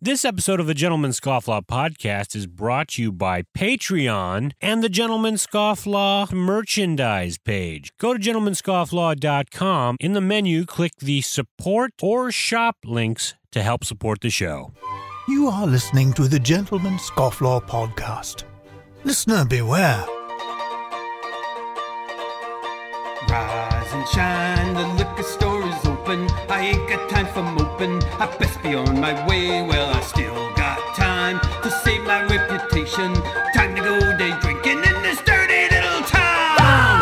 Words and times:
This 0.00 0.24
episode 0.24 0.60
of 0.60 0.68
the 0.68 0.74
Gentleman 0.74 1.10
Scofflaw 1.10 1.66
podcast 1.66 2.36
is 2.36 2.46
brought 2.46 2.86
to 2.90 3.02
you 3.02 3.10
by 3.10 3.42
Patreon 3.56 4.52
and 4.60 4.80
the 4.80 4.88
Gentleman 4.88 5.34
Scofflaw 5.34 6.32
merchandise 6.32 7.36
page. 7.36 7.90
Go 7.98 8.14
to 8.14 8.20
gentlemanscofflaw.com. 8.20 9.96
In 9.98 10.12
the 10.12 10.20
menu, 10.20 10.66
click 10.66 10.92
the 11.00 11.20
support 11.22 11.94
or 12.00 12.30
shop 12.30 12.76
links 12.84 13.34
to 13.50 13.60
help 13.60 13.82
support 13.82 14.20
the 14.20 14.30
show. 14.30 14.72
You 15.26 15.48
are 15.48 15.66
listening 15.66 16.12
to 16.12 16.28
the 16.28 16.38
Gentleman 16.38 16.94
Scofflaw 16.98 17.66
podcast. 17.66 18.44
Listener 19.02 19.44
beware. 19.46 20.04
Rise 23.28 23.92
and 23.92 24.08
shine, 24.10 24.74
the 24.74 24.86
liquor 24.96 25.24
store 25.24 25.34
is 25.34 25.42
open. 25.42 25.47
I 26.58 26.62
ain't 26.62 26.88
got 26.88 27.08
time 27.08 27.28
for 27.28 27.44
moping. 27.44 28.02
I 28.18 28.26
best 28.36 28.60
be 28.64 28.74
on 28.74 28.98
my 28.98 29.14
way. 29.28 29.62
Well, 29.62 29.94
I 29.94 30.00
still 30.00 30.34
got 30.56 30.96
time 30.96 31.38
to 31.62 31.70
save 31.70 32.02
my 32.02 32.24
reputation. 32.24 33.14
Time 33.54 33.76
to 33.76 33.80
go 33.80 34.00
day 34.18 34.36
drinking 34.40 34.78
in 34.78 35.02
this 35.04 35.22
dirty 35.22 35.72
little 35.72 36.02
town. 36.02 36.98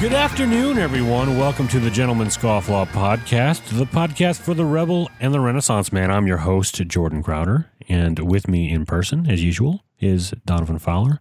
Good 0.00 0.14
afternoon, 0.14 0.78
everyone. 0.78 1.36
Welcome 1.36 1.68
to 1.68 1.78
the 1.78 1.90
Gentleman 1.90 2.28
Scofflaw 2.28 2.86
podcast, 2.86 3.78
the 3.78 3.84
podcast 3.84 4.40
for 4.40 4.54
the 4.54 4.64
rebel 4.64 5.10
and 5.20 5.34
the 5.34 5.40
Renaissance 5.40 5.92
man. 5.92 6.10
I'm 6.10 6.26
your 6.26 6.38
host, 6.38 6.76
Jordan 6.76 7.22
Crowder, 7.22 7.66
and 7.90 8.18
with 8.20 8.48
me 8.48 8.72
in 8.72 8.86
person, 8.86 9.30
as 9.30 9.44
usual, 9.44 9.84
is 10.02 10.32
Donovan 10.44 10.78
Fowler. 10.78 11.20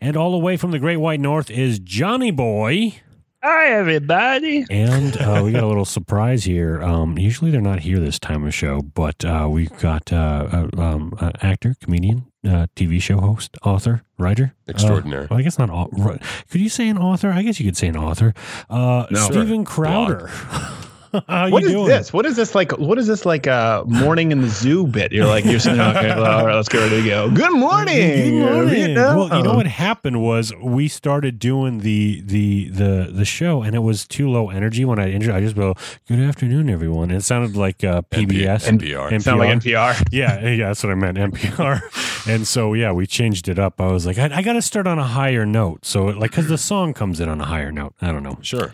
And 0.00 0.16
all 0.16 0.30
the 0.32 0.38
way 0.38 0.56
from 0.56 0.70
the 0.70 0.78
Great 0.78 0.96
White 0.98 1.20
North 1.20 1.50
is 1.50 1.78
Johnny 1.78 2.30
Boy. 2.30 2.94
Hi, 3.44 3.66
everybody. 3.72 4.64
And 4.70 5.16
uh, 5.16 5.42
we 5.44 5.50
got 5.50 5.64
a 5.64 5.66
little 5.66 5.84
surprise 5.84 6.44
here. 6.44 6.80
Um, 6.80 7.18
usually 7.18 7.50
they're 7.50 7.60
not 7.60 7.80
here 7.80 7.98
this 7.98 8.20
time 8.20 8.46
of 8.46 8.54
show, 8.54 8.82
but 8.82 9.24
uh, 9.24 9.48
we've 9.50 9.76
got 9.80 10.12
uh, 10.12 10.68
uh, 10.76 10.80
um, 10.80 11.12
uh, 11.18 11.32
actor, 11.42 11.74
comedian, 11.82 12.26
uh, 12.46 12.68
TV 12.76 13.02
show 13.02 13.18
host, 13.20 13.56
author, 13.64 14.02
writer. 14.16 14.54
Extraordinary. 14.68 15.24
Uh, 15.24 15.28
well, 15.30 15.38
I 15.40 15.42
guess 15.42 15.58
not. 15.58 15.70
au- 15.70 15.88
ri- 15.90 16.20
Could 16.50 16.60
you 16.60 16.68
say 16.68 16.88
an 16.88 16.98
author? 16.98 17.30
I 17.30 17.42
guess 17.42 17.58
you 17.58 17.66
could 17.66 17.76
say 17.76 17.88
an 17.88 17.96
author. 17.96 18.32
Uh, 18.70 19.06
No. 19.10 19.18
Steven 19.22 19.64
Crowder. 19.64 20.30
How 21.28 21.50
What 21.50 21.62
you 21.62 21.68
is 21.68 21.72
doing? 21.74 21.88
this? 21.88 22.12
What 22.12 22.26
is 22.26 22.36
this 22.36 22.54
like? 22.54 22.72
What 22.78 22.98
is 22.98 23.06
this 23.06 23.26
like 23.26 23.46
a 23.46 23.82
morning 23.86 24.32
in 24.32 24.40
the 24.40 24.48
zoo 24.48 24.86
bit? 24.86 25.12
You're 25.12 25.26
like, 25.26 25.44
you're 25.44 25.58
saying, 25.60 25.78
okay, 25.80 26.08
well, 26.08 26.24
all 26.40 26.46
right, 26.46 26.54
let's 26.54 26.68
get 26.68 26.78
ready 26.78 27.02
to 27.02 27.08
go. 27.08 27.30
Good 27.30 27.52
morning. 27.52 27.96
Good 27.96 28.32
morning. 28.40 28.68
Vietnam. 28.68 29.16
Well, 29.16 29.36
you 29.36 29.42
know 29.42 29.54
what 29.54 29.66
happened 29.66 30.22
was 30.22 30.52
we 30.62 30.88
started 30.88 31.38
doing 31.38 31.78
the 31.80 32.22
the 32.22 32.68
the 32.70 33.10
the 33.12 33.24
show, 33.24 33.62
and 33.62 33.74
it 33.74 33.80
was 33.80 34.06
too 34.06 34.30
low 34.30 34.50
energy 34.50 34.84
when 34.84 34.98
I 34.98 35.10
intro. 35.10 35.34
I 35.34 35.40
just 35.40 35.56
go, 35.56 35.74
"Good 36.08 36.20
afternoon, 36.20 36.70
everyone." 36.70 37.10
It 37.10 37.22
sounded 37.22 37.56
like 37.56 37.84
uh, 37.84 38.02
PBS, 38.10 38.66
NPR. 38.78 39.22
Sound 39.22 39.38
like 39.40 39.50
NPR. 39.50 40.02
yeah, 40.12 40.40
yeah, 40.48 40.68
that's 40.68 40.82
what 40.82 40.92
I 40.92 40.94
meant, 40.94 41.18
NPR. 41.18 42.26
and 42.26 42.46
so, 42.46 42.72
yeah, 42.74 42.92
we 42.92 43.06
changed 43.06 43.48
it 43.48 43.58
up. 43.58 43.80
I 43.80 43.88
was 43.92 44.06
like, 44.06 44.18
I, 44.18 44.38
I 44.38 44.42
got 44.42 44.54
to 44.54 44.62
start 44.62 44.86
on 44.86 44.98
a 44.98 45.04
higher 45.06 45.44
note. 45.44 45.84
So, 45.84 46.04
like, 46.06 46.30
because 46.30 46.48
the 46.48 46.58
song 46.58 46.94
comes 46.94 47.20
in 47.20 47.28
on 47.28 47.40
a 47.40 47.44
higher 47.44 47.70
note. 47.72 47.94
I 48.00 48.12
don't 48.12 48.22
know. 48.22 48.38
Sure. 48.42 48.72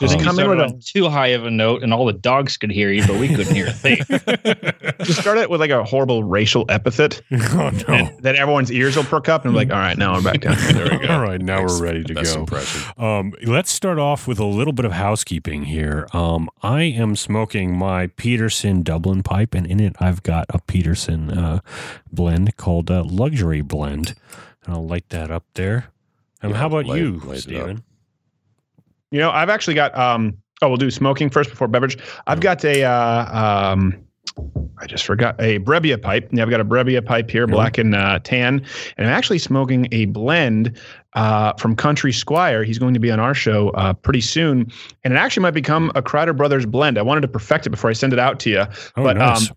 Just 0.00 0.18
You 0.18 0.24
come 0.24 0.30
in 0.38 0.44
started 0.46 0.62
with 0.64 0.72
on 0.72 0.80
too 0.80 1.08
high 1.10 1.28
of 1.28 1.44
a 1.44 1.50
note, 1.50 1.82
and 1.82 1.92
all 1.92 2.06
the 2.06 2.12
dogs 2.14 2.56
could 2.56 2.70
hear 2.70 2.90
you, 2.90 3.06
but 3.06 3.20
we 3.20 3.28
couldn't 3.28 3.54
hear 3.54 3.66
a 3.66 3.72
thing. 3.72 3.98
just 5.04 5.20
start 5.20 5.36
it 5.38 5.50
with 5.50 5.60
like 5.60 5.70
a 5.70 5.84
horrible 5.84 6.24
racial 6.24 6.64
epithet 6.68 7.20
oh, 7.32 7.70
no. 7.86 7.94
and 7.94 8.22
that 8.22 8.34
everyone's 8.36 8.72
ears 8.72 8.96
will 8.96 9.04
perk 9.04 9.28
up 9.28 9.44
and 9.44 9.52
be 9.52 9.58
like, 9.58 9.70
all 9.70 9.78
right, 9.78 9.98
now 9.98 10.14
we're 10.14 10.22
back 10.22 10.40
down. 10.40 10.56
There 10.72 10.84
we 10.98 11.06
go. 11.06 11.12
All 11.14 11.20
right, 11.20 11.40
now 11.40 11.58
Thanks. 11.58 11.78
we're 11.78 11.84
ready 11.86 12.02
to 12.04 12.14
Best 12.14 12.34
go. 12.34 12.40
impression. 12.40 12.92
Um, 12.96 13.34
let's 13.42 13.70
start 13.70 13.98
off 13.98 14.26
with 14.26 14.38
a 14.38 14.44
little 14.44 14.72
bit 14.72 14.84
of 14.86 14.92
housekeeping 14.92 15.64
here. 15.64 16.06
Um, 16.12 16.48
I 16.62 16.82
am 16.82 17.14
smoking 17.16 17.76
my 17.76 18.06
Peterson 18.08 18.82
Dublin 18.82 19.22
pipe, 19.22 19.54
and 19.54 19.66
in 19.66 19.80
it 19.80 19.96
I've 20.00 20.22
got 20.22 20.46
a 20.50 20.60
Peterson 20.60 21.30
uh, 21.30 21.60
blend 22.10 22.56
called 22.56 22.90
uh, 22.90 23.04
Luxury 23.04 23.60
Blend. 23.60 24.14
And 24.64 24.74
I'll 24.74 24.86
light 24.86 25.08
that 25.10 25.30
up 25.30 25.44
there. 25.54 25.88
Um, 26.42 26.50
Yeah, 26.52 26.56
how 26.56 26.66
about 26.68 26.86
light- 26.86 27.00
you, 27.00 27.18
light. 27.24 27.40
Steven? 27.40 27.82
You 29.10 29.18
know, 29.20 29.30
I've 29.30 29.48
actually 29.50 29.74
got. 29.74 29.96
um 29.96 30.36
Oh, 30.62 30.68
we'll 30.68 30.76
do 30.76 30.90
smoking 30.90 31.30
first 31.30 31.48
before 31.48 31.68
beverage. 31.68 31.96
I've 32.26 32.40
got 32.40 32.62
a. 32.66 32.82
Uh, 32.84 33.34
um, 33.72 33.96
I 34.78 34.86
just 34.86 35.06
forgot 35.06 35.34
a 35.40 35.58
Brebbia 35.60 36.00
pipe. 36.00 36.28
Yeah, 36.32 36.42
I've 36.42 36.50
got 36.50 36.60
a 36.60 36.64
Brebbia 36.66 37.02
pipe 37.04 37.30
here, 37.30 37.46
black 37.46 37.78
and 37.78 37.94
uh, 37.94 38.18
tan, 38.22 38.62
and 38.98 39.06
I'm 39.06 39.12
actually 39.12 39.38
smoking 39.38 39.88
a 39.90 40.04
blend 40.04 40.78
uh, 41.14 41.54
from 41.54 41.74
Country 41.76 42.12
Squire. 42.12 42.62
He's 42.62 42.78
going 42.78 42.92
to 42.92 43.00
be 43.00 43.10
on 43.10 43.18
our 43.18 43.32
show 43.34 43.70
uh, 43.70 43.94
pretty 43.94 44.20
soon, 44.20 44.70
and 45.02 45.14
it 45.14 45.16
actually 45.16 45.42
might 45.42 45.52
become 45.52 45.90
a 45.94 46.02
Crowder 46.02 46.34
Brothers 46.34 46.66
blend. 46.66 46.98
I 46.98 47.02
wanted 47.02 47.22
to 47.22 47.28
perfect 47.28 47.66
it 47.66 47.70
before 47.70 47.88
I 47.88 47.94
send 47.94 48.12
it 48.12 48.18
out 48.18 48.38
to 48.40 48.50
you, 48.50 48.64
Oh, 48.98 49.02
but 49.02 49.16
nice. 49.16 49.48
um, 49.50 49.56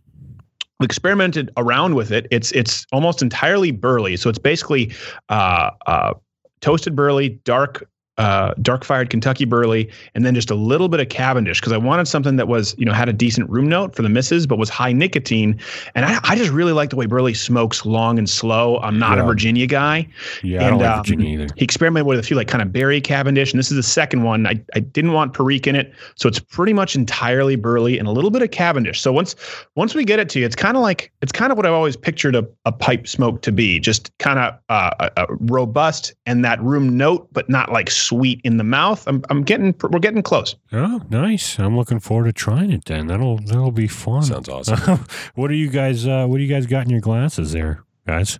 we 0.79 0.85
experimented 0.85 1.51
around 1.57 1.95
with 1.95 2.13
it. 2.13 2.27
It's 2.31 2.53
it's 2.53 2.85
almost 2.93 3.21
entirely 3.21 3.71
burley, 3.71 4.15
so 4.15 4.29
it's 4.29 4.39
basically 4.39 4.93
uh, 5.27 5.71
uh, 5.85 6.13
toasted 6.61 6.95
burley, 6.95 7.29
dark. 7.43 7.89
Uh, 8.19 8.53
dark 8.61 8.83
fired 8.83 9.09
Kentucky 9.09 9.43
burley, 9.43 9.89
and 10.13 10.23
then 10.23 10.35
just 10.35 10.51
a 10.51 10.55
little 10.55 10.87
bit 10.87 10.99
of 10.99 11.09
Cavendish 11.09 11.59
because 11.59 11.73
I 11.73 11.77
wanted 11.77 12.07
something 12.07 12.35
that 12.35 12.47
was, 12.47 12.75
you 12.77 12.85
know, 12.85 12.93
had 12.93 13.09
a 13.09 13.13
decent 13.13 13.49
room 13.49 13.67
note 13.67 13.95
for 13.95 14.03
the 14.03 14.09
misses, 14.09 14.45
but 14.45 14.59
was 14.59 14.69
high 14.69 14.93
nicotine. 14.93 15.59
And 15.95 16.05
I, 16.05 16.19
I 16.23 16.35
just 16.35 16.51
really 16.51 16.73
like 16.73 16.91
the 16.91 16.95
way 16.95 17.07
burley 17.07 17.33
smokes 17.33 17.87
long 17.87 18.19
and 18.19 18.29
slow. 18.29 18.77
I'm 18.79 18.99
not 18.99 19.17
a 19.17 19.23
Virginia 19.23 19.65
guy. 19.65 20.07
yeah, 20.43 20.65
I 20.65 20.69
don't 20.69 20.79
like 20.79 20.89
um, 20.89 20.97
Virginia 20.97 21.29
either. 21.29 21.53
He 21.57 21.63
experimented 21.63 22.05
with 22.05 22.19
a 22.19 22.23
few 22.23 22.35
like 22.35 22.47
kind 22.47 22.61
of 22.61 22.71
berry 22.71 23.01
Cavendish, 23.01 23.51
and 23.51 23.57
this 23.57 23.71
is 23.71 23.77
the 23.77 23.83
second 23.83 24.21
one. 24.21 24.45
I, 24.45 24.61
I 24.75 24.79
didn't 24.79 25.13
want 25.13 25.33
Perique 25.33 25.65
in 25.65 25.75
it, 25.75 25.91
so 26.15 26.29
it's 26.29 26.39
pretty 26.39 26.73
much 26.73 26.95
entirely 26.95 27.55
burley 27.55 27.97
and 27.97 28.07
a 28.07 28.11
little 28.11 28.29
bit 28.29 28.43
of 28.43 28.51
Cavendish. 28.51 29.01
So 29.01 29.11
once 29.11 29.35
once 29.75 29.95
we 29.95 30.05
get 30.05 30.19
it 30.19 30.29
to 30.29 30.39
you, 30.39 30.45
it's 30.45 30.55
kind 30.55 30.77
of 30.77 30.83
like 30.83 31.11
it's 31.21 31.31
kind 31.31 31.51
of 31.51 31.57
what 31.57 31.65
I've 31.65 31.73
always 31.73 31.97
pictured 31.97 32.35
a, 32.35 32.45
a 32.65 32.71
pipe 32.71 33.07
smoke 33.07 33.41
to 33.41 33.51
be, 33.51 33.79
just 33.79 34.15
kind 34.19 34.37
of 34.37 34.53
uh, 34.69 34.91
a, 35.17 35.23
a 35.23 35.25
robust 35.39 36.13
and 36.27 36.45
that 36.45 36.61
room 36.61 36.95
note, 36.95 37.27
but 37.31 37.49
not 37.49 37.71
like 37.71 37.89
sweet 38.05 38.41
in 38.43 38.57
the 38.57 38.63
mouth. 38.63 39.05
I'm 39.07 39.23
I'm 39.29 39.43
getting 39.43 39.73
we're 39.81 39.99
getting 39.99 40.23
close. 40.23 40.55
Oh, 40.71 41.01
nice! 41.09 41.57
I'm 41.59 41.75
looking 41.77 41.99
forward 41.99 42.25
to 42.25 42.33
trying 42.33 42.71
it. 42.71 42.85
Then 42.85 43.07
that'll 43.07 43.37
that'll 43.37 43.71
be 43.71 43.87
fun. 43.87 44.23
Sounds 44.23 44.49
awesome. 44.49 45.05
what 45.35 45.49
are 45.51 45.55
you 45.55 45.69
guys? 45.69 46.05
Uh, 46.07 46.25
what 46.27 46.37
do 46.37 46.43
you 46.43 46.53
guys 46.53 46.65
got 46.65 46.85
in 46.85 46.89
your 46.91 47.01
glasses 47.01 47.51
there, 47.51 47.83
guys? 48.07 48.39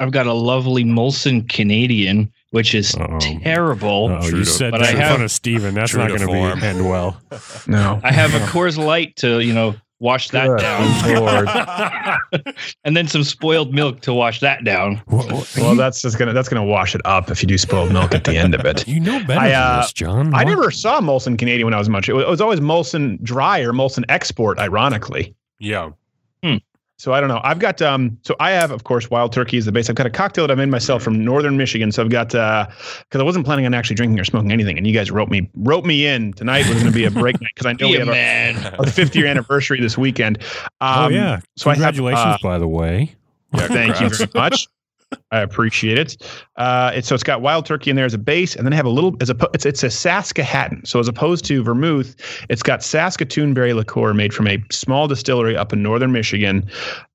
I've 0.00 0.12
got 0.12 0.28
a 0.28 0.32
lovely 0.32 0.84
Molson 0.84 1.48
Canadian, 1.48 2.32
which 2.50 2.72
is 2.74 2.94
Uh-oh. 2.94 3.18
terrible. 3.42 4.08
Oh, 4.12 4.24
you 4.26 4.30
to- 4.30 4.44
said 4.44 4.70
but 4.70 4.78
that 4.78 4.88
I 4.88 4.90
in 4.92 4.96
have- 4.98 5.08
front 5.08 5.22
of 5.24 5.30
Steven. 5.32 5.74
That's 5.74 5.90
True 5.90 6.02
not 6.06 6.16
to 6.16 6.24
going 6.26 6.52
to 6.54 6.60
be 6.60 6.66
end 6.66 6.88
well. 6.88 7.20
No. 7.66 8.00
I 8.04 8.12
have 8.12 8.32
a 8.34 8.38
Coors 8.46 8.78
Light 8.78 9.16
to, 9.16 9.40
you 9.40 9.52
know, 9.52 9.74
wash 10.00 10.28
that 10.30 10.46
Good 10.46 10.60
down, 10.60 11.14
Lord. 12.32 12.56
and 12.84 12.96
then 12.96 13.08
some 13.08 13.24
spoiled 13.24 13.74
milk 13.74 14.00
to 14.00 14.14
wash 14.14 14.40
that 14.40 14.64
down. 14.64 15.02
well, 15.08 15.74
that's 15.74 16.02
just 16.02 16.18
gonna 16.18 16.32
that's 16.32 16.48
gonna 16.48 16.64
wash 16.64 16.94
it 16.94 17.00
up 17.04 17.30
if 17.30 17.42
you 17.42 17.48
do 17.48 17.58
spoiled 17.58 17.92
milk 17.92 18.14
at 18.14 18.24
the 18.24 18.36
end 18.36 18.54
of 18.54 18.64
it. 18.64 18.86
you 18.88 19.00
know 19.00 19.18
better 19.24 19.40
I, 19.40 19.48
than 19.48 19.62
uh, 19.62 19.80
this, 19.82 19.92
John. 19.92 20.34
I 20.34 20.44
never 20.44 20.70
saw 20.70 21.00
Molson 21.00 21.38
Canadian 21.38 21.66
when 21.66 21.74
I 21.74 21.78
was 21.78 21.88
much. 21.88 22.08
It 22.08 22.14
was, 22.14 22.24
it 22.24 22.28
was 22.28 22.40
always 22.40 22.60
Molson 22.60 23.20
Dry 23.22 23.60
or 23.60 23.72
Molson 23.72 24.04
Export, 24.08 24.58
ironically. 24.58 25.34
Yeah. 25.58 25.90
So 26.98 27.12
I 27.12 27.20
don't 27.20 27.28
know. 27.28 27.40
I've 27.44 27.60
got 27.60 27.80
um. 27.80 28.18
So 28.24 28.34
I 28.40 28.50
have, 28.50 28.72
of 28.72 28.82
course, 28.82 29.08
Wild 29.08 29.32
Turkey 29.32 29.56
is 29.56 29.64
the 29.64 29.72
base. 29.72 29.88
I've 29.88 29.94
got 29.94 30.06
a 30.06 30.10
cocktail 30.10 30.46
that 30.46 30.52
I 30.52 30.56
made 30.56 30.68
myself 30.68 31.00
from 31.00 31.24
Northern 31.24 31.56
Michigan. 31.56 31.92
So 31.92 32.02
I've 32.02 32.10
got 32.10 32.34
uh, 32.34 32.66
because 33.04 33.20
I 33.20 33.24
wasn't 33.24 33.46
planning 33.46 33.66
on 33.66 33.72
actually 33.72 33.94
drinking 33.94 34.18
or 34.18 34.24
smoking 34.24 34.50
anything, 34.50 34.76
and 34.76 34.84
you 34.84 34.92
guys 34.92 35.10
wrote 35.12 35.28
me 35.28 35.48
wrote 35.54 35.84
me 35.84 36.06
in 36.06 36.32
tonight 36.32 36.66
was 36.66 36.74
going 36.74 36.86
to 36.86 36.92
be 36.92 37.04
a 37.04 37.10
break 37.10 37.40
night 37.40 37.52
because 37.54 37.66
I 37.66 37.72
know 37.72 37.86
Be 37.86 37.92
we 37.92 37.96
a 37.96 37.98
have 38.00 38.08
our, 38.08 38.14
man. 38.14 38.74
our 38.80 38.86
50 38.86 39.16
year 39.16 39.28
anniversary 39.28 39.80
this 39.80 39.96
weekend. 39.96 40.42
Um, 40.80 41.04
oh 41.04 41.08
yeah. 41.08 41.40
So 41.56 41.70
Congratulations, 41.70 42.24
I 42.24 42.30
have, 42.32 42.40
uh, 42.40 42.48
by 42.48 42.58
the 42.58 42.68
way. 42.68 43.14
Yeah, 43.54 43.68
Thank 43.68 44.00
you 44.00 44.08
very 44.10 44.30
much. 44.34 44.66
I 45.30 45.40
appreciate 45.40 45.98
it. 45.98 46.16
Uh, 46.56 46.92
it's 46.94 47.08
so 47.08 47.14
it's 47.14 47.24
got 47.24 47.40
wild 47.40 47.66
turkey 47.66 47.90
in 47.90 47.96
there 47.96 48.04
as 48.04 48.14
a 48.14 48.18
base, 48.18 48.56
and 48.56 48.66
then 48.66 48.72
I 48.72 48.76
have 48.76 48.86
a 48.86 48.90
little 48.90 49.16
as 49.20 49.30
a 49.30 49.36
it's 49.54 49.64
it's 49.64 49.82
a 49.82 49.88
Saskahattan. 49.88 50.86
So 50.86 51.00
as 51.00 51.08
opposed 51.08 51.44
to 51.46 51.62
vermouth, 51.62 52.14
it's 52.48 52.62
got 52.62 52.82
Saskatoon 52.82 53.54
berry 53.54 53.72
liqueur 53.72 54.14
made 54.14 54.34
from 54.34 54.46
a 54.46 54.62
small 54.70 55.08
distillery 55.08 55.56
up 55.56 55.72
in 55.72 55.82
northern 55.82 56.12
Michigan, 56.12 56.68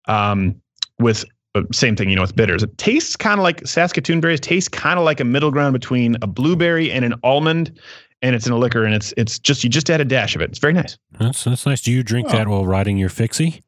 um, 0.07 0.55
with 0.99 1.25
uh, 1.55 1.63
same 1.71 1.95
thing, 1.95 2.09
you 2.09 2.15
know, 2.15 2.21
with 2.23 2.35
bitters. 2.35 2.63
It 2.63 2.77
tastes 2.77 3.15
kind 3.15 3.39
of 3.39 3.43
like 3.43 3.65
Saskatoon 3.65 4.21
berries. 4.21 4.39
Tastes 4.39 4.69
kind 4.69 4.97
of 4.97 5.05
like 5.05 5.19
a 5.19 5.25
middle 5.25 5.51
ground 5.51 5.73
between 5.73 6.15
a 6.21 6.27
blueberry 6.27 6.91
and 6.91 7.05
an 7.05 7.13
almond, 7.23 7.79
and 8.21 8.35
it's 8.35 8.47
in 8.47 8.53
a 8.53 8.57
liquor, 8.57 8.85
and 8.85 8.95
it's 8.95 9.13
it's 9.17 9.37
just 9.37 9.63
you 9.63 9.69
just 9.69 9.89
add 9.89 10.01
a 10.01 10.05
dash 10.05 10.35
of 10.35 10.41
it. 10.41 10.49
It's 10.49 10.59
very 10.59 10.73
nice. 10.73 10.97
That's 11.19 11.43
that's 11.43 11.65
nice. 11.65 11.81
Do 11.81 11.91
you 11.91 12.03
drink 12.03 12.29
that 12.29 12.47
while 12.47 12.65
riding 12.65 12.97
your 12.97 13.09
fixie? 13.09 13.63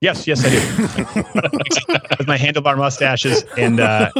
Yes, 0.00 0.26
yes, 0.26 0.44
I 0.44 0.50
do. 0.50 0.58
With 2.18 2.28
my 2.28 2.38
handlebar 2.38 2.76
mustaches 2.76 3.44
and 3.56 3.80
uh, 3.80 4.12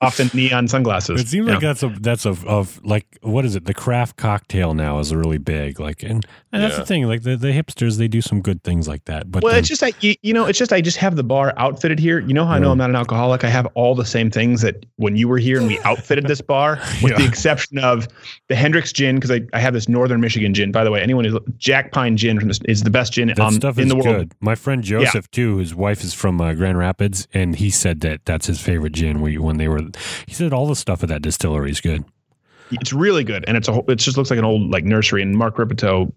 often 0.00 0.30
neon 0.32 0.68
sunglasses. 0.68 1.20
It 1.20 1.28
seems 1.28 1.46
Yeah. 1.48 1.54
like 1.54 1.62
that's 1.62 1.82
a 1.82 1.88
that's 2.00 2.24
a 2.24 2.30
of 2.46 2.80
like 2.84 3.18
what 3.22 3.44
is 3.44 3.56
it? 3.56 3.64
The 3.64 3.74
craft 3.74 4.16
cocktail 4.16 4.74
now 4.74 4.98
is 5.00 5.12
really 5.14 5.38
big. 5.38 5.80
Like 5.80 6.02
and, 6.02 6.24
and 6.52 6.62
that's 6.62 6.74
Yeah. 6.74 6.80
the 6.80 6.86
thing. 6.86 7.06
Like 7.08 7.22
the, 7.22 7.36
the 7.36 7.48
hipsters, 7.48 7.98
they 7.98 8.06
do 8.08 8.20
some 8.20 8.40
good 8.40 8.62
things 8.62 8.86
like 8.86 9.04
that. 9.06 9.30
But 9.30 9.42
well, 9.42 9.52
then- 9.52 9.58
it's 9.60 9.68
just 9.68 9.82
like 9.82 10.00
you, 10.02 10.14
you 10.22 10.32
know, 10.32 10.46
it's 10.46 10.58
just 10.58 10.72
I 10.72 10.80
just 10.80 10.98
have 10.98 11.16
the 11.16 11.24
bar 11.24 11.52
outfitted 11.56 11.98
here. 11.98 12.20
You 12.20 12.32
know 12.34 12.44
how 12.44 12.52
I 12.52 12.58
know 12.60 12.68
Yeah. 12.68 12.72
I'm 12.72 12.78
not 12.78 12.90
an 12.90 12.96
alcoholic? 12.96 13.42
I 13.44 13.48
have 13.48 13.66
all 13.74 13.94
the 13.96 14.04
same 14.04 14.30
things 14.30 14.62
that 14.62 14.86
when 14.96 15.16
you 15.16 15.26
were 15.28 15.38
here 15.38 15.58
and 15.58 15.66
we 15.66 15.78
outfitted 15.84 16.26
this 16.26 16.40
bar, 16.40 16.78
with 17.02 17.12
Yeah. 17.12 17.18
the 17.18 17.24
exception 17.26 17.78
of 17.78 18.06
the 18.48 18.54
Hendrick's 18.54 18.92
gin, 18.92 19.16
because 19.16 19.30
I, 19.32 19.40
I 19.52 19.58
have 19.58 19.74
this 19.74 19.88
Northern 19.88 20.20
Michigan 20.20 20.54
gin. 20.54 20.70
By 20.70 20.84
the 20.84 20.90
way, 20.90 21.02
anyone 21.02 21.24
who's 21.24 21.38
Jack 21.58 21.90
Pine 21.92 22.16
gin 22.16 22.38
from 22.38 22.48
this 22.48 22.60
is 22.68 22.84
the 22.84 22.90
best 22.90 23.12
gin 23.12 23.28
that 23.28 23.40
um, 23.40 23.54
stuff 23.54 23.78
in 23.78 23.84
is 23.84 23.88
the 23.90 23.96
world. 23.96 24.06
good. 24.16 24.32
My 24.40 24.54
friend 24.54 24.82
Joseph 24.84 25.28
too. 25.32 25.56
His 25.56 25.74
wife 25.74 26.04
is 26.04 26.14
from 26.14 26.40
uh, 26.40 26.52
Grand 26.54 26.78
Rapids, 26.78 27.26
and 27.34 27.56
he 27.56 27.68
said 27.70 28.00
that 28.02 28.24
that's 28.24 28.46
his 28.46 28.60
favorite 28.60 28.92
gin. 28.92 29.20
Where 29.20 29.32
when 29.40 29.56
they 29.58 29.66
were, 29.68 29.80
he 30.26 30.34
said 30.34 30.52
all 30.52 30.66
the 30.66 30.76
stuff 30.76 31.02
at 31.02 31.08
that 31.08 31.22
distillery 31.22 31.70
is 31.70 31.80
good. 31.80 32.04
It's 32.70 32.92
really 32.92 33.24
good, 33.24 33.44
and 33.48 33.56
it's 33.56 33.68
a 33.68 33.82
it 33.88 33.96
just 33.96 34.16
looks 34.16 34.30
like 34.30 34.38
an 34.38 34.44
old 34.44 34.70
like 34.70 34.84
nursery. 34.84 35.22
And 35.22 35.34
Mark 35.36 35.56
Ripito, 35.56 36.12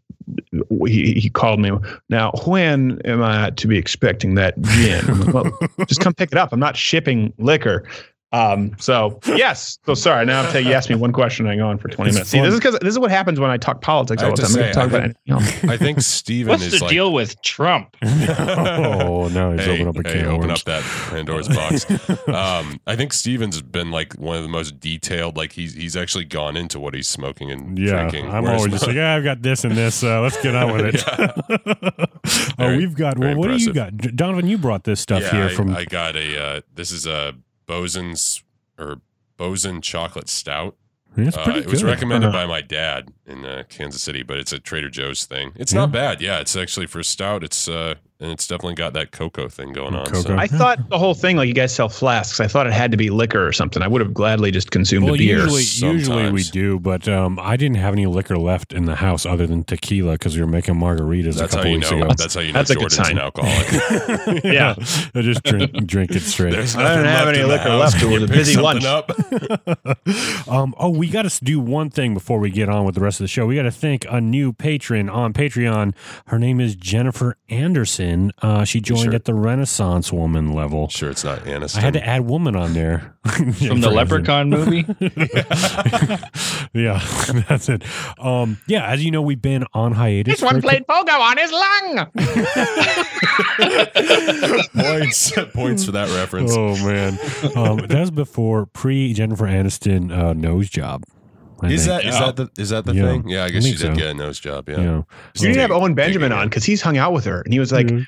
he 0.85 1.13
he 1.13 1.29
called 1.29 1.59
me. 1.59 1.71
Now, 2.09 2.31
when 2.45 3.01
am 3.05 3.23
I 3.23 3.51
to 3.51 3.67
be 3.67 3.77
expecting 3.77 4.35
that 4.35 4.59
gin? 4.59 5.19
Like, 5.21 5.33
well, 5.33 5.59
just 5.87 6.01
come 6.01 6.13
pick 6.13 6.31
it 6.31 6.37
up. 6.37 6.51
I'm 6.51 6.59
not 6.59 6.75
shipping 6.75 7.33
liquor. 7.37 7.85
Um, 8.33 8.71
so 8.79 9.19
yes. 9.27 9.77
So 9.85 9.93
sorry. 9.93 10.25
Now 10.25 10.41
I'm 10.41 10.51
telling 10.51 10.67
you, 10.67 10.73
asked 10.73 10.89
me 10.89 10.95
one 10.95 11.11
question 11.11 11.45
and 11.45 11.53
I 11.53 11.57
go 11.57 11.67
on 11.67 11.77
for 11.77 11.89
20 11.89 12.09
It's 12.09 12.15
minutes. 12.15 12.29
See, 12.29 12.39
this 12.39 12.53
is 12.53 12.59
because 12.59 12.79
this 12.79 12.91
is 12.93 12.99
what 12.99 13.11
happens 13.11 13.39
when 13.41 13.49
I 13.51 13.57
talk 13.57 13.81
politics 13.81 14.23
I 14.23 14.29
all 14.29 14.35
the 14.35 14.41
time. 14.41 14.51
to 14.51 14.59
I'm 14.59 14.61
gonna 14.61 14.73
talk 14.73 14.83
I 14.83 14.87
about 14.87 15.03
anything 15.03 15.21
else. 15.29 15.63
I 15.65 15.77
think 15.77 15.99
Steven 16.01 16.49
What's 16.49 16.63
is 16.63 16.79
the 16.79 16.85
like, 16.85 16.91
deal 16.91 17.11
with 17.11 17.41
Trump? 17.41 17.97
oh 18.03 19.27
no, 19.27 19.51
he's 19.51 19.65
hey, 19.65 19.73
opened 19.73 19.87
up 19.89 20.05
a 20.05 20.09
hey, 20.09 20.25
open 20.25 20.49
up 20.51 20.63
that 20.63 20.81
Pandora's 21.09 21.49
box. 21.49 21.89
um, 22.29 22.79
I 22.87 22.95
think 22.95 23.11
Steven's 23.11 23.61
been 23.61 23.91
like 23.91 24.13
one 24.13 24.37
of 24.37 24.43
the 24.43 24.49
most 24.49 24.79
detailed. 24.79 25.35
Like 25.35 25.51
he's 25.51 25.73
he's 25.73 25.97
actually 25.97 26.25
gone 26.25 26.55
into 26.55 26.79
what 26.79 26.93
he's 26.93 27.09
smoking 27.09 27.51
and 27.51 27.77
Yeah, 27.77 28.09
drinking. 28.09 28.31
I'm 28.31 28.43
whereas 28.43 28.59
always 28.61 28.73
just 28.73 28.87
like, 28.87 28.95
yeah, 28.95 29.15
I've 29.15 29.25
got 29.25 29.41
this 29.41 29.65
and 29.65 29.75
this. 29.75 30.03
Uh, 30.03 30.21
let's 30.21 30.41
get 30.41 30.55
on 30.55 30.71
with 30.71 30.95
it. 30.95 31.03
oh, 31.07 32.53
Very- 32.57 32.77
we've 32.77 32.95
got. 32.95 33.17
Well, 33.17 33.27
very 33.27 33.37
what 33.37 33.49
do 33.49 33.57
you 33.57 33.73
got, 33.73 33.97
Donovan? 33.97 34.47
You 34.47 34.57
brought 34.57 34.85
this 34.85 35.01
stuff 35.01 35.21
yeah, 35.21 35.31
here 35.31 35.45
I, 35.45 35.53
from. 35.53 35.75
I 35.75 35.83
got 35.83 36.15
a. 36.15 36.41
Uh, 36.41 36.61
this 36.73 36.91
is 36.91 37.05
a 37.05 37.33
Bosun's 37.75 38.43
or 38.77 38.99
Bosun 39.37 39.81
chocolate 39.81 40.27
stout. 40.27 40.75
Uh, 41.17 41.31
it 41.55 41.67
was 41.67 41.83
recommended 41.85 42.27
Uh-huh. 42.27 42.37
by 42.39 42.45
my 42.45 42.59
dad 42.61 43.09
in 43.25 43.45
uh, 43.45 43.63
Kansas 43.69 44.01
City, 44.03 44.23
but 44.23 44.37
it's 44.37 44.51
a 44.51 44.59
Trader 44.59 44.89
Joe's 44.89 45.23
thing. 45.25 45.53
It's 45.55 45.71
Yeah. 45.71 45.79
not 45.81 45.91
bad. 45.93 46.19
Yeah, 46.21 46.39
it's 46.39 46.55
actually 46.57 46.87
for 46.87 47.01
stout. 47.01 47.43
It's 47.45 47.69
uh, 47.69 47.95
and 48.21 48.31
it's 48.31 48.47
definitely 48.47 48.75
got 48.75 48.93
that 48.93 49.11
cocoa 49.11 49.49
thing 49.49 49.73
going 49.73 49.95
on. 49.95 50.05
Cocoa. 50.05 50.21
So. 50.21 50.37
I 50.37 50.47
thought 50.47 50.87
the 50.89 50.99
whole 50.99 51.13
thing, 51.15 51.37
like 51.37 51.47
you 51.47 51.53
guys 51.53 51.73
sell 51.73 51.89
flasks. 51.89 52.39
I 52.39 52.47
thought 52.47 52.67
it 52.67 52.73
had 52.73 52.91
to 52.91 52.97
be 52.97 53.09
liquor 53.09 53.45
or 53.45 53.51
something. 53.51 53.81
I 53.81 53.87
would 53.87 53.99
have 53.99 54.13
gladly 54.13 54.51
just 54.51 54.69
consumed 54.71 55.05
Well, 55.05 55.15
a 55.15 55.17
beer. 55.17 55.39
usually, 55.39 55.63
usually 55.93 56.31
we 56.31 56.43
do, 56.43 56.79
but 56.79 57.07
um, 57.07 57.39
I 57.41 57.57
didn't 57.57 57.77
have 57.77 57.93
any 57.93 58.05
liquor 58.05 58.37
left 58.37 58.73
in 58.73 58.85
the 58.85 58.95
house 58.95 59.25
other 59.25 59.47
than 59.47 59.63
tequila 59.63 60.13
because 60.13 60.35
we 60.35 60.41
were 60.41 60.47
making 60.47 60.75
margaritas 60.75 61.35
That's 61.39 61.53
a 61.53 61.57
couple 61.57 61.71
weeks 61.73 61.89
know. 61.91 61.97
ago. 61.97 62.07
That's 62.15 62.35
how 62.35 62.41
you 62.41 62.47
know 62.53 62.59
That's 62.59 62.69
a 62.69 62.75
good 62.75 62.89
Jordan's 62.91 63.07
sign. 63.07 63.17
an 63.17 63.23
alcoholic. 63.23 64.43
Yeah. 64.43 64.75
I 65.15 65.21
just 65.21 65.43
drink 65.43 65.73
drink 65.87 66.11
it 66.11 66.21
straight. 66.21 66.51
There's 66.51 66.75
I 66.75 66.95
don't 66.95 67.05
have 67.05 67.27
any 67.27 67.43
liquor 67.43 67.69
house. 67.69 67.93
left. 67.93 68.03
It 68.03 68.07
you 68.07 68.13
was 68.19 68.23
a 68.23 68.27
busy 68.27 68.53
something 68.53 68.83
lunch. 68.83 68.85
up? 68.85 70.47
um, 70.47 70.75
oh, 70.77 70.89
we 70.89 71.09
got 71.09 71.23
to 71.29 71.43
do 71.43 71.59
one 71.59 71.89
thing 71.89 72.13
before 72.13 72.39
we 72.39 72.49
get 72.51 72.69
on 72.69 72.85
with 72.85 72.95
the 72.95 73.01
rest 73.01 73.19
of 73.19 73.23
the 73.23 73.27
show. 73.29 73.45
We 73.47 73.55
got 73.55 73.63
to 73.63 73.71
thank 73.71 74.05
a 74.09 74.21
new 74.21 74.53
patron 74.53 75.09
on 75.09 75.33
Patreon. 75.33 75.93
Her 76.27 76.37
name 76.39 76.59
is 76.59 76.75
Jennifer 76.75 77.37
Anderson. 77.49 78.10
Uh, 78.41 78.63
she 78.63 78.81
joined 78.81 79.03
sure? 79.03 79.15
at 79.15 79.25
the 79.25 79.33
Renaissance 79.33 80.11
Woman 80.11 80.53
level. 80.53 80.87
Sure, 80.89 81.09
it's 81.09 81.23
not 81.23 81.39
Aniston. 81.39 81.77
I 81.77 81.81
had 81.81 81.93
to 81.93 82.05
add 82.05 82.21
woman 82.21 82.55
on 82.55 82.73
there 82.73 83.15
From 83.23 83.81
the 83.81 83.91
Leprechaun 83.91 84.49
movie? 84.49 84.83
yeah, 86.73 86.99
that's 87.47 87.69
it. 87.69 87.83
Um, 88.17 88.57
yeah, 88.65 88.87
as 88.87 89.05
you 89.05 89.11
know, 89.11 89.21
we've 89.21 89.41
been 89.41 89.63
on 89.75 89.91
hiatus. 89.91 90.39
This 90.39 90.41
one 90.41 90.59
played 90.59 90.87
pogo 90.87 91.19
on 91.19 91.37
his 91.37 91.51
lung. 91.51 92.09
points 94.73 95.31
points 95.53 95.85
for 95.85 95.91
that 95.91 96.09
reference. 96.15 96.51
Oh 96.55 96.75
man, 96.83 97.19
um, 97.55 97.85
that 97.85 97.99
was 97.99 98.09
before 98.09 98.65
pre 98.65 99.13
Jennifer 99.13 99.45
Aniston 99.45 100.11
uh, 100.11 100.33
nose 100.33 100.67
job. 100.67 101.03
I 101.61 101.71
Is 101.71 101.85
think. 101.85 102.01
that 102.01 102.07
is 102.09 102.15
Yeah. 102.15 102.25
that 102.25 102.35
the 102.35 102.61
is 102.61 102.69
that 102.69 102.85
the 102.85 102.93
Yeah. 102.95 103.07
thing? 103.07 103.29
Yeah, 103.29 103.43
I 103.45 103.49
guess 103.49 103.63
I 103.65 103.69
she 103.69 103.73
did 103.73 103.81
so. 103.81 103.95
get 103.95 104.07
a 104.07 104.13
nose 104.13 104.39
job. 104.39 104.67
Yeah. 104.69 104.77
You 104.77 104.83
know, 104.83 105.07
You 105.39 105.47
need 105.49 105.53
to 105.55 105.61
have 105.61 105.71
Owen 105.71 105.93
Benjamin 105.93 106.31
on 106.31 106.47
because 106.49 106.63
he's 106.63 106.81
hung 106.81 106.97
out 106.97 107.13
with 107.13 107.25
her, 107.25 107.41
and 107.41 107.53
he 107.53 107.59
was 107.59 107.71
like, 107.71 107.87
Mhm. 107.87 108.05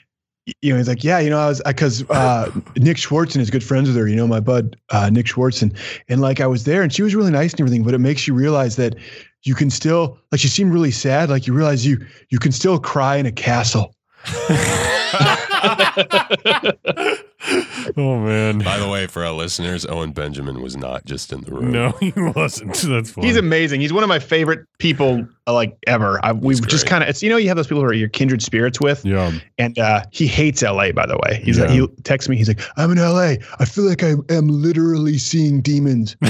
you 0.62 0.72
know, 0.72 0.78
he's 0.78 0.88
like, 0.88 1.04
yeah, 1.04 1.20
you 1.20 1.30
know, 1.30 1.40
I 1.40 1.48
was 1.48 1.62
because 1.66 2.04
uh, 2.10 2.50
Nick 2.78 2.98
Swardson 2.98 3.40
is 3.40 3.50
good 3.50 3.64
friends 3.64 3.88
with 3.88 3.98
her. 3.98 4.08
You 4.08 4.16
know, 4.16 4.28
my 4.28 4.40
bud 4.40 4.76
uh, 4.90 5.10
Nick 5.10 5.28
Swardson, 5.28 5.76
and 6.10 6.22
like 6.22 6.42
I 6.42 6.48
was 6.48 6.64
there, 6.66 6.82
and 6.84 6.92
she 6.92 7.02
was 7.04 7.16
really 7.16 7.32
nice 7.32 7.52
and 7.54 7.62
everything, 7.62 7.84
but 7.84 7.94
it 7.94 8.00
makes 8.00 8.28
you 8.28 8.34
realize 8.34 8.76
that 8.78 8.96
you 9.44 9.56
can 9.56 9.70
still 9.70 10.18
like 10.32 10.42
she 10.42 10.48
seemed 10.48 10.74
really 10.74 10.92
sad. 10.92 11.30
Like 11.30 11.48
you 11.48 11.54
realize 11.54 11.86
you 11.86 12.00
you 12.30 12.40
can 12.40 12.52
still 12.52 12.80
cry 12.80 13.18
in 13.18 13.26
a 13.26 13.32
castle. 13.32 13.96
oh 17.98 18.20
man, 18.20 18.60
By 18.60 18.78
the 18.78 18.88
way, 18.88 19.08
for 19.08 19.24
our 19.24 19.34
listeners, 19.34 19.86
Owen 19.86 20.12
Benjamin 20.12 20.62
was 20.62 20.78
not 20.78 21.06
just 21.06 21.34
in 21.34 21.42
the 21.42 21.52
room. 21.52 21.72
no, 21.72 21.90
he 22.00 22.14
wasn't. 22.16 22.76
That's 22.88 23.12
fine. 23.12 23.26
He's 23.26 23.38
amazing. 23.38 23.82
He's 23.82 23.94
one 23.94 24.04
of 24.04 24.10
my 24.10 24.20
favorite 24.20 24.66
people 24.78 25.26
uh, 25.48 25.54
like 25.54 25.78
ever. 25.88 26.20
I, 26.24 26.32
we've 26.32 26.62
That's 26.62 26.72
just 26.72 26.88
kind 26.88 27.04
of 27.04 27.10
it's 27.10 27.22
you 27.22 27.30
know 27.30 27.38
you 27.38 27.48
have 27.50 27.58
those 27.58 27.68
people 27.68 27.82
who 27.82 27.90
are 27.90 27.94
your 27.94 28.10
kindred 28.10 28.42
spirits 28.42 28.80
with. 28.80 29.06
yeah. 29.06 29.32
And 29.58 29.78
uh, 29.78 30.04
he 30.12 30.28
hates 30.28 30.62
LA, 30.62 30.92
by 30.92 31.06
the 31.06 31.20
way. 31.26 31.42
He's 31.44 31.60
like, 31.60 31.70
he 31.70 31.86
texts 32.04 32.30
me. 32.30 32.38
He's 32.38 32.48
like, 32.48 32.62
"I'm 32.78 32.92
in 32.92 32.98
LA. 32.98 33.36
I 33.60 33.66
feel 33.66 33.86
like 33.86 34.04
I 34.04 34.14
am 34.30 34.48
literally 34.48 35.18
seeing 35.18 35.62
demons." 35.62 36.16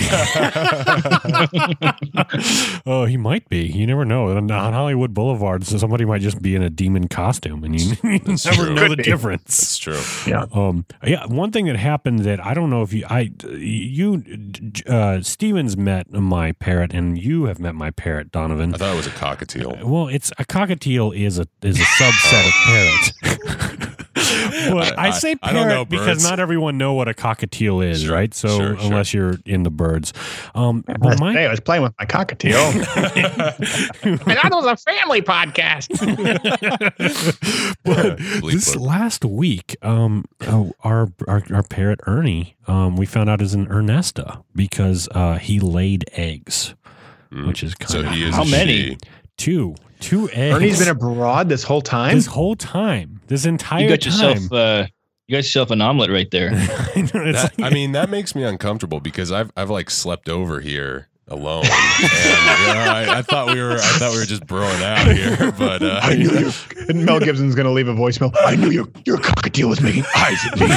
oh, 2.86 3.06
he 3.06 3.18
might 3.18 3.48
be. 3.50 3.66
You 3.66 3.88
never 3.88 4.06
know. 4.06 4.30
On 4.30 4.50
on 4.50 4.74
Hollywood 4.74 5.14
Boulevard, 5.14 5.66
so 5.66 5.78
somebody 5.78 6.06
might 6.06 6.22
just 6.22 6.42
be 6.42 6.56
in 6.56 6.64
a 6.64 6.70
demon 6.70 7.08
costume, 7.08 7.64
and 7.64 7.80
you, 7.80 7.96
you 8.04 8.20
never 8.20 8.38
true. 8.38 8.74
know 8.74 8.90
the 8.90 8.98
be. 8.98 9.04
difference. 9.04 9.58
That's 9.58 9.78
true. 9.78 10.02
yeah. 10.28 10.46
Um, 10.54 10.86
yeah, 11.04 11.12
one 11.27 11.51
thing 11.51 11.65
that 11.65 11.75
happened 11.75 12.19
that 12.19 12.44
I 12.44 12.54
don't 12.54 12.69
know 12.69 12.81
if 12.81 12.94
you, 12.94 13.06
I, 13.10 13.31
you, 13.50 14.24
uh, 14.88 15.21
Stevens 15.21 15.75
met 15.77 16.12
my 16.12 16.51
parrot, 16.54 16.94
and 16.94 17.18
you 17.18 17.45
have 17.45 17.60
met 17.60 17.75
my 17.75 17.92
parrot, 17.92 18.31
Donovan. 18.31 18.74
I 18.74 18.77
thought 18.77 18.94
it 18.94 18.98
was 18.98 19.07
a 19.07 19.12
cockatiel. 19.12 19.83
Well, 19.83 20.07
it's 20.07 20.31
a 20.38 20.45
cockatiel 20.45 21.18
is 21.18 21.39
a 21.39 21.48
is 21.62 21.80
a 21.80 21.83
subset 21.83 22.48
of 22.48 22.54
parrot. 22.65 24.00
but 24.71 24.97
I, 25.00 25.07
I- 25.07 25.12
say 25.12 25.35
I 25.41 25.53
don't 25.53 25.63
parrot 25.63 25.74
know 25.75 25.85
because 25.85 26.24
not 26.24 26.39
everyone 26.39 26.77
know 26.77 26.94
what 26.94 27.07
a 27.07 27.13
cockatiel 27.13 27.85
is, 27.88 28.03
Sure, 28.03 28.13
right? 28.13 28.33
So 28.33 28.47
sure, 28.47 28.75
sure. 28.77 28.85
unless 28.85 29.13
you're 29.13 29.35
in 29.45 29.63
the 29.63 29.69
birds, 29.71 30.13
um, 30.56 30.83
but 31.00 31.19
my 31.19 31.33
Hey, 31.33 31.45
I 31.45 31.51
was 31.51 31.59
playing 31.59 31.83
with 31.83 31.94
my 32.00 32.06
cockatiel. 32.06 32.53
and 34.03 34.19
that 34.19 34.50
was 34.51 34.65
a 34.65 34.77
family 34.77 35.21
podcast. 35.21 35.89
but 37.83 38.18
this 38.18 38.75
blurb. 38.75 38.80
last 38.85 39.25
week, 39.25 39.75
um, 39.81 40.25
oh, 40.47 40.74
our, 40.83 41.09
our 41.27 41.44
our 41.53 41.63
parrot 41.63 42.00
Ernie, 42.07 42.56
um, 42.68 42.95
we 42.97 43.06
found 43.06 43.29
out 43.29 43.41
is 43.41 43.53
an 43.53 43.68
Ernesta 43.68 44.44
because 44.56 45.07
uh, 45.12 45.38
he 45.38 45.59
laid 45.59 46.06
eggs, 46.13 46.75
Mm. 47.31 47.47
which 47.47 47.63
is 47.63 47.74
So 47.88 47.95
kind 48.03 48.07
of 48.07 48.13
he 48.13 48.24
is 48.25 48.36
How 48.36 48.44
many? 48.44 48.74
she. 48.89 48.97
two 49.38 49.74
two 50.00 50.29
eggs. 50.31 50.56
Ernie's 50.56 50.77
been 50.79 50.89
abroad 50.89 51.50
this 51.50 51.63
whole 51.63 51.81
time. 51.81 52.13
this 52.15 52.27
whole 52.27 52.55
time, 52.55 53.22
this 53.34 53.46
entire 53.46 53.82
You 53.84 53.90
got 53.90 54.02
time. 54.02 54.12
yourself 54.13 54.52
uh 54.54 54.86
you 55.28 55.34
got 55.34 55.38
yourself 55.40 55.72
an 55.72 55.82
omelet 55.82 56.10
right 56.12 56.30
there. 56.32 56.50
I 56.96 57.02
know, 57.02 57.32
That- 57.32 57.54
like- 57.58 57.72
I 57.72 57.74
mean, 57.74 57.94
that 57.94 58.10
makes 58.10 58.36
me 58.36 58.44
uncomfortable 58.44 59.00
because 59.00 59.32
I've 59.32 59.52
I've 59.58 59.70
like 59.70 59.90
slept 59.90 60.30
over 60.30 60.60
here 60.60 61.08
alone, 61.30 61.63
and 61.66 61.72
you 61.72 62.74
know, 62.74 62.84
I, 62.92 63.20
I 63.20 63.22
thought 63.22 63.48
we 63.56 63.62
were 63.62 63.72
I 63.78 63.98
thought 63.98 64.12
we 64.12 64.18
were 64.20 64.25
just 64.25 64.46
broing 64.46 64.82
out 64.84 65.08
here, 65.08 65.52
but 65.58 65.82
uh, 65.82 66.02
I 66.04 66.16
knew 66.16 66.30
you. 66.30 66.52
And 66.90 67.06
Mel 67.06 67.22
Gibson's 67.22 67.56
going 67.56 67.66
to 67.66 67.72
leave 67.72 67.88
a 67.88 67.94
voicemail. 67.94 68.36
I 68.42 68.58
knew 68.58 68.70
your 68.70 68.88
your 69.06 69.18
cockatiel 69.18 69.70
was 69.70 69.80
making 69.82 70.04
eyes 70.13 70.40
at 70.52 70.60
me. 70.60 70.68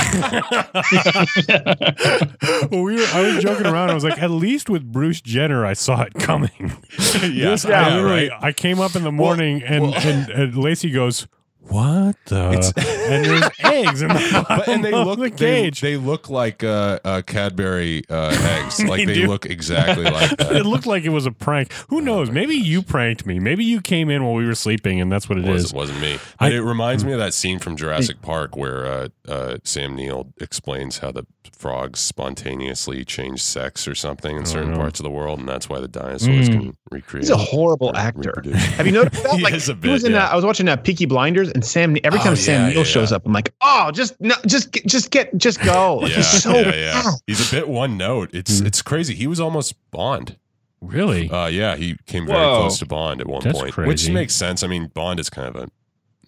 well, 2.71 2.83
we 2.85 2.95
were, 2.97 3.07
I 3.13 3.23
was 3.35 3.43
joking 3.43 3.67
around. 3.67 3.91
I 3.91 3.95
was 3.95 4.05
like, 4.05 4.23
at 4.23 4.31
least 4.31 4.71
with 4.71 4.85
Bruce 4.91 5.21
Jenner, 5.21 5.67
I 5.67 5.73
saw 5.73 6.03
it 6.03 6.15
coming. 6.15 6.51
yeah, 6.61 7.51
This, 7.51 7.65
I 7.65 7.71
yeah, 7.71 7.95
literally, 7.97 8.29
right. 8.31 8.39
I 8.41 8.53
came 8.53 8.81
up 8.81 8.95
in 8.97 9.03
the 9.03 9.13
morning 9.13 9.63
and, 9.65 9.83
well- 9.83 9.95
and, 9.97 10.29
and 10.31 10.57
Lacey 10.57 10.91
goes, 10.91 11.27
"What 11.68 12.16
the?" 12.26 12.73
and 13.08 13.25
there's 13.25 13.50
eggs 13.61 14.02
in 14.02 14.08
the 14.08 14.14
bottom 14.32 14.44
But, 14.58 14.68
and 14.68 14.85
they 14.85 14.92
of 14.92 15.06
look 15.06 15.18
the 15.18 15.30
they, 15.30 15.62
cage. 15.62 15.80
they 15.80 15.96
look 15.96 16.28
like 16.30 16.62
uh, 16.64 16.99
uh, 17.04 17.23
Cadbury 17.26 18.02
uh, 18.08 18.37
eggs. 18.40 18.80
Like 18.87 18.99
They 18.99 19.04
they, 19.06 19.14
do. 19.14 19.26
look 19.26 19.46
exactly 19.46 20.04
like 20.04 20.37
that. 20.37 20.52
it 20.56 20.64
looked 20.66 20.87
like 20.87 21.04
it 21.04 21.08
was 21.11 21.26
a 21.26 21.32
prank. 21.32 21.73
Who 21.88 22.00
knows? 22.00 22.30
Maybe 22.30 22.54
you 22.54 22.82
pranked 22.82 23.26
me. 23.26 23.38
Maybe 23.38 23.64
you 23.64 23.80
came 23.80 24.11
in 24.11 24.25
while 24.25 24.35
we 24.35 24.46
were 24.46 24.54
sleeping, 24.54 25.00
and 25.00 25.11
that's 25.11 25.28
what 25.28 25.38
it 25.38 25.44
It 25.44 25.50
was, 25.50 25.64
is. 25.66 25.73
wasn't 25.73 26.00
me. 26.00 26.18
I- 26.38 26.50
it 26.50 26.58
reminds 26.58 27.04
me 27.04 27.12
of 27.12 27.18
that 27.18 27.35
scene 27.35 27.58
from 27.58 27.76
Jurassic 27.76 28.23
Park 28.23 28.56
where 28.56 28.87
uh, 28.87 29.08
uh, 29.28 29.58
Sam 29.64 29.94
Neill 29.96 30.32
explains 30.40 30.99
how 30.99 31.11
the 31.12 31.25
frogs 31.52 32.00
spontaneously 32.00 33.04
change 33.04 33.42
sex 33.42 33.88
or 33.88 33.94
something 33.94 34.37
in 34.37 34.44
certain 34.44 34.73
no. 34.73 34.76
parts 34.76 35.00
of 35.00 35.04
the 35.04 35.11
world, 35.11 35.38
and 35.40 35.49
that's 35.49 35.68
why 35.68 35.80
the 35.80 35.88
dinosaurs 35.88 36.49
Mm. 36.49 36.52
can 36.52 36.76
recreate. 36.90 37.25
He's 37.25 37.30
a 37.30 37.37
horrible 37.37 37.88
or 37.88 37.96
actor. 37.96 38.32
reproduce. 38.37 38.62
Have 38.76 38.87
you 38.87 38.92
noticed 38.92 39.23
that? 39.23 39.32
He 39.37 39.42
like, 39.42 39.54
is 39.54 39.68
a 39.68 39.75
he 39.75 39.88
was 39.88 40.02
bit, 40.02 40.11
in. 40.11 40.16
yeah. 40.16 40.26
Uh, 40.26 40.32
I 40.32 40.37
was 40.37 40.44
watching 40.44 40.68
uh, 40.68 40.76
Peaky 40.76 41.06
Blinders, 41.06 41.50
and 41.57 41.65
Sam 41.65 41.97
every 42.05 42.21
Oh, 42.21 42.23
time 42.23 42.37
Sam 42.37 42.61
yeah, 42.63 42.69
Neill 42.69 42.79
yeah, 42.79 42.85
shows 42.85 43.11
yeah. 43.11 43.17
up, 43.17 43.27
I'm 43.27 43.33
like, 43.33 43.53
oh, 43.63 43.91
just 43.93 44.21
no, 44.21 44.35
just 44.47 44.71
get- 44.73 44.87
just 44.87 45.11
get 45.11 45.37
just 45.37 45.61
go. 45.63 45.97
Like, 46.03 46.11
Yeah, 46.11 46.17
he's 46.17 46.43
so 46.43 46.53
yeah, 46.55 46.75
yeah. 46.75 47.11
He's 47.27 47.49
a 47.53 47.57
bit 47.57 47.69
one 47.69 47.97
note. 47.97 48.31
It's 48.33 48.61
Hmm. 48.61 48.67
it's 48.67 48.83
crazy. 48.83 49.15
He 49.15 49.27
was 49.27 49.41
almost 49.41 49.75
Bond. 49.91 50.37
Really? 50.81 51.29
Uh, 51.31 51.47
yeah, 51.47 51.75
he 51.77 51.97
came 52.07 52.27
very 52.27 52.39
Whoa. 52.39 52.61
close 52.61 52.79
to 52.81 52.87
Bond 52.87 53.21
at 53.21 53.27
one 53.27 53.43
That's 53.43 53.59
point, 53.59 53.77
which 53.79 54.09
makes 54.11 54.35
sense. 54.35 54.63
I 54.63 54.67
mean, 54.67 54.89
Bond 54.95 55.19
is 55.19 55.31
kind 55.31 55.49
of 55.49 55.57
a 55.57 55.69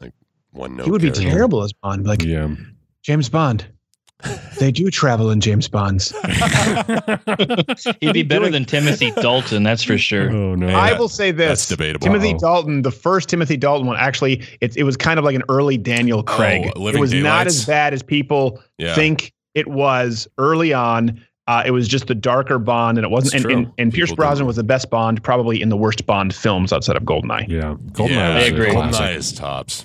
like 0.01 0.13
one 0.53 0.75
note. 0.77 0.85
He 0.87 0.91
would 0.91 1.03
be 1.03 1.11
terrible 1.11 1.63
as 1.63 1.73
Bond. 1.75 2.07
Like 2.07 2.25
yeah. 2.25 2.49
James 3.03 3.29
Bond. 3.29 3.67
They 4.59 4.73
do 4.73 4.91
travel 4.91 5.31
in 5.31 5.41
James 5.41 5.69
Bonds. 5.69 6.11
He'd 8.01 8.13
be 8.13 8.23
better 8.25 8.51
than 8.51 8.65
Timothy 8.65 9.11
Dalton, 9.13 9.63
that's 9.63 9.83
for 9.83 9.97
sure. 9.99 10.31
oh 10.31 10.55
no. 10.55 10.69
I 10.69 10.99
will 10.99 11.09
say 11.09 11.31
this. 11.31 11.49
That's 11.49 11.69
debatable. 11.69 12.05
Timothy 12.05 12.33
Uh-oh. 12.33 12.39
Dalton, 12.39 12.83
the 12.83 12.91
first 12.91 13.29
Timothy 13.29 13.57
Dalton 13.57 13.87
one, 13.87 13.97
actually, 13.97 14.45
it, 14.61 14.77
it 14.77 14.83
was 14.83 14.97
kind 14.97 15.19
of 15.19 15.25
like 15.25 15.37
an 15.37 15.45
early 15.49 15.77
Daniel 15.79 16.23
Craig. 16.23 16.67
it 16.67 16.73
Oh, 16.77 16.81
Living 16.81 17.01
was 17.01 17.15
not 17.15 17.47
as 17.47 17.65
bad 17.65 17.95
as 17.95 18.03
people 18.03 18.61
Yeah. 18.79 18.95
think 18.95 19.33
it 19.55 19.69
was 19.69 20.27
early 20.39 20.73
on. 20.73 21.25
Uh, 21.47 21.63
it 21.65 21.71
was 21.71 21.89
just 21.89 22.09
the 22.09 22.15
darker 22.15 22.59
Bond, 22.59 22.99
and 22.99 23.05
it 23.07 23.11
wasn't. 23.11 23.45
And, 23.45 23.53
and, 23.53 23.73
and 23.79 23.93
Pierce 23.95 24.11
People 24.11 24.25
Brosnan 24.25 24.47
was 24.47 24.57
the 24.57 24.65
best 24.65 24.91
Bond, 24.91 25.23
probably 25.23 25.63
in 25.63 25.71
the 25.71 25.79
worst 25.79 26.05
Bond 26.05 26.35
films 26.35 26.73
outside 26.75 26.97
of 26.97 27.05
Goldeneye. 27.05 27.49
yeah. 27.49 27.75
Goldeneye 27.93 28.11
yeah, 28.11 28.35
was 28.35 28.45
I 28.45 28.47
a 28.49 28.53
agree. 28.53 28.67
Goldeneye 28.67 29.17
is 29.17 29.33
tops. 29.33 29.85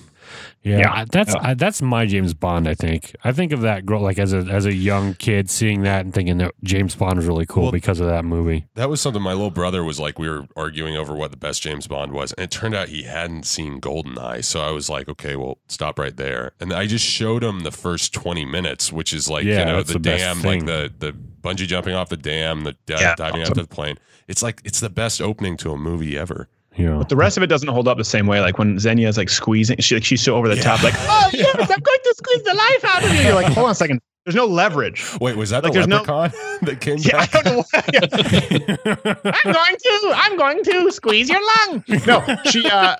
Yeah, 0.63 0.79
Yeah. 0.79 0.91
I- 0.93 1.05
that's 1.11 1.33
Yeah. 1.33 1.39
I, 1.49 1.53
that's 1.55 1.81
my 1.81 2.05
James 2.05 2.33
Bond. 2.33 2.67
I 2.67 2.73
think 2.73 3.15
I 3.23 3.31
think 3.33 3.51
of 3.51 3.61
that 3.61 3.85
girl 3.85 4.01
like 4.01 4.17
as 4.17 4.31
a 4.33 4.37
as 4.37 4.65
a 4.65 4.73
young 4.73 5.13
kid 5.15 5.49
seeing 5.49 5.81
that 5.83 6.05
and 6.05 6.13
thinking 6.13 6.37
that 6.37 6.53
James 6.63 6.95
Bond 6.95 7.17
was 7.17 7.25
really 7.25 7.45
cool 7.45 7.63
Well- 7.63 7.71
because 7.73 7.99
of 7.99 8.07
that 8.07 8.23
movie. 8.25 8.65
That 8.75 8.89
was 8.89 9.01
something 9.01 9.21
my 9.21 9.33
little 9.33 9.51
brother 9.51 9.83
was 9.83 9.99
like. 9.99 10.17
We 10.17 10.29
were 10.29 10.47
arguing 10.55 10.95
over 10.95 11.13
what 11.15 11.31
the 11.31 11.37
best 11.37 11.61
James 11.61 11.85
Bond 11.87 12.13
was, 12.13 12.31
and 12.33 12.43
it 12.45 12.51
turned 12.51 12.75
out 12.75 12.87
he 12.89 13.03
hadn't 13.03 13.45
seen 13.45 13.81
Goldeneye. 13.81 14.43
So 14.45 14.61
I 14.61 14.71
was 14.71 14.89
like, 14.89 15.09
okay, 15.09 15.35
well, 15.35 15.57
stop 15.67 15.99
right 15.99 16.15
there. 16.15 16.53
And 16.59 16.71
I 16.71 16.87
just 16.87 17.05
showed 17.05 17.43
him 17.43 17.61
the 17.61 17.71
first 17.71 18.13
twenty 18.13 18.45
minutes, 18.45 18.91
which 18.93 19.13
is 19.13 19.29
like 19.29 19.43
Yeah, 19.43 19.59
you 19.59 19.65
know 19.65 19.83
the, 19.83 19.93
the 19.93 19.99
dam, 19.99 20.41
like 20.43 20.65
the 20.65 20.91
the 20.97 21.11
bungee 21.41 21.67
jumping 21.67 21.93
off 21.93 22.07
the 22.09 22.15
dam, 22.17 22.63
the 22.63 22.73
di- 22.85 23.01
Yeah, 23.01 23.15
diving 23.15 23.41
awesome. 23.41 23.51
out 23.51 23.57
of 23.57 23.67
the 23.69 23.75
plane. 23.75 23.97
It's 24.29 24.41
like 24.41 24.61
it's 24.63 24.79
the 24.79 24.89
best 24.89 25.19
opening 25.21 25.57
to 25.57 25.71
a 25.71 25.77
movie 25.77 26.17
ever. 26.17 26.47
Yeah, 26.75 26.97
But 26.97 27.09
the 27.09 27.15
rest 27.15 27.37
of 27.37 27.43
it 27.43 27.47
doesn't 27.47 27.67
hold 27.69 27.87
up 27.87 27.97
the 27.97 28.03
same 28.03 28.25
way. 28.27 28.39
Like 28.41 28.57
when 28.57 28.79
Xenia 28.79 29.07
is 29.07 29.17
like 29.17 29.29
squeezing, 29.29 29.77
she 29.79 29.95
like 29.95 30.03
she's 30.03 30.21
so 30.21 30.35
over 30.35 30.47
the 30.47 30.55
top, 30.55 30.81
like, 30.83 30.93
oh 30.97 31.29
yes, 31.33 31.55
I'm 31.59 31.67
going 31.67 31.99
to 32.03 32.13
squeeze 32.17 32.43
the 32.43 32.53
life 32.53 32.85
out 32.85 33.03
of 33.03 33.13
you. 33.13 33.21
You're 33.21 33.35
like, 33.35 33.53
hold 33.53 33.65
on 33.65 33.71
a 33.71 33.75
second. 33.75 33.99
There's 34.25 34.35
no 34.35 34.45
leverage. 34.45 35.05
Wait, 35.19 35.35
was 35.35 35.49
that 35.49 35.63
Like, 35.63 35.73
the 35.73 35.79
there's 35.79 35.87
no- 35.87 35.97
leprechaun 35.97 36.31
that 36.63 36.79
came 36.81 36.97
Yeah, 36.99 37.19
I 37.19 37.25
don't 37.27 37.45
know 37.45 37.63
why. 37.71 39.33
I'm 39.45 39.53
going 39.53 39.75
to, 39.77 40.11
I'm 40.15 40.37
going 40.37 40.63
to 40.63 40.91
squeeze 40.91 41.29
your 41.29 41.41
lung. 41.67 41.83
No, 42.07 42.37
she, 42.45 42.65
uh, 42.67 42.95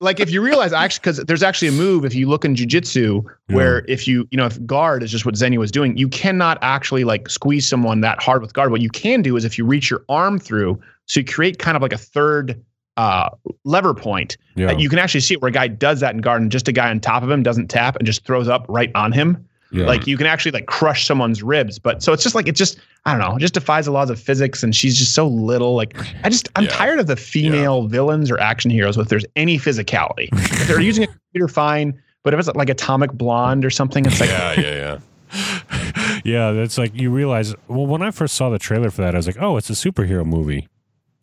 like 0.00 0.20
if 0.20 0.30
you 0.30 0.40
realize 0.40 0.72
actually, 0.72 1.00
because 1.00 1.16
there's 1.26 1.42
actually 1.42 1.68
a 1.68 1.72
move 1.72 2.04
if 2.04 2.14
you 2.14 2.28
look 2.28 2.44
in 2.44 2.54
jujitsu 2.54 3.24
where 3.48 3.84
if 3.88 4.06
you, 4.06 4.28
you 4.30 4.36
know, 4.38 4.46
if 4.46 4.64
guard 4.64 5.02
is 5.02 5.10
just 5.10 5.26
what 5.26 5.36
Xenia 5.36 5.58
was 5.58 5.72
doing, 5.72 5.96
you 5.96 6.06
cannot 6.08 6.56
actually 6.62 7.02
like 7.02 7.28
squeeze 7.28 7.68
someone 7.68 8.00
that 8.02 8.22
hard 8.22 8.40
with 8.40 8.52
guard. 8.52 8.70
What 8.70 8.80
you 8.80 8.90
can 8.90 9.22
do 9.22 9.36
is 9.36 9.44
if 9.44 9.58
you 9.58 9.64
reach 9.64 9.90
your 9.90 10.04
arm 10.08 10.38
through, 10.38 10.80
so 11.06 11.18
you 11.20 11.26
create 11.26 11.58
kind 11.58 11.74
of 11.76 11.82
like 11.82 11.92
a 11.92 11.98
third 11.98 12.62
uh, 12.98 13.30
lever 13.64 13.94
point. 13.94 14.36
yeah, 14.56 14.68
Uh, 14.72 14.76
you 14.78 14.88
can 14.88 14.98
actually 14.98 15.20
see 15.20 15.34
it 15.34 15.40
where 15.42 15.48
a 15.48 15.52
guy 15.52 15.68
does 15.68 16.00
that 16.00 16.14
in 16.14 16.20
Garden. 16.20 16.50
just 16.50 16.68
a 16.68 16.72
guy 16.72 16.90
on 16.90 17.00
top 17.00 17.22
of 17.22 17.30
him 17.30 17.42
doesn't 17.42 17.68
tap 17.68 17.96
and 17.96 18.04
just 18.04 18.24
throws 18.26 18.48
up 18.48 18.66
right 18.68 18.90
on 18.94 19.12
him. 19.12 19.42
yeah. 19.70 19.86
Like 19.86 20.06
you 20.06 20.16
can 20.16 20.26
actually 20.26 20.50
like 20.52 20.66
crush 20.66 21.06
someone's 21.06 21.42
ribs. 21.42 21.78
But 21.78 22.02
so 22.02 22.12
it's 22.12 22.22
just 22.22 22.34
like 22.34 22.48
it 22.48 22.56
just 22.56 22.78
I 23.06 23.12
don't 23.12 23.20
know, 23.20 23.36
it 23.36 23.40
just 23.40 23.54
defies 23.54 23.84
the 23.86 23.92
laws 23.92 24.10
of 24.10 24.18
physics 24.20 24.62
and 24.62 24.74
she's 24.74 24.98
just 24.98 25.12
so 25.14 25.26
little. 25.28 25.74
Like 25.76 25.96
I 26.24 26.28
just 26.28 26.48
I'm 26.56 26.64
Yeah. 26.64 26.70
tired 26.70 26.98
of 26.98 27.06
the 27.06 27.16
female 27.16 27.86
villains 27.86 28.30
or 28.30 28.38
action 28.40 28.70
heroes 28.70 28.96
with 28.98 29.08
there's 29.08 29.24
any 29.36 29.58
physicality. 29.58 30.28
if 30.32 30.66
they're 30.68 30.80
using 30.80 31.04
a 31.04 31.06
computer, 31.06 31.48
fine. 31.48 32.02
But 32.24 32.34
if 32.34 32.40
it's 32.40 32.48
like 32.56 32.68
Atomic 32.68 33.12
Blonde 33.12 33.64
or 33.64 33.70
something, 33.70 34.04
it's 34.04 34.18
like 34.20 34.28
yeah, 34.30 34.60
yeah, 34.60 34.98
yeah. 35.32 36.20
yeah. 36.24 36.50
That's 36.52 36.76
like 36.78 36.94
you 36.94 37.10
realize. 37.10 37.54
Well, 37.68 37.86
when 37.86 38.02
I 38.02 38.10
first 38.10 38.34
saw 38.34 38.50
the 38.50 38.58
trailer 38.58 38.90
for 38.90 39.02
that, 39.02 39.14
I 39.14 39.18
was 39.18 39.26
like, 39.26 39.40
oh, 39.40 39.56
it's 39.56 39.70
a 39.70 39.74
superhero 39.74 40.24
movie. 40.26 40.66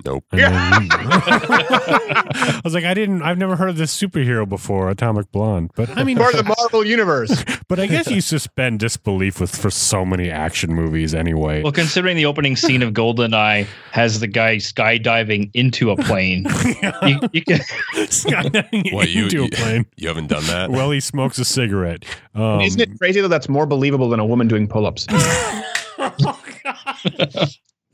Nope. 0.05 0.24
And 0.31 0.41
then- 0.41 0.51
I 2.38 2.62
was 2.63 2.74
like, 2.74 2.83
I 2.85 2.93
didn't. 2.93 3.21
I've 3.24 3.38
never 3.38 3.55
heard 3.55 3.69
of 3.69 3.77
this 3.77 3.95
superhero 4.00 4.47
before, 4.47 4.89
Atomic 4.89 5.31
Blonde. 5.31 5.71
But 5.75 5.89
I 5.97 6.03
mean, 6.03 6.17
part 6.17 6.33
of 6.35 6.45
the 6.45 6.55
Marvel 6.57 6.85
universe. 6.85 7.43
but 7.67 7.79
I 7.79 7.88
guess 7.88 8.09
you 8.09 8.21
suspend 8.21 8.79
disbelief 8.79 9.39
with 9.39 9.55
for 9.55 9.69
so 9.69 10.05
many 10.05 10.29
action 10.29 10.74
movies 10.74 11.13
anyway. 11.15 11.63
Well, 11.63 11.71
considering 11.71 12.15
the 12.15 12.25
opening 12.25 12.55
scene 12.55 12.81
of 12.83 12.93
Goldeneye 12.93 13.67
has 13.91 14.19
the 14.19 14.27
guy 14.27 14.57
skydiving 14.57 15.50
into 15.53 15.89
a 15.91 15.95
plane, 15.95 16.45
you, 17.03 17.19
you 17.33 17.41
can, 17.43 17.59
Skydiving 17.95 18.93
What, 18.93 19.09
you- 19.09 19.24
into 19.25 19.38
you- 19.38 19.45
a 19.45 19.50
plane. 19.50 19.85
You 19.95 20.07
haven't 20.07 20.27
done 20.27 20.45
that? 20.47 20.69
Well, 20.71 20.91
he 20.91 21.00
smokes 21.00 21.38
a 21.39 21.45
cigarette. 21.45 22.05
Um, 22.35 22.62
Isn't 22.62 22.81
it 22.81 22.97
crazy 23.00 23.21
though? 23.21 23.27
That's 23.27 23.50
more 23.50 23.65
believable 23.65 24.09
than 24.09 24.19
a 24.19 24.25
woman 24.25 24.47
doing 24.47 24.67
pull-ups. 24.67 25.07
oh 25.09 26.39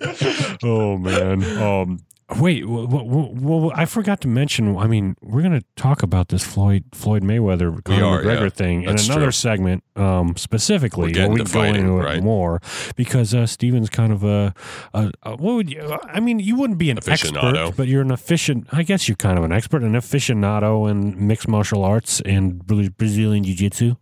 man. 0.97 1.43
Um, 1.57 1.99
wait. 2.37 2.67
Well, 2.67 2.87
well, 2.87 3.33
well, 3.33 3.71
I 3.75 3.85
forgot 3.85 4.21
to 4.21 4.27
mention. 4.27 4.75
I 4.77 4.87
mean, 4.87 5.15
we're 5.21 5.41
gonna 5.41 5.63
talk 5.75 6.03
about 6.03 6.29
this 6.29 6.43
Floyd 6.43 6.85
Floyd 6.93 7.23
Mayweather 7.23 7.83
Conor 7.83 8.05
are, 8.05 8.23
McGregor 8.23 8.43
yeah. 8.43 8.49
thing 8.49 8.83
in 8.83 8.89
another 8.89 9.25
true. 9.25 9.31
segment, 9.31 9.83
um, 9.95 10.35
specifically. 10.37 11.13
We're 11.13 11.29
we 11.29 11.43
go 11.43 11.63
into 11.63 11.97
it 11.97 12.03
right? 12.03 12.23
more 12.23 12.61
because 12.95 13.33
uh, 13.33 13.45
Steven's 13.45 13.89
kind 13.89 14.11
of 14.11 14.23
a, 14.23 14.53
a, 14.93 15.11
a 15.23 15.31
what 15.31 15.55
would 15.55 15.69
you? 15.69 15.97
I 16.03 16.19
mean, 16.19 16.39
you 16.39 16.55
wouldn't 16.55 16.79
be 16.79 16.89
an 16.89 16.97
Aficionado. 16.97 17.55
expert, 17.55 17.77
but 17.77 17.87
you're 17.87 18.01
an 18.01 18.11
efficient. 18.11 18.67
I 18.71 18.83
guess 18.83 19.07
you're 19.07 19.17
kind 19.17 19.37
of 19.37 19.43
an 19.43 19.51
expert, 19.51 19.83
an 19.83 19.93
aficionado 19.93 20.89
in 20.89 21.27
mixed 21.27 21.47
martial 21.47 21.83
arts 21.83 22.21
and 22.21 22.65
Brazilian 22.65 23.43
jiu 23.43 23.55
jitsu. 23.55 23.95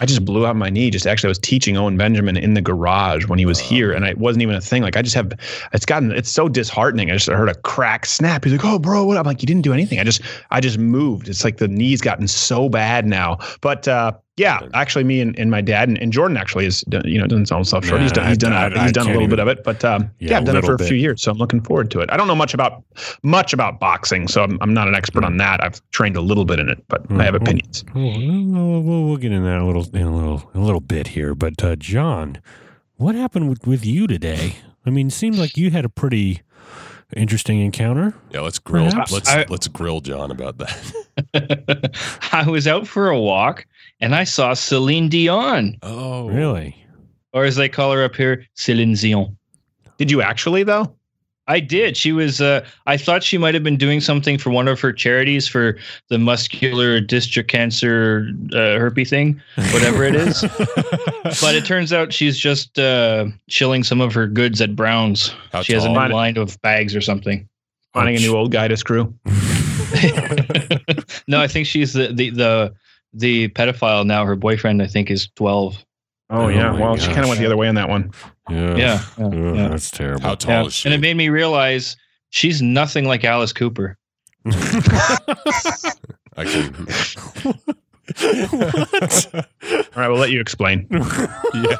I 0.00 0.06
just 0.06 0.24
blew 0.24 0.46
out 0.46 0.56
my 0.56 0.70
knee. 0.70 0.90
Just 0.90 1.06
actually, 1.06 1.28
I 1.28 1.30
was 1.30 1.38
teaching 1.38 1.76
Owen 1.76 1.96
Benjamin 1.96 2.36
in 2.36 2.54
the 2.54 2.60
garage 2.60 3.26
when 3.26 3.38
he 3.38 3.46
was 3.46 3.58
here, 3.58 3.92
and 3.92 4.04
it 4.04 4.18
wasn't 4.18 4.42
even 4.42 4.56
a 4.56 4.60
thing. 4.60 4.82
Like 4.82 4.96
I 4.96 5.02
just 5.02 5.14
have, 5.14 5.32
it's 5.72 5.86
gotten, 5.86 6.10
it's 6.10 6.30
so 6.30 6.48
disheartening. 6.48 7.10
I 7.10 7.14
just 7.14 7.28
heard 7.28 7.48
a 7.48 7.54
crack 7.54 8.06
snap. 8.06 8.44
He's 8.44 8.52
like, 8.52 8.64
"Oh, 8.64 8.78
bro, 8.78 9.04
what?" 9.04 9.16
I'm 9.16 9.24
like, 9.24 9.42
"You 9.42 9.46
didn't 9.46 9.62
do 9.62 9.72
anything. 9.72 10.00
I 10.00 10.04
just, 10.04 10.20
I 10.50 10.60
just 10.60 10.78
moved." 10.78 11.28
It's 11.28 11.44
like 11.44 11.58
the 11.58 11.68
knee's 11.68 12.00
gotten 12.00 12.26
so 12.28 12.68
bad 12.68 13.06
now. 13.06 13.38
But 13.60 13.86
uh, 13.86 14.12
yeah, 14.36 14.60
actually, 14.74 15.04
me 15.04 15.20
and, 15.20 15.38
and 15.38 15.50
my 15.50 15.60
dad 15.60 15.88
and, 15.88 15.96
and 15.98 16.12
Jordan 16.12 16.36
actually 16.36 16.66
is, 16.66 16.80
done, 16.82 17.02
you 17.06 17.18
know, 17.20 17.26
doing 17.26 17.42
his 17.42 17.52
own 17.52 17.64
stuff. 17.64 17.84
Short. 17.84 18.00
he's 18.00 18.10
done, 18.12 18.26
he's 18.28 18.38
done, 18.38 18.52
I- 18.52 18.66
a, 18.68 18.78
I 18.78 18.82
he's 18.82 18.92
done 18.92 19.02
a 19.02 19.06
can't 19.06 19.14
little 19.20 19.28
bit 19.28 19.38
of 19.38 19.46
it. 19.48 19.62
But 19.62 19.84
um, 19.84 20.10
Yeah, 20.18 20.30
yeah, 20.30 20.36
a 20.36 20.38
I've 20.40 20.44
done 20.46 20.56
it 20.56 20.64
for 20.64 20.72
a 20.72 20.74
little 20.74 20.86
few 20.88 20.96
years, 20.96 21.22
so 21.22 21.30
I'm 21.30 21.38
looking 21.38 21.60
forward 21.60 21.90
to 21.92 22.00
it. 22.00 22.10
I 22.10 22.16
don't 22.16 22.26
know 22.26 22.34
much 22.34 22.52
about 22.54 22.82
much 23.22 23.52
about 23.52 23.78
boxing, 23.78 24.26
so 24.28 24.42
I'm, 24.42 24.58
I'm 24.60 24.74
not 24.74 24.88
an 24.88 24.94
expert 24.94 25.24
on 25.24 25.36
that. 25.36 25.62
I've 25.62 25.80
trained 25.90 26.16
a 26.16 26.20
little 26.20 26.44
bit 26.44 26.58
in 26.58 26.68
it, 26.68 26.82
but 26.88 27.02
I 27.12 27.22
have 27.24 27.34
Mhm. 27.34 27.42
opinions. 27.42 27.84
We'll, 27.94 28.80
we'll, 28.82 29.04
we'll 29.04 29.16
get 29.18 29.30
in 29.32 29.44
that 29.44 29.58
a 29.58 29.64
little 29.64 29.86
in 29.94 30.02
a 30.02 30.14
little 30.16 30.50
a 30.54 30.58
little 30.58 30.80
bit 30.80 31.08
here. 31.08 31.34
But 31.34 31.62
uh, 31.62 31.76
John, 31.76 32.40
what 32.96 33.14
happened 33.14 33.48
with, 33.48 33.66
with 33.66 33.86
you 33.86 34.06
today? 34.06 34.56
I 34.86 34.90
mean, 34.90 35.06
it 35.08 35.12
seemed 35.12 35.38
like 35.38 35.56
you 35.56 35.70
had 35.70 35.84
a 35.84 35.88
pretty 35.88 36.42
interesting 37.16 37.60
encounter. 37.60 38.14
Yeah, 38.32 38.40
let's 38.40 38.58
grill. 38.58 38.90
Perhaps. 38.90 39.12
Let's 39.12 39.28
I- 39.30 39.46
let's 39.48 39.68
grill 39.68 40.00
John 40.00 40.30
about 40.32 40.58
that. 40.58 40.94
I 42.32 42.48
was 42.48 42.66
out 42.66 42.86
for 42.88 43.08
a 43.08 43.18
walk 43.18 43.66
and 44.00 44.14
I 44.14 44.24
saw 44.24 44.54
Celine 44.54 45.08
Dion, 45.08 45.76
Oh, 45.82 46.28
Really? 46.28 46.76
or 47.32 47.44
as 47.44 47.56
they 47.56 47.68
call 47.68 47.92
her 47.92 48.04
up 48.04 48.14
here, 48.16 48.44
Celine 48.54 48.94
Dion. 48.94 49.36
Did 49.98 50.10
you 50.10 50.22
actually 50.22 50.62
though? 50.64 50.94
I 51.46 51.60
did. 51.60 51.94
She 51.94 52.10
was. 52.12 52.40
Uh, 52.40 52.64
I 52.86 52.96
thought 52.96 53.22
she 53.22 53.36
might 53.36 53.52
have 53.52 53.62
been 53.62 53.76
doing 53.76 54.00
something 54.00 54.38
for 54.38 54.48
one 54.48 54.66
of 54.66 54.80
her 54.80 54.94
charities 54.94 55.46
for 55.46 55.76
the 56.08 56.16
muscular 56.18 57.02
dystrophy 57.02 57.46
cancer 57.46 58.30
uh, 58.54 58.78
herpes 58.78 59.10
thing, 59.10 59.42
whatever 59.72 60.04
it 60.04 60.14
is. 60.14 60.40
but 61.42 61.54
it 61.54 61.66
turns 61.66 61.92
out 61.92 62.14
she's 62.14 62.38
just 62.38 62.78
uh, 62.78 63.26
chilling 63.50 63.84
some 63.84 64.00
of 64.00 64.14
her 64.14 64.26
goods 64.26 64.62
at 64.62 64.74
Browns. 64.74 65.34
How 65.52 65.60
she 65.60 65.74
has 65.74 65.84
a 65.84 65.90
new 65.90 65.94
line 66.14 66.38
of 66.38 66.58
bags 66.62 66.96
or 66.96 67.02
something. 67.02 67.46
Finding 67.92 68.16
a 68.16 68.20
new 68.20 68.34
old 68.34 68.50
guy 68.50 68.66
to 68.66 68.76
screw. 68.78 69.12
no, 71.28 71.40
I 71.40 71.46
think 71.46 71.66
she's 71.66 71.92
the 71.92 72.08
the 72.12 72.30
the 72.30 72.74
the 73.14 73.48
pedophile 73.48 74.04
now. 74.06 74.24
Her 74.26 74.36
boyfriend, 74.36 74.82
I 74.82 74.86
think, 74.86 75.10
is 75.10 75.28
twelve. 75.36 75.84
Oh, 76.30 76.44
Oh 76.44 76.48
yeah. 76.48 76.72
my 76.72 76.80
Well, 76.80 76.96
she 76.96 77.06
kind 77.08 77.20
of 77.20 77.28
went 77.28 77.40
the 77.40 77.46
other 77.46 77.56
way 77.56 77.68
on 77.68 77.74
that 77.76 77.88
one. 77.88 78.10
Yeah. 78.50 78.76
Yeah, 78.76 79.04
yeah, 79.18 79.24
Ugh, 79.26 79.34
yeah. 79.56 79.68
That's 79.68 79.90
terrible. 79.90 80.22
How 80.22 80.34
tall 80.34 80.52
Yeah. 80.62 80.66
is 80.66 80.74
she? 80.74 80.88
And 80.88 80.94
it 80.94 81.00
made 81.00 81.16
me 81.16 81.28
realize 81.28 81.96
she's 82.30 82.60
nothing 82.62 83.04
like 83.06 83.24
Alice 83.24 83.52
Cooper. 83.52 83.96
I 86.36 86.44
can. 86.44 86.72
what? 88.50 89.34
All 89.34 89.42
right, 89.96 90.08
we'll 90.08 90.18
let 90.18 90.30
you 90.30 90.40
explain. 90.40 90.86
yeah. 91.54 91.76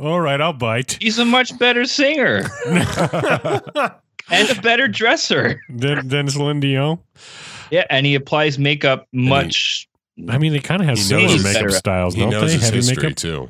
All 0.00 0.20
right, 0.20 0.40
I'll 0.40 0.52
bite. 0.52 0.98
He's 1.00 1.18
a 1.18 1.24
much 1.24 1.56
better 1.58 1.84
singer 1.84 2.42
and 2.66 2.84
a 4.50 4.60
better 4.62 4.86
dresser. 4.88 5.60
than 5.68 6.06
Dennis 6.08 6.34
Dion. 6.34 6.98
Yeah, 7.70 7.84
and 7.90 8.06
he 8.06 8.14
applies 8.14 8.58
makeup 8.58 9.06
much. 9.12 9.88
I 10.28 10.38
mean, 10.38 10.52
they 10.52 10.58
kind 10.60 10.80
of 10.82 10.88
have 10.88 10.96
He 10.98 11.02
similar 11.04 11.28
knows- 11.28 11.44
makeup 11.44 11.62
Better. 11.62 11.70
styles, 11.70 12.14
He 12.14 12.20
don't 12.20 12.30
knows 12.30 12.50
they? 12.50 12.54
his 12.54 12.62
Heavy 12.64 12.76
history 12.76 13.02
makeup. 13.04 13.16
too. 13.16 13.48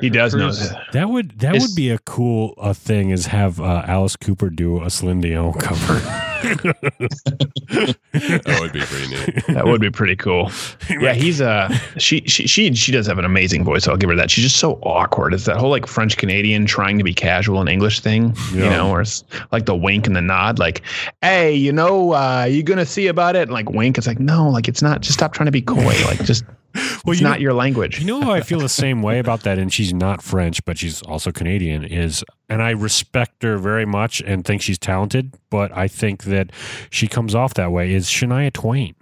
He 0.00 0.08
does 0.08 0.34
know 0.34 0.46
Hers- 0.46 0.70
that. 0.70 0.82
That 0.92 1.10
would 1.10 1.38
that 1.40 1.54
Is- 1.56 1.68
would 1.68 1.74
be 1.76 1.90
a 1.90 1.98
cool 1.98 2.54
uh, 2.58 2.72
thing 2.72 3.10
is 3.10 3.26
have 3.26 3.60
uh, 3.60 3.82
Alice 3.86 4.16
Cooper 4.16 4.48
do 4.50 4.82
a 4.82 4.88
Celine 4.90 5.20
Dion 5.20 5.52
cover. 5.52 6.00
that 6.40 8.58
would 8.60 8.72
be 8.72 8.80
pretty 8.80 9.08
neat. 9.08 9.44
That 9.60 9.66
would 9.66 9.80
be 9.80 9.90
pretty 9.90 10.16
cool. 10.16 10.50
Yeah, 11.00 11.14
he's 11.14 11.40
uh 11.40 11.68
she 11.98 12.22
she 12.26 12.46
she 12.46 12.74
she 12.74 12.92
does 12.92 13.06
have 13.06 13.18
an 13.18 13.24
amazing 13.24 13.64
voice. 13.64 13.86
I'll 13.86 13.96
give 13.96 14.10
her 14.10 14.16
that. 14.16 14.30
She's 14.30 14.44
just 14.44 14.56
so 14.56 14.74
awkward. 14.82 15.32
It's 15.32 15.44
that 15.44 15.56
whole 15.56 15.70
like 15.70 15.86
French 15.86 16.16
Canadian 16.16 16.66
trying 16.66 16.98
to 16.98 17.04
be 17.04 17.14
casual 17.14 17.60
in 17.60 17.68
English 17.68 18.00
thing, 18.00 18.34
you 18.52 18.60
know, 18.60 18.90
or 18.90 19.00
it's 19.00 19.24
like 19.52 19.66
the 19.66 19.76
wink 19.76 20.06
and 20.06 20.16
the 20.16 20.20
nod, 20.20 20.58
like, 20.58 20.82
hey, 21.22 21.54
you 21.54 21.72
know, 21.72 22.12
uh, 22.12 22.46
you 22.50 22.62
gonna 22.62 22.84
see 22.84 23.06
about 23.06 23.36
it? 23.36 23.42
And 23.42 23.52
like 23.52 23.70
wink. 23.70 23.98
It's 23.98 24.06
like, 24.06 24.18
no, 24.18 24.48
like 24.48 24.68
it's 24.68 24.82
not. 24.82 25.00
Just 25.00 25.14
stop 25.14 25.32
trying 25.32 25.46
to 25.46 25.52
be 25.52 25.62
coy. 25.62 25.94
Like 26.06 26.24
just 26.24 26.44
Well, 27.04 27.12
it's 27.12 27.20
you 27.22 27.26
not 27.26 27.38
know- 27.38 27.42
your 27.44 27.54
language. 27.54 27.98
You 27.98 28.06
know 28.06 28.20
how 28.20 28.32
I 28.32 28.42
feel 28.42 28.60
the 28.60 28.68
same 28.68 29.00
way 29.02 29.18
about 29.20 29.40
that, 29.44 29.58
and 29.58 29.72
she's 29.72 29.94
not 29.94 30.22
French, 30.22 30.62
but 30.66 30.76
she's 30.76 31.00
also 31.02 31.32
Canadian. 31.32 31.82
Is 31.84 32.22
and 32.48 32.62
I 32.62 32.70
respect 32.70 33.42
her 33.42 33.56
very 33.56 33.86
much 33.86 34.20
and 34.20 34.44
think 34.44 34.60
she's 34.60 34.78
talented, 34.78 35.32
but 35.48 35.74
I 35.76 35.88
think 35.88 36.24
that 36.24 36.50
she 36.90 37.08
comes 37.08 37.34
off 37.34 37.54
that 37.54 37.72
way. 37.72 37.94
Is 37.94 38.06
Shania 38.06 38.52
Twain? 38.52 38.94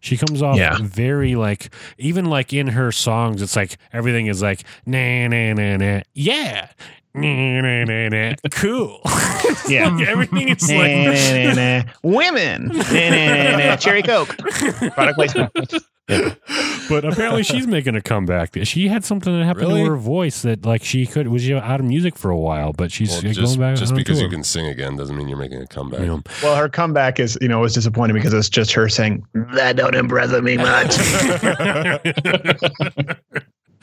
She 0.00 0.16
comes 0.18 0.42
off 0.42 0.58
Yeah. 0.58 0.76
very 0.82 1.36
like 1.36 1.72
even 1.96 2.26
like 2.26 2.52
in 2.52 2.66
her 2.68 2.92
songs, 2.92 3.40
it's 3.40 3.56
like 3.56 3.78
everything 3.94 4.26
is 4.26 4.42
like 4.42 4.62
na 4.84 5.26
na 5.28 5.54
na 5.54 5.76
na 5.78 6.02
yeah. 6.14 6.68
Nah, 7.14 7.60
nah, 7.62 7.84
nah, 7.84 8.08
nah. 8.08 8.34
Cool. 8.50 9.00
Yeah. 9.68 9.98
Everything 10.06 10.48
is 10.50 10.68
Nah, 10.68 10.78
like 10.78 10.92
nah, 10.92 11.54
nah, 11.54 11.54
nah. 11.54 11.82
Women, 12.02 12.68
Nah, 12.68 12.82
nah, 12.82 13.10
nah, 13.10 13.56
nah. 13.56 13.76
cherry 13.76 14.02
coke, 14.02 14.36
product 14.94 15.14
placement. 15.16 15.52
but 16.88 17.04
apparently 17.04 17.42
she's 17.42 17.66
making 17.66 17.94
a 17.94 18.00
comeback. 18.00 18.56
She 18.64 18.88
had 18.88 19.04
something 19.04 19.36
that 19.38 19.44
happened 19.44 19.68
Really? 19.68 19.84
to 19.84 19.90
her 19.90 19.96
voice 19.96 20.40
that 20.42 20.64
like 20.64 20.82
she 20.82 21.06
could 21.06 21.28
was 21.28 21.48
out 21.50 21.80
of 21.80 21.86
music 21.86 22.16
for 22.16 22.30
a 22.30 22.38
while, 22.38 22.72
but 22.72 22.90
she's 22.90 23.10
Well, 23.10 23.20
going 23.34 23.58
back. 23.58 23.76
just 23.76 23.92
on 23.92 23.98
because 23.98 24.16
tour. 24.18 24.24
you 24.26 24.30
can 24.30 24.42
sing 24.42 24.66
again 24.66 24.96
doesn't 24.96 25.14
mean 25.16 25.28
you're 25.28 25.36
making 25.36 25.60
a 25.60 25.66
comeback. 25.66 26.00
You 26.00 26.06
know. 26.06 26.22
Well, 26.42 26.56
her 26.56 26.68
comeback 26.70 27.20
is, 27.20 27.36
you 27.42 27.48
know, 27.48 27.60
was 27.60 27.74
disappointing 27.74 28.14
because 28.14 28.32
it's 28.32 28.48
just 28.48 28.72
her 28.72 28.88
saying, 28.88 29.26
"That 29.54 29.76
don't 29.76 29.94
impress 29.94 30.30
me 30.40 30.56
much." 30.56 30.96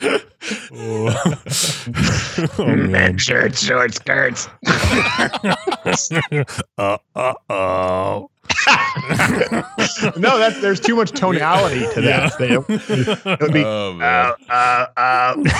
oh, 0.72 2.54
man. 2.66 3.18
shirts, 3.18 3.62
short 3.64 3.94
skirts. 3.94 4.48
uh, 6.78 6.98
uh, 7.14 7.34
oh. 7.50 8.30
no, 10.16 10.38
that's 10.38 10.60
there's 10.60 10.80
too 10.80 10.96
much 10.96 11.10
tonality 11.12 11.80
to 11.94 12.00
that. 12.02 12.38
They 12.38 12.48
don't- 12.48 12.66
it 12.68 13.40
would 13.40 13.52
be, 13.52 13.62
Oh, 13.64 13.98
uh, 14.00 14.34
uh, 14.48 14.86
uh. 14.96 15.34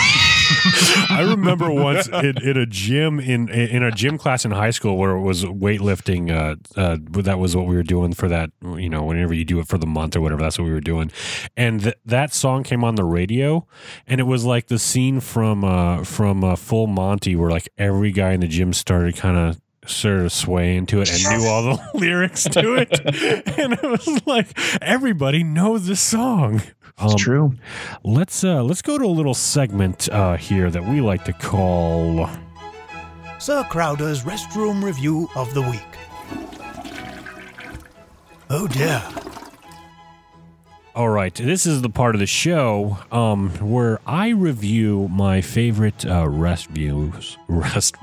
I 1.08 1.26
remember 1.28 1.70
once 1.70 2.08
in, 2.08 2.40
in 2.42 2.56
a 2.56 2.66
gym 2.66 3.18
in 3.20 3.48
in 3.48 3.82
a 3.82 3.90
gym 3.90 4.16
class 4.18 4.44
in 4.44 4.50
high 4.52 4.70
school 4.70 4.96
where 4.96 5.12
it 5.12 5.20
was 5.20 5.44
weightlifting. 5.44 6.30
Uh, 6.30 6.56
uh, 6.80 6.96
that 7.22 7.38
was 7.38 7.56
what 7.56 7.66
we 7.66 7.74
were 7.76 7.82
doing 7.82 8.12
for 8.12 8.28
that. 8.28 8.50
You 8.62 8.88
know, 8.88 9.02
whenever 9.04 9.34
you 9.34 9.44
do 9.44 9.58
it 9.60 9.68
for 9.68 9.78
the 9.78 9.86
month 9.86 10.14
or 10.16 10.20
whatever, 10.20 10.42
that's 10.42 10.58
what 10.58 10.64
we 10.66 10.72
were 10.72 10.80
doing. 10.80 11.10
And 11.56 11.82
th- 11.82 11.96
that 12.04 12.32
song 12.32 12.62
came 12.62 12.84
on 12.84 12.94
the 12.94 13.04
radio, 13.04 13.66
and 14.06 14.20
it 14.20 14.24
was 14.24 14.44
like 14.44 14.66
the 14.68 14.78
scene 14.78 15.20
from 15.20 15.64
uh, 15.64 16.04
from 16.04 16.44
uh, 16.44 16.56
Full 16.56 16.86
Monty, 16.86 17.34
where 17.36 17.50
like 17.50 17.68
every 17.78 18.12
guy 18.12 18.32
in 18.32 18.40
the 18.40 18.48
gym 18.48 18.72
started 18.72 19.16
kind 19.16 19.36
of 19.36 19.60
sort 19.86 20.20
of 20.20 20.32
sway 20.32 20.76
into 20.76 21.00
it 21.00 21.10
and 21.10 21.38
knew 21.40 21.46
all 21.48 21.62
the 21.62 21.90
lyrics 21.94 22.44
to 22.44 22.74
it, 22.74 23.00
and 23.58 23.72
it 23.74 23.82
was 23.82 24.26
like 24.26 24.48
everybody 24.82 25.42
knows 25.44 25.86
this 25.86 26.00
song. 26.00 26.62
It's 26.98 27.12
Um, 27.12 27.18
true. 27.18 27.54
Let's 28.04 28.42
uh 28.42 28.62
let's 28.62 28.82
go 28.82 28.96
to 28.98 29.04
a 29.04 29.06
little 29.06 29.34
segment 29.34 30.08
uh 30.10 30.36
here 30.36 30.70
that 30.70 30.84
we 30.84 31.00
like 31.00 31.24
to 31.24 31.32
call 31.32 32.28
Sir 33.38 33.62
Crowder's 33.64 34.22
restroom 34.24 34.82
review 34.82 35.28
of 35.36 35.52
the 35.54 35.62
week. 35.62 35.82
Oh 38.48 38.66
dear. 38.66 39.02
All 40.96 41.10
right, 41.10 41.34
this 41.34 41.66
is 41.66 41.82
the 41.82 41.90
part 41.90 42.14
of 42.14 42.20
the 42.20 42.26
show 42.26 42.96
um 43.12 43.50
where 43.60 44.00
I 44.06 44.30
review 44.30 45.08
my 45.08 45.42
favorite 45.42 46.06
uh 46.06 46.26
rest 46.26 46.68
views. 46.68 47.36
Rest 47.48 47.96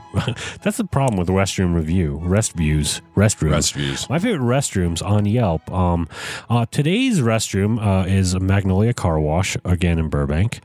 That's 0.61 0.77
the 0.77 0.85
problem 0.85 1.17
with 1.17 1.27
restroom 1.27 1.73
review. 1.73 2.19
Rest 2.23 2.53
views, 2.53 3.01
restrooms. 3.15 3.51
Rest 3.51 3.73
views. 3.73 4.09
My 4.09 4.19
favorite 4.19 4.45
restrooms 4.45 5.03
on 5.03 5.25
Yelp. 5.25 5.69
Um, 5.71 6.07
uh, 6.49 6.65
today's 6.69 7.19
restroom 7.19 7.81
uh, 7.83 8.07
is 8.07 8.39
Magnolia 8.39 8.93
Car 8.93 9.19
Wash 9.19 9.57
again 9.65 9.97
in 9.97 10.09
Burbank. 10.09 10.61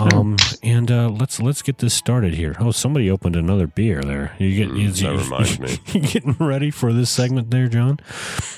Um, 0.00 0.36
and 0.62 0.90
uh, 0.90 1.08
let's 1.08 1.40
let's 1.42 1.62
get 1.62 1.78
this 1.78 1.94
started 1.94 2.34
here. 2.34 2.54
Oh, 2.60 2.70
somebody 2.70 3.10
opened 3.10 3.34
another 3.36 3.66
beer 3.66 4.02
there. 4.02 4.34
You 4.38 4.54
get 4.56 4.72
Mm, 4.72 5.00
that 5.00 5.24
reminds 5.24 5.58
me. 5.58 5.78
You 5.92 6.00
getting 6.00 6.36
ready 6.38 6.70
for 6.70 6.92
this 6.92 7.10
segment 7.10 7.50
there, 7.50 7.66
John? 7.68 7.98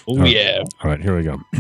Oh 0.07 0.25
yeah. 0.25 0.63
All 0.83 0.91
right, 0.91 1.01
here 1.01 1.17
we 1.17 1.23
go. 1.23 1.41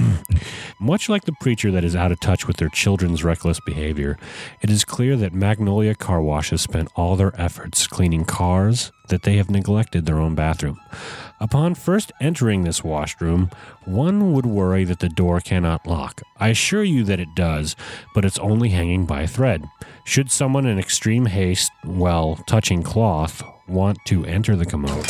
Much 0.80 1.08
like 1.08 1.24
the 1.24 1.32
preacher 1.40 1.70
that 1.70 1.84
is 1.84 1.96
out 1.96 2.12
of 2.12 2.20
touch 2.20 2.46
with 2.46 2.56
their 2.56 2.68
children's 2.68 3.24
reckless 3.24 3.60
behavior, 3.60 4.18
it 4.60 4.70
is 4.70 4.84
clear 4.84 5.16
that 5.16 5.32
Magnolia 5.32 5.94
Car 5.94 6.20
Wash 6.20 6.50
has 6.50 6.60
spent 6.60 6.90
all 6.96 7.16
their 7.16 7.38
efforts 7.40 7.86
cleaning 7.86 8.24
cars 8.24 8.92
that 9.08 9.22
they 9.22 9.36
have 9.36 9.50
neglected 9.50 10.06
their 10.06 10.18
own 10.18 10.34
bathroom. 10.34 10.80
Upon 11.40 11.74
first 11.74 12.12
entering 12.20 12.64
this 12.64 12.82
washroom, 12.82 13.50
one 13.84 14.32
would 14.32 14.46
worry 14.46 14.84
that 14.84 15.00
the 15.00 15.08
door 15.08 15.40
cannot 15.40 15.86
lock. 15.86 16.22
I 16.38 16.48
assure 16.48 16.84
you 16.84 17.04
that 17.04 17.20
it 17.20 17.34
does, 17.34 17.76
but 18.14 18.24
it's 18.24 18.38
only 18.38 18.70
hanging 18.70 19.04
by 19.04 19.22
a 19.22 19.28
thread. 19.28 19.64
Should 20.04 20.30
someone 20.30 20.66
in 20.66 20.78
extreme 20.78 21.26
haste, 21.26 21.70
while 21.82 22.36
touching 22.46 22.82
cloth, 22.82 23.42
want 23.68 23.98
to 24.06 24.24
enter 24.24 24.56
the 24.56 24.66
commode, 24.66 25.06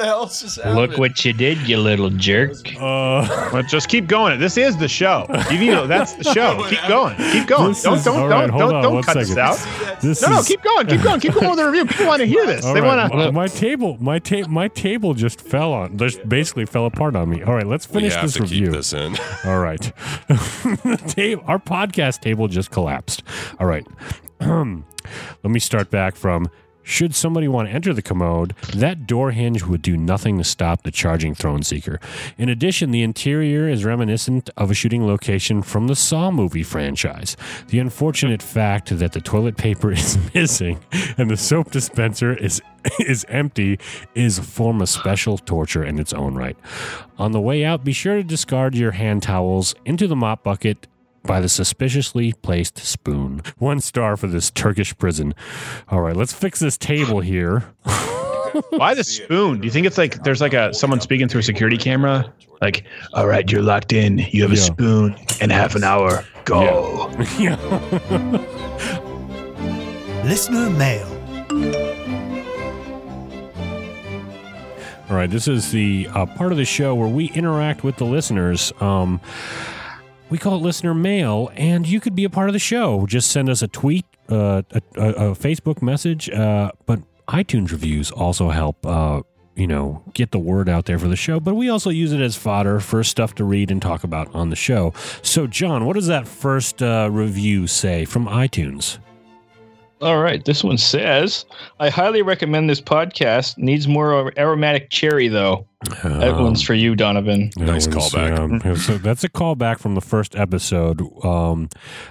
the 0.00 0.06
hell's 0.06 0.40
just 0.40 0.58
Look 0.64 0.98
what 0.98 1.24
you 1.24 1.32
did, 1.32 1.58
you 1.68 1.76
little 1.76 2.10
jerk. 2.10 2.56
uh, 2.80 3.50
But 3.52 3.66
just 3.68 3.88
keep 3.88 4.06
going. 4.06 4.38
This 4.40 4.56
is 4.56 4.76
the 4.78 4.88
show. 4.88 5.26
You 5.50 5.70
know, 5.72 5.86
that's 5.86 6.14
the 6.14 6.24
show. 6.34 6.64
Keep 6.68 6.88
going. 6.88 7.16
Keep 7.16 7.46
going. 7.46 7.68
This 7.68 7.82
Don't 7.82 7.98
is- 7.98 8.04
don't 8.04 8.16
all 8.20 8.28
don't 8.28 8.48
don't 8.58 8.74
on 8.74 8.82
don't 8.82 8.94
one 8.94 9.02
cut 9.02 9.14
this 9.16 9.36
out. 9.36 9.58
this 10.00 10.22
No, 10.22 10.30
no, 10.30 10.42
keep 10.42 10.62
going. 10.62 10.86
Keep 10.86 11.02
going. 11.02 11.20
Keep 11.20 11.34
going 11.34 11.50
with 11.50 11.58
the 11.58 11.66
review. 11.66 11.84
People 11.86 12.06
want 12.06 12.20
to 12.20 12.26
hear 12.26 12.46
this. 12.46 12.64
All 12.64 12.74
they 12.74 12.80
right, 12.80 12.96
want 13.10 13.12
to. 13.12 13.16
my, 13.18 13.30
my 13.30 13.46
table, 13.46 13.96
my 14.00 14.18
tape, 14.18 14.48
my 14.48 14.68
table 14.68 15.14
just 15.14 15.40
fell 15.40 15.72
on, 15.72 15.98
just 15.98 16.26
basically 16.28 16.66
fell 16.66 16.86
apart 16.86 17.14
on 17.16 17.28
me. 17.28 17.42
All 17.42 17.54
right, 17.54 17.66
let's 17.66 17.88
We 17.88 17.94
finish 18.00 18.14
have 18.14 18.22
this 18.24 18.34
to 18.34 18.42
review. 18.42 18.66
keep 18.66 18.76
this 18.76 18.92
in. 18.92 19.16
All 19.44 19.58
right, 19.60 19.80
the 20.28 21.02
tape, 21.06 21.40
our 21.46 21.58
podcast 21.58 22.20
table 22.20 22.48
just 22.48 22.70
collapsed. 22.70 23.22
All 23.58 23.66
right, 23.66 23.86
let 24.40 24.64
me 25.44 25.60
start 25.60 25.90
back 25.90 26.16
from. 26.16 26.48
Should 26.82 27.14
somebody 27.14 27.48
want 27.48 27.68
to 27.68 27.74
enter 27.74 27.92
the 27.92 28.02
commode, 28.02 28.54
that 28.74 29.06
door 29.06 29.30
hinge 29.30 29.64
would 29.64 29.82
do 29.82 29.96
nothing 29.96 30.38
to 30.38 30.44
stop 30.44 30.82
the 30.82 30.90
charging 30.90 31.34
throne 31.34 31.62
seeker. 31.62 32.00
In 32.38 32.48
addition, 32.48 32.90
the 32.90 33.02
interior 33.02 33.68
is 33.68 33.84
reminiscent 33.84 34.50
of 34.56 34.70
a 34.70 34.74
shooting 34.74 35.06
location 35.06 35.62
from 35.62 35.86
the 35.86 35.96
Saw 35.96 36.30
movie 36.30 36.62
franchise. 36.62 37.36
The 37.68 37.78
unfortunate 37.78 38.42
fact 38.42 38.96
that 38.98 39.12
the 39.12 39.20
toilet 39.20 39.56
paper 39.56 39.92
is 39.92 40.18
missing 40.34 40.80
and 41.16 41.30
the 41.30 41.36
soap 41.36 41.70
dispenser 41.70 42.34
is 42.34 42.60
is 43.00 43.24
empty 43.28 43.78
is 44.14 44.38
a 44.38 44.42
form 44.42 44.80
of 44.80 44.88
special 44.88 45.38
torture 45.38 45.84
in 45.84 45.98
its 45.98 46.12
own 46.12 46.34
right. 46.34 46.56
On 47.18 47.32
the 47.32 47.40
way 47.40 47.64
out, 47.64 47.84
be 47.84 47.92
sure 47.92 48.16
to 48.16 48.22
discard 48.22 48.74
your 48.74 48.92
hand 48.92 49.22
towels 49.22 49.74
into 49.84 50.06
the 50.06 50.16
mop 50.16 50.42
bucket 50.42 50.86
by 51.22 51.40
the 51.40 51.48
suspiciously 51.48 52.32
placed 52.42 52.78
spoon. 52.78 53.42
One 53.58 53.80
star 53.80 54.16
for 54.16 54.26
this 54.26 54.50
Turkish 54.50 54.96
prison. 54.98 55.34
All 55.88 56.00
right, 56.00 56.16
let's 56.16 56.32
fix 56.32 56.58
this 56.60 56.76
table 56.78 57.20
here. 57.20 57.64
Why 58.70 58.94
the 58.94 59.04
spoon? 59.04 59.60
Do 59.60 59.64
you 59.66 59.70
think 59.70 59.86
it's 59.86 59.98
like 59.98 60.22
there's 60.24 60.40
like 60.40 60.54
a 60.54 60.74
someone 60.74 61.00
speaking 61.00 61.28
through 61.28 61.40
a 61.40 61.44
security 61.44 61.76
camera? 61.76 62.32
Like, 62.60 62.84
all 63.14 63.26
right, 63.26 63.50
you're 63.50 63.62
locked 63.62 63.92
in. 63.92 64.18
You 64.18 64.42
have 64.42 64.52
a 64.52 64.56
Yeah. 64.56 64.60
spoon 64.62 65.16
and 65.40 65.52
half 65.52 65.74
an 65.76 65.84
hour. 65.84 66.24
Go. 66.44 67.10
yeah. 67.38 67.56
Listener 70.24 70.68
mail. 70.70 71.06
All 75.08 75.16
right, 75.16 75.28
this 75.30 75.48
is 75.48 75.72
the 75.72 76.08
uh, 76.14 76.26
part 76.26 76.52
of 76.52 76.58
the 76.58 76.64
show 76.64 76.94
where 76.94 77.08
we 77.08 77.30
interact 77.30 77.82
with 77.82 77.96
the 77.96 78.04
listeners. 78.04 78.72
Um, 78.80 79.20
we 80.30 80.38
call 80.38 80.54
it 80.54 80.62
listener 80.62 80.94
mail, 80.94 81.50
and 81.54 81.86
you 81.86 82.00
could 82.00 82.14
be 82.14 82.24
a 82.24 82.30
part 82.30 82.48
of 82.48 82.52
the 82.52 82.58
show. 82.60 83.06
Just 83.06 83.30
send 83.30 83.50
us 83.50 83.62
a 83.62 83.68
tweet, 83.68 84.06
uh, 84.30 84.62
a, 84.70 84.80
a, 84.96 85.08
a 85.08 85.34
Facebook 85.34 85.82
message, 85.82 86.30
uh, 86.30 86.70
but 86.86 87.00
iTunes 87.26 87.70
reviews 87.72 88.10
also 88.10 88.50
help. 88.50 88.84
Uh, 88.86 89.22
you 89.56 89.66
know, 89.66 90.02
get 90.14 90.30
the 90.30 90.38
word 90.38 90.68
out 90.70 90.86
there 90.86 90.98
for 90.98 91.08
the 91.08 91.16
show, 91.16 91.38
but 91.38 91.54
we 91.54 91.68
also 91.68 91.90
use 91.90 92.12
it 92.12 92.20
as 92.20 92.34
fodder 92.34 92.80
for 92.80 93.04
stuff 93.04 93.34
to 93.34 93.44
read 93.44 93.70
and 93.70 93.82
talk 93.82 94.04
about 94.04 94.34
on 94.34 94.48
the 94.48 94.56
show. 94.56 94.94
So, 95.22 95.46
John, 95.46 95.84
what 95.84 95.94
does 95.94 96.06
that 96.06 96.26
first 96.26 96.82
uh, 96.82 97.08
review 97.10 97.66
say 97.66 98.06
from 98.06 98.26
iTunes? 98.26 98.98
All 100.00 100.18
right, 100.22 100.42
this 100.44 100.64
one 100.64 100.78
says, 100.78 101.44
"I 101.78 101.90
highly 101.90 102.22
recommend 102.22 102.70
this 102.70 102.80
podcast. 102.80 103.58
Needs 103.58 103.86
more 103.86 104.32
aromatic 104.38 104.88
cherry, 104.90 105.28
though." 105.28 105.66
that 106.02 106.30
Um, 106.34 106.42
one's 106.44 106.62
for 106.62 106.74
you, 106.74 106.94
Donovan. 106.96 107.50
Nice 107.56 107.86
was, 107.86 107.96
callback. 108.12 108.38
um, 108.38 108.76
so 108.76 108.96
that's 108.98 109.24
a 109.24 109.28
callback 109.28 109.78
from 109.78 109.94
the 109.94 110.00
first 110.00 110.34
episode 110.36 111.02
um, 111.24 111.68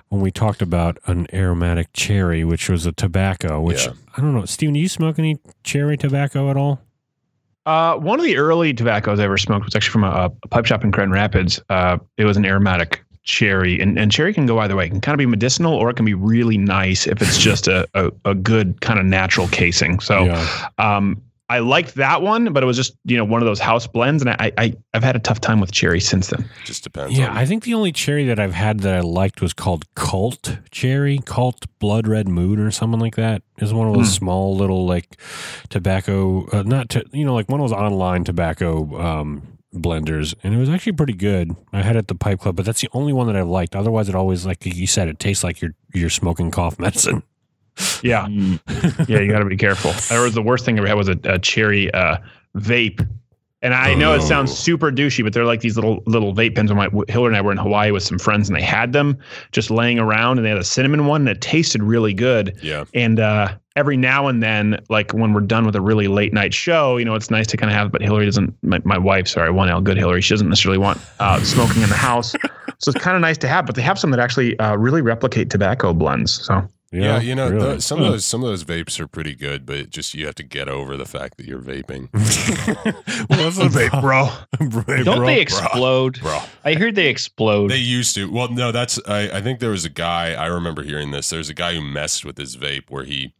when 0.09 0.21
we 0.21 0.29
talked 0.31 0.61
about 0.61 0.97
an 1.07 1.25
aromatic 1.33 1.87
cherry, 1.93 2.43
which 2.43 2.69
was 2.69 2.85
a 2.85 2.91
tobacco. 2.91 3.59
Which 3.61 3.85
Yeah. 3.85 3.93
I 4.17 4.21
don't 4.21 4.35
know, 4.35 4.45
Steven. 4.45 4.73
Do 4.75 4.79
you 4.79 4.89
smoke 4.89 5.17
any 5.17 5.39
cherry 5.63 5.97
tobacco 5.97 6.49
at 6.51 6.57
all? 6.57 6.81
Uh, 7.65 7.95
one 7.97 8.19
of 8.19 8.25
the 8.25 8.37
early 8.37 8.73
tobaccos 8.73 9.19
I 9.19 9.23
ever 9.25 9.37
smoked 9.37 9.65
was 9.65 9.75
actually 9.75 9.91
from 9.91 10.03
a, 10.03 10.31
a 10.43 10.47
pipe 10.47 10.65
shop 10.65 10.83
in 10.83 10.91
Grand 10.91 11.11
Rapids. 11.11 11.61
Uh, 11.69 11.97
it 12.17 12.25
was 12.25 12.37
an 12.37 12.45
aromatic 12.45 13.03
cherry, 13.23 13.79
and, 13.79 13.97
and 13.99 14.11
cherry 14.11 14.33
can 14.33 14.45
go 14.45 14.59
either 14.59 14.75
way. 14.75 14.85
It 14.85 14.89
can 14.89 15.01
kind 15.01 15.13
of 15.13 15.19
be 15.19 15.25
medicinal, 15.25 15.73
or 15.73 15.89
it 15.89 15.95
can 15.95 16.05
be 16.05 16.13
really 16.13 16.57
nice 16.57 17.07
if 17.07 17.21
it's 17.21 17.37
just 17.37 17.67
a, 17.67 17.87
a, 17.93 18.11
a 18.25 18.33
good 18.35 18.81
kind 18.81 18.99
of 18.99 19.05
natural 19.05 19.47
casing. 19.49 19.99
So, 19.99 20.25
Yeah. 20.25 20.67
um, 20.77 21.21
I 21.51 21.57
liked 21.59 21.95
that 21.95 22.21
one, 22.21 22.53
but 22.53 22.61
it 22.61 22.67
was 22.67 22.77
just 22.77 22.93
you 23.05 23.17
know 23.17 23.25
one 23.25 23.41
of 23.41 23.47
those 23.47 23.59
house 23.59 23.87
blends, 23.87 24.21
and 24.21 24.29
I, 24.29 24.51
I 24.59 24.73
I've 24.93 25.03
had 25.03 25.15
a 25.15 25.19
tough 25.19 25.41
time 25.41 25.59
with 25.59 25.71
cherry 25.71 25.99
since 25.99 26.27
then. 26.27 26.47
Just 26.63 26.83
depends. 26.83 27.17
Yeah, 27.17 27.31
on, 27.31 27.37
I 27.37 27.45
think 27.47 27.63
the 27.63 27.73
only 27.73 27.91
cherry 27.91 28.23
that 28.25 28.39
I've 28.39 28.53
had 28.53 28.81
that 28.81 28.93
I 28.93 28.99
liked 28.99 29.41
was 29.41 29.51
called 29.53 29.91
Cult 29.95 30.59
Cherry, 30.69 31.19
Cult 31.25 31.65
Blood 31.79 32.07
Red 32.07 32.27
Moon, 32.27 32.59
or 32.59 32.69
something 32.69 32.99
like 32.99 33.15
that. 33.15 33.41
Is 33.57 33.73
one 33.73 33.87
of 33.87 33.95
those 33.95 34.13
small 34.13 34.55
little 34.55 34.85
like 34.85 35.17
tobacco, 35.69 36.47
uh, 36.51 36.61
not 36.63 36.89
to, 36.89 37.03
you 37.11 37.25
know, 37.25 37.33
like 37.33 37.49
one 37.49 37.59
of 37.59 37.67
those 37.67 37.75
online 37.77 38.23
tobacco 38.23 38.99
um, 39.01 39.57
blenders, 39.73 40.33
and 40.43 40.53
it 40.53 40.57
was 40.57 40.69
actually 40.69 40.93
pretty 40.93 41.13
good. 41.13 41.55
I 41.71 41.81
had 41.81 41.95
it 41.95 41.99
at 41.99 42.07
the 42.07 42.15
Pipe 42.15 42.39
Club, 42.39 42.55
but 42.55 42.65
that's 42.65 42.81
the 42.81 42.89
only 42.93 43.13
one 43.13 43.27
that 43.27 43.35
I've 43.35 43.47
liked. 43.47 43.75
Otherwise, 43.75 44.09
it 44.09 44.15
always 44.15 44.45
like 44.45 44.65
you 44.65 44.87
said, 44.87 45.07
it 45.07 45.19
tastes 45.19 45.43
like 45.43 45.61
you're 45.61 45.73
you're 45.93 46.09
smoking 46.09 46.51
cough 46.51 46.79
medicine. 46.79 47.23
Yeah, 48.03 48.27
yeah, 48.27 49.19
you 49.19 49.31
got 49.31 49.39
to 49.39 49.45
be 49.45 49.55
careful. 49.55 49.91
That 50.13 50.21
was 50.21 50.33
the 50.33 50.41
worst 50.41 50.65
thing 50.65 50.77
I 50.77 50.79
ever 50.79 50.87
had 50.89 50.97
was 50.97 51.07
a, 51.07 51.17
a 51.23 51.39
cherry 51.39 51.89
uh, 51.93 52.17
vape. 52.57 53.07
And 53.61 53.73
I 53.73 53.93
know 53.93 54.13
it 54.13 54.21
sounds 54.21 54.51
Oh. 54.51 54.55
super 54.55 54.89
douchey, 54.89 55.21
but 55.21 55.33
they're 55.33 55.43
like 55.45 55.59
these 55.59 55.75
little 55.75 56.01
little 56.05 56.33
vape 56.33 56.55
pens. 56.55 56.71
When 56.71 56.77
my 56.77 56.89
Hillary 57.09 57.27
and 57.27 57.35
I 57.37 57.41
were 57.41 57.51
in 57.51 57.57
Hawaii 57.57 57.91
with 57.91 58.03
some 58.03 58.17
friends, 58.17 58.47
and 58.47 58.55
they 58.57 58.61
had 58.61 58.93
them 58.93 59.17
just 59.51 59.69
laying 59.69 59.99
around, 59.99 60.37
and 60.37 60.45
they 60.45 60.49
had 60.49 60.57
a 60.57 60.63
cinnamon 60.63 61.07
one, 61.07 61.21
and 61.21 61.29
it 61.29 61.41
tasted 61.41 61.83
really 61.83 62.13
good. 62.13 62.57
yeah. 62.63 62.85
And 62.93 63.19
uh, 63.19 63.49
every 63.75 63.97
now 63.97 64.27
and 64.27 64.41
then, 64.41 64.79
like 64.89 65.11
when 65.13 65.33
we're 65.33 65.41
done 65.41 65.65
with 65.65 65.75
a 65.75 65.81
really 65.81 66.07
late 66.07 66.31
night 66.31 66.53
show, 66.53 66.95
you 66.95 67.03
know, 67.03 67.15
it's 67.15 67.29
nice 67.29 67.47
to 67.47 67.57
kind 67.57 67.69
of 67.69 67.75
have. 67.77 67.91
But 67.91 68.01
Hillary 68.01 68.23
doesn't. 68.25 68.55
My, 68.63 68.79
my 68.85 68.97
wife, 68.97 69.27
sorry, 69.27 69.51
one 69.51 69.67
L, 69.67 69.81
good 69.81 69.97
Hillary. 69.97 70.21
She 70.21 70.33
doesn't 70.33 70.47
necessarily 70.47 70.77
want 70.77 71.01
uh, 71.19 71.39
smoking 71.43 71.81
in 71.81 71.89
the 71.89 71.95
house, 71.95 72.31
so 72.77 72.91
it's 72.91 72.99
kind 73.03 73.15
of 73.17 73.21
nice 73.21 73.37
to 73.39 73.49
have. 73.49 73.65
But 73.65 73.75
they 73.75 73.81
have 73.81 73.99
some 73.99 74.11
that 74.11 74.21
actually 74.21 74.57
uh, 74.59 74.77
really 74.77 75.01
replicate 75.01 75.49
tobacco 75.49 75.93
blends. 75.93 76.45
So 76.45 76.65
Yeah, 76.91 77.19
you 77.21 77.35
know, 77.35 77.49
really. 77.49 77.59
tho- 77.59 77.79
some 77.79 77.99
of 78.01 78.11
those 78.11 78.25
some 78.25 78.43
of 78.43 78.49
those 78.49 78.63
vapes 78.63 78.99
are 78.99 79.07
pretty 79.07 79.35
good, 79.35 79.65
but 79.65 79.89
just 79.91 80.13
you 80.15 80.25
have 80.25 80.35
to 80.35 80.43
get 80.43 80.67
over 80.67 80.97
the 80.97 81.05
fact 81.05 81.37
that 81.37 81.45
you're 81.45 81.61
vaping, 81.61 82.09
well, 83.29 83.39
that's 83.39 83.57
the 83.57 83.65
vape, 83.65 84.01
bro. 84.01 84.25
Hey, 84.95 85.03
Don't 85.03 85.17
bro. 85.17 85.25
they 85.27 85.39
explode? 85.41 86.19
bro. 86.19 86.39
I 86.65 86.73
heard 86.73 86.95
they 86.95 87.07
explode. 87.07 87.69
They 87.69 87.77
used 87.77 88.15
to. 88.15 88.31
Well, 88.31 88.49
no, 88.51 88.71
that's. 88.71 88.99
I, 89.07 89.29
I 89.37 89.41
think 89.41 89.59
there 89.59 89.69
was 89.71 89.85
a 89.85 89.89
guy. 89.89 90.33
I 90.33 90.47
remember 90.47 90.81
hearing 90.83 91.11
this. 91.11 91.29
There's 91.29 91.49
a 91.49 91.53
guy 91.53 91.75
who 91.75 91.81
messed 91.81 92.25
with 92.25 92.37
his 92.37 92.57
vape 92.57 92.89
where 92.89 93.03
he 93.03 93.33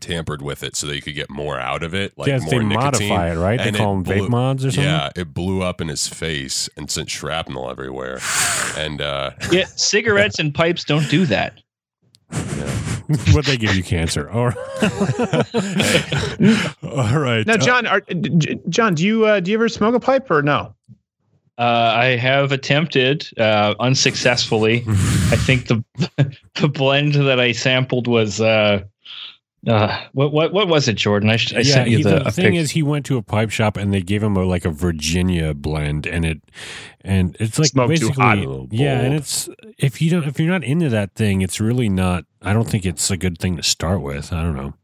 tampered 0.00 0.42
with 0.42 0.62
it 0.64 0.74
so 0.74 0.86
that 0.88 0.96
you 0.96 1.02
could 1.02 1.14
get 1.14 1.30
more 1.30 1.58
out 1.60 1.82
of 1.84 1.94
it, 1.94 2.16
like 2.18 2.26
yeah, 2.26 2.38
more 2.38 2.48
they 2.50 2.58
nicotine. 2.64 3.08
modify 3.10 3.30
it, 3.32 3.36
right? 3.36 3.58
They 3.58 3.68
And 3.68 3.76
call 3.76 4.00
it 4.00 4.04
them 4.06 4.18
vape 4.18 4.28
mods 4.28 4.64
or 4.64 4.70
something. 4.72 4.90
Yeah, 4.90 5.10
it 5.14 5.32
blew 5.34 5.62
up 5.62 5.80
in 5.80 5.88
his 5.88 6.08
face 6.08 6.68
and 6.76 6.90
sent 6.90 7.10
shrapnel 7.10 7.70
everywhere. 7.70 8.18
and 8.76 9.00
uh, 9.00 9.30
yeah, 9.52 9.66
cigarettes 9.66 10.38
and 10.40 10.52
pipes 10.54 10.82
don't 10.84 11.08
do 11.08 11.26
that. 11.26 11.60
but 13.34 13.44
they 13.44 13.56
give 13.56 13.74
you 13.74 13.82
cancer. 13.82 14.30
All 14.30 14.46
right. 14.46 14.56
All 16.82 17.18
right. 17.18 17.46
Now, 17.46 17.54
Uh, 17.54 17.58
John, 17.58 17.86
are, 17.86 18.00
John, 18.68 18.94
do 18.94 19.04
you 19.04 19.26
uh, 19.26 19.40
do 19.40 19.50
you 19.50 19.56
ever 19.56 19.68
smoke 19.68 19.94
a 19.94 20.00
pipe 20.00 20.30
or 20.30 20.42
no? 20.42 20.74
Uh, 21.58 21.92
I 21.94 22.04
have 22.16 22.50
attempted 22.52 23.26
uh, 23.38 23.74
unsuccessfully. 23.78 24.84
I 24.88 25.36
think 25.36 25.68
the 25.68 25.84
the 26.54 26.68
blend 26.68 27.14
that 27.14 27.38
I 27.38 27.52
sampled 27.52 28.06
was 28.08 28.40
uh, 28.40 28.82
uh, 29.66 30.00
what 30.12 30.32
what 30.32 30.52
what 30.52 30.68
was 30.68 30.88
it, 30.88 30.94
Jordan? 30.94 31.30
I, 31.30 31.36
sh- 31.36 31.54
I 31.54 31.58
yeah, 31.58 31.62
sent 31.74 31.90
you 31.90 31.98
he- 31.98 32.02
the, 32.02 32.18
the 32.20 32.32
thing 32.32 32.52
pic- 32.52 32.60
is, 32.60 32.70
he 32.72 32.82
went 32.82 33.06
to 33.06 33.16
a 33.16 33.22
pipe 33.22 33.50
shop 33.50 33.76
and 33.76 33.92
they 33.92 34.02
gave 34.02 34.22
him 34.22 34.36
a, 34.36 34.44
like 34.44 34.64
a 34.64 34.70
Virginia 34.70 35.54
blend, 35.54 36.06
and 36.06 36.24
it 36.24 36.42
and 37.02 37.36
it's 37.38 37.58
like 37.58 37.68
Smoked 37.68 37.96
too 37.96 38.08
basically 38.08 38.22
hot. 38.44 38.68
Yeah, 38.72 39.00
and 39.00 39.14
it's 39.14 39.48
if 39.78 40.02
you 40.02 40.10
don't 40.10 40.24
if 40.24 40.40
you're 40.40 40.50
not 40.50 40.64
into 40.64 40.88
that 40.88 41.14
thing, 41.14 41.42
it's 41.42 41.60
really 41.60 41.88
not. 41.88 42.24
I 42.42 42.52
don't 42.52 42.68
think 42.68 42.84
it's 42.84 43.10
a 43.10 43.16
good 43.16 43.38
thing 43.38 43.56
to 43.56 43.62
start 43.62 44.02
with. 44.02 44.32
I 44.32 44.42
don't 44.42 44.56
know. 44.56 44.74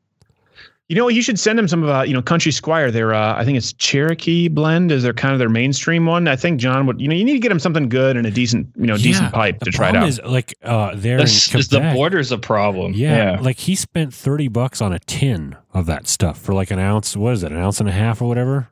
You 0.91 0.97
know, 0.97 1.09
you 1.09 1.21
should 1.21 1.39
send 1.39 1.59
him 1.59 1.69
some 1.69 1.83
of 1.83 1.91
uh, 1.91 2.01
you 2.03 2.15
know 2.15 2.23
Country 2.23 2.51
Squire. 2.51 2.91
Their 2.91 3.13
uh, 3.13 3.35
I 3.37 3.45
think 3.45 3.59
it's 3.59 3.75
Cherokee 3.75 4.49
blend 4.49 4.91
is 4.91 5.03
their 5.03 5.13
kind 5.13 5.35
of 5.35 5.39
their 5.39 5.51
mainstream 5.51 6.07
one. 6.07 6.27
I 6.27 6.35
think 6.35 6.59
John 6.59 6.87
would 6.87 6.99
you 6.99 7.09
know 7.09 7.15
you 7.15 7.25
need 7.25 7.35
to 7.35 7.39
get 7.41 7.53
him 7.53 7.59
something 7.59 7.91
good 7.91 8.17
and 8.17 8.27
a 8.27 8.31
decent 8.31 8.69
you 8.75 8.87
know 8.87 8.95
Yeah, 8.95 9.03
decent 9.03 9.33
pipe 9.35 9.61
to 9.61 9.71
try 9.71 9.91
it 9.91 9.97
out. 9.97 10.09
is 10.09 10.19
like 10.25 10.55
uh, 10.63 10.93
there 10.95 11.19
This 11.19 11.53
in 11.53 11.61
is 11.61 11.69
the 11.69 11.81
border's 11.95 12.33
a 12.33 12.39
problem. 12.39 12.95
Yeah, 12.95 13.35
Yeah. 13.35 13.41
like 13.41 13.59
he 13.59 13.75
spent 13.75 14.15
thirty 14.15 14.49
bucks 14.49 14.81
on 14.81 14.95
a 14.95 14.99
tin 15.01 15.57
of 15.75 15.85
that 15.87 16.09
stuff 16.09 16.39
for 16.41 16.55
like 16.55 16.71
an 16.71 16.79
ounce. 16.79 17.15
What 17.15 17.35
is 17.35 17.43
it? 17.43 17.53
An 17.53 17.59
ounce 17.59 17.81
and 17.81 17.89
a 17.91 17.93
half 17.93 18.23
or 18.23 18.29
whatever. 18.29 18.71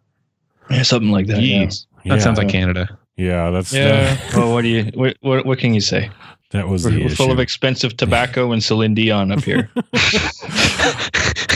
Yeah, 0.70 0.84
something 0.84 1.10
like 1.10 1.26
that. 1.26 1.42
Yeah. 1.42 1.68
Yeah, 2.02 2.14
that 2.16 2.22
sounds 2.22 2.38
like 2.38 2.48
Canada. 2.48 2.98
yeah. 3.18 3.50
That's 3.50 3.74
Yeah. 3.74 4.16
well, 4.34 4.54
what 4.54 4.62
do 4.62 4.68
you 4.68 4.84
what, 4.94 5.18
what 5.20 5.44
what 5.44 5.58
can 5.58 5.74
you 5.74 5.82
say? 5.82 6.08
that 6.52 6.66
was 6.68 6.84
We're, 6.86 6.92
the 6.92 7.02
we're 7.02 7.10
full 7.10 7.30
of 7.32 7.40
expensive 7.40 7.94
tobacco 7.98 8.52
and 8.52 8.64
Celine 8.64 8.94
Dion 8.94 9.32
up 9.32 9.42
here. 9.42 9.68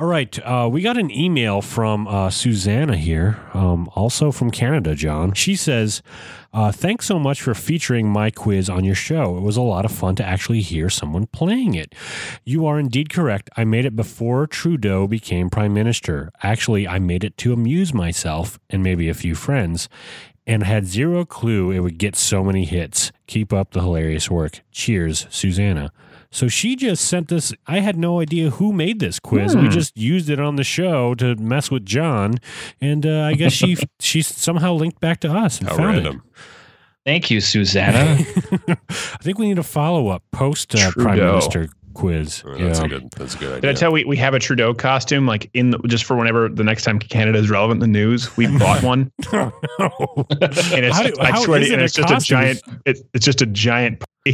All 0.00 0.06
right, 0.06 0.38
uh, 0.46 0.66
we 0.72 0.80
got 0.80 0.96
an 0.96 1.10
email 1.10 1.60
from 1.60 2.08
uh, 2.08 2.30
Susanna 2.30 2.96
here, 2.96 3.38
um, 3.52 3.86
also 3.94 4.32
from 4.32 4.50
Canada, 4.50 4.94
John. 4.94 5.34
She 5.34 5.54
says, 5.54 6.00
uh, 6.54 6.72
Thanks 6.72 7.04
so 7.04 7.18
much 7.18 7.42
for 7.42 7.52
featuring 7.52 8.08
my 8.08 8.30
quiz 8.30 8.70
on 8.70 8.82
your 8.82 8.94
show. 8.94 9.36
It 9.36 9.42
was 9.42 9.58
a 9.58 9.60
lot 9.60 9.84
of 9.84 9.92
fun 9.92 10.14
to 10.14 10.24
actually 10.24 10.62
hear 10.62 10.88
someone 10.88 11.26
playing 11.26 11.74
it. 11.74 11.94
You 12.46 12.64
are 12.64 12.80
indeed 12.80 13.10
correct. 13.10 13.50
I 13.58 13.64
made 13.64 13.84
it 13.84 13.94
before 13.94 14.46
Trudeau 14.46 15.06
became 15.06 15.50
prime 15.50 15.74
minister. 15.74 16.30
Actually, 16.42 16.88
I 16.88 16.98
made 16.98 17.22
it 17.22 17.36
to 17.36 17.52
amuse 17.52 17.92
myself 17.92 18.58
and 18.70 18.82
maybe 18.82 19.10
a 19.10 19.14
few 19.14 19.34
friends 19.34 19.90
and 20.46 20.62
had 20.62 20.86
zero 20.86 21.26
clue 21.26 21.72
it 21.72 21.80
would 21.80 21.98
get 21.98 22.16
so 22.16 22.42
many 22.42 22.64
hits. 22.64 23.12
Keep 23.26 23.52
up 23.52 23.72
the 23.72 23.82
hilarious 23.82 24.30
work. 24.30 24.62
Cheers, 24.72 25.26
Susanna. 25.28 25.92
So 26.32 26.46
she 26.46 26.76
just 26.76 27.04
sent 27.04 27.28
this. 27.28 27.52
I 27.66 27.80
had 27.80 27.96
no 27.96 28.20
idea 28.20 28.50
who 28.50 28.72
made 28.72 29.00
this 29.00 29.18
quiz. 29.18 29.56
We 29.56 29.68
just 29.68 29.96
used 29.96 30.30
it 30.30 30.38
on 30.38 30.56
the 30.56 30.64
show 30.64 31.14
to 31.16 31.34
mess 31.36 31.70
with 31.70 31.84
John, 31.84 32.38
and 32.80 33.04
uh, 33.04 33.22
I 33.22 33.34
guess 33.34 33.52
she 33.52 33.76
she 34.00 34.22
somehow 34.22 34.74
linked 34.74 35.00
back 35.00 35.20
to 35.20 35.32
us 35.32 35.58
and 35.58 35.68
how 35.68 35.76
found 35.76 35.96
random. 35.96 36.22
Thank 37.04 37.30
you, 37.30 37.40
Susanna. 37.40 38.16
I 38.68 39.22
think 39.22 39.38
we 39.38 39.48
need 39.48 39.58
a 39.58 39.64
follow 39.64 40.08
up 40.08 40.22
post 40.30 40.74
uh, 40.74 40.90
prime 40.92 41.18
minister 41.18 41.68
quiz. 41.94 42.42
Oh, 42.46 42.54
That's 42.56 42.78
Yeah. 42.78 42.84
a 42.84 42.88
good. 42.88 43.10
That's 43.16 43.34
a 43.34 43.38
good 43.38 43.46
Did 43.56 43.64
I 43.64 43.68
idea. 43.70 43.74
tell 43.74 43.92
we 43.92 44.04
we 44.04 44.16
have 44.16 44.34
a 44.34 44.38
Trudeau 44.38 44.74
costume 44.74 45.26
like 45.26 45.50
in 45.54 45.70
the, 45.70 45.78
just 45.86 46.04
for 46.04 46.16
whenever 46.16 46.48
the 46.48 46.64
next 46.64 46.84
time 46.84 46.98
Canada 46.98 47.38
is 47.38 47.50
relevant 47.50 47.82
in 47.82 47.92
the 47.92 47.98
news? 47.98 48.36
We 48.36 48.46
bought 48.58 48.82
one, 48.82 49.10
No. 49.32 49.52
and 50.30 50.84
it's 50.84 50.96
How 50.96 51.02
do- 51.04 51.14
I 51.20 51.30
how 51.32 51.42
swear 51.44 51.58
to 51.58 51.64
is 51.64 51.68
you, 51.70 51.74
it 51.74 51.76
and 51.76 51.82
a 51.82 51.84
it's 51.84 51.94
just 51.94 52.12
a 52.12 52.28
giant. 52.28 52.62
It's 52.86 53.02
it's 53.14 53.24
just 53.24 53.42
a 53.42 53.46
giant. 53.46 54.02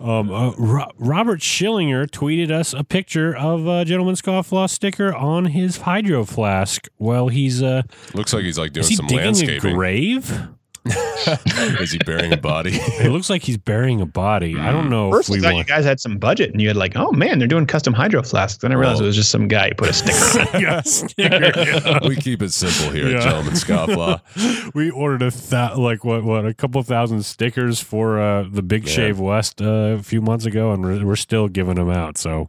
Um, 0.00 0.30
uh, 0.30 0.52
Ro- 0.58 0.90
Robert 0.98 1.40
Schillinger 1.40 2.06
tweeted 2.08 2.50
us 2.50 2.72
a 2.72 2.84
picture 2.84 3.36
of 3.36 3.66
a 3.66 3.84
gentleman's 3.84 4.20
gentleman 4.22 4.44
scofflaw 4.44 4.68
sticker 4.70 5.14
on 5.14 5.46
his 5.46 5.78
hydro 5.78 6.24
flask 6.24 6.88
while 6.96 7.28
he's 7.28 7.62
uh, 7.62 7.82
Looks 8.14 8.32
like 8.32 8.44
he's 8.44 8.58
like 8.58 8.72
doing 8.72 8.82
is 8.82 8.88
he 8.88 8.96
some 8.96 9.06
digging 9.06 9.22
a 9.22 9.26
landscaping. 9.26 9.74
grave? 9.74 10.48
Is 11.80 11.92
he 11.92 11.98
burying 11.98 12.32
a 12.32 12.36
body? 12.36 12.78
It 12.98 13.10
looks 13.10 13.30
like 13.30 13.42
he's 13.42 13.56
burying 13.58 14.00
a 14.00 14.06
body. 14.06 14.58
I 14.58 14.72
don't 14.72 14.90
know 14.90 15.10
First, 15.10 15.28
if 15.28 15.34
I 15.34 15.36
we 15.36 15.40
thought 15.42 15.56
you 15.56 15.64
guys 15.64 15.84
had 15.84 16.00
some 16.00 16.18
budget, 16.18 16.50
and 16.52 16.60
you 16.60 16.68
had 16.68 16.76
like, 16.76 16.96
oh 16.96 17.12
man, 17.12 17.38
they're 17.38 17.46
doing 17.48 17.66
custom 17.66 17.92
hydro 17.94 18.22
flasks. 18.22 18.58
Then 18.62 18.72
I 18.72 18.74
realized 18.74 18.96
Well- 19.00 19.04
it 19.04 19.08
was 19.08 19.16
just 19.16 19.30
some 19.30 19.46
guy 19.48 19.68
who 19.68 19.74
put 19.74 19.88
a 19.90 19.92
sticker 19.92 20.40
on 20.40 20.54
it. 20.56 20.60
Yeah, 20.68 20.80
sticker, 20.82 21.52
yeah. 21.56 21.98
we 22.08 22.16
keep 22.16 22.42
it 22.42 22.52
simple 22.52 22.90
here, 22.92 23.08
Yeah. 23.08 23.16
at 23.18 23.22
Gentlemen 23.22 23.54
Scofflaw. 23.54 24.74
we 24.74 24.90
ordered 24.90 25.22
a 25.22 25.30
th- 25.30 25.76
like 25.76 26.04
what 26.04 26.24
what 26.24 26.44
a 26.46 26.54
couple 26.54 26.82
thousand 26.82 27.22
stickers 27.24 27.80
for 27.80 28.18
uh, 28.20 28.44
the 28.50 28.62
Big 28.62 28.86
Yeah. 28.86 28.92
Shave 28.94 29.20
West 29.20 29.60
uh, 29.62 29.96
a 29.98 30.02
few 30.02 30.20
months 30.20 30.44
ago, 30.46 30.72
and 30.72 30.82
we're, 30.84 31.04
we're 31.06 31.16
still 31.16 31.48
giving 31.48 31.76
them 31.76 31.90
out. 31.90 32.18
So, 32.18 32.48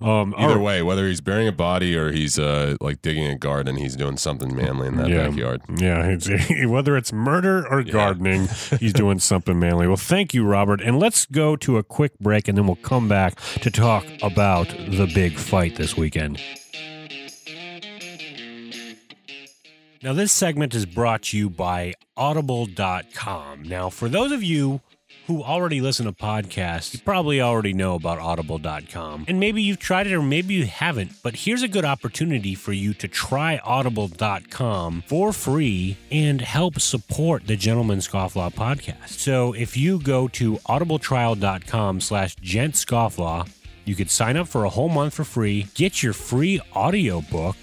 um, 0.00 0.34
Either 0.36 0.54
all- 0.54 0.58
way, 0.58 0.82
whether 0.82 1.06
he's 1.06 1.20
burying 1.20 1.48
a 1.48 1.52
body 1.52 1.96
or 1.96 2.12
he's 2.12 2.38
uh, 2.38 2.76
like 2.80 3.02
digging 3.02 3.26
a 3.26 3.36
garden, 3.36 3.76
he's 3.76 3.96
doing 3.96 4.16
something 4.16 4.54
manly 4.54 4.88
in 4.88 4.96
that 4.96 5.08
Yeah. 5.08 5.28
backyard. 5.28 5.62
Yeah, 5.76 6.04
it's, 6.06 6.26
whether 6.66 6.96
it's 6.96 7.12
murder 7.12 7.66
or 7.68 7.80
Yeah. 7.80 7.92
gardening, 7.92 8.48
he's 8.80 8.92
doing 8.92 9.18
something 9.18 9.58
manly. 9.58 9.86
Well, 9.86 9.96
thank 9.96 10.34
you, 10.34 10.44
Robert. 10.44 10.80
And 10.80 10.98
let's 10.98 11.26
go 11.26 11.56
to 11.56 11.78
a 11.78 11.82
quick 11.82 12.18
break 12.18 12.48
and 12.48 12.56
then 12.56 12.66
we'll 12.66 12.76
come 12.76 13.08
back 13.08 13.38
to 13.62 13.70
talk 13.70 14.04
about 14.22 14.68
the 14.68 15.10
big 15.14 15.36
fight 15.38 15.76
this 15.76 15.96
weekend. 15.96 16.40
Now, 20.02 20.12
this 20.12 20.30
segment 20.32 20.74
is 20.74 20.86
brought 20.86 21.22
to 21.24 21.38
you 21.38 21.50
by 21.50 21.94
Audible.com. 22.16 23.62
Now, 23.64 23.90
for 23.90 24.08
those 24.08 24.30
of 24.30 24.42
you 24.42 24.80
who 25.26 25.42
already 25.42 25.80
listen 25.80 26.06
to 26.06 26.12
podcasts, 26.12 26.94
you 26.94 27.00
probably 27.00 27.40
already 27.40 27.72
know 27.72 27.94
about 27.94 28.18
Audible.com. 28.18 29.24
And 29.28 29.40
maybe 29.40 29.62
you've 29.62 29.78
tried 29.78 30.06
it 30.06 30.14
or 30.14 30.22
maybe 30.22 30.54
you 30.54 30.66
haven't, 30.66 31.12
but 31.22 31.34
here's 31.36 31.62
a 31.62 31.68
good 31.68 31.84
opportunity 31.84 32.54
for 32.54 32.72
you 32.72 32.94
to 32.94 33.08
try 33.08 33.58
Audible.com 33.58 35.02
for 35.06 35.32
free 35.32 35.96
and 36.10 36.40
help 36.40 36.80
support 36.80 37.46
the 37.46 37.56
Gentleman 37.56 37.98
Scofflaw 37.98 38.52
podcast. 38.54 39.08
So 39.08 39.52
if 39.52 39.76
you 39.76 40.00
go 40.00 40.28
to 40.28 40.56
audibletrial.com 40.58 42.00
slash 42.00 42.36
gentscofflaw, 42.36 43.48
You 43.86 43.94
could 43.94 44.10
sign 44.10 44.36
up 44.36 44.48
for 44.48 44.64
a 44.64 44.68
whole 44.68 44.88
month 44.88 45.14
for 45.14 45.22
free, 45.22 45.68
get 45.74 46.02
your 46.02 46.12
free 46.12 46.60
audiobook, 46.74 47.56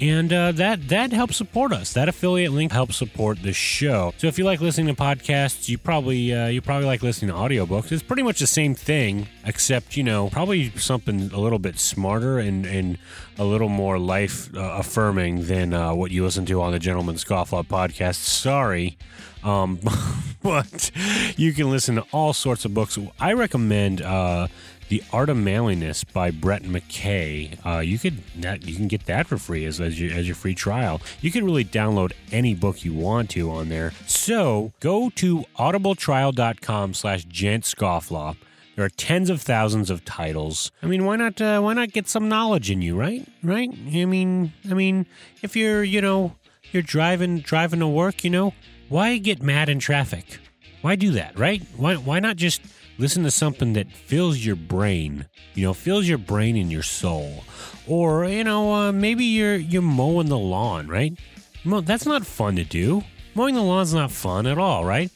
and 0.00 0.32
uh, 0.32 0.52
that 0.52 0.88
that 0.88 1.12
helps 1.12 1.36
support 1.36 1.72
us. 1.72 1.92
That 1.92 2.08
affiliate 2.08 2.52
link 2.52 2.72
helps 2.72 2.96
support 2.96 3.42
the 3.42 3.52
show. 3.52 4.14
So 4.18 4.26
if 4.26 4.38
you 4.38 4.44
like 4.44 4.60
listening 4.60 4.94
to 4.94 5.00
podcasts, 5.00 5.68
you 5.68 5.78
probably 5.78 6.32
uh, 6.32 6.46
you 6.46 6.60
probably 6.60 6.86
like 6.86 7.02
listening 7.02 7.30
to 7.30 7.36
audiobooks. 7.36 7.90
It's 7.90 8.02
pretty 8.02 8.22
much 8.22 8.38
the 8.38 8.46
same 8.46 8.74
thing, 8.74 9.26
except 9.44 9.96
you 9.96 10.04
know 10.04 10.28
probably 10.30 10.70
something 10.70 11.32
a 11.32 11.40
little 11.40 11.58
bit 11.58 11.78
smarter 11.78 12.38
and 12.38 12.64
and 12.64 12.98
a 13.38 13.44
little 13.44 13.68
more 13.68 13.98
life 13.98 14.54
uh, 14.54 14.60
affirming 14.78 15.46
than 15.46 15.74
uh, 15.74 15.94
what 15.94 16.10
you 16.10 16.24
listen 16.24 16.46
to 16.46 16.62
on 16.62 16.72
the 16.72 16.78
Gentleman 16.78 17.16
Scofflaw 17.16 17.66
podcast. 17.66 18.16
Sorry. 18.16 18.96
Um, 19.42 19.80
but 20.42 20.90
you 21.36 21.52
can 21.52 21.70
listen 21.70 21.96
to 21.96 22.04
all 22.12 22.32
sorts 22.32 22.64
of 22.64 22.74
books. 22.74 22.98
I 23.20 23.32
recommend 23.32 24.02
uh, 24.02 24.48
the 24.88 25.02
Art 25.12 25.28
of 25.28 25.36
Manliness 25.36 26.04
by 26.04 26.30
Brett 26.30 26.62
McKay. 26.62 27.58
Uh, 27.64 27.80
you 27.80 27.98
could 27.98 28.22
that 28.36 28.66
you 28.66 28.74
can 28.74 28.88
get 28.88 29.06
that 29.06 29.26
for 29.26 29.38
free 29.38 29.64
as 29.64 29.80
as 29.80 30.00
your, 30.00 30.12
as 30.14 30.26
your 30.26 30.36
free 30.36 30.54
trial. 30.54 31.00
You 31.20 31.30
can 31.30 31.44
really 31.44 31.64
download 31.64 32.12
any 32.32 32.54
book 32.54 32.84
you 32.84 32.94
want 32.94 33.30
to 33.30 33.50
on 33.50 33.68
there. 33.68 33.92
So 34.06 34.72
go 34.80 35.10
to 35.16 35.44
audibletrial.com 35.58 36.94
slash 36.94 37.26
gentscofflaw. 37.26 38.36
There 38.76 38.84
are 38.84 38.90
tens 38.90 39.28
of 39.28 39.42
thousands 39.42 39.90
of 39.90 40.04
titles. 40.04 40.70
I 40.84 40.86
mean, 40.86 41.04
why 41.04 41.16
not? 41.16 41.40
Uh, 41.40 41.60
why 41.60 41.74
not 41.74 41.92
get 41.92 42.08
some 42.08 42.28
knowledge 42.28 42.70
in 42.70 42.80
you, 42.80 42.96
right? 42.96 43.26
Right? 43.42 43.70
I 43.70 44.04
mean, 44.04 44.52
I 44.70 44.74
mean, 44.74 45.06
if 45.42 45.56
you're, 45.56 45.82
you 45.82 46.00
know, 46.00 46.36
you're 46.70 46.82
driving 46.82 47.40
driving 47.40 47.80
to 47.80 47.88
work, 47.88 48.22
you 48.22 48.30
know, 48.30 48.54
why 48.88 49.18
get 49.18 49.42
mad 49.42 49.68
in 49.68 49.80
traffic? 49.80 50.38
Why 50.80 50.94
do 50.94 51.10
that, 51.12 51.36
right? 51.36 51.60
Why 51.76 51.96
why 51.96 52.20
not 52.20 52.36
just 52.36 52.62
listen 52.98 53.22
to 53.22 53.30
something 53.30 53.72
that 53.74 53.90
fills 53.90 54.44
your 54.44 54.56
brain, 54.56 55.26
you 55.54 55.64
know, 55.64 55.72
fills 55.72 56.08
your 56.08 56.18
brain 56.18 56.56
and 56.56 56.70
your 56.70 56.82
soul, 56.82 57.44
or 57.86 58.24
you 58.26 58.44
know, 58.44 58.74
uh, 58.74 58.92
maybe 58.92 59.24
you're 59.24 59.56
you're 59.56 59.82
mowing 59.82 60.28
the 60.28 60.38
lawn, 60.38 60.88
right? 60.88 61.16
That's 61.64 62.06
not 62.06 62.26
fun 62.26 62.56
to 62.56 62.64
do. 62.64 63.04
Mowing 63.34 63.54
the 63.54 63.62
lawn's 63.62 63.94
not 63.94 64.10
fun 64.10 64.46
at 64.46 64.58
all, 64.58 64.84
right? 64.84 65.10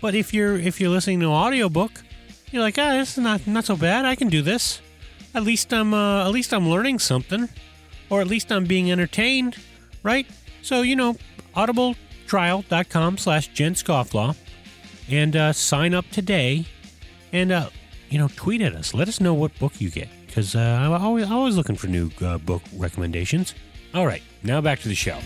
But 0.00 0.14
if 0.14 0.32
you're 0.32 0.56
if 0.56 0.80
you're 0.80 0.90
listening 0.90 1.20
to 1.20 1.26
an 1.26 1.32
audiobook, 1.32 2.02
you're 2.50 2.62
like, 2.62 2.78
ah, 2.78 2.92
this 2.92 3.18
is 3.18 3.22
not 3.22 3.46
not 3.46 3.64
so 3.64 3.76
bad. 3.76 4.04
I 4.04 4.14
can 4.14 4.28
do 4.28 4.42
this. 4.42 4.80
At 5.34 5.42
least 5.42 5.72
I'm 5.72 5.92
uh, 5.92 6.26
at 6.26 6.30
least 6.30 6.52
I'm 6.54 6.68
learning 6.68 6.98
something, 6.98 7.48
or 8.10 8.20
at 8.20 8.26
least 8.26 8.50
I'm 8.50 8.64
being 8.64 8.90
entertained, 8.90 9.56
right? 10.02 10.26
So 10.62 10.82
you 10.82 10.96
know, 10.96 11.16
audibletrial.com 11.54 13.18
slash 13.18 13.50
gentscofflaw 13.50 14.36
and 15.08 15.36
uh, 15.36 15.52
sign 15.52 15.94
up 15.94 16.08
today 16.10 16.66
and 17.32 17.52
uh, 17.52 17.68
you 18.10 18.18
know 18.18 18.28
tweet 18.36 18.60
at 18.62 18.74
us. 18.74 18.94
Let 18.94 19.08
us 19.08 19.20
know 19.20 19.34
what 19.34 19.58
book 19.58 19.80
you 19.80 19.90
get 19.90 20.08
because 20.26 20.54
uh, 20.54 20.60
i'm 20.60 20.92
always, 20.92 21.30
always 21.30 21.56
looking 21.56 21.76
for 21.76 21.86
new 21.86 22.10
uh, 22.20 22.38
book 22.38 22.62
recommendations. 22.76 23.54
All 23.94 24.06
right 24.06 24.22
now 24.42 24.60
back 24.60 24.80
to 24.80 24.88
the 24.88 24.94
show. 24.94 25.18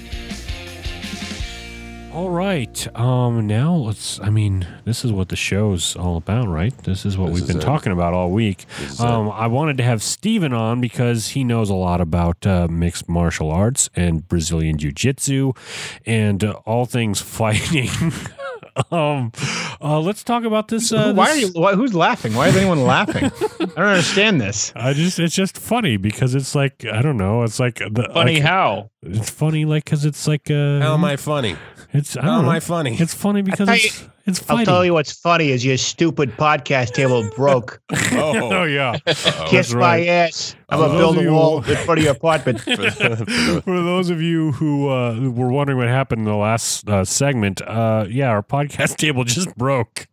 All 2.12 2.28
right 2.28 2.88
um 2.98 3.46
now 3.46 3.72
let's 3.72 4.18
i 4.18 4.30
mean 4.30 4.66
this 4.84 5.04
is 5.04 5.12
what 5.12 5.28
the 5.28 5.36
show's 5.36 5.94
all 5.94 6.16
about 6.16 6.48
right? 6.48 6.76
This 6.78 7.06
is 7.06 7.16
what 7.16 7.26
This 7.26 7.34
we've 7.34 7.42
is 7.44 7.48
been 7.48 7.58
it. 7.58 7.64
talking 7.64 7.92
about 7.92 8.14
all 8.14 8.30
week. 8.32 8.66
Um 8.98 9.30
i 9.30 9.46
wanted 9.46 9.76
to 9.76 9.84
have 9.84 10.02
steven 10.02 10.52
on 10.52 10.80
because 10.80 11.28
he 11.28 11.44
knows 11.44 11.70
a 11.70 11.74
lot 11.74 12.00
about 12.00 12.44
uh, 12.44 12.66
mixed 12.68 13.08
martial 13.08 13.50
arts 13.52 13.90
and 13.94 14.26
brazilian 14.26 14.76
jiu-jitsu 14.76 15.52
and 16.04 16.42
uh, 16.42 16.52
all 16.66 16.84
things 16.84 17.20
fighting 17.38 17.88
um 18.92 19.32
uh, 19.82 19.98
let's 20.00 20.22
talk 20.22 20.44
about 20.44 20.68
this 20.68 20.92
uh, 20.92 21.12
why 21.14 21.30
are 21.30 21.36
you? 21.36 21.48
Why, 21.54 21.74
who's 21.74 21.94
laughing? 21.94 22.34
Why 22.34 22.48
is 22.48 22.56
anyone 22.56 22.84
laughing? 22.84 23.24
I 23.24 23.64
don't 23.66 23.78
understand 23.78 24.40
this. 24.40 24.72
I 24.76 24.92
just 24.92 25.18
it's 25.18 25.34
just 25.34 25.56
funny 25.58 25.96
because 25.96 26.34
it's 26.34 26.54
like 26.54 26.84
I 26.84 27.00
don't 27.02 27.16
know 27.16 27.42
it's 27.44 27.58
like 27.58 27.76
the 27.76 28.08
Funny 28.12 28.34
like, 28.34 28.42
how? 28.42 28.90
it's 29.02 29.30
funny 29.30 29.64
like 29.64 29.84
because 29.84 30.04
it's 30.04 30.26
like 30.28 30.50
uh 30.50 30.80
How 30.80 30.94
am 30.94 31.04
I 31.04 31.16
funny? 31.16 31.56
it's 31.92 32.16
I 32.16 32.22
How 32.22 32.28
don't 32.28 32.38
am 32.40 32.44
know. 32.46 32.50
I 32.52 32.60
funny? 32.60 32.96
it's 33.00 33.14
funny 33.14 33.42
because 33.42 33.66
tell 33.66 33.74
it's 33.76 34.06
it's 34.38 34.50
I'll 34.50 34.64
tell 34.64 34.84
you 34.84 34.94
what's 34.94 35.12
funny 35.12 35.50
is 35.50 35.64
your 35.64 35.76
stupid 35.76 36.30
podcast 36.36 36.92
table 36.92 37.28
broke. 37.36 37.80
oh 38.12 38.50
Oh, 38.60 38.64
yeah 38.64 38.96
uh-oh. 39.06 39.46
Kiss 39.48 39.72
right. 39.74 40.06
my 40.06 40.06
ass. 40.06 40.54
I'm 40.68 40.78
For 40.78 40.86
gonna 40.86 40.98
those 40.98 41.00
build 41.00 41.16
of 41.16 41.22
a 41.22 41.24
you- 41.24 41.32
wall 41.32 41.56
in 41.64 41.76
front 41.84 41.98
of 41.98 42.04
your 42.04 42.12
apartment. 42.14 42.60
for 43.64 43.82
those 43.82 44.08
of 44.10 44.20
you 44.22 44.52
who 44.52 44.88
uh, 44.88 45.18
were 45.30 45.50
wondering 45.50 45.78
what 45.78 45.88
happened 45.88 46.20
in 46.20 46.24
the 46.26 46.36
last 46.36 46.88
uh, 46.88 47.04
segment 47.04 47.60
uh 47.62 48.06
yeah 48.08 48.28
our 48.28 48.42
podcast 48.42 48.96
table 48.96 49.24
just 49.24 49.54
broke 49.56 50.06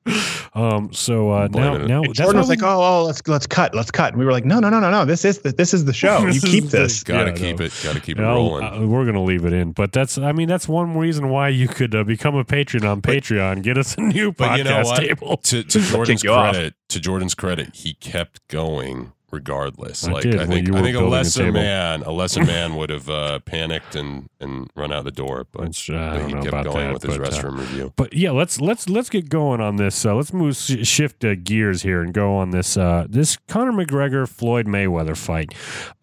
um 0.56 0.92
so 0.92 1.30
uh 1.32 1.42
now 1.42 1.48
Blaming 1.50 1.82
it. 1.82 1.88
now 1.88 2.02
And 2.04 2.14
Jordan 2.16 2.36
why 2.36 2.40
was 2.42 2.50
like, 2.50 2.64
"Oh, 2.64 2.82
oh, 2.82 3.04
let's 3.06 3.26
let's 3.28 3.46
cut, 3.46 3.76
let's 3.76 3.92
cut." 3.92 4.14
And 4.14 4.20
we 4.20 4.26
were 4.26 4.32
like, 4.32 4.46
"No, 4.46 4.60
no, 4.60 4.70
no, 4.70 4.80
no, 4.80 4.90
no. 4.90 5.06
This 5.06 5.26
is 5.26 5.40
the, 5.40 5.52
this 5.52 5.74
is 5.74 5.86
the 5.86 5.94
show. 5.94 6.26
This 6.26 6.42
you 6.44 6.48
is 6.48 6.54
keep 6.56 6.64
the- 6.72 6.78
this." 6.80 7.04
Gotta 7.04 7.32
Yeah, 7.32 7.36
keep 7.38 7.60
no. 7.60 7.66
it. 7.66 7.74
Gotta 7.84 8.00
keep 8.00 8.18
it 8.18 8.22
No, 8.22 8.28
rolling. 8.34 8.64
uh, 8.64 8.86
we're 8.88 9.06
gonna 9.06 9.24
leave 9.24 9.46
it 9.46 9.54
in, 9.54 9.72
but 9.74 9.92
that's 9.92 10.18
I 10.18 10.32
mean 10.32 10.48
that's 10.48 10.68
one 10.68 10.98
reason 10.98 11.30
why 11.30 11.50
you 11.50 11.68
could 11.68 11.94
uh, 11.94 12.04
become 12.04 12.36
a 12.36 12.44
patron 12.44 12.86
on 12.86 13.02
Patreon. 13.02 13.62
Get 13.62 13.78
us 13.78 13.96
a 13.98 14.02
new 14.14 14.32
But 14.32 14.52
podcast 14.52 14.58
you 14.58 14.64
know 14.64 14.82
what? 14.84 15.00
table. 15.00 15.38
to, 15.38 15.64
to 15.64 15.80
Jordan's 15.80 16.24
credit, 16.24 16.74
to 16.90 17.00
Jordan's 17.00 17.36
credit, 17.36 17.76
he 17.76 17.94
kept 17.94 18.48
going 18.48 19.14
regardless. 19.32 20.08
I 20.08 20.12
like 20.12 20.24
did 20.24 20.36
I 20.40 20.46
think 20.46 20.70
I 20.70 20.82
think 20.82 20.96
a 20.96 21.00
building 21.00 21.08
a 21.08 21.08
lesser 21.08 21.52
man, 21.52 22.04
a 22.04 22.12
lesser 22.12 22.44
man 22.46 22.76
would 22.76 22.90
have 22.90 23.10
uh, 23.10 23.40
panicked 23.40 23.96
and 23.96 24.30
and 24.40 24.70
run 24.76 24.92
out 24.92 25.04
the 25.04 25.12
door. 25.12 25.48
But, 25.52 25.68
Which, 25.68 25.90
uh, 25.90 25.96
I 25.96 26.20
but 26.20 26.28
he 26.28 26.34
kept 26.34 26.48
about 26.48 26.66
going 26.66 26.78
that, 26.78 26.94
with 26.94 27.04
his 27.04 27.18
but, 27.18 27.28
uh, 27.28 27.32
restroom 27.32 27.60
review. 27.60 27.94
But 27.96 28.14
yeah, 28.14 28.32
let's 28.32 28.62
let's 28.62 28.90
let's 28.90 29.10
get 29.10 29.30
going 29.30 29.62
on 29.62 29.76
this. 29.78 30.06
Uh, 30.06 30.16
let's 30.16 30.34
move 30.34 30.56
shift 30.56 31.24
uh, 31.24 31.36
gears 31.36 31.82
here 31.82 32.02
and 32.02 32.14
go 32.14 32.36
on 32.36 32.52
this 32.52 32.78
uh, 32.78 33.06
this 33.10 33.38
Conor 33.48 33.74
McGregor 33.74 34.28
Floyd 34.28 34.66
Mayweather 34.68 35.18
fight. 35.18 35.54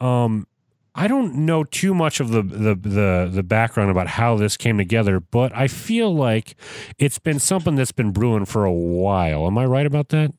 Um, 0.00 0.46
I 0.94 1.09
don't 1.09 1.35
know 1.35 1.64
too 1.64 1.92
much 1.92 2.20
of 2.20 2.30
the, 2.30 2.42
the 2.42 2.74
the 2.76 3.30
the 3.33 3.42
background 3.42 3.90
about 3.90 4.07
how 4.07 4.37
this 4.37 4.57
came 4.57 4.78
together, 4.78 5.18
but 5.18 5.54
I 5.54 5.66
feel 5.66 6.14
like 6.14 6.54
it's 6.98 7.18
been 7.18 7.40
something 7.40 7.74
that's 7.74 7.92
been 7.92 8.12
brewing 8.12 8.44
for 8.44 8.64
a 8.64 8.72
while. 8.72 9.46
Am 9.46 9.59
I 9.59 9.64
right 9.64 9.87
about 9.87 10.11
that? 10.11 10.33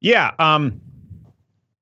Yeah. 0.00 0.32
Um, 0.38 0.82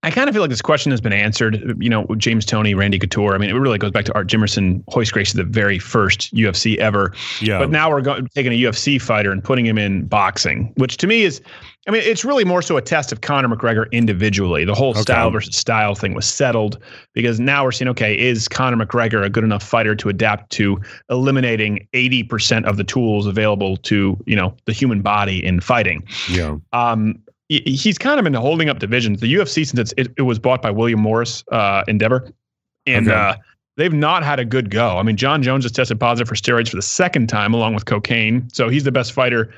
I 0.02 0.10
kind 0.10 0.28
of 0.28 0.34
feel 0.34 0.40
like 0.42 0.48
this 0.50 0.62
question 0.62 0.90
has 0.92 1.00
been 1.00 1.12
answered. 1.12 1.76
You 1.78 1.90
know, 1.90 2.06
James 2.16 2.46
Toney, 2.46 2.72
Randy 2.74 2.98
Couture. 2.98 3.34
I 3.34 3.38
mean, 3.38 3.50
it 3.50 3.54
really 3.54 3.76
goes 3.76 3.90
back 3.90 4.06
to 4.06 4.14
Art 4.14 4.28
Jimmerson, 4.28 4.82
Royce 4.96 5.10
Gracie, 5.10 5.36
the 5.36 5.44
very 5.44 5.78
first 5.78 6.34
UFC 6.34 6.76
ever. 6.78 7.12
Yeah. 7.42 7.58
But 7.58 7.70
now 7.70 7.90
we're 7.90 8.00
going, 8.00 8.26
taking 8.34 8.52
a 8.52 8.56
UFC 8.56 9.00
fighter 9.00 9.30
and 9.30 9.44
putting 9.44 9.66
him 9.66 9.76
in 9.76 10.06
boxing, 10.06 10.72
which 10.78 10.96
to 10.98 11.06
me 11.06 11.22
is, 11.24 11.42
I 11.86 11.90
mean, 11.90 12.02
it's 12.02 12.24
really 12.24 12.44
more 12.44 12.62
so 12.62 12.78
a 12.78 12.82
test 12.82 13.12
of 13.12 13.20
Conor 13.20 13.54
McGregor 13.54 13.90
individually. 13.92 14.64
The 14.64 14.74
whole 14.74 14.90
Okay. 14.92 15.02
style 15.02 15.30
versus 15.30 15.54
style 15.56 15.94
thing 15.94 16.14
was 16.14 16.24
settled 16.24 16.78
because 17.12 17.38
now 17.38 17.64
we're 17.64 17.72
seeing, 17.72 17.88
okay, 17.90 18.18
is 18.18 18.48
Conor 18.48 18.82
McGregor 18.82 19.22
a 19.22 19.28
good 19.28 19.44
enough 19.44 19.62
fighter 19.62 19.94
to 19.96 20.08
adapt 20.08 20.50
to 20.52 20.80
eliminating 21.10 21.86
80% 21.92 22.64
of 22.64 22.78
the 22.78 22.84
tools 22.84 23.26
available 23.26 23.76
to, 23.78 24.16
you 24.26 24.36
know, 24.36 24.56
the 24.64 24.72
human 24.72 25.02
body 25.02 25.44
in 25.44 25.60
fighting? 25.60 26.02
yeah. 26.30 26.56
um, 26.72 27.18
he's 27.50 27.98
kind 27.98 28.18
of 28.18 28.24
been 28.24 28.34
holding 28.34 28.68
up 28.68 28.78
divisions. 28.78 29.20
The 29.20 29.34
UFC, 29.34 29.66
since 29.66 29.74
it's, 29.78 29.94
it, 29.96 30.12
it 30.16 30.22
was 30.22 30.38
bought 30.38 30.62
by 30.62 30.70
William 30.70 31.00
Morris 31.00 31.42
uh, 31.50 31.82
Endeavor, 31.88 32.30
and 32.86 33.08
Okay. 33.08 33.16
uh, 33.16 33.34
they've 33.76 33.92
not 33.92 34.22
had 34.22 34.38
a 34.38 34.44
good 34.44 34.70
go. 34.70 34.96
I 34.98 35.02
mean, 35.02 35.16
Jon 35.16 35.42
Jones 35.42 35.64
has 35.64 35.72
tested 35.72 35.98
positive 35.98 36.28
for 36.28 36.34
steroids 36.36 36.68
for 36.70 36.76
the 36.76 36.82
second 36.82 37.28
time, 37.28 37.52
along 37.52 37.74
with 37.74 37.86
cocaine. 37.86 38.48
So 38.52 38.68
he's 38.68 38.84
the 38.84 38.92
best 38.92 39.12
fighter, 39.12 39.52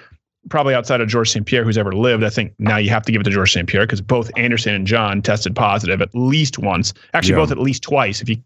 probably 0.49 0.75
outside 0.75 1.01
of 1.03 1.09
George 1.09 1.31
St. 1.31 1.45
Pierre, 1.47 1.65
who's 1.65 1.77
ever 1.79 1.93
lived. 1.93 2.25
I 2.25 2.31
think 2.31 2.55
now 2.59 2.77
you 2.79 2.89
have 2.91 3.03
to 3.05 3.13
give 3.13 3.21
it 3.21 3.25
to 3.25 3.31
George 3.31 3.53
St. 3.53 3.69
Pierre 3.69 3.85
because 3.87 4.01
both 4.01 4.31
Anderson 4.37 4.75
and 4.75 4.87
Jon 4.87 5.21
tested 5.23 5.55
positive 5.55 6.01
at 6.01 6.09
least 6.15 6.59
once. 6.59 6.95
Actually, 7.15 7.33
Yeah. 7.35 7.37
both 7.41 7.53
at 7.53 7.59
least 7.59 7.83
twice 7.83 8.21
if 8.23 8.29
you 8.29 8.37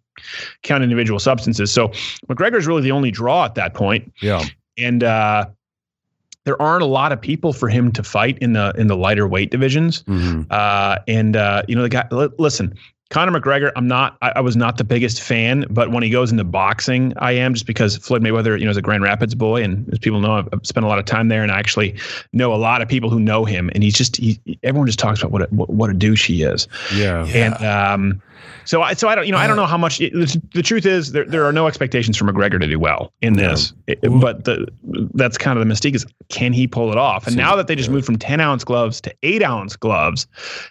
count 0.63 0.83
individual 0.83 1.19
substances. 1.21 1.71
So 1.71 1.89
McGregor's 2.29 2.67
really 2.67 2.83
the 2.83 2.91
only 2.93 3.11
draw 3.13 3.45
at 3.45 3.55
that 3.55 3.75
point 3.75 4.13
Yeah. 4.21 4.43
and 4.77 5.05
uh, 5.05 5.47
there 6.47 6.61
aren't 6.63 6.83
a 6.83 6.87
lot 6.87 7.13
of 7.13 7.21
people 7.21 7.53
for 7.53 7.69
him 7.69 7.93
to 7.93 8.03
fight 8.03 8.39
in 8.39 8.55
the 8.55 8.73
in 8.79 8.87
the 8.87 8.97
lighter 8.97 9.29
weight 9.29 9.51
divisions. 9.51 10.03
hmm 10.07 10.43
Uh, 10.49 10.97
and 11.07 11.37
uh, 11.37 11.63
you 11.69 11.77
know, 11.77 11.83
the 11.83 11.89
guy. 11.91 12.07
Li- 12.11 12.29
listen, 12.39 12.73
Conor 13.11 13.39
McGregor. 13.41 13.71
I'm 13.77 13.87
not. 13.87 14.17
I, 14.23 14.33
I 14.37 14.41
was 14.41 14.57
not 14.57 14.79
the 14.79 14.85
biggest 14.85 15.23
fan, 15.23 15.65
but 15.71 15.93
when 15.93 16.03
he 16.03 16.11
goes 16.11 16.33
into 16.33 16.43
boxing, 16.43 17.13
I 17.19 17.33
am 17.33 17.55
just 17.55 17.67
because 17.67 17.97
Floyd 17.97 18.21
Mayweather, 18.23 18.59
you 18.59 18.65
know, 18.65 18.71
is 18.71 18.77
a 18.77 18.83
Grand 18.83 19.03
Rapids 19.03 19.35
boy, 19.35 19.63
and 19.63 19.89
as 19.93 19.99
people 20.01 20.21
know, 20.21 20.33
I've, 20.33 20.49
I've 20.53 20.67
spent 20.67 20.85
a 20.85 20.89
lot 20.89 20.99
of 20.99 21.05
time 21.05 21.29
there, 21.29 21.43
and 21.43 21.53
I 21.53 21.59
actually 21.59 21.95
know 22.33 22.53
a 22.53 22.57
lot 22.57 22.83
of 22.83 22.89
people 22.89 23.09
who 23.09 23.21
know 23.21 23.45
him, 23.45 23.71
and 23.75 23.83
he's 23.85 23.95
just 23.95 24.17
he. 24.17 24.41
Everyone 24.65 24.87
just 24.87 24.99
talks 24.99 25.21
about 25.21 25.31
what 25.31 25.43
a, 25.43 25.47
what, 25.55 25.71
what 25.71 25.91
a 25.91 25.95
douche 25.95 26.27
he 26.27 26.43
is. 26.43 26.67
Yeah. 26.95 27.25
And 27.27 27.55
um, 27.65 28.21
so 28.65 28.83
I 28.83 28.95
so 28.95 29.07
I 29.09 29.15
don't 29.15 29.25
you 29.27 29.31
know 29.33 29.39
I 29.39 29.47
don't 29.47 29.57
know 29.57 29.67
how 29.67 29.79
much 29.79 30.01
it, 30.01 30.13
the, 30.13 30.43
the 30.55 30.63
truth 30.63 30.85
is 30.85 31.13
there 31.13 31.25
there 31.25 31.45
are 31.45 31.53
no 31.53 31.69
expectations 31.69 32.17
for 32.17 32.25
McGregor 32.25 32.61
to 32.61 32.67
do 32.67 32.81
well 32.81 33.13
in 33.23 33.35
this, 33.35 33.73
It- 33.87 34.01
but 34.21 34.45
the 34.45 34.67
that's 35.15 35.39
kind 35.39 35.57
of 35.59 35.67
the 35.67 35.73
mystique 35.73 35.95
is 35.95 36.05
can 36.29 36.53
he 36.53 36.67
pull 36.67 36.91
it 36.91 36.99
off? 36.99 37.25
And 37.27 37.35
Seems- 37.35 37.37
now 37.37 37.55
that 37.55 37.69
they 37.69 37.77
just 37.77 37.89
yeah. 37.89 37.95
moved 37.95 38.07
from 38.07 38.19
ten 38.19 38.41
ounce 38.41 38.65
gloves 38.65 39.01
to 39.03 39.15
eight 39.23 39.45
ounce 39.45 39.77
gloves, 39.77 40.27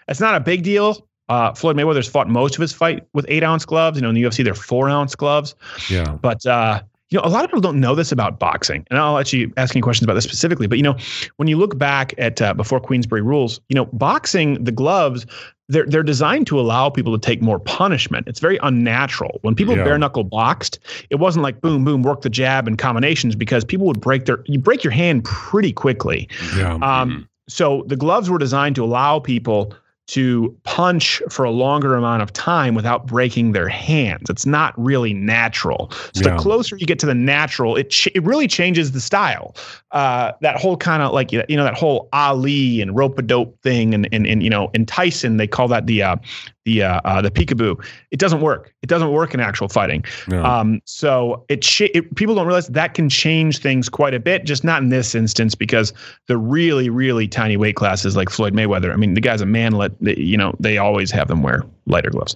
it's 0.09 0.19
not 0.19 0.35
a 0.35 0.41
big 0.41 0.63
deal. 0.63 1.07
Uh, 1.29 1.53
Floyd 1.53 1.75
Mayweather's 1.75 2.07
fought 2.07 2.29
most 2.29 2.55
of 2.55 2.61
his 2.61 2.73
fight 2.73 3.05
with 3.13 3.25
eight 3.29 3.43
ounce 3.43 3.65
gloves. 3.65 3.97
You 3.97 4.03
know, 4.03 4.09
in 4.09 4.15
the 4.15 4.23
UFC 4.23 4.43
they're 4.43 4.53
four 4.53 4.89
ounce 4.89 5.15
gloves. 5.15 5.55
Yeah. 5.89 6.17
But 6.21 6.45
uh, 6.45 6.81
you 7.09 7.17
you 7.17 7.21
know, 7.21 7.27
a 7.27 7.29
lot 7.29 7.43
of 7.43 7.49
people 7.49 7.61
don't 7.61 7.79
know 7.79 7.95
this 7.95 8.11
about 8.11 8.39
boxing, 8.39 8.85
and 8.89 8.99
I'll 8.99 9.13
let 9.13 9.31
you 9.31 9.53
ask 9.57 9.75
any 9.75 9.81
questions 9.81 10.05
about 10.05 10.15
this 10.15 10.23
specifically. 10.23 10.67
But 10.67 10.77
you 10.79 10.83
know, 10.83 10.95
when 11.37 11.47
you 11.47 11.55
look 11.57 11.77
back 11.77 12.13
at 12.17 12.41
uh, 12.41 12.53
before 12.53 12.79
Queensberry 12.79 13.21
rules, 13.21 13.61
you 13.69 13.75
know, 13.75 13.85
boxing 13.85 14.63
the 14.63 14.71
gloves 14.71 15.25
they're 15.67 15.85
they're 15.87 16.03
designed 16.03 16.45
to 16.47 16.59
allow 16.59 16.89
people 16.89 17.17
to 17.17 17.19
take 17.25 17.41
more 17.41 17.59
punishment. 17.59 18.27
It's 18.27 18.39
very 18.39 18.57
unnatural. 18.61 19.39
When 19.41 19.55
people 19.55 19.75
Yeah. 19.75 19.83
bare 19.83 19.97
knuckle 19.97 20.23
boxed, 20.23 20.79
it 21.09 21.15
wasn't 21.15 21.43
like 21.43 21.61
boom 21.61 21.83
boom 21.83 22.03
work 22.03 22.21
the 22.21 22.29
jab 22.29 22.67
and 22.67 22.77
combinations 22.77 23.35
because 23.35 23.65
people 23.65 23.87
would 23.87 23.99
break 23.99 24.25
their 24.25 24.43
you 24.45 24.59
break 24.59 24.83
your 24.83 24.91
hand 24.91 25.23
pretty 25.23 25.71
quickly. 25.73 26.29
Yeah. 26.55 26.75
Um, 26.75 27.27
so 27.47 27.83
the 27.87 27.95
gloves 27.95 28.29
were 28.29 28.37
designed 28.37 28.75
to 28.75 28.83
allow 28.83 29.19
people 29.19 29.73
to 30.07 30.55
punch 30.63 31.21
for 31.29 31.45
a 31.45 31.49
longer 31.51 31.95
amount 31.95 32.21
of 32.21 32.31
time 32.31 32.75
without 32.75 33.07
breaking 33.07 33.53
their 33.53 33.67
hands. 33.67 34.29
It's 34.29 34.45
not 34.45 34.73
really 34.77 35.13
natural. 35.13 35.91
So 36.13 36.21
Yeah. 36.23 36.35
the 36.35 36.37
closer 36.37 36.77
you 36.77 36.85
get 36.85 36.99
to 36.99 37.07
the 37.07 37.15
natural, 37.15 37.75
it 37.75 37.89
ch- 37.89 38.09
it 38.13 38.23
really 38.23 38.47
changes 38.47 38.91
the 38.91 39.01
style. 39.01 39.55
Uh, 39.91 40.31
that 40.41 40.57
whole 40.57 40.77
kind 40.77 41.01
of 41.01 41.11
like 41.11 41.31
you 41.31 41.43
know 41.49 41.63
that 41.63 41.73
whole 41.73 42.07
Ali 42.13 42.81
and 42.81 42.95
rope 42.95 43.17
a 43.17 43.23
dope 43.23 43.59
thing, 43.63 43.93
and 43.95 44.07
and 44.11 44.27
and 44.27 44.43
you 44.43 44.49
know 44.49 44.69
in 44.75 44.85
Tyson 44.85 45.37
they 45.37 45.47
call 45.47 45.67
that 45.69 45.87
the 45.87 46.03
uh, 46.03 46.15
the 46.65 46.83
uh, 46.83 46.99
uh, 47.05 47.21
the 47.21 47.31
peekaboo. 47.31 47.81
It 48.11 48.19
doesn't 48.19 48.41
work. 48.41 48.73
It 48.81 48.87
doesn't 48.87 49.11
work 49.11 49.33
in 49.33 49.39
actual 49.39 49.69
fighting. 49.69 50.03
No. 50.27 50.43
Um, 50.43 50.81
so 50.85 51.45
it, 51.47 51.63
sh- 51.63 51.89
it 51.93 52.13
people 52.15 52.35
don't 52.35 52.47
realize 52.47 52.67
that 52.67 52.93
can 52.93 53.07
change 53.07 53.59
things 53.59 53.87
quite 53.87 54.13
a 54.13 54.19
bit, 54.19 54.45
just 54.45 54.63
not 54.63 54.81
in 54.81 54.89
this 54.89 55.15
instance 55.15 55.55
because 55.55 55.93
the 56.27 56.37
really 56.37 56.89
really 56.89 57.27
tiny 57.27 57.55
weight 57.55 57.75
classes 57.75 58.15
like 58.15 58.29
Floyd 58.29 58.53
Mayweather. 58.53 58.91
I 58.91 58.97
mean, 58.97 59.13
the 59.13 59.21
guy's 59.21 59.41
a 59.41 59.45
manlet. 59.45 59.93
You 60.01 60.37
know, 60.37 60.53
they 60.59 60.77
always 60.77 61.11
have 61.11 61.27
them 61.27 61.43
wear 61.43 61.63
lighter 61.85 62.09
gloves. 62.09 62.35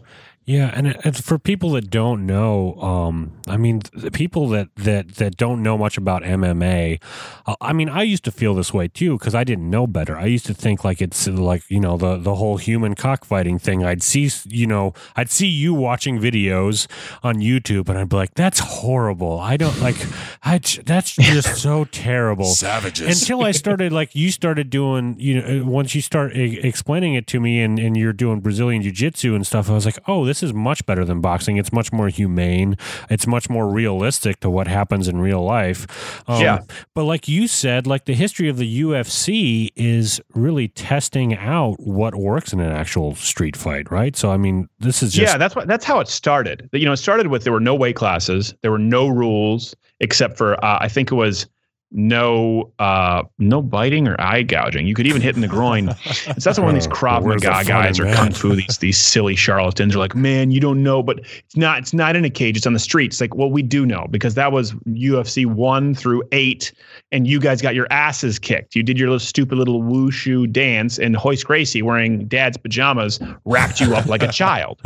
Yeah, 0.50 0.72
and 0.74 0.88
it- 0.88 1.00
it's 1.06 1.22
for 1.22 1.38
people 1.38 1.70
that 1.74 1.92
don't 1.92 2.26
know, 2.26 2.74
um, 2.82 3.34
I 3.48 3.56
mean, 3.56 3.82
people 4.14 4.50
that 4.50 4.70
that 4.78 5.16
that 5.18 5.38
don't 5.38 5.62
know 5.62 5.78
much 5.78 5.96
about 5.96 6.24
MMA. 6.24 6.98
Uh, 7.46 7.54
I 7.62 7.72
mean, 7.72 7.88
I 7.88 8.02
used 8.02 8.24
to 8.24 8.32
feel 8.32 8.56
this 8.56 8.74
way 8.74 8.88
too 8.88 9.20
because 9.20 9.36
I 9.36 9.44
didn't 9.44 9.70
know 9.70 9.86
better. 9.86 10.18
I 10.18 10.26
used 10.26 10.48
to 10.48 10.56
think 10.56 10.84
like 10.84 11.04
it's 11.04 11.28
like 11.28 11.62
you 11.70 11.80
know 11.80 11.98
the 11.98 12.18
the 12.18 12.34
whole 12.36 12.58
human 12.58 12.96
cockfighting 12.96 13.60
thing. 13.60 13.84
I'd 13.86 14.02
see 14.02 14.28
you 14.46 14.66
know 14.66 14.94
I'd 15.16 15.30
see 15.30 15.46
you 15.46 15.76
watching 15.76 16.20
videos 16.20 16.88
on 17.22 17.36
YouTube, 17.36 17.88
and 17.88 18.00
I'd 18.00 18.10
be 18.10 18.16
like, 18.16 18.34
"That's 18.34 18.60
horrible. 18.60 19.40
I 19.40 19.56
don't 19.56 19.80
like. 19.82 19.98
I 20.44 20.58
that's 20.84 21.16
just 21.34 21.58
so 21.62 21.86
terrible." 21.86 22.46
Savages. 22.46 23.22
until 23.22 23.44
I 23.46 23.52
started 23.52 23.92
like 23.92 24.16
you 24.16 24.32
started 24.32 24.72
doing 24.72 25.16
you 25.20 25.34
know 25.40 25.62
uh, 25.62 25.66
once 25.66 25.94
you 25.94 26.02
start 26.02 26.36
e- 26.36 26.60
explaining 26.64 27.14
it 27.14 27.28
to 27.28 27.40
me 27.40 27.62
and, 27.62 27.78
and 27.78 27.96
you're 27.96 28.14
doing 28.14 28.40
Brazilian 28.40 28.82
jiu 28.82 28.92
jitsu 28.92 29.36
and 29.36 29.46
stuff 29.46 29.70
I 29.70 29.74
was 29.74 29.86
like 29.86 30.00
oh 30.08 30.26
this 30.26 30.39
is 30.44 30.54
much 30.54 30.86
better 30.86 31.06
than 31.06 31.22
boxing. 31.22 31.58
It's 31.58 31.72
much 31.72 31.92
more 31.92 32.08
humane. 32.10 32.78
It's 33.10 33.28
much 33.28 33.50
more 33.50 33.68
realistic 33.70 34.40
to 34.42 34.50
what 34.50 34.68
happens 34.68 35.08
in 35.08 35.20
real 35.20 35.44
life. 35.44 36.22
Um, 36.28 36.42
Yeah. 36.42 36.60
but 36.96 37.04
like 37.04 37.28
you 37.28 37.48
said 37.48 37.88
like 37.88 38.06
the 38.06 38.14
history 38.16 38.50
of 38.50 38.58
the 38.58 38.82
UFC 38.82 39.70
is 39.76 40.22
really 40.34 40.68
testing 40.70 41.36
out 41.36 41.80
what 41.80 42.16
works 42.16 42.54
in 42.54 42.60
an 42.60 42.72
actual 42.72 43.16
street 43.16 43.56
fight 43.56 43.90
right? 43.92 44.16
So 44.16 44.32
I 44.32 44.38
mean 44.38 44.70
this 44.80 45.02
is 45.04 45.14
just 45.14 45.32
yeah, 45.32 45.38
that's 45.38 45.56
what 45.56 45.68
that's 45.68 45.86
how 45.86 46.00
it 46.00 46.08
started. 46.08 46.70
You 46.74 46.86
know, 46.86 46.94
it 46.94 46.98
started 46.98 47.28
with 47.28 47.44
there 47.44 47.54
were 47.54 47.60
no 47.60 47.76
weight 47.76 47.96
classes, 47.96 48.54
there 48.62 48.72
were 48.72 48.78
no 48.80 49.08
rules 49.08 49.76
except 50.00 50.38
for 50.38 50.54
uh, 50.64 50.78
I 50.82 50.88
think 50.88 51.12
it 51.12 51.16
was 51.16 51.48
no 51.92 52.72
uh 52.78 53.24
no 53.40 53.62
biting 53.62 54.08
or 54.08 54.20
eye 54.22 54.44
gouging. 54.44 54.86
You 54.86 54.94
could 54.94 55.08
even 55.08 55.22
hit 55.22 55.36
in 55.36 55.42
the 55.42 55.48
groin. 55.48 55.90
So 56.14 56.34
that's 56.38 56.60
when 56.60 56.76
these 56.76 56.88
Oh, 56.88 56.92
Krav 56.92 57.24
where's 57.24 57.44
Maga 57.44 57.68
guys 57.68 58.00
or 58.00 58.14
kung 58.14 58.32
fu 58.32 58.56
these 58.56 58.78
these 58.78 58.98
silly 58.98 59.36
charlatans 59.36 59.96
are 59.96 60.00
like, 60.00 60.16
man, 60.16 60.52
you 60.52 60.60
don't 60.60 60.84
know, 60.84 61.02
but 61.02 61.20
it's 61.20 61.56
not 61.58 61.80
it's 61.80 61.94
not 61.94 62.16
in 62.16 62.24
a 62.26 62.30
cage. 62.30 62.58
It's 62.58 62.68
on 62.68 62.74
the 62.74 62.80
streets. 62.80 63.20
Like, 63.20 63.36
well, 63.36 63.50
we 63.50 63.62
do 63.64 63.86
know 63.86 64.08
because 64.12 64.36
that 64.36 64.52
was 64.52 64.74
UFC 64.88 65.46
one 65.46 65.96
through 65.96 66.24
eight, 66.32 66.72
and 67.12 67.28
you 67.28 67.40
guys 67.40 67.62
got 67.62 67.74
your 67.74 67.88
asses 67.90 68.38
kicked. 68.38 68.76
You 68.76 68.84
did 68.84 69.00
your 69.00 69.10
little 69.10 69.20
stupid 69.20 69.58
little 69.58 69.82
wushu 69.82 70.52
dance, 70.52 71.00
and 71.00 71.18
Royce 71.24 71.44
Gracie 71.44 71.82
wearing 71.82 72.28
dad's 72.28 72.58
pajamas 72.58 73.20
wrapped 73.46 73.80
you 73.80 73.96
up 73.96 74.06
like 74.06 74.22
a 74.22 74.28
child. 74.32 74.80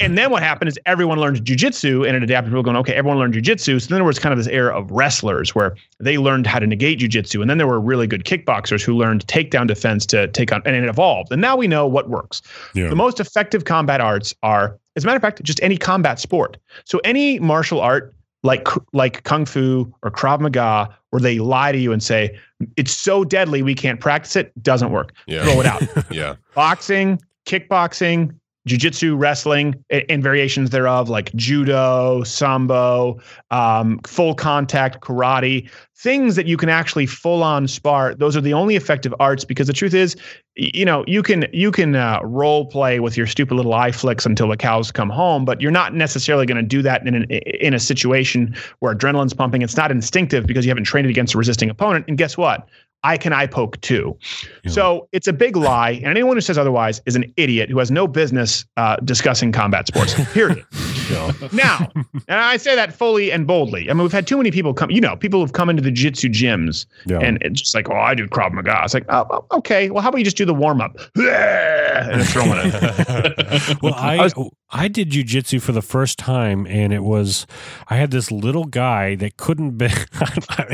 And 0.00 0.18
then 0.18 0.30
what 0.30 0.42
happened 0.42 0.68
is 0.68 0.78
everyone 0.86 1.18
learned 1.20 1.44
jujitsu 1.44 2.06
and 2.06 2.16
it 2.16 2.22
adapted. 2.22 2.50
People 2.50 2.62
going, 2.62 2.76
okay, 2.78 2.94
everyone 2.94 3.18
learned 3.18 3.34
jujitsu. 3.34 3.80
So 3.80 3.88
then 3.88 3.98
there 3.98 4.04
was 4.04 4.18
kind 4.18 4.32
of 4.32 4.38
this 4.38 4.48
era 4.48 4.76
of 4.76 4.90
wrestlers 4.90 5.54
where 5.54 5.76
they 6.00 6.18
learned 6.18 6.46
how 6.46 6.58
to 6.58 6.66
negate 6.66 6.98
jujitsu. 6.98 7.40
And 7.40 7.48
then 7.48 7.58
there 7.58 7.66
were 7.66 7.80
really 7.80 8.06
good 8.06 8.24
kickboxers 8.24 8.82
who 8.82 8.96
learned 8.96 9.26
takedown 9.26 9.66
defense 9.66 10.06
to 10.06 10.26
take 10.28 10.52
on, 10.52 10.62
and 10.64 10.74
it 10.74 10.84
evolved. 10.88 11.30
And 11.32 11.40
now 11.40 11.56
we 11.56 11.68
know 11.68 11.86
what 11.86 12.08
works. 12.08 12.42
Yeah. 12.74 12.88
The 12.88 12.96
most 12.96 13.20
effective 13.20 13.64
combat 13.64 14.00
arts 14.00 14.34
are, 14.42 14.76
as 14.96 15.04
a 15.04 15.06
matter 15.06 15.16
of 15.16 15.22
fact, 15.22 15.42
just 15.44 15.60
any 15.62 15.76
combat 15.76 16.18
sport. 16.18 16.56
So 16.84 17.00
any 17.04 17.38
martial 17.38 17.80
art 17.80 18.14
like 18.42 18.66
like 18.94 19.22
kung 19.24 19.44
fu 19.44 19.92
or 20.02 20.10
krav 20.10 20.40
maga 20.40 20.88
where 21.10 21.20
they 21.20 21.38
lie 21.38 21.72
to 21.72 21.78
you 21.78 21.92
and 21.92 22.02
say 22.02 22.38
it's 22.78 22.90
so 22.96 23.22
deadly 23.22 23.62
we 23.62 23.74
can't 23.74 24.00
practice 24.00 24.34
it 24.34 24.50
doesn't 24.62 24.92
work 24.92 25.12
Yeah. 25.26 25.44
throw 25.44 25.60
it 25.60 25.66
out 25.66 25.82
yeah. 26.10 26.36
boxing, 26.54 27.20
kickboxing, 27.44 28.34
jiu-jitsu, 28.70 29.16
wrestling, 29.16 29.74
and 30.08 30.22
variations 30.22 30.70
thereof, 30.70 31.08
like 31.08 31.32
judo, 31.34 32.22
sambo, 32.22 33.18
um, 33.50 33.98
full 34.06 34.34
contact 34.34 35.00
karate, 35.00 35.68
things 35.96 36.36
that 36.36 36.46
you 36.46 36.56
can 36.56 36.68
actually 36.68 37.04
full 37.04 37.42
on 37.42 37.66
spar. 37.66 38.14
Those 38.14 38.36
are 38.36 38.40
the 38.40 38.54
only 38.54 38.76
effective 38.76 39.12
arts 39.18 39.44
because 39.44 39.66
the 39.66 39.72
truth 39.72 39.92
is, 39.92 40.16
you 40.54 40.84
know, 40.84 41.04
you 41.08 41.22
can 41.22 41.46
you 41.52 41.72
can 41.72 41.96
uh, 41.96 42.20
role 42.22 42.66
play 42.66 43.00
with 43.00 43.16
your 43.16 43.26
stupid 43.26 43.54
little 43.54 43.74
eye 43.74 43.92
flicks 43.92 44.24
until 44.24 44.48
the 44.48 44.56
cows 44.56 44.92
come 44.92 45.10
home, 45.10 45.44
but 45.44 45.60
you're 45.60 45.70
not 45.70 45.94
necessarily 45.94 46.46
going 46.46 46.56
to 46.56 46.62
do 46.62 46.80
that 46.82 47.04
in 47.06 47.14
an, 47.14 47.24
in 47.24 47.74
a 47.74 47.80
situation 47.80 48.54
where 48.78 48.94
adrenaline's 48.94 49.34
pumping. 49.34 49.62
It's 49.62 49.76
not 49.76 49.90
instinctive 49.90 50.46
because 50.46 50.64
you 50.64 50.70
haven't 50.70 50.84
trained 50.84 51.06
it 51.06 51.10
against 51.10 51.34
a 51.34 51.38
resisting 51.38 51.70
opponent. 51.70 52.04
And 52.08 52.16
guess 52.16 52.36
what? 52.36 52.68
I 53.02 53.16
can 53.16 53.32
eye 53.32 53.46
poke 53.46 53.80
too. 53.80 54.18
Yeah. 54.64 54.70
So 54.70 55.08
it's 55.12 55.28
a 55.28 55.32
big 55.32 55.56
lie, 55.56 55.92
and 55.92 56.06
anyone 56.06 56.36
who 56.36 56.40
says 56.40 56.58
otherwise 56.58 57.00
is 57.06 57.16
an 57.16 57.32
idiot 57.36 57.70
who 57.70 57.78
has 57.78 57.90
no 57.90 58.06
business 58.06 58.64
uh, 58.76 58.96
discussing 58.96 59.52
combat 59.52 59.86
sports. 59.86 60.14
Period. 60.32 60.64
now, 61.52 61.90
and 62.28 62.40
I 62.40 62.56
say 62.56 62.74
that 62.74 62.92
fully 62.92 63.30
and 63.32 63.46
boldly. 63.46 63.90
I 63.90 63.92
mean, 63.94 64.02
we've 64.02 64.12
had 64.12 64.26
too 64.26 64.36
many 64.36 64.50
people 64.50 64.74
come. 64.74 64.90
You 64.90 65.00
know, 65.00 65.16
people 65.16 65.40
have 65.40 65.52
come 65.52 65.68
into 65.70 65.82
the 65.82 65.90
jiu-jitsu 65.90 66.28
gyms, 66.28 66.86
Yeah. 67.06 67.18
and 67.18 67.38
it's 67.42 67.60
just 67.60 67.74
like, 67.74 67.88
oh, 67.90 67.96
I 67.96 68.14
do 68.14 68.26
Krav 68.26 68.52
Maga. 68.52 68.80
It's 68.84 68.94
like, 68.94 69.06
oh, 69.08 69.26
oh, 69.30 69.58
okay. 69.58 69.90
Well, 69.90 70.02
how 70.02 70.08
about 70.08 70.18
you 70.18 70.24
just 70.24 70.36
do 70.36 70.44
the 70.44 70.54
warm 70.54 70.80
up 70.80 70.96
and 71.16 72.26
throw 72.26 72.44
it. 72.46 73.78
well, 73.82 73.94
I 73.94 74.30
I, 74.70 74.88
did 74.88 75.10
jujitsu 75.10 75.60
for 75.60 75.72
the 75.72 75.82
first 75.82 76.18
time, 76.18 76.66
and 76.66 76.92
it 76.92 77.02
was 77.02 77.46
I 77.88 77.96
had 77.96 78.10
this 78.10 78.30
little 78.30 78.64
guy 78.64 79.14
that 79.16 79.36
couldn't 79.36 79.72
be 79.78 79.88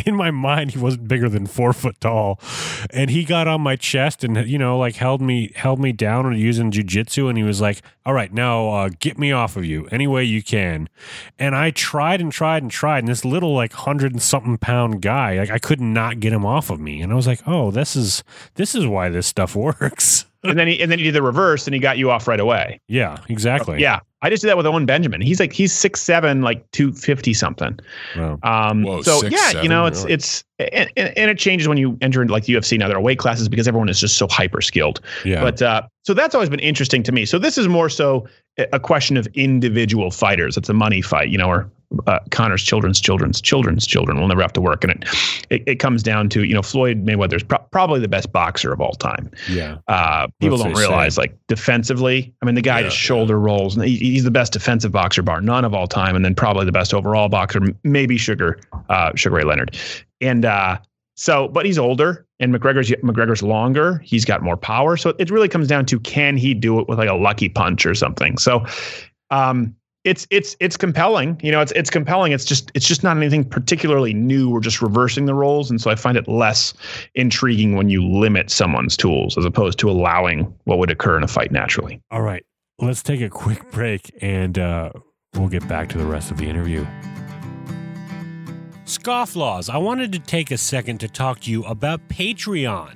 in 0.06 0.14
my 0.14 0.30
mind. 0.30 0.72
He 0.72 0.78
wasn't 0.78 1.08
bigger 1.08 1.28
than 1.28 1.46
four 1.46 1.72
foot 1.72 2.00
tall, 2.00 2.40
and 2.90 3.10
he 3.10 3.24
got 3.24 3.48
on 3.48 3.60
my 3.60 3.76
chest 3.76 4.22
and 4.24 4.36
you 4.48 4.58
know 4.58 4.78
like 4.78 4.96
held 4.96 5.20
me 5.20 5.52
held 5.54 5.80
me 5.80 5.92
down 5.92 6.26
and 6.26 6.38
using 6.38 6.70
jujitsu, 6.70 7.28
and 7.28 7.38
he 7.38 7.44
was 7.44 7.60
like, 7.60 7.82
"All 8.04 8.12
right, 8.12 8.32
now 8.32 8.68
uh, 8.68 8.90
get 8.98 9.18
me 9.18 9.32
off 9.32 9.56
of 9.56 9.64
you 9.64 9.88
any 9.90 10.06
way 10.06 10.24
you 10.26 10.42
can." 10.42 10.88
And 11.38 11.54
I 11.54 11.70
tried 11.70 12.20
and 12.20 12.32
tried 12.32 12.62
and 12.62 12.70
tried, 12.70 13.00
and 13.00 13.08
this 13.08 13.24
little 13.24 13.54
like 13.54 13.72
hundred 13.72 14.12
and 14.12 14.22
something 14.22 14.58
pound 14.58 15.02
guy, 15.02 15.38
like 15.38 15.50
I 15.50 15.58
could 15.58 15.80
not 15.80 16.20
get 16.20 16.32
him 16.32 16.46
off 16.46 16.70
of 16.70 16.80
me, 16.80 17.00
and 17.00 17.12
I 17.12 17.16
was 17.16 17.26
like, 17.26 17.40
"Oh, 17.46 17.70
this 17.70 17.96
is 17.96 18.22
this 18.54 18.74
is 18.74 18.86
why 18.86 19.08
this 19.08 19.26
stuff 19.26 19.54
works." 19.56 20.26
And 20.48 20.58
then 20.58 20.66
he 20.68 20.80
and 20.80 20.90
then 20.90 20.98
he 20.98 21.04
did 21.04 21.14
the 21.14 21.22
reverse, 21.22 21.66
and 21.66 21.74
he 21.74 21.80
got 21.80 21.98
you 21.98 22.10
off 22.10 22.26
right 22.28 22.40
away. 22.40 22.80
yeah, 22.88 23.18
exactly. 23.28 23.80
Yeah, 23.80 24.00
I 24.22 24.30
just 24.30 24.42
did 24.42 24.48
that 24.48 24.56
with 24.56 24.66
Owen 24.66 24.86
Benjamin. 24.86 25.20
He's 25.20 25.40
like 25.40 25.52
he's 25.52 25.72
six 25.72 26.00
seven, 26.02 26.42
like 26.42 26.68
two 26.72 26.92
fifty 26.92 27.34
something. 27.34 27.78
Wow. 28.16 28.38
Um, 28.42 28.82
Whoa, 28.82 29.02
so 29.02 29.20
six, 29.20 29.32
yeah, 29.34 29.62
you 29.62 29.68
know, 29.68 29.86
it's 29.86 30.02
really? 30.02 30.14
it's 30.14 30.44
and, 30.58 30.90
and 30.96 31.16
and 31.16 31.30
it 31.30 31.38
changes 31.38 31.68
when 31.68 31.78
you 31.78 31.96
enter 32.00 32.22
into 32.22 32.32
like 32.32 32.44
the 32.44 32.54
UFC. 32.54 32.78
Now 32.78 32.88
there 32.88 32.96
are 32.96 33.00
weight 33.02 33.18
classes 33.18 33.48
because 33.48 33.68
everyone 33.68 33.88
is 33.88 34.00
just 34.00 34.16
so 34.16 34.26
hyper 34.28 34.60
skilled. 34.60 35.00
yeah. 35.24 35.42
But 35.42 35.62
uh, 35.62 35.82
so 36.04 36.14
that's 36.14 36.34
always 36.34 36.50
been 36.50 36.60
interesting 36.60 37.02
to 37.04 37.12
me. 37.12 37.24
So 37.24 37.38
this 37.38 37.58
is 37.58 37.68
more 37.68 37.88
so 37.88 38.26
a- 38.58 38.66
a 38.74 38.80
question 38.80 39.16
of 39.16 39.26
individual 39.34 40.10
fighters. 40.10 40.56
It's 40.56 40.68
a 40.68 40.74
money 40.74 41.02
fight, 41.02 41.28
you 41.28 41.38
know, 41.38 41.48
or 41.48 41.70
uh, 42.06 42.18
Conor's 42.30 42.62
children's 42.62 43.00
children's 43.00 43.40
children's 43.40 43.86
children 43.86 44.20
will 44.20 44.28
never 44.28 44.42
have 44.42 44.52
to 44.54 44.60
work, 44.60 44.84
and 44.84 44.92
it 44.92 45.04
it, 45.50 45.62
it 45.66 45.76
comes 45.76 46.02
down 46.02 46.28
to 46.30 46.44
you 46.44 46.54
know 46.54 46.62
Floyd 46.62 47.04
Mayweather's 47.04 47.42
pro- 47.42 47.58
probably 47.70 48.00
the 48.00 48.08
best 48.08 48.32
boxer 48.32 48.72
of 48.72 48.80
all 48.80 48.94
time. 48.94 49.30
yeah. 49.48 49.78
Uh, 49.88 50.28
people 50.40 50.58
don't 50.58 50.74
realize 50.74 51.16
like 51.16 51.36
defensively. 51.48 52.34
I 52.42 52.46
mean, 52.46 52.54
the 52.54 52.62
guy 52.62 52.80
Yeah, 52.80 52.86
just 52.86 52.96
shoulder 52.96 53.38
rolls, 53.38 53.76
and 53.76 53.84
he, 53.84 53.96
he's 53.96 54.24
the 54.24 54.30
best 54.30 54.52
defensive 54.52 54.92
boxer 54.92 55.22
bar 55.22 55.40
none 55.40 55.64
of 55.64 55.74
all 55.74 55.86
time, 55.86 56.16
and 56.16 56.24
then 56.24 56.34
probably 56.34 56.64
the 56.64 56.72
best 56.72 56.92
overall 56.92 57.28
boxer, 57.28 57.60
maybe 57.84 58.16
Sugar 58.16 58.60
uh, 58.88 59.12
Sugar 59.14 59.36
Ray 59.36 59.44
Leonard, 59.44 59.76
and 60.20 60.44
uh, 60.44 60.78
so 61.14 61.48
but 61.48 61.64
he's 61.66 61.78
older, 61.78 62.26
and 62.40 62.54
McGregor's 62.54 62.90
McGregor's 63.02 63.42
longer. 63.42 63.98
He's 63.98 64.24
got 64.24 64.42
more 64.42 64.56
power, 64.56 64.96
so 64.96 65.14
it 65.18 65.30
really 65.30 65.48
comes 65.48 65.68
down 65.68 65.86
to 65.86 66.00
can 66.00 66.36
he 66.36 66.54
do 66.54 66.80
it 66.80 66.88
with 66.88 66.98
like 66.98 67.08
a 67.08 67.14
lucky 67.14 67.48
punch 67.48 67.86
or 67.86 67.94
something. 67.94 68.38
So. 68.38 68.64
Um, 69.30 69.74
it's 70.06 70.26
it's 70.30 70.56
it's 70.60 70.76
compelling, 70.76 71.38
you 71.42 71.50
know. 71.50 71.60
It's 71.60 71.72
it's 71.72 71.90
compelling. 71.90 72.30
It's 72.30 72.44
just 72.44 72.70
it's 72.74 72.86
just 72.86 73.02
not 73.02 73.16
anything 73.16 73.44
particularly 73.44 74.14
new. 74.14 74.48
We're 74.48 74.60
just 74.60 74.80
reversing 74.80 75.26
the 75.26 75.34
roles, 75.34 75.68
and 75.68 75.80
so 75.80 75.90
I 75.90 75.96
find 75.96 76.16
it 76.16 76.28
less 76.28 76.72
intriguing 77.16 77.74
when 77.74 77.90
you 77.90 78.06
limit 78.06 78.48
someone's 78.48 78.96
tools 78.96 79.36
as 79.36 79.44
opposed 79.44 79.80
to 79.80 79.90
allowing 79.90 80.54
what 80.64 80.78
would 80.78 80.90
occur 80.90 81.16
in 81.16 81.24
a 81.24 81.28
fight 81.28 81.50
naturally. 81.50 82.00
All 82.12 82.22
right, 82.22 82.46
let's 82.78 83.02
take 83.02 83.20
a 83.20 83.28
quick 83.28 83.68
break 83.72 84.14
and 84.22 84.58
uh, 84.58 84.92
we'll 85.34 85.48
get 85.48 85.66
back 85.66 85.88
to 85.90 85.98
the 85.98 86.06
rest 86.06 86.30
of 86.30 86.38
the 86.38 86.46
interview. 86.46 86.86
Scofflaws, 88.84 89.68
I 89.68 89.78
wanted 89.78 90.12
to 90.12 90.20
take 90.20 90.52
a 90.52 90.58
second 90.58 91.00
to 91.00 91.08
talk 91.08 91.40
to 91.40 91.50
you 91.50 91.64
about 91.64 92.08
Patreon. 92.08 92.94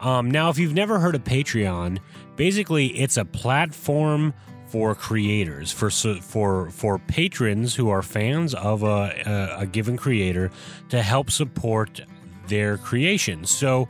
Um, 0.00 0.28
now, 0.28 0.48
if 0.50 0.58
you've 0.58 0.74
never 0.74 0.98
heard 0.98 1.14
of 1.14 1.22
Patreon, 1.22 2.00
basically 2.34 2.88
it's 2.98 3.16
a 3.16 3.24
platform 3.24 4.34
for 4.70 4.94
creators, 4.94 5.72
for 5.72 5.90
for 5.90 6.70
for 6.70 6.98
patrons 6.98 7.74
who 7.74 7.90
are 7.90 8.02
fans 8.02 8.54
of 8.54 8.82
a, 8.82 9.12
a, 9.56 9.62
a 9.62 9.66
given 9.66 9.96
creator 9.96 10.50
to 10.88 11.02
help 11.02 11.30
support 11.30 12.00
their 12.46 12.78
creation. 12.78 13.44
So 13.44 13.88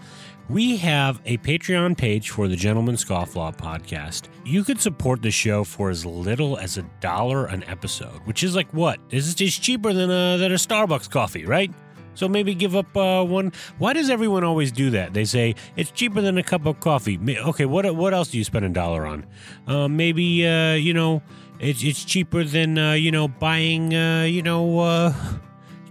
we 0.48 0.78
have 0.78 1.20
a 1.26 1.36
Patreon 1.38 1.96
page 1.96 2.30
for 2.30 2.48
the 2.48 2.56
Gentleman 2.56 2.96
Scofflaw 2.96 3.56
podcast. 3.56 4.28
You 4.44 4.64
could 4.64 4.80
support 4.80 5.22
the 5.22 5.30
show 5.30 5.64
for 5.64 5.90
as 5.90 6.04
little 6.04 6.56
as 6.56 6.76
a 6.76 6.82
dollar 7.00 7.46
an 7.46 7.62
episode, 7.64 8.20
which 8.24 8.42
is 8.42 8.56
like 8.56 8.72
what? 8.72 8.98
Is 9.10 9.34
just 9.34 9.62
cheaper 9.62 9.92
than 9.92 10.10
a 10.10 10.38
than 10.38 10.50
a 10.50 10.56
Starbucks 10.56 11.10
coffee, 11.10 11.44
right? 11.44 11.72
So 12.20 12.28
maybe 12.28 12.54
give 12.54 12.76
up 12.76 12.94
uh, 12.94 13.24
one. 13.24 13.50
Why 13.78 13.94
does 13.94 14.10
everyone 14.10 14.44
always 14.44 14.70
do 14.70 14.90
that? 14.90 15.14
They 15.14 15.24
say 15.24 15.54
it's 15.76 15.90
cheaper 15.90 16.20
than 16.20 16.36
a 16.36 16.42
cup 16.42 16.66
of 16.66 16.78
coffee. 16.78 17.18
Okay, 17.34 17.64
what 17.64 17.96
what 17.96 18.12
else 18.12 18.28
do 18.28 18.36
you 18.36 18.44
spend 18.44 18.66
a 18.66 18.68
dollar 18.68 19.06
on? 19.06 19.24
Uh, 19.66 19.88
maybe 19.88 20.46
uh, 20.46 20.74
you 20.74 20.92
know 20.92 21.22
it's 21.60 21.82
it's 21.82 22.04
cheaper 22.04 22.44
than 22.44 22.76
uh, 22.76 22.92
you 22.92 23.10
know 23.10 23.26
buying 23.26 23.94
uh, 23.94 24.24
you 24.24 24.42
know 24.42 24.80
uh, 24.80 25.14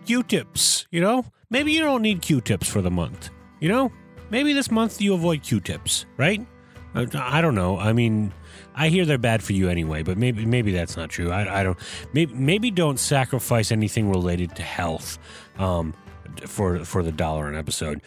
Q-tips. 0.05 0.85
You 0.91 1.01
know, 1.01 1.25
maybe 1.49 1.71
you 1.71 1.81
don't 1.81 2.03
need 2.03 2.21
Q-tips 2.21 2.69
for 2.69 2.83
the 2.83 2.91
month. 2.91 3.31
You 3.59 3.69
know, 3.69 3.91
maybe 4.29 4.53
this 4.53 4.69
month 4.69 5.01
you 5.01 5.15
avoid 5.15 5.41
Q-tips, 5.41 6.05
right? 6.17 6.45
I 6.93 7.41
don't 7.41 7.55
know. 7.55 7.79
I 7.79 7.91
mean, 7.91 8.31
I 8.75 8.89
hear 8.89 9.03
they're 9.03 9.17
bad 9.17 9.41
for 9.41 9.53
you 9.53 9.67
anyway, 9.67 10.03
but 10.03 10.15
maybe 10.15 10.45
maybe 10.45 10.73
that's 10.73 10.95
not 10.95 11.09
true. 11.09 11.31
I, 11.31 11.61
I 11.61 11.63
don't. 11.63 11.77
Maybe 12.13 12.35
maybe 12.35 12.69
don't 12.69 12.99
sacrifice 12.99 13.71
anything 13.71 14.11
related 14.11 14.55
to 14.57 14.61
health. 14.61 15.17
Um, 15.57 15.95
for 16.47 16.83
for 16.85 17.03
the 17.03 17.11
dollar 17.11 17.47
an 17.47 17.55
episode. 17.55 18.01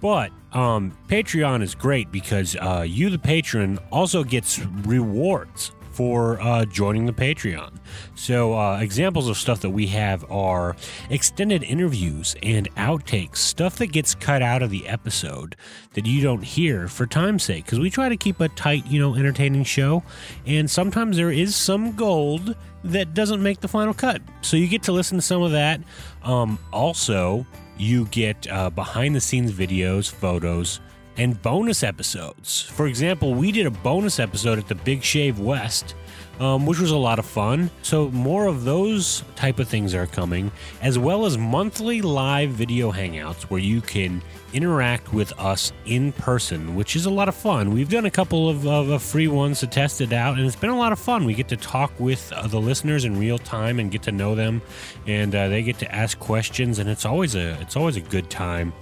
But 0.00 0.30
um, 0.52 0.96
Patreon 1.08 1.62
is 1.62 1.74
great 1.74 2.12
because 2.12 2.54
uh, 2.56 2.84
you, 2.86 3.10
the 3.10 3.18
patron, 3.18 3.78
also 3.90 4.24
gets 4.24 4.58
rewards 4.58 5.72
for 5.96 6.38
uh, 6.42 6.66
joining 6.66 7.06
the 7.06 7.12
Patreon. 7.12 7.78
So, 8.14 8.52
uh, 8.52 8.78
examples 8.80 9.30
of 9.30 9.38
stuff 9.38 9.62
that 9.62 9.70
we 9.70 9.86
have 9.86 10.30
are 10.30 10.76
extended 11.08 11.62
interviews 11.62 12.36
and 12.42 12.72
outtakes, 12.74 13.38
stuff 13.38 13.76
that 13.76 13.86
gets 13.86 14.14
cut 14.14 14.42
out 14.42 14.62
of 14.62 14.68
the 14.68 14.86
episode 14.86 15.56
that 15.94 16.04
you 16.04 16.20
don't 16.20 16.44
hear 16.44 16.86
for 16.86 17.06
time's 17.06 17.44
sake. 17.44 17.64
Because 17.64 17.80
we 17.80 17.88
try 17.88 18.10
to 18.10 18.16
keep 18.16 18.40
a 18.40 18.50
tight, 18.50 18.86
you 18.86 19.00
know, 19.00 19.14
entertaining 19.14 19.64
show, 19.64 20.02
and 20.44 20.70
sometimes 20.70 21.16
there 21.16 21.30
is 21.30 21.56
some 21.56 21.92
gold 21.92 22.54
that 22.84 23.14
doesn't 23.14 23.42
make 23.42 23.60
the 23.60 23.68
final 23.68 23.94
cut. 23.94 24.20
So, 24.42 24.58
you 24.58 24.68
get 24.68 24.82
to 24.84 24.92
listen 24.92 25.16
to 25.16 25.22
some 25.22 25.42
of 25.42 25.52
that. 25.52 25.80
Um, 26.22 26.58
also, 26.74 27.46
you 27.78 28.06
get 28.06 28.46
uh, 28.50 28.70
behind 28.70 29.14
the 29.14 29.20
scenes 29.20 29.52
videos, 29.52 30.10
photos, 30.10 30.80
and 31.16 31.40
bonus 31.42 31.82
episodes. 31.82 32.62
For 32.62 32.86
example, 32.86 33.34
we 33.34 33.52
did 33.52 33.66
a 33.66 33.70
bonus 33.70 34.18
episode 34.18 34.58
at 34.58 34.68
the 34.68 34.74
Big 34.74 35.02
Shave 35.02 35.38
West, 35.38 35.94
um, 36.40 36.66
which 36.66 36.78
was 36.78 36.90
a 36.90 36.96
lot 36.96 37.18
of 37.18 37.26
fun. 37.26 37.70
So 37.82 38.10
more 38.10 38.46
of 38.46 38.64
those 38.64 39.24
type 39.34 39.58
of 39.58 39.68
things 39.68 39.94
are 39.94 40.06
coming, 40.06 40.52
as 40.82 40.98
well 40.98 41.26
as 41.26 41.38
monthly 41.38 42.02
live 42.02 42.50
video 42.50 42.92
hangouts 42.92 43.42
where 43.44 43.60
you 43.60 43.80
can 43.80 44.22
interact 44.52 45.12
with 45.12 45.38
us 45.38 45.72
in 45.84 46.12
person, 46.12 46.74
which 46.74 46.96
is 46.96 47.06
a 47.06 47.10
lot 47.10 47.28
of 47.28 47.34
fun. 47.34 47.72
We've 47.72 47.88
done 47.88 48.06
a 48.06 48.10
couple 48.10 48.48
of, 48.48 48.66
of, 48.66 48.88
of 48.90 49.02
free 49.02 49.28
ones 49.28 49.60
to 49.60 49.66
test 49.66 50.00
it 50.00 50.12
out, 50.12 50.38
and 50.38 50.46
it's 50.46 50.56
been 50.56 50.70
a 50.70 50.78
lot 50.78 50.92
of 50.92 50.98
fun. 50.98 51.24
We 51.24 51.34
get 51.34 51.48
to 51.48 51.56
talk 51.56 51.92
with 51.98 52.32
uh, 52.32 52.46
the 52.46 52.60
listeners 52.60 53.04
in 53.04 53.18
real 53.18 53.38
time 53.38 53.78
and 53.78 53.90
get 53.90 54.02
to 54.04 54.12
know 54.12 54.34
them, 54.34 54.62
and 55.06 55.34
uh, 55.34 55.48
they 55.48 55.62
get 55.62 55.78
to 55.80 55.94
ask 55.94 56.18
questions, 56.18 56.78
and 56.78 56.88
it's 56.88 57.04
always 57.04 57.34
a 57.34 57.60
it's 57.60 57.76
always 57.76 57.96
a 57.96 58.00
good 58.00 58.30
time. 58.30 58.72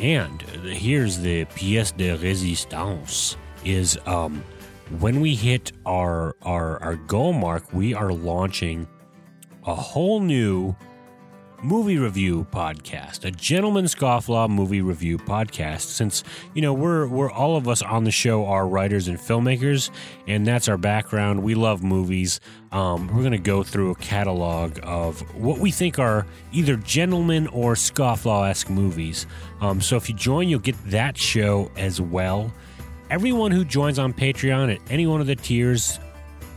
And 0.00 0.42
here's 0.42 1.18
the 1.18 1.46
pièce 1.46 1.96
de 1.96 2.16
résistance: 2.16 3.36
is 3.64 3.98
um, 4.06 4.44
when 5.00 5.20
we 5.20 5.34
hit 5.34 5.72
our 5.84 6.36
our 6.42 6.82
our 6.82 6.96
goal 6.96 7.32
mark, 7.32 7.72
we 7.72 7.94
are 7.94 8.12
launching 8.12 8.86
a 9.64 9.74
whole 9.74 10.20
new 10.20 10.76
movie 11.62 11.98
review 11.98 12.46
podcast, 12.52 13.24
a 13.24 13.30
gentleman 13.30 13.86
scofflaw 13.86 14.48
movie 14.48 14.82
review 14.82 15.18
podcast. 15.18 15.80
Since 15.80 16.22
you 16.54 16.62
know 16.62 16.72
we're 16.72 17.08
we're 17.08 17.30
all 17.30 17.56
of 17.56 17.66
us 17.66 17.82
on 17.82 18.04
the 18.04 18.10
show 18.10 18.46
are 18.46 18.66
writers 18.68 19.08
and 19.08 19.18
filmmakers, 19.18 19.90
and 20.26 20.46
that's 20.46 20.68
our 20.68 20.76
background. 20.76 21.42
We 21.42 21.54
love 21.54 21.82
movies. 21.82 22.40
Um, 22.72 23.08
we're 23.08 23.22
going 23.22 23.32
to 23.32 23.38
go 23.38 23.62
through 23.62 23.90
a 23.90 23.96
catalog 23.96 24.78
of 24.82 25.20
what 25.34 25.58
we 25.58 25.70
think 25.70 25.98
are 25.98 26.26
either 26.52 26.76
gentleman 26.76 27.46
or 27.48 27.74
scofflaw 27.74 28.50
esque 28.50 28.70
movies. 28.70 29.26
Um, 29.60 29.80
so 29.80 29.96
if 29.96 30.08
you 30.08 30.14
join, 30.14 30.48
you'll 30.48 30.60
get 30.60 30.76
that 30.90 31.16
show 31.16 31.70
as 31.76 32.00
well. 32.00 32.52
Everyone 33.08 33.52
who 33.52 33.64
joins 33.64 34.00
on 34.00 34.12
Patreon 34.12 34.74
at 34.74 34.80
any 34.90 35.06
one 35.06 35.20
of 35.20 35.28
the 35.28 35.36
tiers, 35.36 36.00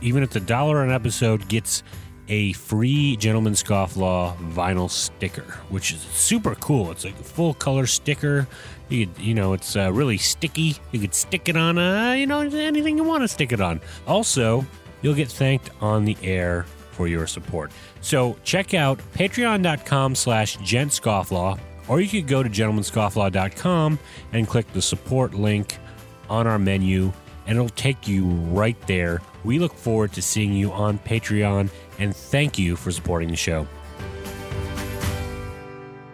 even 0.00 0.22
at 0.22 0.32
the 0.32 0.40
dollar 0.40 0.82
an 0.82 0.90
episode, 0.90 1.46
gets 1.48 1.84
a 2.28 2.52
free 2.54 3.16
Gentleman 3.16 3.52
Scofflaw 3.52 4.36
vinyl 4.52 4.90
sticker, 4.90 5.44
which 5.68 5.92
is 5.92 6.00
super 6.00 6.56
cool. 6.56 6.90
It's 6.90 7.04
like 7.04 7.18
a 7.18 7.24
full 7.24 7.54
color 7.54 7.86
sticker. 7.86 8.48
You 8.88 9.06
could, 9.06 9.18
you 9.18 9.34
know, 9.34 9.52
it's 9.52 9.76
uh, 9.76 9.92
really 9.92 10.18
sticky. 10.18 10.76
You 10.90 10.98
could 10.98 11.14
stick 11.14 11.48
it 11.48 11.56
on, 11.56 11.78
uh, 11.78 12.12
you 12.12 12.26
know, 12.26 12.40
anything 12.40 12.96
you 12.96 13.04
want 13.04 13.22
to 13.22 13.28
stick 13.28 13.52
it 13.52 13.60
on. 13.60 13.80
Also, 14.08 14.66
you'll 15.02 15.14
get 15.14 15.28
thanked 15.28 15.70
on 15.80 16.04
the 16.04 16.16
air 16.22 16.66
for 16.90 17.06
your 17.06 17.28
support. 17.28 17.70
So 18.00 18.36
check 18.42 18.74
out 18.74 19.00
patreon.com 19.14 20.16
slash 20.16 20.58
gentscofflaw, 20.58 21.60
or 21.86 22.00
you 22.00 22.08
could 22.08 22.26
go 22.26 22.42
to 22.42 22.50
gentlemanscofflaw.com 22.50 23.98
and 24.32 24.48
click 24.48 24.72
the 24.72 24.82
support 24.82 25.34
link 25.34 25.78
on 26.30 26.46
our 26.46 26.58
menu, 26.58 27.12
and 27.46 27.58
it'll 27.58 27.68
take 27.70 28.08
you 28.08 28.24
right 28.24 28.80
there. 28.86 29.20
We 29.44 29.58
look 29.58 29.74
forward 29.74 30.12
to 30.14 30.22
seeing 30.22 30.54
you 30.54 30.72
on 30.72 30.98
Patreon 31.00 31.70
and 31.98 32.16
thank 32.16 32.58
you 32.58 32.76
for 32.76 32.90
supporting 32.90 33.30
the 33.30 33.36
show. 33.36 33.66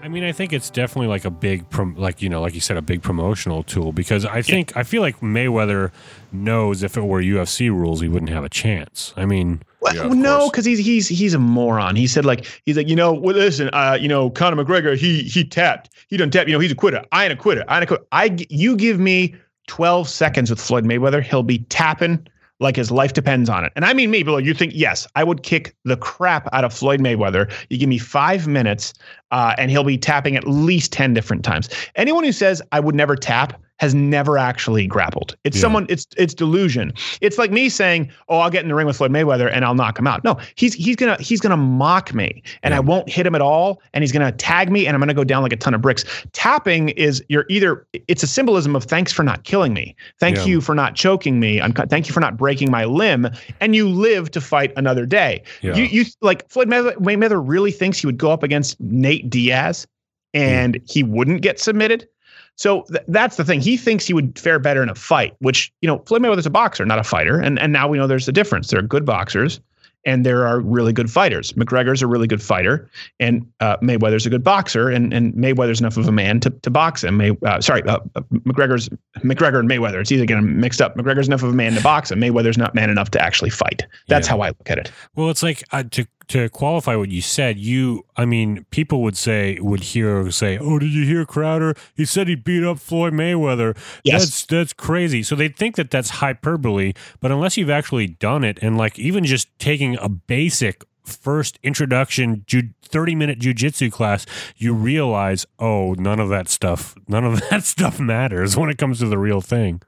I 0.02 0.08
mean, 0.08 0.22
I 0.22 0.30
think 0.30 0.52
it's 0.52 0.70
definitely 0.70 1.08
like 1.08 1.24
a 1.24 1.30
big, 1.30 1.68
prom- 1.68 1.96
like 1.96 2.22
you 2.22 2.28
know, 2.28 2.40
like 2.40 2.54
you 2.54 2.60
said, 2.60 2.76
a 2.76 2.82
big 2.82 3.02
promotional 3.02 3.64
tool 3.64 3.92
because 3.92 4.24
I 4.24 4.40
think 4.40 4.76
I 4.76 4.84
feel 4.84 5.02
like 5.02 5.18
Mayweather 5.18 5.90
knows 6.30 6.84
if 6.84 6.96
it 6.96 7.00
were 7.00 7.20
UFC 7.20 7.70
rules, 7.70 8.00
he 8.00 8.08
wouldn't 8.08 8.30
have 8.30 8.44
a 8.44 8.48
chance. 8.48 9.12
I 9.16 9.26
mean, 9.26 9.62
well, 9.80 9.96
Yeah, 9.96 10.06
no, 10.06 10.48
because 10.48 10.64
he's 10.64 10.78
he's 10.78 11.08
he's 11.08 11.34
a 11.34 11.40
moron. 11.40 11.96
He 11.96 12.06
said 12.06 12.24
like 12.24 12.46
he's 12.64 12.76
like 12.76 12.88
you 12.88 12.94
know 12.94 13.12
well, 13.12 13.34
listen, 13.34 13.68
uh, 13.72 13.98
you 14.00 14.06
know 14.06 14.30
Conor 14.30 14.64
McGregor 14.64 14.96
he 14.96 15.24
he 15.24 15.42
tapped 15.42 15.90
he 16.06 16.16
done 16.16 16.30
tapped 16.30 16.48
you 16.48 16.54
know 16.54 16.60
he's 16.60 16.70
a 16.70 16.76
quitter. 16.76 17.04
I 17.10 17.24
ain't 17.24 17.32
a 17.32 17.36
quitter. 17.36 17.64
I 17.66 17.78
ain't 17.78 17.82
a 17.82 17.86
quitter. 17.86 18.04
I 18.12 18.36
you 18.48 18.76
give 18.76 19.00
me 19.00 19.34
twelve 19.66 20.08
seconds 20.08 20.50
with 20.50 20.60
Floyd 20.60 20.84
Mayweather, 20.84 21.22
he'll 21.22 21.42
be 21.42 21.58
tapping 21.58 22.26
like 22.58 22.76
his 22.76 22.90
life 22.90 23.12
depends 23.12 23.50
on 23.50 23.64
it. 23.64 23.72
And 23.76 23.84
I 23.84 23.92
mean 23.92 24.10
me, 24.10 24.22
but 24.22 24.44
you 24.44 24.54
think 24.54 24.72
yes, 24.74 25.06
I 25.14 25.24
would 25.24 25.42
kick 25.42 25.76
the 25.84 25.96
crap 25.96 26.48
out 26.54 26.64
of 26.64 26.72
Floyd 26.72 27.00
Mayweather. 27.00 27.52
You 27.68 27.78
give 27.78 27.88
me 27.88 27.98
five 27.98 28.46
minutes, 28.46 28.94
uh, 29.30 29.54
and 29.58 29.70
he'll 29.70 29.84
be 29.84 29.98
tapping 29.98 30.36
at 30.36 30.48
least 30.48 30.92
ten 30.92 31.12
different 31.12 31.44
times. 31.44 31.68
Anyone 31.96 32.24
who 32.24 32.32
says 32.32 32.62
I 32.72 32.80
would 32.80 32.94
never 32.94 33.14
tap 33.14 33.60
has 33.78 33.94
never 33.94 34.38
actually 34.38 34.86
grappled. 34.86 35.36
It's 35.44 35.56
Yeah. 35.56 35.62
someone. 35.62 35.86
It's 35.88 36.06
it's 36.16 36.34
delusion. 36.34 36.92
It's 37.20 37.38
like 37.38 37.50
me 37.50 37.68
saying, 37.68 38.10
"Oh, 38.28 38.38
I'll 38.38 38.50
get 38.50 38.62
in 38.62 38.68
the 38.68 38.74
ring 38.74 38.86
with 38.86 38.96
Floyd 38.96 39.10
Mayweather 39.10 39.50
and 39.52 39.64
I'll 39.64 39.74
knock 39.74 39.98
him 39.98 40.06
out." 40.06 40.24
No, 40.24 40.36
he's 40.54 40.74
he's 40.74 40.96
gonna 40.96 41.16
he's 41.20 41.40
gonna 41.40 41.56
mock 41.56 42.14
me, 42.14 42.42
and 42.62 42.74
I 42.74 42.80
won't 42.80 43.08
hit 43.08 43.26
him 43.26 43.34
at 43.34 43.42
all, 43.42 43.82
and 43.92 44.02
he's 44.02 44.12
gonna 44.12 44.32
tag 44.32 44.70
me, 44.70 44.86
and 44.86 44.94
I'm 44.94 45.00
gonna 45.00 45.14
go 45.14 45.24
down 45.24 45.42
like 45.42 45.52
a 45.52 45.56
ton 45.56 45.74
of 45.74 45.82
bricks. 45.82 46.04
Tapping 46.32 46.90
is 46.90 47.22
you're 47.28 47.46
either 47.48 47.86
it's 48.08 48.22
a 48.22 48.26
symbolism 48.26 48.74
of 48.74 48.84
thanks 48.84 49.12
for 49.12 49.22
not 49.22 49.44
killing 49.44 49.74
me, 49.74 49.94
thank 50.20 50.38
Yeah. 50.38 50.44
you 50.46 50.60
for 50.60 50.74
not 50.74 50.94
choking 50.94 51.38
me, 51.38 51.60
uncut, 51.60 51.90
thank 51.90 52.08
you 52.08 52.14
for 52.14 52.20
not 52.20 52.36
breaking 52.36 52.70
my 52.70 52.84
limb, 52.84 53.28
and 53.60 53.76
you 53.76 53.88
live 53.88 54.30
to 54.32 54.40
fight 54.40 54.72
another 54.76 55.06
day. 55.06 55.42
Yeah. 55.60 55.76
You 55.76 55.84
you 55.84 56.04
like 56.22 56.48
Floyd 56.48 56.68
Mayweather, 56.68 56.96
Mayweather 56.96 57.42
really 57.44 57.72
thinks 57.72 57.98
he 57.98 58.06
would 58.06 58.18
go 58.18 58.30
up 58.30 58.42
against 58.42 58.80
Nate 58.80 59.28
Diaz, 59.28 59.86
and 60.32 60.76
hmm. 60.76 60.82
he 60.88 61.02
wouldn't 61.02 61.42
get 61.42 61.60
submitted. 61.60 62.08
So 62.56 62.82
th- 62.90 63.04
that's 63.08 63.36
the 63.36 63.44
thing. 63.44 63.60
He 63.60 63.76
thinks 63.76 64.06
he 64.06 64.14
would 64.14 64.38
fare 64.38 64.58
better 64.58 64.82
in 64.82 64.88
a 64.88 64.94
fight, 64.94 65.34
which 65.40 65.72
you 65.82 65.86
know, 65.86 65.98
Floyd 66.06 66.22
Mayweather's 66.22 66.46
a 66.46 66.50
boxer, 66.50 66.84
not 66.86 66.98
a 66.98 67.04
fighter, 67.04 67.38
and 67.38 67.58
and 67.58 67.72
now 67.72 67.86
we 67.88 67.98
know 67.98 68.06
there's 68.06 68.28
a 68.28 68.32
difference. 68.32 68.68
There 68.70 68.78
are 68.80 68.82
good 68.82 69.04
boxers, 69.04 69.60
and 70.06 70.24
there 70.24 70.46
are 70.46 70.60
really 70.60 70.92
good 70.92 71.10
fighters. 71.10 71.52
McGregor's 71.52 72.00
a 72.00 72.06
really 72.06 72.26
good 72.26 72.42
fighter, 72.42 72.88
and 73.20 73.46
uh, 73.60 73.76
Mayweather's 73.78 74.24
a 74.24 74.30
good 74.30 74.42
boxer, 74.44 74.88
and 74.88 75.12
and 75.12 75.34
Mayweather's 75.34 75.80
enough 75.80 75.96
of 75.98 76.08
a 76.08 76.12
man 76.12 76.40
to 76.40 76.50
to 76.50 76.70
box 76.70 77.04
him. 77.04 77.18
May, 77.18 77.36
uh, 77.44 77.60
sorry, 77.60 77.82
uh, 77.82 77.98
uh, 78.14 78.20
McGregor's 78.46 78.88
McGregor 79.18 79.58
and 79.60 79.68
Mayweather. 79.68 80.00
It's 80.00 80.10
either 80.12 80.24
getting 80.24 80.58
mixed 80.58 80.80
up. 80.80 80.96
McGregor's 80.96 81.26
enough 81.28 81.42
of 81.42 81.50
a 81.50 81.54
man 81.54 81.74
to 81.74 81.82
box 81.82 82.10
him. 82.10 82.20
Mayweather's 82.20 82.56
not 82.58 82.74
man 82.74 82.88
enough 82.88 83.10
to 83.12 83.20
actually 83.22 83.50
fight. 83.50 83.84
That's 84.08 84.26
Yeah. 84.28 84.32
how 84.32 84.40
I 84.40 84.48
look 84.48 84.70
at 84.70 84.78
it. 84.78 84.90
Well, 85.14 85.28
it's 85.30 85.42
like 85.42 85.62
uh, 85.72 85.82
to 85.90 86.06
to 86.28 86.48
qualify 86.48 86.96
what 86.96 87.10
you 87.10 87.20
said. 87.20 87.58
You, 87.58 88.04
I 88.16 88.24
mean, 88.24 88.66
people 88.70 89.02
would 89.02 89.16
say 89.16 89.58
would 89.60 89.82
hear 89.82 90.30
say, 90.30 90.58
"Oh, 90.58 90.78
did 90.78 90.92
you 90.92 91.04
hear 91.04 91.24
Crowder? 91.24 91.74
He 91.94 92.04
said 92.04 92.28
he 92.28 92.34
beat 92.34 92.64
up 92.64 92.78
Floyd 92.78 93.12
Mayweather." 93.12 93.76
Yes. 94.04 94.22
That's 94.22 94.46
that's 94.46 94.72
crazy. 94.72 95.22
So 95.22 95.36
they 95.36 95.48
think 95.48 95.76
that 95.76 95.90
that's 95.90 96.10
hyperbole, 96.10 96.94
but 97.20 97.30
unless 97.30 97.56
you've 97.56 97.70
actually 97.70 98.08
done 98.08 98.44
it, 98.44 98.58
and 98.62 98.76
like 98.76 98.98
even 98.98 99.24
just 99.24 99.48
taking 99.58 99.96
a 99.98 100.08
basic 100.08 100.84
first 101.04 101.58
introduction 101.62 102.44
ju- 102.46 102.70
30 102.82 103.14
minute 103.14 103.38
jujitsu 103.38 103.90
class, 103.90 104.26
you 104.56 104.74
realize, 104.74 105.46
oh, 105.58 105.94
none 105.94 106.20
of 106.20 106.28
that 106.28 106.48
stuff, 106.48 106.96
none 107.08 107.24
of 107.24 107.40
that 107.50 107.64
stuff 107.64 107.98
matters 108.00 108.56
when 108.56 108.68
it 108.70 108.78
comes 108.78 108.98
to 108.98 109.06
the 109.06 109.18
real 109.18 109.40
thing. 109.40 109.80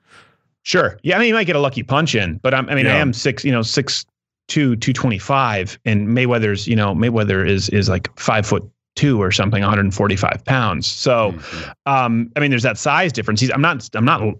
Sure. 0.62 0.98
Yeah. 1.02 1.16
I 1.16 1.18
mean, 1.18 1.28
you 1.28 1.34
might 1.34 1.44
get 1.44 1.56
a 1.56 1.60
lucky 1.60 1.82
punch 1.82 2.14
in, 2.14 2.38
but 2.42 2.54
I'm, 2.54 2.68
I 2.68 2.74
mean, 2.74 2.86
I 2.86 2.96
am 2.96 3.12
six, 3.12 3.44
you 3.44 3.52
know, 3.52 3.62
six, 3.62 4.04
two, 4.48 4.76
225 4.76 5.78
and 5.84 6.08
Mayweather's, 6.08 6.66
you 6.66 6.74
know, 6.76 6.94
Mayweather 6.94 7.46
is, 7.48 7.68
is 7.70 7.88
like 7.88 8.08
five 8.18 8.46
foot 8.46 8.68
two 8.96 9.22
or 9.22 9.30
something, 9.30 9.62
145 9.62 10.44
pounds. 10.44 10.86
So, 10.86 11.30
Mhm. 11.32 11.72
um, 11.86 12.32
I 12.34 12.40
mean, 12.40 12.50
there's 12.50 12.64
that 12.64 12.76
size 12.78 13.12
difference. 13.12 13.40
He's, 13.40 13.50
I'm 13.52 13.60
not, 13.60 13.88
I'm 13.94 14.04
not 14.04 14.34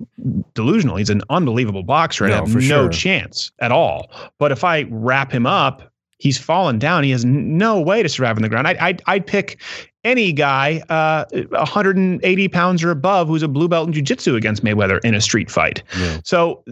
delusional. 0.54 0.96
He's 0.96 1.10
an 1.10 1.22
unbelievable 1.30 1.84
boxer. 1.84 2.24
and 2.24 2.34
I 2.34 2.38
No, 2.38 2.44
have 2.46 2.54
no 2.54 2.60
sure. 2.62 2.88
chance 2.88 3.52
at 3.60 3.70
all. 3.70 4.10
But 4.40 4.50
if 4.50 4.64
I 4.64 4.86
wrap 4.90 5.30
him 5.30 5.46
up, 5.46 5.92
he's 6.18 6.38
fallen 6.38 6.80
down. 6.80 7.04
He 7.04 7.10
has 7.12 7.24
no 7.24 7.80
way 7.80 8.02
to 8.02 8.08
survive 8.08 8.36
on 8.36 8.42
the 8.42 8.48
ground. 8.48 8.66
I'd, 8.66 8.78
I'd, 8.78 9.02
I'd 9.06 9.26
pick 9.26 9.60
any 10.08 10.32
guy, 10.32 10.82
uh, 10.88 11.24
180 11.50 12.48
pounds 12.48 12.82
or 12.82 12.90
above, 12.90 13.28
who's 13.28 13.42
a 13.42 13.48
blue 13.48 13.68
belt 13.68 13.86
in 13.86 13.92
jiu-jitsu 13.92 14.34
against 14.34 14.64
Mayweather 14.64 15.00
in 15.04 15.14
a 15.14 15.20
street 15.20 15.50
fight. 15.50 15.82
Yeah. 15.98 16.20
So 16.24 16.64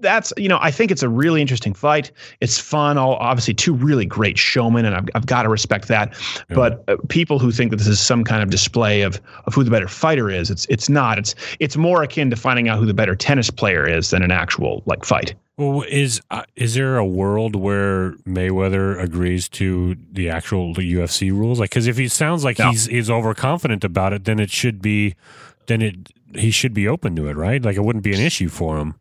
that's, 0.00 0.32
you 0.36 0.48
know, 0.48 0.58
I 0.60 0.70
think 0.70 0.90
it's 0.90 1.02
a 1.02 1.08
really 1.08 1.40
interesting 1.40 1.74
fight. 1.74 2.12
It's 2.40 2.58
fun. 2.58 2.98
All 2.98 3.14
obviously 3.14 3.54
two 3.54 3.74
really 3.74 4.04
great 4.04 4.38
showmen, 4.38 4.84
and 4.84 4.94
I've, 4.94 5.08
I've 5.14 5.26
got 5.26 5.42
to 5.42 5.48
respect 5.48 5.88
that. 5.88 6.14
Yeah. 6.50 6.56
But 6.56 6.84
uh, 6.88 6.96
people 7.08 7.38
who 7.38 7.50
think 7.50 7.70
that 7.70 7.78
this 7.78 7.88
is 7.88 7.98
some 7.98 8.24
kind 8.24 8.42
of 8.42 8.50
display 8.50 9.02
of 9.02 9.20
of 9.46 9.54
who 9.54 9.64
the 9.64 9.70
better 9.70 9.88
fighter 9.88 10.30
is, 10.30 10.50
it's 10.50 10.66
it's 10.66 10.88
not. 10.88 11.18
It's 11.18 11.34
it's 11.58 11.76
more 11.76 12.02
akin 12.02 12.30
to 12.30 12.36
finding 12.36 12.68
out 12.68 12.78
who 12.78 12.86
the 12.86 12.94
better 12.94 13.16
tennis 13.16 13.50
player 13.50 13.88
is 13.88 14.10
than 14.10 14.22
an 14.22 14.30
actual 14.30 14.82
like 14.86 15.04
fight. 15.04 15.34
Well, 15.58 15.84
is 15.88 16.20
uh, 16.30 16.44
is 16.56 16.74
there 16.74 16.96
a 16.96 17.04
world 17.06 17.54
where 17.54 18.12
Mayweather 18.26 18.98
agrees 19.00 19.48
to 19.50 19.96
the 20.10 20.30
actual 20.30 20.74
UFC 20.74 21.30
rules? 21.30 21.60
Like, 21.60 21.70
because 21.70 21.86
if 21.86 21.98
he 21.98 22.08
sounds 22.08 22.42
like 22.42 22.58
No. 22.58 22.70
he's 22.70 22.86
he's 22.86 23.10
overconfident 23.10 23.84
about 23.84 24.12
it, 24.14 24.24
then 24.24 24.40
it 24.40 24.50
should 24.50 24.80
be, 24.80 25.14
then 25.66 25.82
it 25.82 26.08
he 26.34 26.50
should 26.50 26.72
be 26.72 26.88
open 26.88 27.14
to 27.16 27.26
it, 27.28 27.36
right? 27.36 27.62
Like, 27.62 27.76
it 27.76 27.84
wouldn't 27.84 28.02
be 28.04 28.14
an 28.14 28.20
issue 28.20 28.48
for 28.48 28.78
him. 28.78 28.94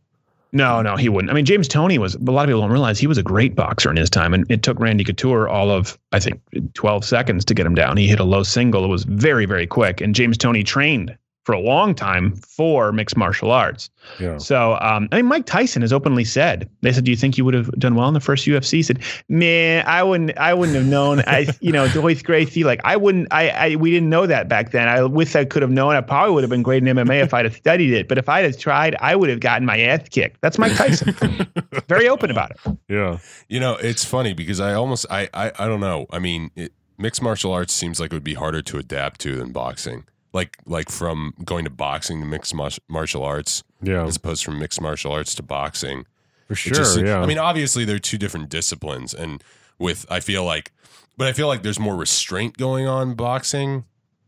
No, 0.53 0.81
no, 0.81 0.97
he 0.97 1.07
wouldn't. 1.07 1.31
I 1.31 1.33
mean, 1.33 1.45
James 1.45 1.69
Toney 1.69 1.97
was. 1.97 2.15
A 2.15 2.19
lot 2.19 2.43
of 2.43 2.47
people 2.49 2.59
don't 2.59 2.71
realize 2.71 2.99
he 2.99 3.07
was 3.07 3.17
a 3.17 3.23
great 3.23 3.55
boxer 3.55 3.89
in 3.89 3.95
his 3.95 4.09
time, 4.09 4.33
and 4.33 4.45
it 4.51 4.63
took 4.63 4.77
Randy 4.81 5.05
Couture 5.05 5.47
all 5.47 5.71
of 5.71 5.97
I 6.11 6.19
think 6.19 6.41
12 6.73 7.05
seconds 7.05 7.45
to 7.45 7.53
get 7.53 7.65
him 7.65 7.73
down. 7.75 7.95
He 7.95 8.07
hit 8.07 8.19
a 8.19 8.25
low 8.25 8.43
single. 8.43 8.83
It 8.83 8.89
was 8.89 9.05
very, 9.05 9.45
very 9.45 9.65
quick, 9.65 10.01
and 10.01 10.13
James 10.13 10.37
Toney 10.37 10.63
trained 10.63 11.17
for 11.43 11.53
a 11.53 11.59
long 11.59 11.95
time 11.95 12.35
for 12.35 12.91
mixed 12.91 13.17
martial 13.17 13.51
arts. 13.51 13.89
Yeah. 14.19 14.37
So, 14.37 14.77
um, 14.79 15.07
I 15.11 15.17
mean, 15.17 15.25
Mike 15.25 15.45
Tyson 15.45 15.81
has 15.81 15.91
openly 15.91 16.23
said, 16.23 16.69
they 16.81 16.91
said, 16.91 17.03
do 17.03 17.11
you 17.11 17.17
think 17.17 17.37
you 17.37 17.45
would 17.45 17.53
have 17.53 17.71
done 17.79 17.95
well 17.95 18.07
in 18.07 18.13
the 18.13 18.19
first 18.19 18.45
UFC? 18.45 18.73
He 18.73 18.83
said, 18.83 18.99
man, 19.27 19.83
I 19.87 20.03
wouldn't, 20.03 20.37
I 20.37 20.53
wouldn't 20.53 20.77
have 20.77 20.85
known. 20.85 21.21
I, 21.21 21.47
you 21.61 21.71
know, 21.71 21.87
Royce 21.95 22.21
Gracie, 22.21 22.63
like 22.63 22.79
I 22.83 22.95
wouldn't, 22.95 23.27
I, 23.31 23.49
I, 23.49 23.75
we 23.75 23.89
didn't 23.89 24.09
know 24.09 24.27
that 24.27 24.47
back 24.49 24.71
then. 24.71 24.87
I 24.87 25.03
wish 25.03 25.35
I 25.35 25.45
could 25.45 25.63
have 25.63 25.71
known. 25.71 25.95
I 25.95 26.01
probably 26.01 26.33
would 26.35 26.43
have 26.43 26.51
been 26.51 26.63
great 26.63 26.87
in 26.87 26.95
MMA 26.95 27.23
if 27.23 27.33
I'd 27.33 27.45
have 27.45 27.55
studied 27.55 27.93
it. 27.93 28.07
But 28.07 28.17
if 28.17 28.29
I'd 28.29 28.45
have 28.45 28.57
tried, 28.57 28.95
I 28.99 29.15
would 29.15 29.29
have 29.29 29.39
gotten 29.39 29.65
my 29.65 29.79
ass 29.79 30.07
kicked. 30.09 30.41
That's 30.41 30.59
Mike 30.59 30.75
Tyson. 30.75 31.15
Very 31.87 32.07
open 32.07 32.29
about 32.29 32.51
it. 32.51 32.77
Yeah. 32.87 33.17
You 33.49 33.59
know, 33.59 33.77
it's 33.77 34.05
funny 34.05 34.33
because 34.33 34.59
I 34.59 34.73
almost 34.73 35.05
I 35.09 35.27
I, 35.33 35.51
I 35.57 35.67
don't 35.67 35.79
know. 35.79 36.05
I 36.11 36.19
mean, 36.19 36.51
it, 36.55 36.73
mixed 36.97 37.21
martial 37.21 37.51
arts 37.51 37.73
seems 37.73 37.99
like 37.99 38.11
it 38.11 38.15
would 38.15 38.23
be 38.23 38.35
harder 38.35 38.61
to 38.61 38.77
adapt 38.77 39.19
to 39.21 39.35
than 39.35 39.51
boxing. 39.51 40.05
Like 40.33 40.57
like 40.65 40.89
from 40.89 41.33
going 41.43 41.65
to 41.65 41.69
boxing 41.69 42.21
to 42.21 42.25
mixed 42.25 42.53
martial 42.87 43.23
arts 43.23 43.63
Yeah. 43.81 44.05
as 44.05 44.15
opposed 44.15 44.43
from 44.45 44.59
mixed 44.59 44.79
martial 44.79 45.11
arts 45.11 45.35
to 45.35 45.43
boxing. 45.43 46.05
For 46.47 46.55
sure. 46.55 46.73
just- 46.73 46.99
yeah. 46.99 47.19
I 47.21 47.25
mean, 47.25 47.37
obviously 47.37 47.83
they're 47.85 47.99
two 47.99 48.17
different 48.17 48.49
disciplines, 48.49 49.13
and 49.13 49.43
with 49.77 50.05
I 50.09 50.19
feel 50.19 50.43
like, 50.45 50.71
but 51.17 51.27
I 51.27 51.33
feel 51.33 51.47
like 51.47 51.63
there's 51.63 51.79
more 51.79 51.95
restraint 51.95 52.57
going 52.57 52.87
on 52.87 53.13
boxing 53.13 53.85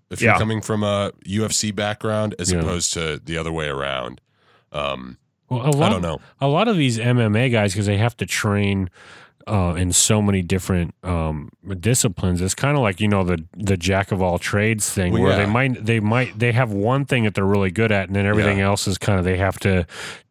if 0.09 0.21
you're 0.21 0.37
coming 0.37 0.61
from 0.61 0.83
a 0.83 1.11
UFC 1.25 1.71
background 1.75 2.35
as 2.37 2.51
Yeah. 2.51 2.59
opposed 2.59 2.93
to 2.93 3.19
the 3.23 3.37
other 3.37 3.51
way 3.51 3.67
around. 3.67 4.19
Um, 4.71 5.17
well, 5.49 5.61
a 5.67 5.71
lot, 5.71 5.89
I 5.89 5.89
don't 5.93 6.01
know. 6.01 6.19
A 6.41 6.47
lot 6.47 6.67
of 6.67 6.77
these 6.77 6.97
MMA 6.99 7.49
guys, 7.51 7.73
because 7.73 7.85
they 7.85 7.97
have 7.97 8.15
to 8.17 8.25
train 8.25 8.89
uh, 9.47 9.75
in 9.77 9.91
so 9.91 10.21
many 10.21 10.41
different 10.41 10.93
um, 11.03 11.49
disciplines, 11.79 12.41
it's 12.41 12.55
kind 12.55 12.77
of 12.77 12.83
like 12.83 12.99
you 13.01 13.07
know 13.07 13.23
the 13.23 13.43
the 13.57 13.77
jack 13.77 14.11
of 14.11 14.21
all 14.21 14.39
trades 14.39 14.89
thing, 14.89 15.13
Well, 15.13 15.23
where 15.23 15.31
yeah. 15.31 15.45
they 15.45 15.51
might 15.51 15.85
they 15.85 15.99
might 15.99 16.37
they 16.39 16.51
have 16.51 16.71
one 16.71 17.05
thing 17.05 17.23
that 17.25 17.35
they're 17.35 17.45
really 17.45 17.71
good 17.71 17.91
at, 17.91 18.07
and 18.07 18.15
then 18.15 18.25
everything 18.25 18.59
Yeah. 18.59 18.65
else 18.67 18.87
is 18.87 18.97
kind 18.97 19.19
of 19.19 19.25
they 19.25 19.37
have 19.37 19.59
to 19.59 19.85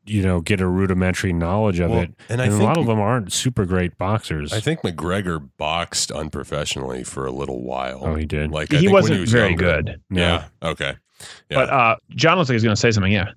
you 0.05 0.23
know 0.23 0.41
get 0.41 0.61
a 0.61 0.67
rudimentary 0.67 1.33
knowledge 1.33 1.79
of 1.79 1.91
Well, 1.91 2.01
it. 2.01 2.15
and 2.29 2.41
I 2.43 2.47
a 2.47 2.51
think- 2.51 2.63
lot 2.63 2.79
of 2.79 2.87
them 2.87 2.99
aren't 3.01 3.33
super 3.33 3.65
great 3.67 3.97
boxers. 3.99 4.53
I 4.53 4.61
think 4.61 4.81
McGregor 4.83 5.49
boxed 5.59 6.11
unprofessionally 6.11 7.05
for 7.05 7.27
a 7.27 7.31
little 7.33 7.63
while. 7.63 8.01
Oh, 8.03 8.15
he 8.15 8.25
did. 8.25 8.51
Like 8.51 8.73
I 8.73 8.77
He 8.79 8.83
think 8.87 8.93
wasn't 8.93 9.21
was 9.21 9.31
very 9.33 9.51
younger. 9.51 9.83
good. 9.83 10.01
Yeah. 10.11 10.45
Okay. 10.63 10.95
Yeah. 11.51 11.57
But 11.59 11.71
uh, 11.71 11.97
Jon 12.11 12.37
looks 12.39 12.49
like 12.49 12.55
he's 12.55 12.65
going 12.65 12.75
to 12.75 12.81
say 12.81 12.91
something. 12.91 13.13
Yeah. 13.13 13.31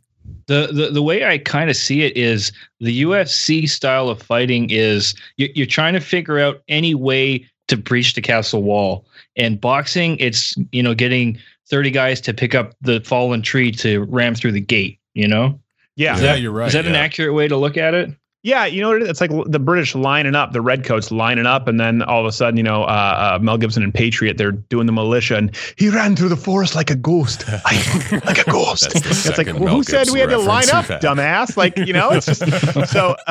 The, 0.47 0.67
the 0.71 0.91
the 0.91 1.01
way 1.01 1.26
I 1.26 1.39
kind 1.39 1.69
of 1.69 1.76
see 1.76 2.03
it 2.03 2.15
is 2.15 2.51
the 2.80 3.01
UFC 3.03 3.67
style 3.67 4.09
of 4.09 4.21
fighting 4.21 4.69
is 4.69 5.15
you, 5.38 5.49
you're 5.55 5.65
trying 5.65 5.93
to 5.93 5.99
figure 5.99 6.38
out 6.39 6.61
any 6.67 6.93
way 6.93 7.47
to 7.67 7.78
breach 7.78 8.13
the 8.13 8.21
castle 8.21 8.61
wall. 8.61 9.07
And 9.36 9.59
boxing, 9.59 10.17
it's 10.19 10.55
you 10.71 10.84
know 10.84 10.93
getting 10.93 11.39
thirty 11.67 11.89
guys 11.89 12.21
to 12.21 12.34
pick 12.34 12.53
up 12.53 12.73
the 12.82 13.01
fallen 13.01 13.41
tree 13.41 13.71
to 13.71 14.03
ram 14.03 14.36
through 14.36 14.51
the 14.51 14.61
gate. 14.61 14.99
You 15.15 15.28
know, 15.28 15.59
Yeah. 15.95 16.15
yeah, 16.15 16.21
that- 16.21 16.41
you're 16.41 16.51
right. 16.51 16.67
is 16.67 16.73
that 16.73 16.86
an 16.86 16.95
accurate 16.95 17.34
way 17.34 17.47
to 17.47 17.57
look 17.57 17.78
at 17.78 17.93
it? 17.95 18.11
Yeah, 18.46 18.66
you 18.66 18.80
know 18.80 18.89
what 18.89 18.98
it 18.98 19.02
is? 19.02 19.10
It's 19.10 19.22
like 19.22 19.32
the 19.48 19.58
British 19.58 19.96
lining 19.96 20.36
up, 20.36 20.54
the 20.54 20.62
redcoats 20.62 21.10
lining 21.10 21.48
up, 21.48 21.68
and 21.68 21.80
then 21.80 22.04
all 22.04 22.20
of 22.20 22.28
a 22.28 22.32
sudden, 22.32 22.58
you 22.58 22.62
know, 22.62 22.84
uh, 22.84 23.38
uh, 23.38 23.39
Mel 23.41 23.58
Gibson 23.58 23.82
and 23.82 23.91
Patriot, 23.91 24.38
they're 24.38 24.52
doing 24.52 24.86
the 24.86 24.91
militia, 24.91 25.36
and 25.36 25.56
he 25.78 25.89
ran 25.89 26.16
through 26.16 26.30
the 26.30 26.36
forest 26.36 26.76
like 26.76 26.91
a 26.91 26.96
ghost, 26.96 27.43
I, 27.48 28.22
like 28.24 28.46
a 28.46 28.52
ghost. 28.52 28.89
It's 28.93 29.36
like, 29.36 29.48
well, 29.48 29.78
who 29.78 29.82
said 29.82 30.12
we 30.12 30.20
had 30.20 30.30
to 30.30 30.38
line 30.38 30.70
up, 30.70 30.86
dumbass? 30.86 31.58
Like, 31.66 31.76
you 31.78 31.93
know, 31.93 32.12
it's 32.12 32.28
just 32.28 32.43
so. 32.91 33.16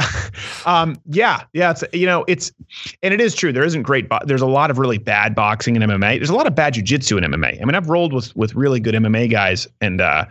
Um, 0.67 1.01
yeah, 1.07 1.43
yeah, 1.53 1.71
it's 1.73 1.85
you 1.93 2.07
know, 2.07 2.25
it's 2.27 2.51
and 3.03 3.13
it 3.13 3.21
is 3.21 3.35
true. 3.35 3.53
There 3.53 3.65
isn't 3.65 3.83
great. 3.83 4.09
Bo- 4.09 4.21
there's 4.25 4.41
a 4.41 4.47
lot 4.47 4.71
of 4.71 4.79
really 4.79 4.99
bad 4.99 5.35
boxing 5.35 5.77
in 5.77 5.83
MMA. 5.83 6.19
There's 6.19 6.31
a 6.31 6.35
lot 6.35 6.47
of 6.47 6.55
bad 6.55 6.75
jujitsu 6.75 7.19
in 7.19 7.31
MMA. 7.31 7.61
I 7.61 7.65
mean, 7.65 7.75
I've 7.75 7.89
rolled 7.89 8.13
with 8.13 8.35
with 8.35 8.55
really 8.55 8.81
good 8.81 8.95
MMA 8.95 9.31
guys, 9.31 9.69
and 9.81 10.01
uh, 10.01 10.25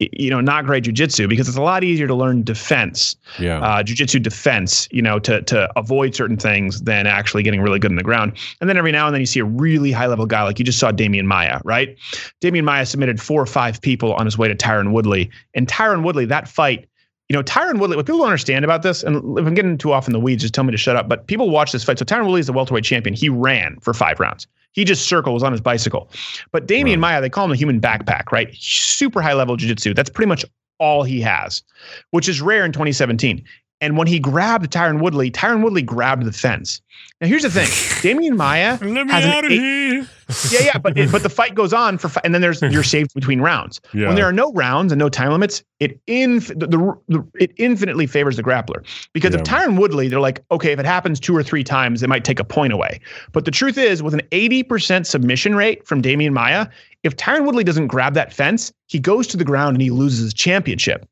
you 0.00 0.30
know, 0.30 0.40
not 0.40 0.64
great 0.64 0.84
jujitsu 0.84 1.28
because 1.28 1.46
it's 1.46 1.58
a 1.58 1.62
lot 1.62 1.84
easier 1.84 2.06
to 2.06 2.14
learn 2.14 2.42
defense 2.42 3.16
yeah. 3.38 3.60
uh, 3.60 3.82
jujitsu 3.82 4.22
defense, 4.22 4.88
you 4.90 5.02
know, 5.02 5.18
to 5.18 5.42
to 5.42 5.70
avoid 5.78 6.14
certain 6.14 6.38
things 6.38 6.82
than 6.82 7.06
actually 7.06 7.42
getting 7.42 7.60
really 7.60 7.78
good 7.78 7.90
in 7.90 7.96
the 7.96 8.02
ground. 8.02 8.32
And 8.60 8.70
then 8.70 8.76
every 8.76 8.92
now 8.92 9.06
and 9.06 9.14
then 9.14 9.20
you 9.20 9.26
see 9.26 9.40
a 9.40 9.44
really 9.44 9.92
high 9.92 10.06
level 10.06 10.26
guy 10.26 10.42
like 10.42 10.58
you 10.58 10.64
just 10.64 10.78
saw 10.78 10.90
Demian 10.90 11.24
Maia, 11.24 11.60
right? 11.64 11.96
Demian 12.40 12.64
Maia 12.64 12.86
submitted 12.86 13.20
four 13.20 13.42
or 13.42 13.46
five 13.46 13.80
people 13.80 14.14
on 14.14 14.24
his 14.24 14.38
way 14.38 14.48
to 14.48 14.54
Tyron 14.54 14.92
Woodley, 14.92 15.30
and 15.54 15.68
Tyron 15.68 16.02
Woodley 16.02 16.24
that 16.26 16.48
fight. 16.48 16.86
You 17.28 17.36
know, 17.36 17.44
Tyron 17.44 17.78
Woodley, 17.78 17.96
what 17.96 18.06
people 18.06 18.18
don't 18.18 18.26
understand 18.26 18.64
about 18.64 18.82
this, 18.82 19.04
and 19.04 19.38
if 19.38 19.46
I'm 19.46 19.54
getting 19.54 19.78
too 19.78 19.92
off 19.92 20.08
in 20.08 20.12
the 20.12 20.18
weeds, 20.18 20.42
just 20.42 20.52
tell 20.52 20.64
me 20.64 20.72
to 20.72 20.76
shut 20.76 20.96
up. 20.96 21.08
But 21.08 21.28
people 21.28 21.48
watch 21.48 21.70
this 21.70 21.84
fight. 21.84 21.96
So 21.96 22.04
Tyron 22.04 22.24
Woodley 22.24 22.40
is 22.40 22.46
the 22.46 22.52
welterweight 22.52 22.82
champion. 22.82 23.14
He 23.14 23.28
ran 23.28 23.78
for 23.80 23.94
five 23.94 24.18
rounds. 24.18 24.48
He 24.72 24.84
just 24.84 25.08
circles 25.08 25.42
on 25.42 25.52
his 25.52 25.60
bicycle. 25.60 26.10
But 26.52 26.66
Demian 26.66 27.00
Maia, 27.00 27.20
they 27.20 27.28
call 27.30 27.44
him 27.44 27.50
the 27.50 27.56
human 27.56 27.80
backpack, 27.80 28.30
right? 28.32 28.48
Super 28.54 29.20
high 29.20 29.34
level 29.34 29.56
jiu-jitsu. 29.56 29.94
That's 29.94 30.10
pretty 30.10 30.28
much 30.28 30.44
all 30.78 31.02
he 31.02 31.20
has, 31.20 31.62
which 32.10 32.28
is 32.28 32.40
rare 32.40 32.64
in 32.64 32.72
2017. 32.72 33.44
And 33.82 33.96
when 33.96 34.06
he 34.06 34.18
grabbed 34.18 34.70
Tyron 34.70 35.00
Woodley, 35.00 35.30
Tyron 35.30 35.62
Woodley 35.62 35.82
grabbed 35.82 36.24
the 36.24 36.32
fence. 36.32 36.80
Now 37.20 37.26
here's 37.28 37.42
the 37.42 37.50
thing: 37.50 37.66
Demian 38.02 38.36
Maia 38.36 38.78
Let 38.80 39.06
me 39.06 39.12
has 39.12 39.24
an 39.24 39.44
of 39.44 39.50
eight- 39.50 39.58
here. 39.58 40.08
Yeah, 40.50 40.60
yeah, 40.60 40.78
but 40.78 40.96
it, 40.96 41.12
but 41.12 41.22
the 41.22 41.28
fight 41.28 41.54
goes 41.54 41.72
on 41.72 41.98
for, 41.98 42.10
and 42.24 42.34
then 42.34 42.40
there's 42.40 42.62
you're 42.70 42.82
saved 42.82 43.14
between 43.14 43.40
rounds. 43.40 43.80
Yeah. 43.92 44.06
When 44.06 44.16
there 44.16 44.26
are 44.26 44.32
no 44.32 44.52
rounds 44.52 44.92
and 44.92 44.98
no 44.98 45.08
time 45.08 45.30
limits, 45.30 45.62
it 45.78 46.00
inf- 46.06 46.48
the, 46.48 46.66
the, 46.66 46.98
the 47.08 47.26
it 47.40 47.52
infinitely 47.56 48.06
favors 48.06 48.36
the 48.36 48.42
grappler 48.42 48.84
because 49.12 49.34
if 49.34 49.40
Yeah. 49.40 49.66
Tyron 49.66 49.78
Woodley, 49.78 50.08
they're 50.08 50.20
like, 50.20 50.42
okay, 50.50 50.72
if 50.72 50.78
it 50.78 50.86
happens 50.86 51.20
two 51.20 51.36
or 51.36 51.42
three 51.42 51.64
times, 51.64 52.02
it 52.02 52.08
might 52.08 52.24
take 52.24 52.38
a 52.40 52.44
point 52.44 52.72
away. 52.72 53.00
But 53.32 53.44
the 53.44 53.50
truth 53.50 53.78
is, 53.78 54.02
with 54.02 54.14
an 54.14 54.22
80% 54.30 55.06
submission 55.06 55.54
rate 55.54 55.86
from 55.86 56.02
Demian 56.02 56.32
Maia, 56.32 56.66
if 57.02 57.16
Tyron 57.16 57.46
Woodley 57.46 57.64
doesn't 57.64 57.86
grab 57.86 58.12
that 58.14 58.32
fence, 58.32 58.72
he 58.86 58.98
goes 58.98 59.26
to 59.28 59.36
the 59.36 59.44
ground 59.44 59.74
and 59.74 59.82
he 59.82 59.90
loses 59.90 60.20
his 60.20 60.34
championship. 60.34 61.08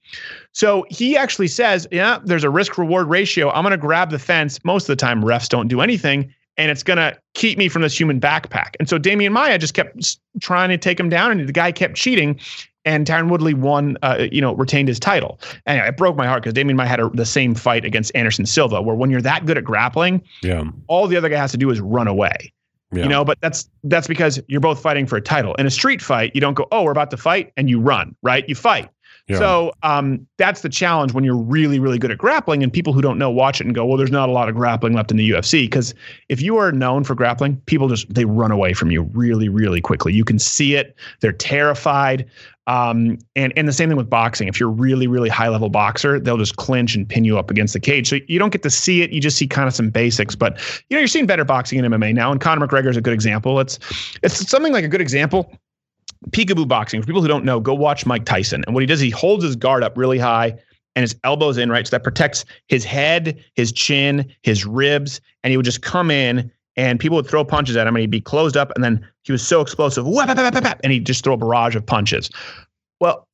So 0.53 0.85
he 0.91 1.17
actually 1.17 1.49
says, 1.49 1.87
yeah, 1.91 2.19
there's 2.25 2.45
a 2.45 2.51
risk 2.51 2.77
reward 2.77 3.09
ratio. 3.09 3.51
I'm 3.51 3.63
going 3.63 3.71
to 3.71 3.79
grab 3.79 4.11
the 4.11 4.19
fence. 4.19 4.63
Most 4.65 4.83
of 4.83 4.89
the 4.89 4.97
time, 4.97 5.23
refs 5.23 5.49
don't 5.49 5.69
do 5.69 5.81
anything, 5.81 6.35
and 6.59 6.71
it's 6.71 6.83
going 6.83 6.99
to 6.99 7.17
keep 7.35 7.57
me 7.57 7.69
from 7.69 7.83
this 7.83 7.99
human 7.99 8.21
backpack. 8.21 8.75
And 8.79 8.89
so 8.89 8.99
Demian 8.99 9.33
Maia 9.33 9.57
just 9.59 9.75
kept 9.75 10.19
trying 10.41 10.69
to 10.69 10.77
take 10.77 10.99
him 11.01 11.09
down, 11.09 11.31
and 11.31 11.49
the 11.49 11.53
guy 11.53 11.73
kept 11.73 11.95
cheating. 11.95 12.39
And 12.85 13.07
Tyron 13.07 13.29
Woodley 13.31 13.53
won, 13.55 13.99
uh, 14.03 14.29
you 14.33 14.41
know, 14.41 14.55
retained 14.55 14.89
his 14.89 14.99
title. 14.99 15.39
Anyway, 15.67 15.89
it 15.89 15.97
broke 15.99 16.17
my 16.17 16.27
heart 16.27 16.43
because 16.43 16.55
Demian 16.55 16.77
Maia 16.77 16.87
had 16.87 17.01
a, 17.01 17.11
the 17.13 17.27
same 17.27 17.55
fight 17.55 17.85
against 17.85 18.11
Anderson 18.15 18.47
Silva, 18.47 18.81
where 18.81 18.97
when 18.97 19.11
you're 19.11 19.21
that 19.23 19.45
good 19.47 19.59
at 19.59 19.65
grappling, 19.65 20.23
Yeah. 20.43 20.65
all 20.87 21.07
the 21.07 21.17
other 21.17 21.29
guy 21.29 21.37
has 21.37 21.51
to 21.53 21.59
do 21.59 21.69
is 21.71 21.81
run 21.81 22.09
away. 22.09 22.53
Yeah. 22.91 23.03
You 23.03 23.09
know, 23.11 23.23
but 23.27 23.37
that's 23.43 23.69
that's 23.85 24.09
because 24.09 24.41
you're 24.49 24.63
both 24.63 24.81
fighting 24.81 25.07
for 25.07 25.17
a 25.17 25.21
title. 25.21 25.55
In 25.57 25.67
a 25.67 25.71
street 25.71 26.01
fight, 26.01 26.33
you 26.35 26.41
don't 26.41 26.55
go, 26.55 26.67
"Oh, 26.73 26.85
we're 26.85 26.91
about 26.93 27.11
to 27.11 27.19
fight," 27.19 27.53
and 27.59 27.69
you 27.69 27.79
run, 27.79 28.17
right? 28.23 28.49
You 28.49 28.55
fight. 28.55 28.89
Yeah. 29.29 29.39
So 29.39 29.73
um, 29.83 30.27
that's 30.39 30.63
the 30.63 30.71
challenge 30.71 31.13
when 31.13 31.23
you're 31.23 31.37
really, 31.37 31.79
really 31.79 31.99
good 31.99 32.11
at 32.11 32.17
grappling, 32.17 32.63
and 32.63 32.73
people 32.73 32.95
who 32.95 33.03
don't 33.03 33.19
know 33.19 33.31
watch 33.31 33.61
it 33.61 33.67
and 33.67 33.75
go, 33.75 33.85
"Well, 33.85 33.99
there's 33.99 34.11
not 34.11 34.31
a 34.31 34.33
lot 34.33 34.49
of 34.49 34.55
grappling 34.55 34.95
left 34.95 35.11
in 35.11 35.19
the 35.19 35.31
UFC." 35.31 35.65
Because 35.65 35.95
if 36.31 36.41
you 36.41 36.57
are 36.57 36.73
known 36.73 37.05
for 37.05 37.15
grappling, 37.15 37.57
people 37.67 37.89
just 37.89 38.13
they 38.13 38.25
run 38.25 38.51
away 38.51 38.73
from 38.73 38.91
you 38.91 39.03
really, 39.13 39.51
really 39.51 39.83
quickly. 39.83 40.15
You 40.15 40.25
can 40.25 40.39
see 40.39 40.77
it; 40.77 40.97
they're 41.21 41.33
terrified. 41.33 42.27
Um, 42.69 43.19
and 43.37 43.53
and 43.55 43.69
the 43.69 43.73
same 43.73 43.91
thing 43.91 43.99
with 43.99 44.09
boxing. 44.09 44.49
If 44.49 44.59
you're 44.59 44.71
really, 44.71 45.07
really 45.07 45.29
high 45.29 45.49
level 45.49 45.69
boxer, 45.69 46.19
they'll 46.19 46.39
just 46.39 46.57
clinch 46.57 46.95
and 46.95 47.07
pin 47.07 47.25
you 47.25 47.39
up 47.39 47.51
against 47.51 47.75
the 47.75 47.81
cage. 47.81 48.09
So 48.09 48.19
you 48.29 48.39
don't 48.39 48.51
get 48.51 48.63
to 48.63 48.71
see 48.71 49.03
it; 49.03 49.11
you 49.11 49.21
just 49.21 49.37
see 49.37 49.47
kind 49.47 49.69
of 49.69 49.75
some 49.75 49.91
basics. 49.91 50.35
But 50.35 50.59
you 50.89 50.97
know, 50.97 51.01
you're 51.01 51.07
seeing 51.07 51.27
better 51.27 51.45
boxing 51.45 51.79
in 51.79 51.85
MMA 51.85 52.15
now, 52.15 52.33
and 52.33 52.41
Conor 52.41 52.67
McGregor 52.67 52.89
is 52.89 52.97
a 52.97 53.03
good 53.03 53.15
example. 53.15 53.61
It's 53.61 53.79
it's 54.23 54.49
something 54.49 54.73
like 54.73 54.85
a 54.85 54.89
good 54.89 55.03
example 55.03 55.53
peekaboo 56.31 56.67
boxing. 56.69 57.01
For 57.01 57.07
people 57.07 57.23
who 57.23 57.29
don't 57.29 57.45
know, 57.45 57.61
go 57.61 57.75
watch 57.75 58.07
Mike 58.07 58.25
Tyson. 58.25 58.65
And 58.67 58.75
what 58.75 58.81
he 58.81 58.87
does, 58.87 59.01
he 59.01 59.11
holds 59.11 59.45
his 59.45 59.57
guard 59.57 59.83
up 59.83 59.97
really 59.97 60.19
high 60.19 60.55
and 60.97 61.03
his 61.03 61.15
elbows 61.25 61.59
in, 61.59 61.71
right? 61.71 61.87
So 61.87 61.91
that 61.91 62.03
protects 62.03 62.45
his 62.67 62.85
head, 62.85 63.43
his 63.55 63.73
chin, 63.73 64.29
his 64.43 64.67
ribs. 64.67 65.21
And 65.45 65.51
he 65.51 65.57
would 65.57 65.67
just 65.67 65.83
come 65.83 66.11
in 66.11 66.51
and 66.77 66.99
people 67.01 67.17
would 67.17 67.27
throw 67.27 67.45
punches 67.45 67.77
at 67.77 67.87
him 67.87 67.95
and 67.95 68.01
he'd 68.01 68.11
be 68.11 68.21
closed 68.21 68.57
up. 68.57 68.73
And 68.75 68.83
then 68.85 69.07
he 69.23 69.33
was 69.33 69.47
so 69.47 69.61
explosive, 69.61 70.07
and 70.07 70.93
he'd 70.93 71.07
just 71.07 71.23
throw 71.23 71.35
a 71.35 71.37
barrage 71.37 71.77
of 71.77 71.85
punches. 71.85 72.31
Well, 73.01 73.29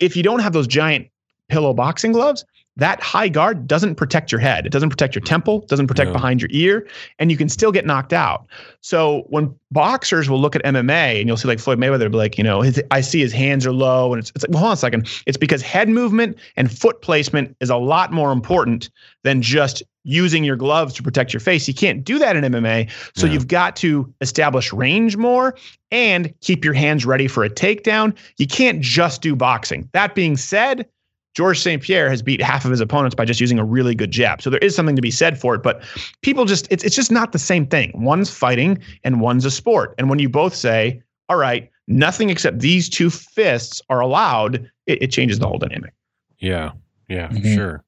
if 0.00 0.16
you 0.16 0.22
don't 0.22 0.40
have 0.40 0.52
those 0.52 0.66
giant 0.66 1.08
pillow 1.48 1.72
boxing 1.72 2.12
gloves, 2.12 2.44
that 2.78 3.00
high 3.02 3.28
guard 3.28 3.66
doesn't 3.66 3.96
protect 3.96 4.32
your 4.32 4.38
head. 4.40 4.64
It 4.64 4.70
doesn't 4.70 4.88
protect 4.90 5.14
your 5.14 5.22
temple, 5.22 5.60
doesn't 5.66 5.88
protect 5.88 6.08
No. 6.08 6.12
behind 6.14 6.40
your 6.40 6.48
ear, 6.52 6.86
and 7.18 7.30
you 7.30 7.36
can 7.36 7.48
still 7.48 7.72
get 7.72 7.84
knocked 7.84 8.12
out. 8.12 8.46
So 8.80 9.24
when 9.28 9.54
boxers 9.72 10.30
will 10.30 10.40
look 10.40 10.54
at 10.56 10.62
MMA 10.64 11.18
and 11.18 11.26
you'll 11.28 11.36
see 11.36 11.48
like 11.48 11.58
Floyd 11.58 11.78
Mayweather 11.78 12.10
be 12.10 12.16
like, 12.16 12.38
you 12.38 12.44
know, 12.44 12.62
his, 12.62 12.80
I 12.90 13.00
see 13.00 13.20
his 13.20 13.32
hands 13.32 13.66
are 13.66 13.72
low, 13.72 14.12
and 14.12 14.20
it's, 14.20 14.30
it's 14.34 14.44
like, 14.44 14.50
well, 14.50 14.60
hold 14.60 14.68
on 14.70 14.74
a 14.74 14.76
second. 14.76 15.08
It's 15.26 15.36
because 15.36 15.60
head 15.60 15.88
movement 15.88 16.38
and 16.56 16.70
foot 16.70 17.02
placement 17.02 17.56
is 17.60 17.68
a 17.68 17.76
lot 17.76 18.12
more 18.12 18.30
important 18.32 18.90
than 19.24 19.42
just 19.42 19.82
using 20.04 20.42
your 20.44 20.56
gloves 20.56 20.94
to 20.94 21.02
protect 21.02 21.32
your 21.34 21.40
face. 21.40 21.68
You 21.68 21.74
can't 21.74 22.02
do 22.02 22.18
that 22.18 22.34
in 22.36 22.44
MMA. 22.44 22.88
So 23.14 23.26
Yeah. 23.26 23.32
you've 23.34 23.48
got 23.48 23.76
to 23.76 24.10
establish 24.22 24.72
range 24.72 25.16
more 25.18 25.54
and 25.90 26.32
keep 26.40 26.64
your 26.64 26.72
hands 26.74 27.04
ready 27.04 27.28
for 27.28 27.44
a 27.44 27.50
takedown. 27.50 28.14
You 28.38 28.46
can't 28.46 28.80
just 28.80 29.20
do 29.20 29.36
boxing. 29.36 29.88
That 29.92 30.14
being 30.14 30.36
said, 30.38 30.86
George 31.34 31.58
St. 31.60 31.82
Pierre 31.82 32.10
has 32.10 32.20
beat 32.22 32.40
half 32.42 32.64
of 32.64 32.70
his 32.70 32.80
opponents 32.80 33.14
by 33.14 33.24
just 33.24 33.40
using 33.40 33.58
a 33.58 33.64
really 33.64 33.94
good 33.94 34.10
jab. 34.10 34.42
So 34.42 34.50
there 34.50 34.58
is 34.60 34.74
something 34.74 34.96
to 34.96 35.02
be 35.02 35.10
said 35.10 35.38
for 35.40 35.54
it, 35.54 35.62
but 35.62 35.82
people 36.22 36.44
just 36.44 36.66
it's 36.70 36.82
it's 36.84 36.96
just 36.96 37.10
not 37.12 37.32
the 37.32 37.38
same 37.38 37.66
thing. 37.66 37.92
One's 37.94 38.30
fighting 38.30 38.78
and 39.04 39.20
one's 39.20 39.44
a 39.44 39.50
sport. 39.50 39.94
And 39.98 40.08
when 40.10 40.18
you 40.18 40.28
both 40.28 40.54
say, 40.54 41.00
"All 41.28 41.36
right, 41.36 41.70
nothing 41.86 42.28
except 42.30 42.58
these 42.60 42.88
two 42.88 43.08
fists 43.10 43.80
are 43.88 44.00
allowed," 44.00 44.68
it, 44.86 45.02
it 45.02 45.06
changes 45.12 45.38
the 45.38 45.46
whole 45.46 45.58
dynamic. 45.58 45.92
Yeah, 46.38 46.72
yeah, 47.08 47.28
for 47.28 47.34
Mhm. 47.34 47.54
sure. 47.54 47.84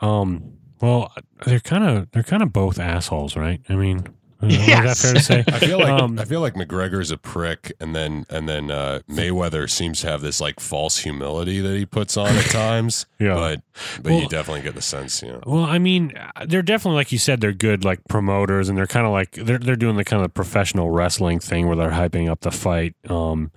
Um, 0.00 0.42
well, 0.80 1.12
they're 1.44 1.60
kind 1.60 1.84
of 1.84 2.10
they're 2.12 2.22
kind 2.22 2.42
of 2.42 2.52
both 2.52 2.78
assholes, 2.78 3.36
right? 3.36 3.60
I 3.68 3.74
mean, 3.76 4.06
uh, 4.42 4.46
is 4.48 4.66
that 4.66 4.96
fair 4.96 5.14
to 5.14 5.20
say? 5.20 5.44
I 5.48 5.58
feel 5.58 5.78
like 5.78 5.88
Um, 5.88 6.18
I 6.18 6.24
feel 6.24 6.40
like 6.40 6.54
McGregor's 6.54 7.10
a 7.10 7.16
prick, 7.16 7.72
and 7.80 7.94
then 7.94 8.26
and 8.30 8.48
then 8.48 8.70
uh, 8.70 9.00
Mayweather 9.10 9.68
seems 9.70 10.00
to 10.02 10.08
have 10.08 10.20
this 10.20 10.40
like 10.40 10.60
false 10.60 10.98
humility 10.98 11.60
that 11.60 11.76
he 11.76 11.86
puts 11.86 12.16
on 12.16 12.28
at 12.28 12.44
times. 12.46 13.06
Yeah. 13.18 13.34
but 13.34 13.62
but 14.02 14.12
Well- 14.12 14.20
you 14.22 14.28
definitely 14.28 14.60
get 14.62 14.74
the 14.74 14.82
sense, 14.82 15.22
you 15.22 15.28
know. 15.32 15.40
Well, 15.46 15.64
I 15.64 15.78
mean, 15.78 16.12
they're 16.46 16.60
definitely 16.62 16.96
like 16.96 17.12
you 17.12 17.18
said, 17.18 17.40
they're 17.40 17.52
good 17.54 17.82
like 17.84 18.00
promoters, 18.08 18.68
and 18.68 18.76
they're 18.76 18.86
kind 18.86 19.06
of 19.06 19.12
like 19.12 19.32
they're 19.32 19.58
they're 19.58 19.74
doing 19.76 19.96
the 19.96 20.04
kind 20.04 20.22
of 20.22 20.34
professional 20.34 20.90
wrestling 20.90 21.38
thing 21.40 21.66
where 21.66 21.76
they're 21.76 21.90
hyping 21.92 22.28
up 22.28 22.40
the 22.40 22.50
fight, 22.50 22.94
um, 23.08 23.50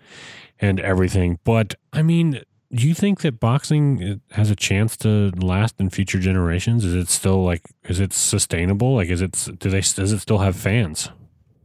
and 0.62 0.80
everything. 0.80 1.40
But 1.44 1.76
I 1.92 2.02
mean, 2.04 2.42
do 2.72 2.88
you 2.88 2.94
think 2.94 3.22
that 3.22 3.40
boxing 3.40 4.04
uh, 4.04 4.36
has 4.36 4.52
a 4.52 4.56
chance 4.56 4.96
to 4.98 5.32
last 5.38 5.76
in 5.80 5.90
future 5.90 6.20
generations? 6.20 6.86
Is 6.86 6.94
it 6.94 7.10
still 7.10 7.44
like 7.44 7.64
is 7.86 8.00
it 8.00 8.14
sustainable? 8.14 8.96
Like, 8.96 9.10
is 9.10 9.22
it 9.22 9.48
do 9.60 9.70
they 9.70 9.82
does 9.82 10.12
it 10.12 10.20
still 10.20 10.40
have 10.40 10.56
fans? 10.56 11.10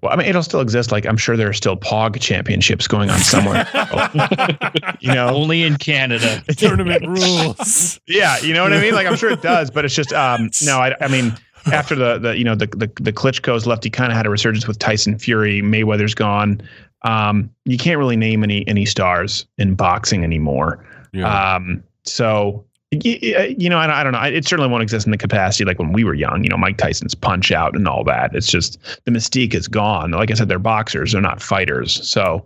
Well, 0.00 0.12
I 0.12 0.16
mean, 0.16 0.26
it'll 0.26 0.42
still 0.42 0.60
exist. 0.60 0.92
Like 0.92 1.06
I'm 1.06 1.16
sure 1.16 1.36
there 1.36 1.48
are 1.48 1.54
still 1.54 1.76
POG 1.76 2.20
championships 2.20 2.86
going 2.86 3.10
on 3.10 3.18
somewhere. 3.20 3.66
you 5.00 5.14
know, 5.14 5.28
Only 5.28 5.62
in 5.62 5.76
Canada. 5.76 6.42
Tournament 6.56 7.06
rules. 7.06 7.98
Yeah, 8.06 8.38
you 8.38 8.52
know 8.52 8.62
what 8.62 8.72
I 8.72 8.80
mean. 8.80 8.94
Like 8.94 9.06
I'm 9.06 9.16
sure 9.16 9.30
it 9.30 9.42
does, 9.42 9.70
but 9.70 9.84
it's 9.84 9.94
just 9.94 10.12
um 10.12 10.50
no. 10.64 10.78
I, 10.78 10.94
I 11.00 11.08
mean, 11.08 11.34
after 11.72 11.94
the 11.94 12.18
the 12.18 12.36
you 12.36 12.44
know 12.44 12.54
the 12.54 12.66
the, 12.66 12.90
the 13.00 13.12
Klitschko's 13.12 13.66
left, 13.66 13.84
he 13.84 13.90
kind 13.90 14.10
of 14.10 14.16
had 14.16 14.26
a 14.26 14.30
resurgence 14.30 14.66
with 14.66 14.78
Tyson 14.78 15.18
Fury. 15.18 15.60
Mayweather's 15.62 16.14
gone. 16.14 16.62
Um, 17.04 17.50
you 17.64 17.78
can't 17.78 17.98
really 17.98 18.16
name 18.16 18.42
any 18.42 18.66
any 18.66 18.84
stars 18.84 19.46
in 19.58 19.74
boxing 19.74 20.24
anymore. 20.24 20.84
Yeah. 21.12 21.54
Um, 21.56 21.84
so 22.04 22.64
y- 22.92 23.54
you 23.58 23.68
know, 23.68 23.78
I, 23.78 23.86
don't- 23.86 23.96
I 23.96 24.02
don't 24.02 24.12
know. 24.12 24.22
It 24.22 24.46
certainly 24.46 24.70
won't 24.70 24.82
exist 24.82 25.06
in 25.06 25.12
the 25.12 25.18
capacity 25.18 25.64
like 25.64 25.78
when 25.78 25.92
we 25.92 26.02
were 26.04 26.14
young. 26.14 26.42
You 26.42 26.50
know, 26.50 26.56
Mike 26.56 26.76
Tyson's 26.78 27.14
punch 27.14 27.52
out 27.52 27.76
and 27.76 27.86
all 27.86 28.04
that. 28.04 28.34
It's 28.34 28.48
just 28.50 28.78
the 29.04 29.10
mystique 29.12 29.54
is 29.54 29.68
gone. 29.68 30.10
Like 30.10 30.30
I 30.30 30.34
said, 30.34 30.48
they're 30.48 30.58
boxers. 30.58 31.12
They're 31.12 31.20
not 31.20 31.40
fighters. 31.42 32.06
So. 32.08 32.44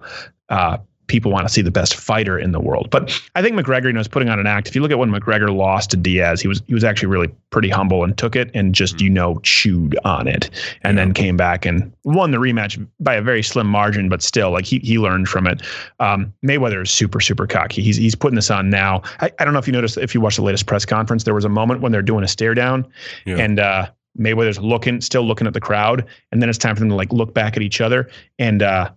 Uh, 0.50 0.78
People 1.09 1.32
want 1.32 1.46
to 1.46 1.52
see 1.52 1.62
the 1.62 1.70
best 1.70 1.94
fighter 1.96 2.38
in 2.38 2.52
the 2.52 2.61
world, 2.61 2.88
but 2.90 3.20
I 3.34 3.42
think 3.42 3.56
McGregor, 3.56 3.86
you 3.86 3.92
know, 3.92 4.00
is 4.00 4.06
putting 4.09 4.28
on 4.28 4.38
an 4.38 4.46
act. 4.46 4.68
If 4.68 4.74
you 4.76 4.82
look 4.82 4.90
at 4.90 4.98
when 4.98 5.11
McGregor 5.11 5.54
lost 5.54 5.90
to 5.90 5.96
Diaz, 5.96 6.40
he 6.40 6.46
was 6.48 6.62
he 6.66 6.74
was 6.74 6.84
actually 6.84 7.09
really 7.09 7.28
pretty 7.50 7.68
humble 7.70 8.04
and 8.04 8.16
took 8.16 8.36
it 8.36 8.50
and 8.54 8.74
just 8.74 9.00
you 9.00 9.11
know 9.11 9.40
chewed 9.42 9.98
on 10.04 10.28
it, 10.28 10.48
and 10.82 10.96
then 10.96 11.12
came 11.12 11.36
back 11.36 11.66
and 11.66 11.92
won 12.04 12.30
the 12.30 12.38
rematch 12.38 12.86
by 13.00 13.14
a 13.14 13.22
very 13.22 13.42
slim 13.42 13.66
margin, 13.66 14.09
but 14.09 14.22
still 14.22 14.50
like 14.50 14.64
he 14.66 14.78
he 14.80 14.98
learned 14.98 15.28
from 15.28 15.46
it. 15.46 15.62
Um, 15.98 16.32
Mayweather 16.46 16.82
is 16.82 16.90
super 16.90 17.20
super 17.20 17.46
cocky. 17.46 17.82
He's 17.82 17.96
he's 17.96 18.14
putting 18.14 18.36
this 18.36 18.50
on 18.50 18.70
now. 18.70 19.02
I, 19.20 19.30
I 19.38 19.44
don't 19.44 19.52
know 19.52 19.59
if 19.59 19.66
you 19.66 19.72
noticed 19.72 19.96
if 19.98 20.14
you 20.14 20.20
watched 20.20 20.36
the 20.36 20.42
latest 20.42 20.66
press 20.66 20.84
conference, 20.84 21.24
there 21.24 21.34
was 21.34 21.44
a 21.44 21.48
moment 21.48 21.80
when 21.80 21.90
they're 21.90 22.02
doing 22.02 22.22
a 22.22 22.28
stare 22.28 22.54
down, 22.54 22.86
Yeah. 23.24 23.38
and 23.38 23.59
uh, 23.59 23.88
Mayweather's 24.18 24.59
looking 24.61 25.00
still 25.00 25.22
looking 25.22 25.46
at 25.46 25.54
the 25.54 25.61
crowd, 25.61 26.04
and 26.32 26.42
then 26.42 26.48
it's 26.48 26.59
time 26.59 26.74
for 26.76 26.80
them 26.80 26.88
to 26.90 26.94
like 26.96 27.12
look 27.12 27.32
back 27.34 27.56
at 27.56 27.62
each 27.62 27.80
other, 27.80 28.11
and 28.38 28.62
uh, 28.62 28.90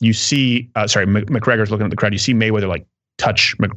you 0.00 0.12
see, 0.12 0.70
uh, 0.74 0.86
sorry, 0.86 1.06
McGregor's 1.06 1.70
looking 1.70 1.84
at 1.84 1.90
the 1.90 1.96
crowd. 1.96 2.12
You 2.12 2.18
see 2.18 2.34
Mayweather 2.34 2.68
like 2.68 2.86
touch 3.18 3.54
Mc- 3.58 3.72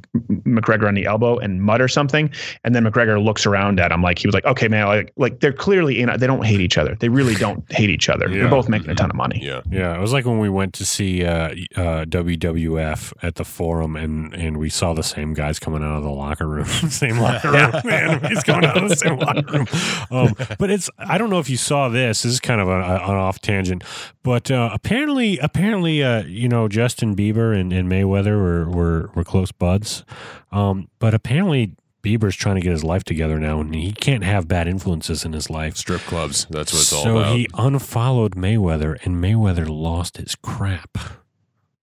McGregor 0.46 0.88
on 0.88 0.94
the 0.96 1.06
elbow 1.06 1.38
and 1.38 1.62
mutter 1.62 1.88
something, 1.88 2.30
and 2.64 2.76
then 2.76 2.84
McGregor 2.84 3.24
looks 3.24 3.46
around 3.46 3.80
at 3.80 3.92
him 3.92 4.02
like 4.02 4.20
he 4.20 4.28
was 4.28 4.34
like, 4.34 4.46
"Okay, 4.46 4.68
man, 4.68 4.88
like 4.88 5.12
like 5.16 5.40
they're 5.40 5.54
clearly 5.54 6.02
in. 6.02 6.10
They 6.20 6.28
don't 6.28 6.46
hate 6.46 6.60
each 6.62 6.78
other. 6.78 6.96
They 7.00 7.10
really 7.10 7.36
don't 7.36 7.64
hate 7.72 7.90
each 7.90 8.10
other. 8.10 8.30
Yeah. 8.30 8.40
They're 8.42 8.50
both 8.50 8.70
making 8.70 8.90
a 8.90 8.96
ton 8.96 9.10
of 9.10 9.16
money." 9.16 9.40
Yeah, 9.42 9.62
Yeah, 9.72 9.96
it 9.96 10.02
was 10.02 10.14
like 10.14 10.26
when 10.26 10.40
we 10.40 10.50
went 10.50 10.74
to 10.76 10.86
see 10.86 11.24
uh, 11.26 11.50
uh, 11.76 12.06
WWF 12.06 13.14
at 13.22 13.36
the 13.36 13.46
Forum, 13.46 13.96
and 13.96 14.34
and 14.34 14.58
we 14.58 14.70
saw 14.70 14.94
the 14.94 15.04
same 15.04 15.34
guys 15.34 15.60
coming 15.60 15.84
out 15.84 15.98
of 15.98 16.04
the 16.04 16.12
locker 16.12 16.48
room, 16.48 16.66
same 16.90 17.20
locker 17.20 17.52
room. 17.52 17.72
Man, 17.86 18.24
he's 18.26 18.44
coming 18.44 18.66
out 18.66 18.82
of 18.82 18.90
the 18.90 18.96
same 18.96 19.18
locker 19.18 19.52
room. 19.52 19.68
Um, 20.12 20.36
but 20.58 20.70
it's 20.70 20.90
I 20.98 21.18
don't 21.18 21.30
know 21.30 21.40
if 21.40 21.50
you 21.50 21.58
saw 21.58 21.90
this. 21.90 22.24
This 22.24 22.34
is 22.34 22.40
kind 22.40 22.62
of 22.62 22.68
a, 22.68 22.80
a, 22.80 22.96
an 22.96 23.16
off 23.16 23.40
tangent, 23.40 23.84
but 24.24 24.52
uh, 24.52 24.70
apparently, 24.74 25.38
apparently, 25.40 26.04
uh, 26.04 26.24
you 26.24 26.50
know, 26.50 26.68
Justin 26.68 27.16
Bieber 27.16 27.58
and, 27.58 27.72
and 27.72 27.90
Mayweather 27.90 28.38
were, 28.38 28.70
were 28.70 29.12
were 29.16 29.24
close 29.30 29.52
buds, 29.52 30.04
um, 30.52 30.88
but 31.00 31.14
apparently. 31.14 31.76
Bieber's 32.02 32.38
trying 32.38 32.56
to 32.56 32.62
get 32.62 32.72
his 32.72 32.86
life 32.86 33.04
together 33.04 33.38
now, 33.40 33.60
and 33.60 33.76
he 33.76 33.92
can't 33.92 34.24
have 34.24 34.48
bad 34.48 34.70
influences 34.70 35.26
in 35.26 35.34
his 35.34 35.50
life. 35.50 35.76
strip 35.76 36.00
clubs. 36.00 36.48
That's 36.50 36.72
what 36.72 36.82
it's 36.82 36.94
all 36.94 37.04
so 37.04 37.24
he 37.24 37.46
unfollowed 37.56 38.36
Mayweather, 38.38 38.98
and 39.06 39.22
Mayweather 39.22 39.68
lost 39.68 40.16
his 40.16 40.34
crap. 40.36 40.98
I 40.98 41.02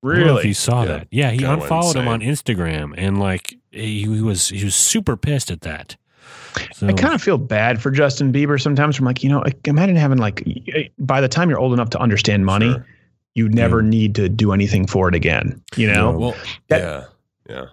don't 0.03 0.27
know 0.27 0.39
if 0.39 0.47
you 0.47 0.55
saw 0.55 0.85
Yeah. 0.85 0.89
that? 0.89 1.09
Yeah, 1.11 1.31
he 1.33 1.39
Kinda 1.41 1.53
unfollowed 1.61 1.97
him 1.97 2.09
on 2.09 2.21
Instagram, 2.23 2.95
and 2.97 3.21
like 3.21 3.57
he, 3.71 4.05
he 4.05 4.23
was 4.23 4.49
he 4.49 4.65
was 4.65 4.75
super 4.75 5.19
pissed 5.19 5.51
at 5.51 5.61
that. 5.61 5.97
So, 6.73 6.87
I 6.89 6.95
kind 6.95 7.13
of 7.13 7.21
feel 7.21 7.37
bad 7.37 7.83
for 7.83 7.91
Justin 7.91 8.33
Bieber 8.33 8.59
sometimes. 8.59 8.99
I'm 8.99 9.05
like, 9.05 9.23
you 9.23 9.29
know, 9.29 9.45
imagine 9.67 9.97
having 9.97 10.17
like, 10.17 10.43
by 10.99 11.21
the 11.21 11.29
time 11.29 11.51
you're 11.51 11.59
old 11.59 11.75
enough 11.75 11.91
to 11.91 11.99
understand 12.01 12.47
money, 12.47 12.71
Sure. 12.71 12.87
you 13.35 13.51
never 13.51 13.83
need 13.83 14.15
to 14.15 14.31
do 14.31 14.53
anything 14.53 14.87
for 14.87 15.11
it 15.11 15.15
again. 15.15 15.61
You 15.77 15.93
know, 15.93 16.13
Well, 16.19 16.35
That- 16.69 16.81
yeah, 16.81 17.05
yeah. 17.49 17.67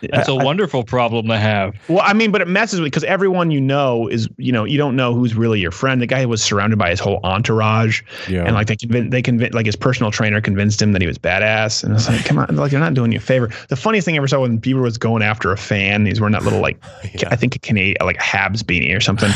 That's 0.00 0.28
a 0.28 0.34
wonderful 0.34 0.84
problem 0.84 1.26
to 1.28 1.36
have. 1.36 1.74
Well, 1.88 2.02
I 2.02 2.12
mean, 2.12 2.30
but 2.30 2.40
it 2.40 2.48
messes 2.48 2.80
with 2.80 2.86
because 2.86 3.04
everyone 3.04 3.50
you 3.50 3.60
know 3.60 4.06
is, 4.08 4.28
you 4.36 4.52
know, 4.52 4.64
you 4.64 4.78
don't 4.78 4.94
know 4.94 5.14
who's 5.14 5.34
really 5.34 5.60
your 5.60 5.70
friend. 5.70 6.00
The 6.00 6.06
guy 6.06 6.24
was 6.26 6.42
surrounded 6.42 6.78
by 6.78 6.90
his 6.90 7.00
whole 7.00 7.20
entourage, 7.24 8.02
yeah, 8.28 8.44
and 8.44 8.54
like 8.54 8.68
they 8.68 8.76
convinced, 8.76 9.10
they 9.10 9.22
convinced, 9.22 9.54
like 9.54 9.66
his 9.66 9.76
personal 9.76 10.10
trainer 10.10 10.40
convinced 10.40 10.80
him 10.80 10.92
that 10.92 11.02
he 11.02 11.08
was 11.08 11.18
badass. 11.18 11.82
And 11.82 11.94
it's 11.94 12.08
like, 12.08 12.24
come 12.24 12.38
on, 12.38 12.54
like 12.54 12.70
they're 12.70 12.80
not 12.80 12.94
doing 12.94 13.12
you 13.12 13.18
a 13.18 13.20
favor. 13.20 13.50
The 13.68 13.76
funniest 13.76 14.04
thing 14.04 14.14
I 14.14 14.18
ever 14.18 14.28
saw 14.28 14.40
when 14.40 14.60
Bieber 14.60 14.82
was 14.82 14.98
going 14.98 15.22
after 15.22 15.50
a 15.52 15.58
fan, 15.58 16.06
he's 16.06 16.20
wearing 16.20 16.32
that 16.32 16.44
little 16.44 16.60
like, 16.60 16.78
I 17.26 17.36
think 17.36 17.56
a 17.56 17.58
Canadian, 17.58 17.96
like 18.02 18.16
a 18.16 18.20
Habs 18.20 18.62
beanie 18.62 18.96
or 18.96 19.00
something, 19.00 19.30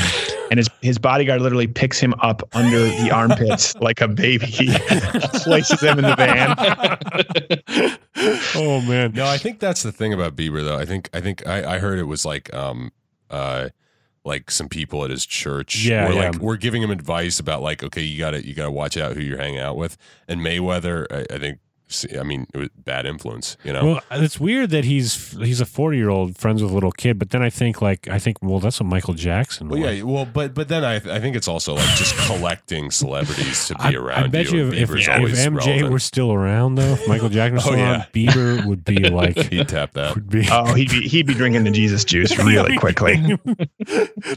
and 0.51 0.59
his 0.59 0.69
his 0.81 0.99
bodyguard 0.99 1.43
literally 1.43 1.67
picks 1.67 1.99
him 1.99 2.15
up 2.21 2.49
under 2.53 2.85
the 2.85 3.11
armpits 3.11 3.75
like 3.77 4.01
a 4.01 4.09
baby, 4.09 4.47
places 5.35 5.81
him 5.81 5.99
in 5.99 6.05
the 6.05 6.15
van. 6.17 7.99
oh 8.57 8.81
man, 8.83 9.13
No, 9.13 9.27
I 9.27 9.39
think 9.39 9.59
that's 9.61 9.83
the 9.83 9.93
thing 9.93 10.13
about 10.13 10.37
Bieber, 10.37 10.63
though. 10.65 10.77
I 10.79 10.85
think 10.85 11.09
I 11.13 11.21
think 11.21 11.47
I, 11.47 11.75
I 11.75 11.79
heard 11.79 11.99
it 11.99 12.05
was 12.05 12.25
like 12.25 12.53
um 12.55 12.93
uh 13.31 13.69
like 14.25 14.51
some 14.51 14.69
people 14.69 15.03
at 15.05 15.11
his 15.11 15.27
church 15.27 15.85
Yeah, 15.85 16.07
were 16.07 16.15
yeah. 16.15 16.31
like 16.31 16.41
we're 16.41 16.57
giving 16.57 16.83
him 16.83 16.91
advice 16.91 17.41
about 17.41 17.61
like 17.63 17.83
okay 17.83 18.03
you 18.03 18.19
gotta 18.19 18.47
you 18.47 18.55
gotta 18.55 18.71
watch 18.71 18.97
out 18.97 19.15
who 19.17 19.21
you're 19.21 19.39
hanging 19.39 19.59
out 19.59 19.77
with 19.77 19.97
and 20.29 20.41
Mayweather 20.41 21.07
I, 21.11 21.35
I 21.35 21.39
think 21.39 21.59
I 22.19 22.23
mean, 22.23 22.47
it 22.55 22.59
was 22.59 22.69
bad 22.77 23.07
influence. 23.07 23.57
You 23.65 23.73
know. 23.73 23.85
Well, 23.85 24.01
it's 24.23 24.39
weird 24.41 24.71
that 24.71 24.85
he's 24.85 25.33
he's 25.33 25.61
a 25.61 25.67
forty 25.67 25.97
year 25.99 26.11
old 26.11 26.37
friends 26.39 26.63
with 26.63 26.71
a 26.71 26.75
little 26.75 26.93
kid, 26.93 27.19
but 27.19 27.31
then 27.31 27.43
I 27.43 27.51
think 27.51 27.81
like 27.83 28.09
I 28.09 28.19
think 28.19 28.39
well 28.43 28.61
that's 28.61 28.81
what 28.81 28.87
Michael 28.87 29.15
Jackson. 29.15 29.69
Well, 29.69 29.81
was. 29.81 29.97
yeah, 29.99 30.03
well, 30.05 30.25
but 30.25 30.55
but 30.55 30.69
then 30.69 30.85
I 30.85 30.97
I 30.97 31.21
think 31.21 31.37
it's 31.37 31.49
also 31.49 31.75
like 31.75 31.89
just 31.97 32.17
collecting 32.27 32.91
celebrities 32.91 33.67
to 33.69 33.75
be 33.75 33.81
I, 33.83 33.93
around 33.93 34.25
I 34.25 34.27
bet 34.29 34.51
you. 34.51 34.59
you, 34.59 34.69
if, 34.73 34.75
if, 34.75 34.91
Bieber's 34.91 35.39
if 35.39 35.53
MJ 35.53 35.67
relevant. 35.67 35.93
were 35.93 35.99
still 35.99 36.33
around 36.33 36.75
though, 36.77 36.97
Michael 37.07 37.29
Jackson 37.29 37.57
was 37.57 37.67
Oh, 37.73 37.75
yeah. 37.75 37.91
around, 37.93 38.03
Bieber 38.13 38.65
would 38.67 38.85
be 38.85 38.99
like 39.11 39.37
he'd 39.37 39.69
tap 39.69 39.93
that. 39.93 40.15
would 40.15 40.29
be. 40.29 40.47
Oh, 40.51 40.75
he'd 40.75 40.91
be 40.91 41.09
he'd 41.09 41.27
be 41.27 41.35
drinking 41.35 41.65
the 41.65 41.71
Jesus 41.71 42.05
juice 42.05 42.37
really 42.45 42.77
quickly. 42.77 43.39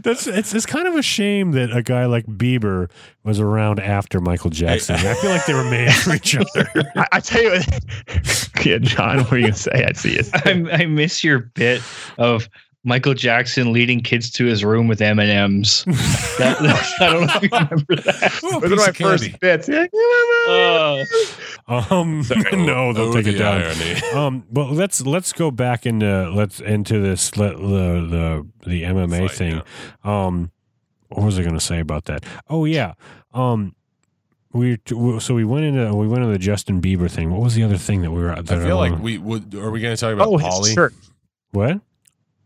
That's 0.04 0.28
it's 0.28 0.54
it's 0.54 0.66
kind 0.66 0.88
of 0.88 0.96
a 0.96 1.02
shame 1.02 1.52
that 1.54 1.76
a 1.76 1.82
guy 1.82 2.06
like 2.06 2.26
Bieber 2.26 2.90
was 3.24 3.40
around 3.40 3.80
after 3.80 4.20
Michael 4.22 4.50
Jackson. 4.52 4.96
I 4.96 5.14
feel 5.16 5.32
like 5.32 5.46
they 5.46 5.54
were 5.54 5.64
made 5.70 5.94
for 5.94 6.14
each 6.14 6.36
other. 6.36 6.70
I, 6.96 7.08
I 7.14 7.20
tell 7.20 7.42
you 7.42 7.45
what, 7.50 8.66
yeah, 8.66 8.78
Jon, 8.80 9.18
what 9.20 9.32
were 9.32 9.38
you 9.38 9.44
gonna 9.46 9.56
say? 9.56 9.86
I 9.88 9.94
see 9.94 10.16
it. 10.16 10.30
I, 10.72 10.84
I 10.84 10.86
miss 10.86 11.24
your 11.24 11.40
bit 11.40 11.82
of 12.18 12.48
Michael 12.84 13.14
Jackson 13.16 13.74
leading 13.74 14.00
kids 14.02 14.30
to 14.32 14.46
his 14.46 14.64
room 14.64 14.88
with 14.88 15.02
M 15.02 15.18
and 15.20 15.30
M's. 15.32 15.84
I 16.40 16.56
don't 17.00 17.22
know 17.22 17.28
if 17.34 17.42
you 17.44 17.50
remember 17.52 17.96
that. 17.96 18.42
Ooh, 18.44 18.60
Those 18.60 18.72
are 18.74 18.76
my 18.76 18.92
candy. 18.92 19.30
first 19.30 19.40
bits. 19.40 19.68
Yeah. 19.70 19.86
Uh, 20.48 21.04
Um, 21.68 22.24
no, 22.54 22.94
they'll 22.94 23.06
Oh, 23.06 23.14
take 23.14 23.26
it 23.26 23.40
down. 23.40 23.62
irony. 23.64 23.96
Um, 24.14 24.46
well, 24.52 24.72
let's 24.72 25.02
let's 25.04 25.34
go 25.34 25.50
back 25.50 25.88
into 25.88 26.30
let's 26.30 26.60
into 26.60 27.00
this 27.02 27.36
le- 27.38 27.56
the 27.58 28.46
the 28.64 28.70
the 28.70 28.84
MMA 28.84 29.28
Fight, 29.30 29.32
thing. 29.32 29.62
Um, 30.04 30.52
what 31.10 31.26
was 31.26 31.40
I 31.40 31.42
going 31.42 31.56
to 31.56 31.60
say 31.60 31.80
about 31.80 32.06
that? 32.06 32.24
Oh 32.50 32.66
yeah. 32.66 32.94
Um, 33.34 33.76
we 34.56 34.80
so 35.20 35.36
we 35.36 35.44
went 35.46 35.66
into 35.66 35.94
we 35.94 36.08
went 36.08 36.24
into 36.24 36.34
the 36.34 36.40
Justin 36.40 36.82
Bieber 36.82 37.10
thing. 37.12 37.32
What 37.32 37.42
was 37.42 37.56
the 37.56 37.64
other 37.64 37.78
thing 37.78 38.02
that 38.02 38.12
we 38.12 38.22
were? 38.22 38.34
That 38.42 38.60
I 38.60 38.64
feel 38.64 38.78
like 38.78 38.98
we 39.00 39.18
would. 39.18 39.54
Are 39.56 39.70
we 39.72 39.82
going 39.82 39.96
to 39.96 40.00
talk 40.00 40.14
about 40.14 40.28
Oh, 40.30 40.38
Polly? 40.38 40.70
his 40.70 40.76
church. 40.76 40.94
what? 41.52 41.80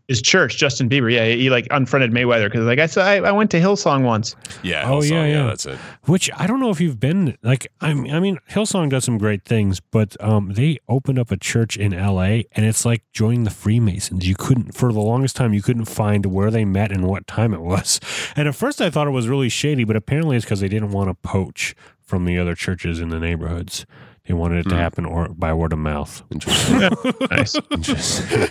His 0.07 0.23
church, 0.23 0.57
Justin 0.57 0.89
Bieber. 0.89 1.13
Yeah, 1.13 1.25
he 1.27 1.51
like 1.51 1.67
unfriended 1.69 2.09
Mayweather 2.11 2.45
because 2.45 2.65
like 2.65 2.79
I 2.79 2.87
said, 2.87 3.05
I, 3.05 3.27
I 3.29 3.31
went 3.31 3.51
to 3.51 3.59
Hillsong 3.59 4.03
once. 4.03 4.35
Yeah. 4.63 4.89
Oh, 4.89 5.01
Hillsong, 5.01 5.11
yeah, 5.11 5.25
yeah. 5.27 5.43
That's 5.45 5.67
it. 5.67 5.77
Which 6.05 6.31
I 6.35 6.47
don't 6.47 6.59
know 6.59 6.71
if 6.71 6.81
you've 6.81 6.99
been 6.99 7.37
like 7.43 7.71
I 7.79 7.93
mean, 7.93 8.11
I 8.11 8.19
mean 8.19 8.39
Hillsong 8.49 8.89
does 8.89 9.03
some 9.03 9.19
great 9.19 9.45
things, 9.45 9.79
but 9.79 10.19
um 10.19 10.53
they 10.53 10.79
opened 10.87 11.19
up 11.19 11.29
a 11.29 11.37
church 11.37 11.77
in 11.77 11.91
LA 11.91 12.41
and 12.53 12.65
it's 12.65 12.85
like 12.85 13.03
joining 13.13 13.43
the 13.43 13.51
Freemasons. 13.51 14.27
You 14.27 14.33
couldn't 14.33 14.73
for 14.73 14.91
the 14.91 14.99
longest 14.99 15.35
time 15.35 15.53
you 15.53 15.61
couldn't 15.61 15.85
find 15.85 16.25
where 16.25 16.49
they 16.49 16.65
met 16.65 16.91
and 16.91 17.05
what 17.05 17.27
time 17.27 17.53
it 17.53 17.61
was. 17.61 17.99
And 18.35 18.47
at 18.47 18.55
first 18.55 18.81
I 18.81 18.89
thought 18.89 19.05
it 19.05 19.11
was 19.11 19.27
really 19.27 19.49
shady, 19.49 19.83
but 19.83 19.95
apparently 19.95 20.37
it's 20.37 20.45
because 20.45 20.59
they 20.61 20.69
didn't 20.69 20.89
want 20.91 21.09
to 21.09 21.13
poach 21.13 21.75
from 22.09 22.25
the 22.25 22.37
other 22.39 22.55
churches 22.55 22.99
in 22.99 23.09
the 23.09 23.19
neighborhoods. 23.19 23.85
They 24.27 24.33
wanted 24.33 24.65
it 24.65 24.69
to 24.69 24.75
Hmm. 24.75 24.81
happen 24.81 25.05
or 25.05 25.29
by 25.29 25.53
word 25.53 25.71
of 25.73 25.79
mouth. 25.79 26.21
Interesting. 26.31 26.89
Nice. 27.31 27.55
Interesting. 27.71 28.47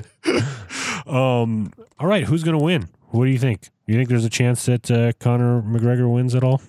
Um 1.07 1.73
all 1.99 2.07
right, 2.07 2.25
who's 2.25 2.45
gonna 2.45 2.59
win? 2.63 2.89
What 3.11 3.25
do 3.25 3.31
you 3.31 3.39
think? 3.39 3.69
You 3.87 3.95
think 3.97 4.09
there's 4.09 4.25
a 4.25 4.31
chance 4.31 4.67
that 4.67 4.91
uh, 4.91 5.13
Conor 5.19 5.63
McGregor 5.63 6.13
wins 6.13 6.35
at 6.35 6.45
all? 6.45 6.61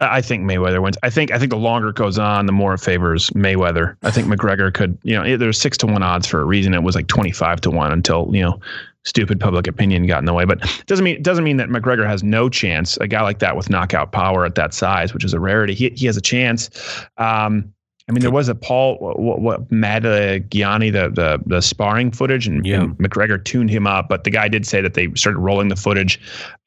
I 0.00 0.20
think 0.20 0.44
Mayweather 0.44 0.80
wins. 0.82 0.96
I 1.02 1.10
think 1.10 1.32
I 1.32 1.38
think 1.38 1.50
the 1.50 1.56
longer 1.56 1.88
it 1.88 1.96
goes 1.96 2.18
on, 2.18 2.46
the 2.46 2.52
more 2.52 2.74
it 2.74 2.78
favors 2.78 3.30
Mayweather. 3.30 3.96
I 4.02 4.10
think 4.12 4.28
McGregor 4.28 4.72
could, 4.72 4.96
you 5.02 5.16
know, 5.20 5.36
there's 5.36 5.60
six 5.60 5.76
to 5.78 5.86
one 5.86 6.02
odds 6.02 6.26
for 6.26 6.40
a 6.40 6.44
reason. 6.44 6.74
It 6.74 6.82
was 6.84 6.94
like 6.94 7.08
twenty 7.08 7.32
five 7.32 7.60
to 7.62 7.70
one 7.70 7.90
until 7.92 8.30
you 8.32 8.42
know, 8.42 8.60
stupid 9.04 9.40
public 9.40 9.66
opinion 9.66 10.06
got 10.06 10.18
in 10.18 10.24
the 10.24 10.34
way. 10.34 10.44
But 10.44 10.62
it 10.80 10.86
doesn't 10.86 11.04
mean 11.04 11.22
doesn't 11.22 11.44
mean 11.44 11.56
that 11.58 11.68
McGregor 11.68 12.06
has 12.06 12.22
no 12.22 12.48
chance. 12.48 12.96
A 12.98 13.08
guy 13.08 13.22
like 13.22 13.38
that 13.38 13.56
with 13.56 13.70
knockout 13.70 14.12
power 14.12 14.44
at 14.44 14.54
that 14.56 14.74
size, 14.74 15.14
which 15.14 15.24
is 15.24 15.34
a 15.34 15.40
rarity, 15.40 15.74
he 15.74 15.90
he 15.90 16.06
has 16.06 16.16
a 16.16 16.22
chance. 16.22 16.70
Um, 17.16 17.72
I 18.08 18.12
mean, 18.12 18.22
there 18.22 18.30
was 18.30 18.48
a 18.48 18.54
Paul 18.54 18.96
what, 18.98 19.40
what 19.40 19.70
Matt 19.70 20.06
uh, 20.06 20.38
Gianni 20.38 20.88
the, 20.88 21.10
the 21.10 21.40
the 21.44 21.60
sparring 21.60 22.10
footage, 22.10 22.46
and, 22.46 22.64
Yeah. 22.64 22.82
and 22.82 22.96
McGregor 22.98 23.42
tuned 23.44 23.68
him 23.68 23.86
up. 23.86 24.08
But 24.08 24.24
the 24.24 24.30
guy 24.30 24.48
did 24.48 24.66
say 24.66 24.80
that 24.80 24.94
they 24.94 25.08
started 25.14 25.38
rolling 25.38 25.68
the 25.68 25.76
footage 25.76 26.18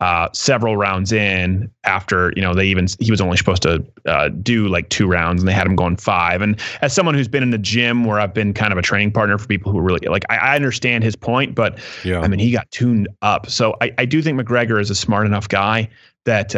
uh, 0.02 0.30
several 0.34 0.78
rounds 0.78 1.12
in 1.12 1.72
after 1.84 2.32
you 2.36 2.44
know 2.44 2.54
they 2.54 2.66
even 2.66 2.86
he 3.00 3.10
was 3.10 3.22
only 3.22 3.38
supposed 3.38 3.64
to 3.64 3.84
uh, 4.06 4.30
do 4.30 4.68
like 4.68 4.89
two 4.89 5.08
rounds 5.08 5.42
and 5.42 5.48
they 5.48 5.54
had 5.54 5.66
him 5.66 5.76
going 5.76 5.98
five. 5.98 6.44
And 6.44 6.60
as 6.82 6.94
someone 6.94 7.16
who's 7.16 7.28
been 7.28 7.44
in 7.44 7.50
the 7.50 7.58
gym 7.58 8.06
where 8.06 8.20
I've 8.20 8.34
been 8.36 8.54
kind 8.54 8.72
of 8.72 8.78
a 8.78 8.84
training 8.84 9.12
partner 9.12 9.38
for 9.39 9.48
people 9.48 9.72
who 9.72 9.80
really 9.82 10.08
like, 10.08 10.24
I, 10.30 10.38
I 10.38 10.56
understand 10.56 11.04
his 11.04 11.16
point, 11.16 11.56
but 11.56 11.80
Yeah. 12.04 12.20
I 12.22 12.28
mean 12.28 12.39
he 12.39 12.52
got 12.52 12.70
tuned 12.70 13.08
up. 13.24 13.50
So 13.50 13.76
I, 13.82 13.92
I 13.98 14.06
do 14.06 14.22
think 14.22 14.39
McGregor 14.39 14.80
is 14.80 14.92
a 14.92 14.96
smart 14.96 15.26
enough 15.26 15.50
guy 15.50 15.89
that. 16.26 16.56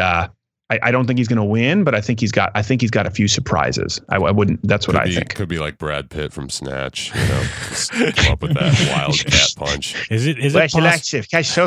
I, 0.69 0.79
I 0.83 0.91
don't 0.91 1.05
think 1.05 1.19
he's 1.19 1.27
going 1.27 1.37
to 1.37 1.43
win, 1.43 1.83
but 1.83 1.93
I 1.93 2.01
think 2.01 2.19
he's 2.19 2.31
got. 2.31 2.51
I 2.55 2.61
think 2.61 2.81
he's 2.81 2.91
got 2.91 3.05
a 3.05 3.11
few 3.11 3.27
surprises. 3.27 3.99
I, 4.09 4.15
I 4.17 4.31
wouldn't. 4.31 4.61
That's 4.63 4.87
what 4.87 4.93
could 4.93 5.01
I 5.03 5.05
be, 5.05 5.15
think. 5.15 5.35
Could 5.35 5.49
be 5.49 5.59
like 5.59 5.77
Brad 5.77 6.09
Pitt 6.09 6.31
from 6.31 6.49
Snatch. 6.49 7.13
You 7.13 7.21
know, 7.27 8.11
come 8.13 8.33
up 8.33 8.41
with 8.41 8.53
that 8.53 8.91
wild 8.95 9.17
cat 9.17 9.49
punch. 9.57 10.09
Is 10.09 10.25
it 10.25 10.39
is 10.39 10.55
it 10.55 10.71
poss- 10.71 10.73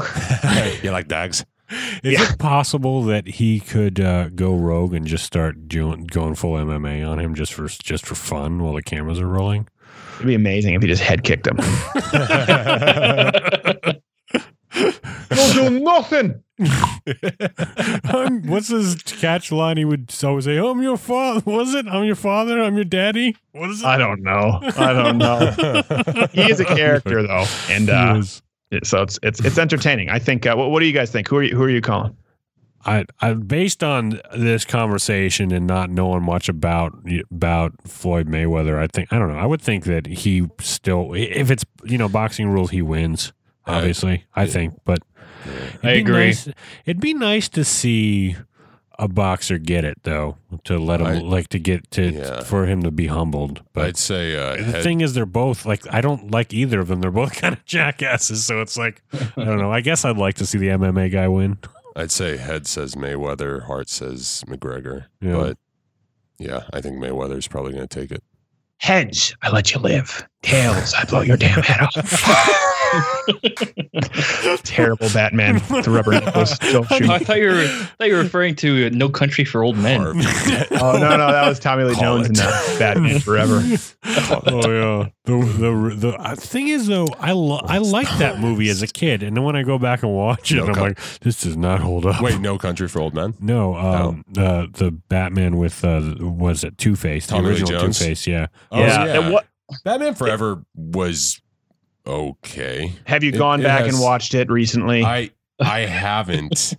you 0.83 0.91
like 0.91 1.09
dogs? 1.09 1.45
Is 2.05 2.31
it 2.31 2.39
possible 2.39 3.03
that 3.05 3.27
he 3.27 3.59
could 3.59 3.99
uh, 3.99 4.29
go 4.29 4.55
rogue 4.55 4.95
and 4.95 5.05
just 5.05 5.25
start 5.25 5.67
doing, 5.67 6.05
going 6.05 6.37
full 6.37 6.53
MMA 6.53 7.07
on 7.07 7.19
him 7.19 7.35
just 7.35 7.53
for 7.53 7.67
just 7.67 8.07
for 8.07 8.15
fun 8.15 8.63
while 8.63 8.75
the 8.75 8.83
cameras 8.83 9.19
are 9.19 9.27
rolling? 9.27 9.69
It'd 10.17 10.27
be 10.27 10.35
amazing 10.35 10.75
if 10.75 10.83
he 10.83 10.89
just 10.89 11.03
head 11.03 11.25
kicked 11.25 11.47
him. 11.47 11.59
Don't 14.75 15.55
do 15.55 15.71
nothing. 15.81 16.43
What's 18.51 18.69
his 18.69 18.97
catch 19.03 19.53
line? 19.53 19.77
He 19.77 19.85
would 19.85 20.15
always 20.25 20.47
say, 20.47 20.57
"I'm 20.59 20.83
your 20.83 20.97
father." 20.97 21.43
Was 21.45 21.75
it? 21.75 21.87
I'm 21.87 22.05
your 22.05 22.17
father. 22.17 22.61
I'm 22.63 22.77
your 22.77 22.85
daddy. 22.85 23.37
What 23.53 23.71
is 23.71 23.83
it? 23.83 23.87
I 23.87 23.99
don't 23.99 24.23
know. 24.23 24.61
I 24.77 24.93
don't 24.93 25.19
know. 25.19 25.51
he 26.33 26.51
is 26.51 26.61
a 26.61 26.65
character 26.65 27.23
though, 27.23 27.45
and 27.69 27.89
He 27.89 27.95
uh, 27.95 28.19
is. 28.19 28.43
so 28.85 29.03
it's 29.03 29.19
it's 29.23 29.45
it's 29.45 29.59
entertaining. 29.59 30.09
I 30.09 30.19
think. 30.19 30.47
Uh, 30.47 30.55
what, 30.57 30.71
what 30.71 30.81
do 30.81 30.87
you 30.87 30.93
guys 30.95 31.11
think? 31.11 31.29
Who 31.29 31.37
are 31.37 31.43
you, 31.43 31.55
who 31.55 31.63
are 31.63 31.71
you 31.71 31.83
calling? 31.83 32.17
I, 32.87 33.05
I 33.21 33.35
based 33.35 33.83
on 33.83 34.21
this 34.37 34.65
conversation 34.65 35.53
and 35.53 35.67
not 35.67 35.91
knowing 35.91 36.23
much 36.23 36.49
about 36.49 36.95
about 37.31 37.75
Floyd 37.85 38.29
Mayweather, 38.29 38.79
I 38.79 38.87
think 38.87 39.13
I 39.13 39.19
don't 39.19 39.29
know. 39.29 39.39
I 39.39 39.47
would 39.47 39.61
think 39.61 39.85
that 39.85 40.07
he 40.07 40.49
still, 40.61 41.13
if 41.15 41.51
it's 41.51 41.65
you 41.85 41.99
know 41.99 42.09
boxing 42.09 42.49
rules, 42.49 42.71
he 42.71 42.83
wins. 42.83 43.33
I- 43.67 43.79
Obviously, 43.79 44.25
I 44.35 44.47
think, 44.47 44.75
but 44.85 45.01
it'd 45.45 45.79
I 45.85 45.95
be 45.95 46.01
agree. 46.01 46.27
nice- 46.27 46.49
it'd 46.85 47.01
be 47.01 47.15
nice 47.15 47.49
to 47.51 47.65
see 47.65 48.37
a 48.99 49.09
boxer 49.09 49.59
get 49.59 49.85
it 49.85 49.99
though, 50.05 50.39
to 50.65 50.79
let 50.79 51.01
him 51.01 51.07
I- 51.07 51.19
like 51.19 51.49
to 51.49 51.59
get 51.59 51.91
to 51.93 52.11
Yeah. 52.13 52.43
for 52.45 52.65
him 52.67 52.83
to 52.83 52.91
be 52.91 53.09
humbled. 53.09 53.63
But 53.75 53.85
I'd 53.87 53.97
say 53.99 54.35
uh, 54.35 54.57
the 54.57 54.63
head, 54.63 54.83
thing 54.83 55.01
is, 55.03 55.13
they're 55.15 55.27
both 55.27 55.67
like 55.67 55.83
I 55.93 56.01
don't 56.01 56.31
like 56.31 56.55
either 56.55 56.81
of 56.81 56.89
them. 56.89 57.01
They're 57.01 57.11
both 57.11 57.35
kind 57.41 57.53
of 57.55 57.65
jackasses. 57.67 58.47
So 58.47 58.61
it's 58.63 58.77
like 58.79 59.03
I 59.13 59.45
don't 59.45 59.59
know. 59.59 59.71
I 59.73 59.81
guess 59.83 60.05
I'd 60.05 60.17
like 60.17 60.37
to 60.37 60.47
see 60.47 60.59
the 60.59 60.69
MMA 60.69 61.11
guy 61.13 61.29
win. 61.29 61.59
I'd 61.95 62.11
say 62.11 62.37
head 62.37 62.67
says 62.67 62.95
Mayweather, 62.95 63.65
heart 63.67 63.89
says 63.89 64.45
McGregor. 64.47 65.07
Yeah. 65.21 65.33
But 65.35 65.59
yeah, 66.39 66.65
I 66.73 66.81
think 66.83 66.97
Mayweather's 66.97 67.49
probably 67.49 67.73
going 67.73 67.89
to 67.89 68.01
take 68.01 68.11
it. 68.11 68.23
Heads, 68.79 69.35
I 69.43 69.49
let 69.51 69.73
you 69.73 69.81
live. 69.81 70.27
Tails, 70.51 70.95
I 70.95 71.05
blow 71.05 71.23
your 71.23 71.37
damn 71.37 71.61
head 71.61 71.81
off. 71.81 71.93
Terrible 74.63 75.09
Batman 75.13 75.55
with 75.55 75.85
the 75.87 75.91
rubber 75.91 76.13
nipples. 76.13 76.57
Don't 76.59 76.87
shoot. 76.87 77.11
Oh, 77.11 77.15
I 77.15 77.19
thought 77.19 77.39
you 77.39 77.49
were 77.49 77.63
I 77.63 77.67
thought 77.99 78.07
you 78.07 78.15
were 78.15 78.23
referring 78.23 78.55
to 78.57 78.89
No 78.91 79.09
Country 79.09 79.45
for 79.45 79.65
Old 79.65 79.77
Men. 79.77 80.23
Oh 80.79 80.93
no, 80.99 81.17
no, 81.17 81.33
that 81.33 81.49
was 81.49 81.59
Tommy 81.59 81.83
Lee 81.85 81.95
Call 81.95 82.19
Jones 82.23 82.39
it. 82.39 82.39
in 82.39 82.47
uh, 82.47 82.79
Batman 82.79 83.19
Forever. 83.19 83.57
oh 84.05 84.71
yeah. 84.71 85.09
The 85.25 85.37
the 85.59 85.95
the 85.97 86.09
uh, 86.17 86.37
thing 86.37 86.69
is 86.69 86.87
though, 86.87 87.09
I 87.19 87.33
lo- 87.33 87.63
I 87.65 87.79
liked 87.79 88.19
that 88.19 88.39
movie 88.39 88.69
as 88.69 88.83
a 88.83 88.87
kid, 88.87 89.23
and 89.25 89.37
then 89.37 89.43
when 89.43 89.57
I 89.57 89.63
go 89.65 89.79
back 89.79 90.03
and 90.05 90.15
watch 90.15 90.53
it, 90.53 90.57
No 90.57 90.67
I'm 90.67 90.75
co- 90.75 90.83
like, 90.83 91.01
this 91.21 91.41
does 91.41 91.57
not 91.57 91.81
hold 91.81 92.07
up. 92.07 92.23
Wait, 92.23 92.39
No 92.41 92.57
Country 92.59 92.87
for 92.89 93.01
Old 93.01 93.15
Men? 93.15 93.35
no, 93.41 93.75
um, 93.75 94.25
uh, 94.37 94.67
the 94.73 94.93
Batman 95.09 95.57
with 95.57 95.83
uh, 95.85 96.15
was 96.21 96.63
it 96.63 96.79
Two 96.79 96.95
Face, 96.95 97.27
the 97.27 97.33
Tommy 97.33 97.47
Lee 97.47 97.51
original 97.53 97.71
Two 97.71 97.79
Jones? 97.87 97.99
Face, 97.99 98.27
yeah. 98.27 98.47
Oh, 98.71 98.79
yeah. 98.79 99.19
And 99.21 99.33
what 99.33 99.47
Batman 99.85 100.15
Forever 100.15 100.65
was 100.75 101.41
okay. 102.07 102.93
have 103.05 103.23
you 103.25 103.31
It- 103.31 103.39
gone 103.39 103.61
it 103.61 103.65
back 103.65 103.85
has- 103.85 103.95
and 103.95 104.03
watched 104.03 104.35
it 104.35 104.51
recently? 104.51 105.05
I 105.05 105.31
I 105.59 105.81
haven't. 105.87 106.75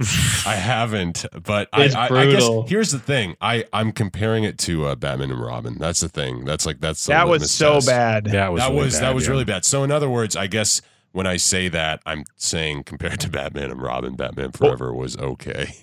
I 0.46 0.54
haven't. 0.56 1.26
But 1.44 1.68
I, 1.74 1.84
It's 1.86 1.96
I, 1.96 2.08
I 2.10 2.26
guess 2.32 2.48
here's 2.68 2.92
the 2.92 3.00
thing. 3.00 3.36
I 3.42 3.66
I'm 3.74 3.92
comparing 3.92 4.44
it 4.44 4.58
to 4.60 4.86
uh, 4.86 4.96
Batman 4.96 5.32
and 5.32 5.42
Robin. 5.42 5.78
That's 5.80 6.00
the 6.02 6.10
thing. 6.10 6.46
That's 6.46 6.66
like 6.66 6.80
that's 6.80 7.06
that 7.08 7.28
was 7.28 7.50
so 7.52 7.76
test. 7.76 7.88
bad. 7.88 8.26
That 8.26 8.54
was 8.54 8.62
that 8.62 8.70
really 8.70 8.84
was 8.84 8.94
bad, 8.94 9.02
that 9.04 9.16
was 9.16 9.24
yeah. 9.26 9.32
really 9.32 9.46
bad. 9.46 9.66
So 9.66 9.84
in 9.84 9.92
other 9.92 10.10
words, 10.10 10.36
I 10.36 10.46
guess 10.48 10.82
when 11.12 11.26
I 11.26 11.38
say 11.38 11.70
that, 11.70 12.02
I'm 12.06 12.24
saying 12.36 12.84
compared 12.84 13.20
to 13.22 13.30
Batman 13.32 13.72
and 13.72 13.82
Robin, 13.82 14.16
Batman 14.16 14.52
Forever 14.52 14.94
was 14.94 15.18
okay. 15.18 15.74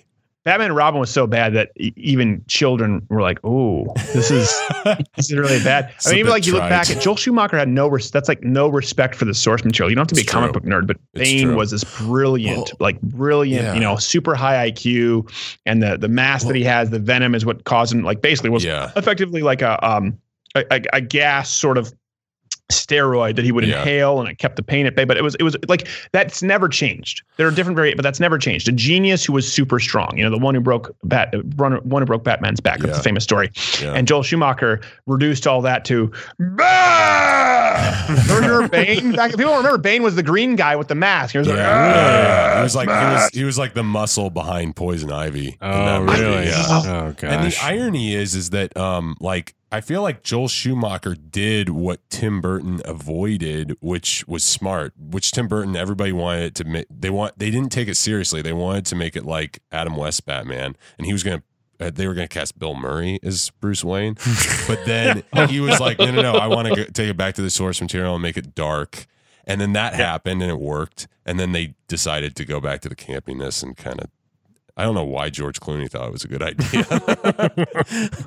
Batman 0.45 0.67
and 0.67 0.77
Robin 0.77 1.01
was 1.01 1.11
so 1.11 1.27
bad 1.27 1.55
that 1.55 1.71
e- 1.77 1.93
even 1.97 2.45
children 2.49 3.07
were 3.09 3.23
like, 3.23 3.39
"Oh, 3.45 3.87
this 4.13 4.31
is 4.31 4.53
this 5.17 5.31
is 5.31 5.33
really 5.35 5.63
bad." 5.65 5.93
I 6.05 6.11
mean, 6.11 6.19
even 6.19 6.31
like 6.31 6.47
you 6.47 6.53
look 6.53 6.69
back 6.69 6.91
at 6.91 7.01
Joel 7.01 7.17
Schumacher 7.17 7.57
had 7.57 7.69
no 7.69 7.89
res- 7.89 8.11
that's 8.11 8.29
like 8.29 8.43
no 8.43 8.69
respect 8.69 9.15
for 9.15 9.25
the 9.25 9.33
source 9.33 9.65
material. 9.65 9.91
You 9.91 9.97
don't 9.97 10.03
have 10.03 10.09
to 10.09 10.15
be 10.15 10.21
It's 10.21 10.31
a 10.31 10.33
comic 10.35 10.53
true. 10.53 10.61
book 10.61 10.69
nerd, 10.71 10.87
but 10.87 10.99
It's 11.15 11.31
Bane 11.31 11.47
true. 11.49 11.57
was 11.57 11.71
this 11.71 11.85
brilliant, 11.85 12.59
Well, 12.59 12.77
like 12.81 13.01
brilliant, 13.01 13.65
yeah. 13.65 13.75
you 13.75 13.81
know, 13.81 13.97
super 13.97 14.35
high 14.35 14.71
IQ, 14.71 15.31
and 15.65 15.83
the 15.83 15.97
the 15.97 16.09
mask 16.09 16.47
that 16.47 16.57
he 16.57 16.65
has, 16.65 16.91
the 16.91 16.99
venom 16.99 17.35
is 17.35 17.47
what 17.47 17.65
caused 17.65 17.95
him 17.95 18.03
like 18.03 18.21
basically 18.21 18.51
was 18.51 18.65
Yeah. 18.65 18.93
effectively 18.97 19.41
like 19.43 19.63
a 19.63 19.83
um 19.87 20.19
a, 20.55 20.65
a, 20.71 20.83
a 20.95 21.01
gas 21.01 21.49
sort 21.51 21.79
of 21.79 21.93
steroid 22.73 23.37
that 23.37 23.45
he 23.45 23.53
would 23.53 23.65
Yeah. 23.67 23.81
inhale 23.83 24.21
and 24.21 24.29
it 24.29 24.39
kept 24.39 24.57
the 24.57 24.63
pain 24.63 24.87
at 24.87 24.97
bay 24.97 25.05
but 25.05 25.17
it 25.19 25.23
was 25.23 25.35
it 25.37 25.43
was 25.43 25.55
like 25.69 25.87
that's 26.13 26.43
never 26.43 26.67
changed 26.69 27.23
there 27.37 27.47
are 27.47 27.51
different 27.51 27.77
variants 27.77 27.97
but 27.99 28.03
that's 28.03 28.21
never 28.21 28.39
changed 28.39 28.67
a 28.69 28.73
genius 28.73 29.23
who 29.25 29.35
was 29.35 29.51
super 29.51 29.79
strong 29.79 30.17
you 30.17 30.25
know 30.25 30.31
the 30.31 30.39
one 30.39 30.55
who 30.55 30.63
broke 30.63 30.97
bat 31.05 31.35
one 31.57 31.75
one 31.89 32.01
who 32.01 32.07
broke 32.07 32.25
batman's 32.25 32.61
back 32.61 32.79
that's 32.81 32.95
Yeah. 32.97 33.01
a 33.01 33.03
famous 33.03 33.23
story 33.23 33.51
Yeah. 33.83 33.93
and 33.93 34.09
joel 34.09 34.23
schumacher 34.23 34.81
reduced 35.07 35.47
all 35.47 35.61
that 35.61 35.85
to 35.87 36.11
remember 38.19 38.69
bane 38.69 39.13
back 39.13 39.31
people 39.31 39.45
don't 39.47 39.59
remember 39.59 39.79
bane 39.79 40.03
was 40.03 40.15
the 40.17 40.23
green 40.23 40.57
guy 40.57 40.77
with 40.77 40.89
the 40.89 40.95
mask 40.95 41.33
he 41.33 41.39
was 41.39 41.49
like, 41.49 41.57
Yeah, 41.59 42.57
he 42.59 42.63
was 42.63 42.75
like 42.75 42.89
he 42.89 42.95
was 42.95 43.31
he 43.35 43.45
was 43.45 43.59
like 43.59 43.75
the 43.75 43.83
muscle 43.83 44.31
behind 44.31 44.77
Poison 44.77 45.11
Ivy. 45.13 45.57
Oh, 45.61 45.71
that 45.85 46.01
movie, 46.03 46.21
really? 46.21 46.45
Yeah. 46.47 46.65
Oh, 46.69 47.13
gosh. 47.17 47.23
And 47.31 47.53
the 47.53 47.57
irony 47.63 48.15
is, 48.15 48.35
is 48.35 48.51
that 48.51 48.77
um, 48.77 49.17
like 49.21 49.55
I 49.75 49.81
feel 49.81 50.03
like 50.03 50.23
Joel 50.23 50.47
Schumacher 50.47 51.17
did 51.17 51.69
what 51.69 51.99
Tim 52.09 52.41
Burton 52.41 52.81
avoided, 52.85 53.77
which 53.81 54.25
was 54.29 54.45
smart. 54.45 54.93
Which 54.97 55.33
Tim 55.33 55.49
Burton, 55.49 55.75
everybody 55.75 56.13
wanted 56.13 56.55
to 56.55 56.65
make. 56.65 56.87
They 56.89 57.11
want 57.11 57.37
they 57.41 57.51
didn't 57.51 57.73
take 57.73 57.89
it 57.89 57.97
seriously. 57.97 58.41
They 58.41 58.53
wanted 58.53 58.87
to 58.87 58.95
make 58.95 59.17
it 59.17 59.25
like 59.25 59.59
Adam 59.73 59.97
West 59.97 60.27
Batman, 60.27 60.77
and 60.97 61.09
he 61.09 61.13
was 61.13 61.25
gonna. 61.25 61.43
Uh, 61.81 61.91
they 61.93 62.07
were 62.07 62.15
going 62.15 62.29
to 62.29 62.33
cast 62.33 62.57
Bill 62.57 62.77
Murray 62.77 63.19
as 63.25 63.51
Bruce 63.61 63.83
Wayne, 63.83 64.15
but 64.69 64.85
then 64.87 65.25
he 65.49 65.59
was 65.59 65.81
like, 65.81 65.99
"No, 65.99 66.13
no, 66.13 66.23
no! 66.23 66.35
I 66.35 66.47
want 66.47 66.73
to 66.73 66.85
take 66.93 67.11
it 67.11 67.17
back 67.17 67.35
to 67.35 67.43
the 67.43 67.51
source 67.51 67.81
material 67.81 68.15
and 68.15 68.23
make 68.23 68.37
it 68.37 68.55
dark." 68.55 69.07
And 69.45 69.61
then 69.61 69.73
that 69.73 69.95
happened, 69.95 70.41
and 70.41 70.53
it 70.53 70.61
worked. 70.61 71.09
And 71.27 71.41
then 71.41 71.51
they 71.51 71.75
decided 71.89 72.37
to 72.37 72.45
go 72.45 72.61
back 72.61 72.81
to 72.83 72.89
the 72.89 72.95
campiness 72.95 73.61
and 73.65 73.77
kind 73.77 73.99
of 74.01 74.09
I 74.77 74.83
don't 74.85 74.95
know 74.95 75.05
why 75.05 75.31
George 75.31 75.61
Clooney 75.61 75.89
thought 75.91 76.09
it 76.09 76.13
was 76.13 76.25
a 76.25 76.29
good 76.29 76.43
idea. 76.43 76.85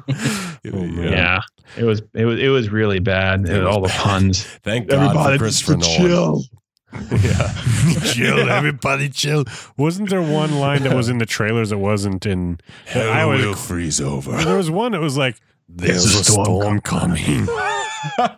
Oh, 0.73 0.83
yeah 0.83 1.41
it 1.77 1.83
was 1.85 2.01
it 2.13 2.25
was 2.25 2.39
it 2.39 2.49
was 2.49 2.69
really 2.69 2.99
bad 2.99 3.41
It 3.47 3.49
It- 3.55 3.63
was 3.63 3.67
all 3.75 3.81
the 3.81 3.89
puns 3.89 4.43
Thank 4.63 4.89
God 4.89 5.13
for 5.33 5.37
Christopher 5.37 5.77
Nolan. 5.77 6.43
Yeah. 7.11 7.53
chill, 8.13 8.49
everybody, 8.49 9.09
chill. 9.09 9.43
Wasn't 9.77 10.09
there 10.09 10.21
one 10.21 10.59
line 10.59 10.83
that 10.83 10.95
was 10.95 11.09
in 11.09 11.17
the 11.17 11.25
trailers 11.25 11.69
that 11.69 11.77
wasn't 11.77 12.25
in? 12.25 12.59
that 12.93 13.09
I 13.09 13.25
was- 13.25 13.43
will 13.45 13.55
freeze 13.55 13.99
over. 14.01 14.31
There 14.43 14.55
was 14.57 14.71
one 14.71 14.93
that 14.93 15.01
was 15.01 15.17
like, 15.17 15.35
"There's, 15.67 16.15
a 16.15 16.19
a 16.19 16.23
storm, 16.23 16.45
storm 16.45 16.81
coming." 16.81 17.45
Yeah. 18.17 18.35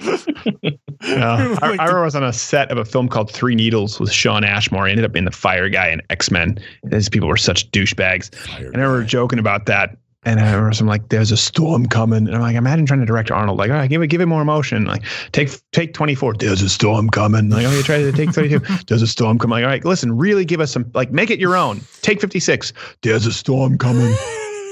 I, 1.02 1.58
I 1.62 1.68
remember 1.68 2.00
I 2.00 2.04
was 2.04 2.14
on 2.14 2.24
a 2.24 2.32
set 2.32 2.70
of 2.70 2.78
a 2.78 2.84
film 2.84 3.08
called 3.08 3.30
Three 3.30 3.54
Needles 3.54 3.98
with 3.98 4.12
Shawn 4.12 4.44
Ashmore. 4.44 4.86
He 4.86 4.92
ended 4.92 5.04
up 5.04 5.12
being 5.12 5.24
the 5.24 5.30
fire 5.30 5.68
guy 5.68 5.88
in 5.88 6.02
X 6.10 6.30
Men. 6.30 6.58
These 6.84 7.08
people 7.08 7.28
were 7.28 7.36
such 7.36 7.70
douchebags. 7.70 8.30
And 8.58 8.76
I 8.76 8.80
remember 8.80 9.04
joking 9.04 9.38
about 9.38 9.66
that. 9.66 9.96
And 10.24 10.38
I 10.38 10.52
remember 10.52 10.74
some 10.74 10.86
like, 10.86 11.08
"There's 11.08 11.32
a 11.32 11.36
storm 11.36 11.86
coming," 11.86 12.26
and 12.26 12.34
I'm 12.36 12.42
like, 12.42 12.54
"Imagine 12.54 12.84
trying 12.84 13.00
to 13.00 13.06
direct 13.06 13.30
Arnold. 13.30 13.56
Like, 13.56 13.70
all 13.70 13.76
right, 13.76 13.88
give 13.88 14.02
it, 14.02 14.08
give 14.08 14.20
it 14.20 14.26
more 14.26 14.42
emotion. 14.42 14.84
Like, 14.84 15.02
take 15.32 15.50
take 15.72 15.94
24. 15.94 16.34
There's 16.34 16.60
a 16.60 16.68
storm 16.68 17.08
coming. 17.08 17.48
Like, 17.48 17.64
oh, 17.64 17.70
okay, 17.70 17.82
try 17.82 17.98
to 18.02 18.12
take 18.12 18.28
32. 18.28 18.58
There's 18.86 19.00
a 19.00 19.06
storm 19.06 19.38
coming. 19.38 19.52
Like, 19.52 19.64
all 19.64 19.70
right, 19.70 19.82
listen, 19.82 20.14
really 20.18 20.44
give 20.44 20.60
us 20.60 20.72
some. 20.72 20.90
Like, 20.92 21.10
make 21.10 21.30
it 21.30 21.40
your 21.40 21.56
own. 21.56 21.80
Take 22.02 22.20
56. 22.20 22.74
There's 23.00 23.24
a 23.24 23.32
storm 23.32 23.78
coming, 23.78 24.14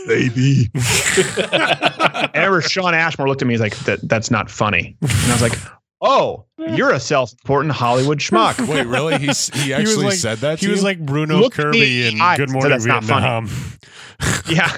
baby. 0.09 0.71
and 0.75 1.63
I 1.63 2.31
remember 2.35 2.63
Shawn 2.63 2.95
Ashmore 2.95 3.29
looked 3.29 3.43
at 3.43 3.49
me. 3.49 3.55
He's 3.55 3.61
like, 3.61 3.77
that, 3.81 4.01
"That's 4.09 4.31
not 4.31 4.51
funny." 4.51 4.97
And 5.01 5.11
I 5.11 5.33
was 5.33 5.43
like, 5.43 5.59
"Oh, 6.01 6.45
you're 6.59 6.93
a 6.93 6.99
self-important 7.01 7.73
Hollywood 7.73 8.19
schmuck." 8.19 8.67
Wait, 8.73 8.87
really? 8.87 9.19
He's, 9.19 9.49
he 9.51 9.73
actually 9.73 10.07
like, 10.07 10.15
said 10.15 10.39
that. 10.39 10.59
He 10.59 10.67
to 10.67 10.73
was 10.73 10.81
you? 10.81 10.85
like 10.85 10.99
Bruno 11.05 11.39
Look 11.39 11.53
Kirby 11.55 12.09
in 12.09 12.15
in 12.21 12.37
Good 12.37 12.51
Morning 12.51 12.63
said, 12.63 12.71
"That's 12.73 12.87
not 12.87 13.05
funny." 13.05 13.47
Vietnam. 13.47 13.79
yeah. 14.49 14.77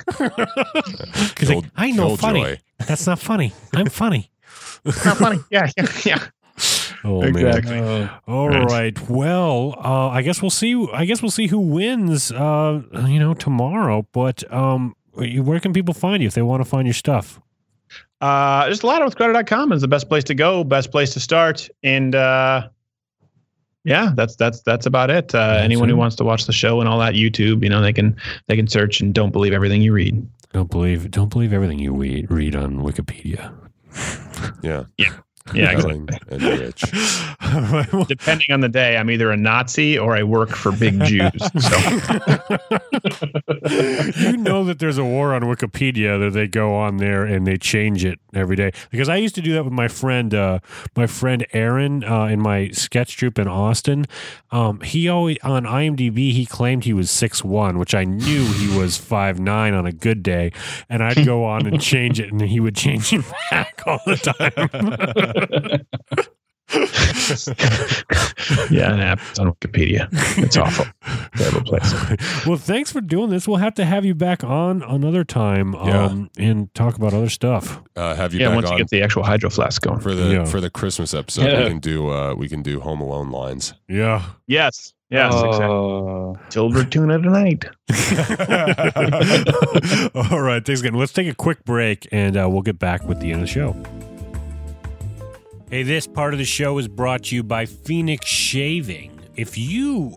He's 1.39 1.49
like, 1.49 1.65
I 1.77 1.91
know 1.93 2.17
funny. 2.17 2.41
Killjoy. 2.43 2.59
That's 2.87 3.07
not 3.07 3.19
funny. 3.19 3.53
I'm 3.75 3.87
funny. 3.89 4.31
not 4.85 5.17
funny. 5.17 5.39
Yeah, 5.51 5.69
yeah, 5.77 5.87
yeah. 6.05 6.27
Oh 7.03 7.23
Exactly. 7.23 7.81
man. 7.81 8.11
All 8.27 8.51
Nice. 8.51 8.71
right. 8.71 9.09
Well, 9.09 9.75
uh, 9.83 10.09
I 10.09 10.21
guess 10.21 10.43
we'll 10.43 10.51
see. 10.51 10.87
I 10.93 11.07
guess 11.07 11.23
we'll 11.23 11.31
see 11.31 11.47
who 11.47 11.59
wins. 11.59 12.31
Uh, 12.31 12.83
you 13.07 13.19
know, 13.19 13.33
tomorrow. 13.33 14.07
But 14.13 14.51
um, 14.53 14.95
where 15.21 15.61
can 15.61 15.73
people 15.73 15.95
find 15.95 16.23
you 16.23 16.27
if 16.27 16.35
they 16.35 16.43
want 16.43 16.63
to 16.63 16.69
find 16.69 16.87
your 16.87 16.95
stuff? 16.95 17.41
Uh, 18.21 18.69
just 18.69 18.83
louderwithcrowder.com 18.83 19.73
is 19.73 19.81
the 19.81 19.89
best 19.89 20.09
place 20.09 20.25
to 20.25 20.35
go, 20.35 20.63
best 20.63 20.91
place 20.91 21.13
to 21.15 21.21
start. 21.21 21.69
And 21.83 22.15
uh, 22.15 22.69
yeah, 23.85 24.13
that's 24.15 24.37
that's 24.37 24.61
that's 24.63 24.87
about 24.87 25.11
it. 25.11 25.35
Uh, 25.35 25.59
anyone 25.61 25.89
who 25.89 25.97
wants 25.97 26.17
to 26.17 26.25
watch 26.25 26.47
the 26.47 26.53
show 26.53 26.81
and 26.81 26.89
all 26.89 26.99
that 26.99 27.15
YouTube, 27.15 27.63
you 27.63 27.71
know, 27.71 27.81
they 27.81 27.93
can 27.93 28.17
they 28.47 28.57
can 28.57 28.67
search 28.67 29.01
and 29.01 29.15
don't 29.15 29.31
believe 29.31 29.53
everything 29.53 29.81
you 29.81 29.93
read. 29.93 30.27
Don't 30.53 30.71
believe. 30.71 31.11
Don't 31.11 31.29
believe 31.29 31.53
everything 31.53 31.79
you 31.79 31.95
read, 31.95 32.31
read 32.31 32.57
on 32.57 32.79
Wikipedia. 32.79 33.55
Yeah. 34.63 34.85
Yeah, 34.99 35.13
Ellen 35.57 36.09
and 36.31 36.43
Rich. 36.43 36.85
All 37.43 37.61
right. 37.63 37.89
Depending 38.09 38.53
on 38.53 38.61
the 38.61 38.69
day, 38.69 38.97
I'm 38.97 39.11
either 39.11 39.31
a 39.31 39.37
Nazi 39.37 39.99
or 39.99 40.17
I 40.17 40.23
work 40.23 40.51
for 40.51 40.73
big 40.73 41.03
Jews. 41.05 41.31
So 41.59 41.77
you 44.21 44.37
know 44.37 44.65
that 44.65 44.77
there's 44.79 44.99
a 44.99 45.05
war 45.05 45.35
on 45.35 45.43
Wikipedia 45.43 46.19
that 46.21 46.33
they 46.33 46.47
go 46.47 46.75
on 46.75 46.99
there 46.99 47.25
and 47.25 47.47
they 47.47 47.57
change 47.57 48.05
it 48.05 48.19
every 48.35 48.57
day. 48.57 48.73
Because 48.91 49.09
I 49.09 49.17
used 49.17 49.35
to 49.37 49.43
do 49.43 49.53
that 49.55 49.65
with 49.65 49.73
my 49.73 49.89
friend, 49.89 50.35
uh, 50.35 50.61
my 50.97 51.07
friend 51.07 51.47
Aaron, 51.53 52.05
uh, 52.05 52.27
in 52.27 52.41
my 52.41 52.71
sketch 52.71 53.17
troupe 53.17 53.39
in 53.39 53.49
Austin. 53.49 54.07
Um, 54.51 54.81
he 54.81 55.09
always 55.09 55.39
on 55.43 55.65
IMDb 55.65 56.33
he 56.33 56.47
claimed 56.47 56.85
he 56.85 56.93
was 56.93 57.11
six 57.11 57.45
one, 57.45 57.79
which 57.79 57.95
I 57.95 58.05
knew 58.05 58.45
he 58.45 58.77
was 58.77 58.97
five 58.97 59.41
nine 59.41 59.75
on 59.75 59.87
a 59.87 59.93
good 59.93 60.23
day, 60.23 60.53
and 60.89 61.03
I'd 61.03 61.25
go 61.25 61.45
on 61.45 61.67
and 61.67 61.81
change 61.81 62.21
it, 62.21 62.33
and 62.33 62.41
he 62.41 62.61
would 62.61 62.77
change 62.77 63.13
it 63.13 63.25
back 63.51 63.83
all 63.87 64.01
the 64.07 64.17
time. 64.17 65.30
yeah, 68.71 68.95
it 68.95 69.01
happens 69.01 69.39
on 69.41 69.53
Wikipedia. 69.53 70.09
It's 70.39 70.57
awful. 70.57 70.87
Terrible 71.37 71.63
place. 71.63 71.93
well, 72.47 72.57
thanks 72.57 72.93
for 72.93 73.01
doing 73.01 73.31
this. 73.31 73.49
We'll 73.49 73.57
have 73.57 73.75
to 73.75 73.85
have 73.85 74.05
you 74.05 74.15
back 74.15 74.45
on 74.45 74.83
another 74.83 75.25
time 75.25 75.73
Yeah. 75.75 76.05
um, 76.05 76.31
and 76.39 76.73
talk 76.75 76.97
about 76.97 77.13
other 77.13 77.29
stuff. 77.29 77.83
Uh, 77.97 78.15
have 78.15 78.33
you 78.35 78.41
Yeah, 78.41 78.49
back 78.49 78.55
once 78.57 78.71
you 78.71 78.79
get 78.79 78.89
the 78.91 79.03
actual 79.03 79.25
hydro 79.25 79.51
flask 79.51 79.83
going. 79.83 79.99
for 80.01 80.15
the 80.15 80.33
Yeah. 80.33 80.45
for 80.45 80.61
the 80.61 80.71
Christmas 80.71 81.13
episode? 81.13 81.47
Yeah. 81.47 81.65
We 81.65 81.69
can 81.71 81.79
do 81.81 82.09
uh, 82.11 82.35
we 82.35 82.49
can 82.49 82.63
do 82.63 82.79
Home 82.81 83.01
Alone 83.01 83.31
lines. 83.31 83.75
Yeah. 83.89 84.23
Yes. 84.47 84.95
Yes. 85.11 85.35
exactly. 85.35 85.65
Oh. 85.65 86.37
Silver 86.51 86.85
tuna 86.85 87.19
tonight. 87.19 87.65
All 90.31 90.41
right. 90.41 90.65
Thanks 90.65 90.83
again. 90.83 90.95
Let's 90.95 91.13
take 91.13 91.27
a 91.27 91.35
quick 91.35 91.65
break 91.65 92.07
and 92.13 92.37
uh, 92.37 92.49
we'll 92.49 92.63
get 92.63 92.79
back 92.79 93.03
with 93.09 93.19
the 93.19 93.33
end 93.33 93.43
of 93.43 93.49
the 93.49 93.53
show. 93.53 93.75
Hey, 95.71 95.85
this 95.85 96.07
part 96.07 96.35
of 96.35 96.39
the 96.39 96.45
show 96.45 96.79
is 96.79 96.89
brought 96.89 97.25
to 97.25 97.37
you 97.37 97.43
by 97.45 97.65
Phoenix 97.67 98.27
Shaving. 98.27 99.19
If 99.37 99.57
you 99.57 100.15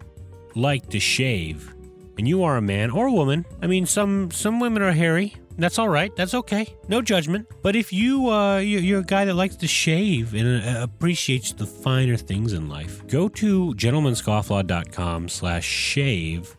like 0.56 0.90
to 0.90 1.00
shave 1.00 1.74
and 2.18 2.28
you 2.28 2.44
are 2.44 2.58
a 2.58 2.62
man 2.62 2.90
or 2.90 3.08
a 3.08 3.12
woman, 3.12 3.46
I 3.62 3.68
mean, 3.68 3.86
some 3.86 4.32
some 4.32 4.60
women 4.60 4.82
are 4.82 4.92
hairy. 4.92 5.36
That's 5.56 5.78
all 5.78 5.90
right. 5.90 6.14
That's 6.16 6.34
okay. 6.34 6.76
No 6.88 7.04
judgment. 7.04 7.48
But 7.62 7.76
if 7.76 7.94
you 7.94 8.30
uh, 8.30 8.58
you- 8.58 8.80
you're 8.80 9.02
a 9.02 9.06
guy 9.06 9.26
that 9.26 9.36
likes 9.36 9.56
to 9.58 9.68
shave 9.68 10.34
and 10.34 10.64
uh, 10.66 10.82
appreciates 10.82 11.54
the 11.54 11.68
finer 11.68 12.18
things 12.18 12.54
in 12.54 12.68
life, 12.68 13.06
go 13.08 13.28
to 13.30 13.76
gentlemanscofflaw.com 13.76 15.30
slash 15.30 15.66
shave. 15.66 16.56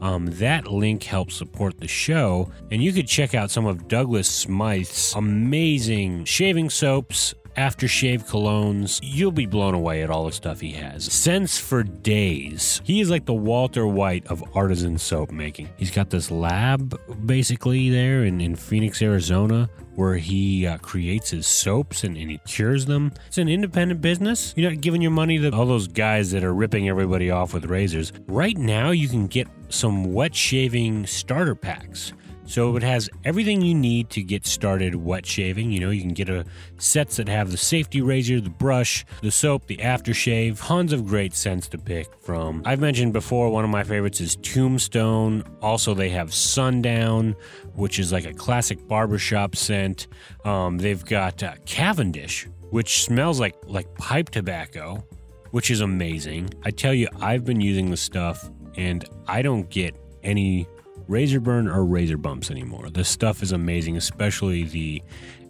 Um, 0.00 0.26
that 0.38 0.68
link 0.68 1.02
helps 1.02 1.34
support 1.34 1.80
the 1.80 1.88
show, 1.88 2.50
and 2.70 2.80
you 2.82 2.92
could 2.92 3.08
check 3.08 3.34
out 3.34 3.50
some 3.50 3.66
of 3.66 3.88
Douglas 3.88 4.28
Smythe's 4.30 5.12
amazing 5.16 6.24
shaving 6.24 6.70
soaps, 6.70 7.34
aftershave 7.58 8.24
colognes. 8.28 9.00
You'll 9.02 9.32
be 9.32 9.46
blown 9.46 9.74
away 9.74 10.02
at 10.02 10.10
all 10.10 10.26
the 10.26 10.32
stuff 10.32 10.60
he 10.60 10.72
has. 10.72 11.12
Scents 11.12 11.58
for 11.58 11.82
days. 11.82 12.80
He 12.84 13.00
is 13.00 13.10
like 13.10 13.26
the 13.26 13.34
Walter 13.34 13.86
White 13.86 14.26
of 14.28 14.44
artisan 14.54 14.96
soap 14.96 15.32
making. 15.32 15.68
He's 15.76 15.90
got 15.90 16.10
this 16.10 16.30
lab 16.30 16.98
basically 17.26 17.90
there 17.90 18.24
in, 18.24 18.40
in 18.40 18.54
Phoenix, 18.54 19.02
Arizona, 19.02 19.68
where 19.96 20.16
he 20.16 20.64
uh, 20.64 20.78
creates 20.78 21.30
his 21.30 21.48
soaps 21.48 22.04
and, 22.04 22.16
and 22.16 22.30
he 22.30 22.38
cures 22.38 22.86
them. 22.86 23.12
It's 23.26 23.38
an 23.38 23.48
independent 23.48 24.00
business. 24.00 24.54
You're 24.56 24.70
not 24.70 24.80
giving 24.80 25.02
your 25.02 25.10
money 25.10 25.38
to 25.40 25.52
all 25.52 25.66
those 25.66 25.88
guys 25.88 26.30
that 26.30 26.44
are 26.44 26.54
ripping 26.54 26.88
everybody 26.88 27.32
off 27.32 27.52
with 27.52 27.64
razors. 27.64 28.12
Right 28.28 28.56
now, 28.56 28.92
you 28.92 29.08
can 29.08 29.26
get 29.26 29.48
some 29.68 30.14
wet 30.14 30.34
shaving 30.34 31.06
starter 31.06 31.56
packs. 31.56 32.12
So 32.48 32.76
it 32.76 32.82
has 32.82 33.10
everything 33.26 33.60
you 33.60 33.74
need 33.74 34.08
to 34.10 34.22
get 34.22 34.46
started 34.46 34.94
wet 34.94 35.26
shaving. 35.26 35.70
You 35.70 35.80
know, 35.80 35.90
you 35.90 36.00
can 36.00 36.14
get 36.14 36.30
a 36.30 36.46
sets 36.78 37.16
that 37.16 37.28
have 37.28 37.50
the 37.50 37.58
safety 37.58 38.00
razor, 38.00 38.40
the 38.40 38.48
brush, 38.48 39.04
the 39.20 39.30
soap, 39.30 39.66
the 39.66 39.76
aftershave, 39.76 40.58
tons 40.66 40.94
of 40.94 41.06
great 41.06 41.34
scents 41.34 41.68
to 41.68 41.78
pick 41.78 42.08
from. 42.22 42.62
I've 42.64 42.80
mentioned 42.80 43.12
before 43.12 43.50
one 43.50 43.64
of 43.64 43.70
my 43.70 43.84
favorites 43.84 44.22
is 44.22 44.36
Tombstone. 44.36 45.44
Also, 45.60 45.92
they 45.92 46.08
have 46.08 46.32
Sundown, 46.32 47.36
which 47.74 47.98
is 47.98 48.12
like 48.12 48.24
a 48.24 48.32
classic 48.32 48.88
barbershop 48.88 49.54
scent. 49.54 50.06
Um, 50.46 50.78
they've 50.78 51.04
got 51.04 51.42
uh, 51.42 51.52
Cavendish, 51.66 52.48
which 52.70 53.02
smells 53.02 53.38
like 53.38 53.56
like 53.66 53.94
pipe 53.96 54.30
tobacco, 54.30 55.04
which 55.50 55.70
is 55.70 55.82
amazing. 55.82 56.48
I 56.64 56.70
tell 56.70 56.94
you, 56.94 57.08
I've 57.20 57.44
been 57.44 57.60
using 57.60 57.90
the 57.90 57.98
stuff 57.98 58.48
and 58.78 59.04
I 59.26 59.42
don't 59.42 59.68
get 59.68 59.94
any 60.22 60.66
razor 61.08 61.40
burn 61.40 61.66
or 61.66 61.84
razor 61.84 62.16
bumps 62.16 62.50
anymore. 62.50 62.90
This 62.90 63.08
stuff 63.08 63.42
is 63.42 63.52
amazing, 63.52 63.96
especially 63.96 64.64
the 64.64 65.02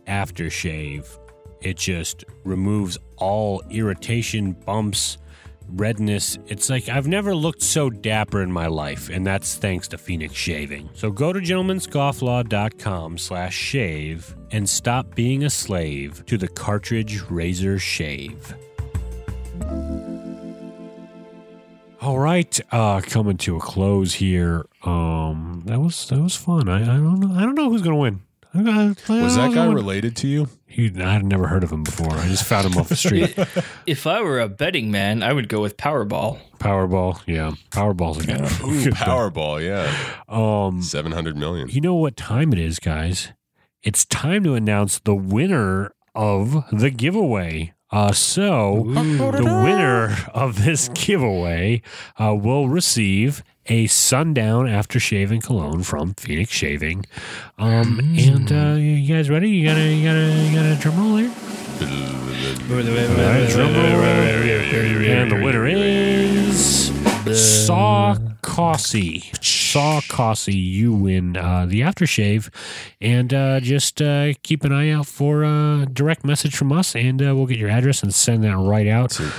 aftershave, 0.06 1.06
it 1.60 1.76
just 1.76 2.24
removes 2.44 2.98
all 3.16 3.62
irritation, 3.70 4.52
bumps, 4.52 5.18
redness. 5.68 6.38
It's 6.46 6.70
like 6.70 6.88
I've 6.88 7.08
never 7.08 7.34
looked 7.34 7.62
so 7.62 7.90
dapper 7.90 8.42
in 8.42 8.52
my 8.52 8.68
life, 8.68 9.08
and 9.10 9.26
that's 9.26 9.56
thanks 9.56 9.88
to 9.88 9.98
Phoenix 9.98 10.34
Shaving. 10.34 10.88
So 10.94 11.10
go 11.10 11.32
to 11.32 11.40
gentlemanscofflaw.com 11.40 13.18
slash 13.18 13.54
shave 13.54 14.34
and 14.50 14.68
stop 14.68 15.14
being 15.14 15.44
a 15.44 15.50
slave 15.50 16.24
to 16.26 16.38
the 16.38 16.48
cartridge 16.48 17.22
razor 17.28 17.78
shave. 17.78 18.54
All 22.00 22.18
right, 22.18 22.58
uh, 22.70 23.00
coming 23.00 23.36
to 23.38 23.56
a 23.56 23.60
close 23.60 24.14
here. 24.14 24.66
Um, 24.84 25.62
that 25.66 25.80
was 25.80 26.08
that 26.08 26.20
was 26.20 26.36
fun. 26.36 26.68
I, 26.68 26.82
I 26.82 26.86
don't 26.96 27.18
know. 27.20 27.34
I 27.34 27.40
don't 27.42 27.54
know 27.56 27.68
who's 27.70 27.82
gonna 27.82 27.96
win. 27.96 28.20
I, 28.54 28.58
I, 28.58 28.60
I 28.60 28.64
don't 28.64 28.98
Was 28.98 29.08
know 29.08 29.16
that 29.18 29.26
who's 29.26 29.36
guy 29.36 29.54
gonna 29.54 29.68
win. 29.68 29.74
related 29.76 30.16
to 30.16 30.28
you? 30.28 30.48
He, 30.66 30.86
I'd 31.02 31.24
never 31.24 31.48
heard 31.48 31.64
of 31.64 31.72
him 31.72 31.82
before. 31.82 32.12
I 32.12 32.28
just 32.28 32.44
found 32.44 32.66
him 32.72 32.78
off 32.78 32.88
the 32.88 32.96
street. 32.96 33.36
If 33.86 34.06
I 34.06 34.20
were 34.20 34.38
a 34.38 34.48
betting 34.48 34.90
man, 34.90 35.22
I 35.22 35.32
would 35.32 35.48
go 35.48 35.60
with 35.60 35.76
Powerball. 35.76 36.38
Powerball, 36.58 37.20
yeah, 37.26 37.52
Powerball's 37.70 38.22
a 38.22 38.26
good. 38.26 38.40
Ooh, 38.62 38.84
good 38.84 38.94
Powerball, 38.94 39.64
yeah. 39.64 39.92
Um, 40.28 40.82
Seven 40.82 41.10
hundred 41.12 41.36
million. 41.36 41.68
you 41.68 41.80
know 41.80 41.94
what 41.94 42.16
time 42.16 42.52
it 42.52 42.58
is, 42.60 42.78
guys? 42.78 43.32
It's 43.82 44.04
time 44.04 44.44
to 44.44 44.54
announce 44.54 44.98
the 45.00 45.14
winner 45.16 45.92
of 46.14 46.64
the 46.70 46.90
giveaway. 46.90 47.72
Uh, 47.90 48.12
so 48.12 48.84
the 48.86 49.60
winner 49.64 50.16
of 50.34 50.64
this 50.64 50.88
giveaway 50.90 51.80
uh, 52.18 52.34
will 52.34 52.68
receive 52.68 53.42
a 53.66 53.86
sundown 53.86 54.68
after 54.68 54.98
shaving 55.00 55.40
cologne 55.40 55.82
from 55.82 56.14
Phoenix 56.14 56.50
Shaving. 56.52 57.04
Um, 57.58 57.98
and 58.18 58.50
uh, 58.52 58.76
you 58.78 59.06
guys 59.14 59.30
ready? 59.30 59.50
You 59.50 59.68
got 59.68 59.76
a 59.76 59.94
you 59.94 60.04
got 60.04 60.16
a 60.16 60.48
you 60.48 60.54
got 60.54 60.64
a 60.66 60.76
drum 60.80 60.98
roll 60.98 61.16
here. 61.16 61.30
Right, 62.68 63.48
drum 63.50 63.74
roll. 63.74 64.02
And 65.10 65.30
the 65.30 65.36
winner 65.42 65.66
is 65.66 66.92
Saw 67.66 68.16
Cossey. 68.42 69.30
Saw 69.40 70.00
Cossey, 70.08 70.56
you 70.56 70.92
win 70.92 71.36
uh, 71.36 71.66
the 71.66 71.80
aftershave. 71.82 72.48
And 73.00 73.32
uh, 73.34 73.60
just 73.60 74.00
uh, 74.02 74.32
keep 74.42 74.64
an 74.64 74.72
eye 74.72 74.90
out 74.90 75.06
for 75.06 75.42
a 75.44 75.86
direct 75.92 76.24
message 76.24 76.56
from 76.56 76.72
us, 76.72 76.94
and 76.96 77.20
uh, 77.22 77.34
we'll 77.36 77.46
get 77.46 77.58
your 77.58 77.70
address 77.70 78.02
and 78.02 78.14
send 78.14 78.44
that 78.44 78.56
right 78.56 78.86
out. 78.86 79.18
And 79.20 79.32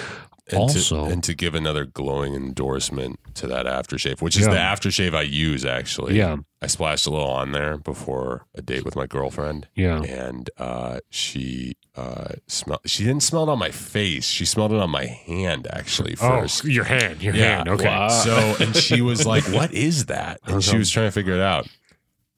Also- 0.52 1.06
to, 1.08 1.12
and 1.12 1.24
to 1.24 1.34
give 1.36 1.54
another 1.56 1.86
glowing 1.86 2.34
endorsement 2.34 3.20
to 3.36 3.47
that 3.47 3.66
aftershave, 3.66 4.22
which 4.22 4.36
is 4.36 4.47
Yeah. 4.47 4.54
the 4.54 4.58
aftershave 4.58 5.16
I 5.16 5.22
use 5.22 5.64
actually. 5.66 6.18
Yeah. 6.18 6.38
I 6.62 6.68
splashed 6.68 7.07
a 7.07 7.10
little 7.10 7.30
on 7.30 7.53
there 7.53 7.78
before 7.78 8.45
a 8.53 8.62
date 8.62 8.84
with 8.84 8.95
my 8.95 9.07
girlfriend. 9.07 9.68
Yeah. 9.76 10.01
And 10.03 10.49
uh, 10.57 10.99
she 11.10 11.78
uh, 11.95 12.34
smelled. 12.47 12.82
She 12.86 13.05
didn't 13.05 13.24
smell 13.24 13.43
it 13.43 13.49
on 13.49 13.60
my 13.60 13.72
face. 13.72 14.26
She 14.28 14.43
smelled 14.43 14.74
it 14.74 14.80
on 14.80 14.89
my 14.89 15.05
hand 15.05 15.68
actually 15.72 16.16
first. 16.16 16.66
Oh, 16.66 16.68
your 16.68 16.84
hand, 16.84 17.22
your 17.24 17.34
Yeah. 17.34 17.57
hand. 17.57 17.70
Okay. 17.70 17.86
Wow. 17.86 18.10
So 18.10 18.55
and 18.60 18.76
she 18.76 18.99
was 19.01 19.26
like, 19.26 19.43
"What 19.53 19.74
is 19.74 20.07
that?" 20.07 20.41
And 20.45 20.62
she 20.64 20.78
was 20.78 20.89
trying 20.89 21.07
to 21.07 21.12
figure 21.12 21.34
it 21.34 21.41
out, 21.41 21.68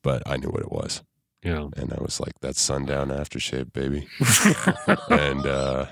but 0.04 0.22
I 0.28 0.38
knew 0.38 0.50
what 0.50 0.62
it 0.62 0.72
was, 0.72 1.02
Yeah. 1.44 1.68
and 1.76 1.92
I 1.92 2.02
was 2.02 2.20
like, 2.20 2.34
"That's 2.42 2.62
sundown 2.62 3.10
aftershave, 3.10 3.74
baby." 3.74 4.08
and 5.10 5.46
uh, 5.48 5.86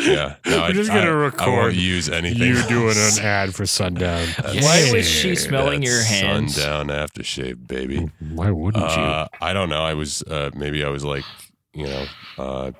yeah, 0.00 0.36
no, 0.46 0.62
We're 0.62 0.72
just 0.72 0.90
gonna 0.90 1.02
I, 1.02 1.12
I 1.12 1.14
record 1.14 1.48
won't 1.48 1.74
use 1.74 2.08
anything. 2.08 2.42
You 2.42 2.62
doing 2.68 2.96
an 2.96 3.24
ad 3.24 3.54
for 3.54 3.66
Sundown. 3.66 4.26
Why 4.42 4.90
was 4.92 5.08
she 5.08 5.36
smelling 5.36 5.80
That's 5.80 5.92
your 5.92 6.02
hands? 6.02 6.56
Sundown 6.56 6.88
aftershave, 6.88 7.66
baby. 7.66 8.10
Why 8.32 8.50
wouldn't 8.50 8.82
Uh, 8.84 9.28
I 9.40 9.52
don't 9.52 9.68
know. 9.68 9.82
I 9.82 9.94
was 9.94 10.22
uh, 10.22 10.50
maybe 10.54 10.84
I 10.84 10.88
was 10.88 11.04
like, 11.04 11.24
you 11.72 11.86
know, 11.86 12.06
uh, 12.38 12.72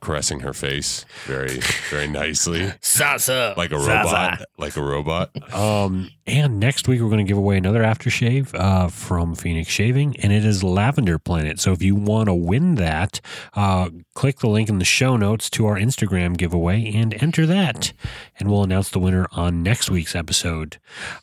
caressing 0.00 0.40
her 0.40 0.52
face 0.52 1.04
very, 1.26 1.60
very 1.90 2.06
nicely, 2.06 2.72
Sasa. 2.80 3.54
like 3.56 3.72
a 3.72 3.78
robot, 3.78 4.42
like 4.58 4.76
a 4.76 4.82
robot. 4.82 5.30
Um, 5.54 6.10
and 6.26 6.60
next 6.60 6.88
week 6.88 7.00
we're 7.00 7.08
going 7.08 7.24
to 7.24 7.28
give 7.28 7.38
away 7.38 7.56
another 7.56 7.82
aftershave 7.82 8.54
uh, 8.54 8.88
from 8.88 9.34
Phoenix 9.34 9.68
Shaving, 9.70 10.16
and 10.20 10.32
it 10.32 10.44
is 10.44 10.62
Lavender 10.62 11.18
Planet. 11.18 11.58
So 11.60 11.72
if 11.72 11.82
you 11.82 11.94
want 11.94 12.28
to 12.28 12.34
win 12.34 12.76
that, 12.76 13.20
uh, 13.54 13.90
click 14.14 14.38
the 14.38 14.48
link 14.48 14.68
in 14.68 14.78
the 14.78 14.84
show 14.84 15.16
notes 15.16 15.50
to 15.50 15.66
our 15.66 15.76
Instagram 15.76 16.36
giveaway 16.36 16.92
and 16.94 17.14
enter 17.22 17.46
that, 17.46 17.92
and 18.38 18.50
we'll 18.50 18.62
announce 18.64 18.90
the 18.90 18.98
winner 18.98 19.26
on 19.32 19.62
next 19.62 19.90
week's 19.90 20.14
episode. 20.14 20.78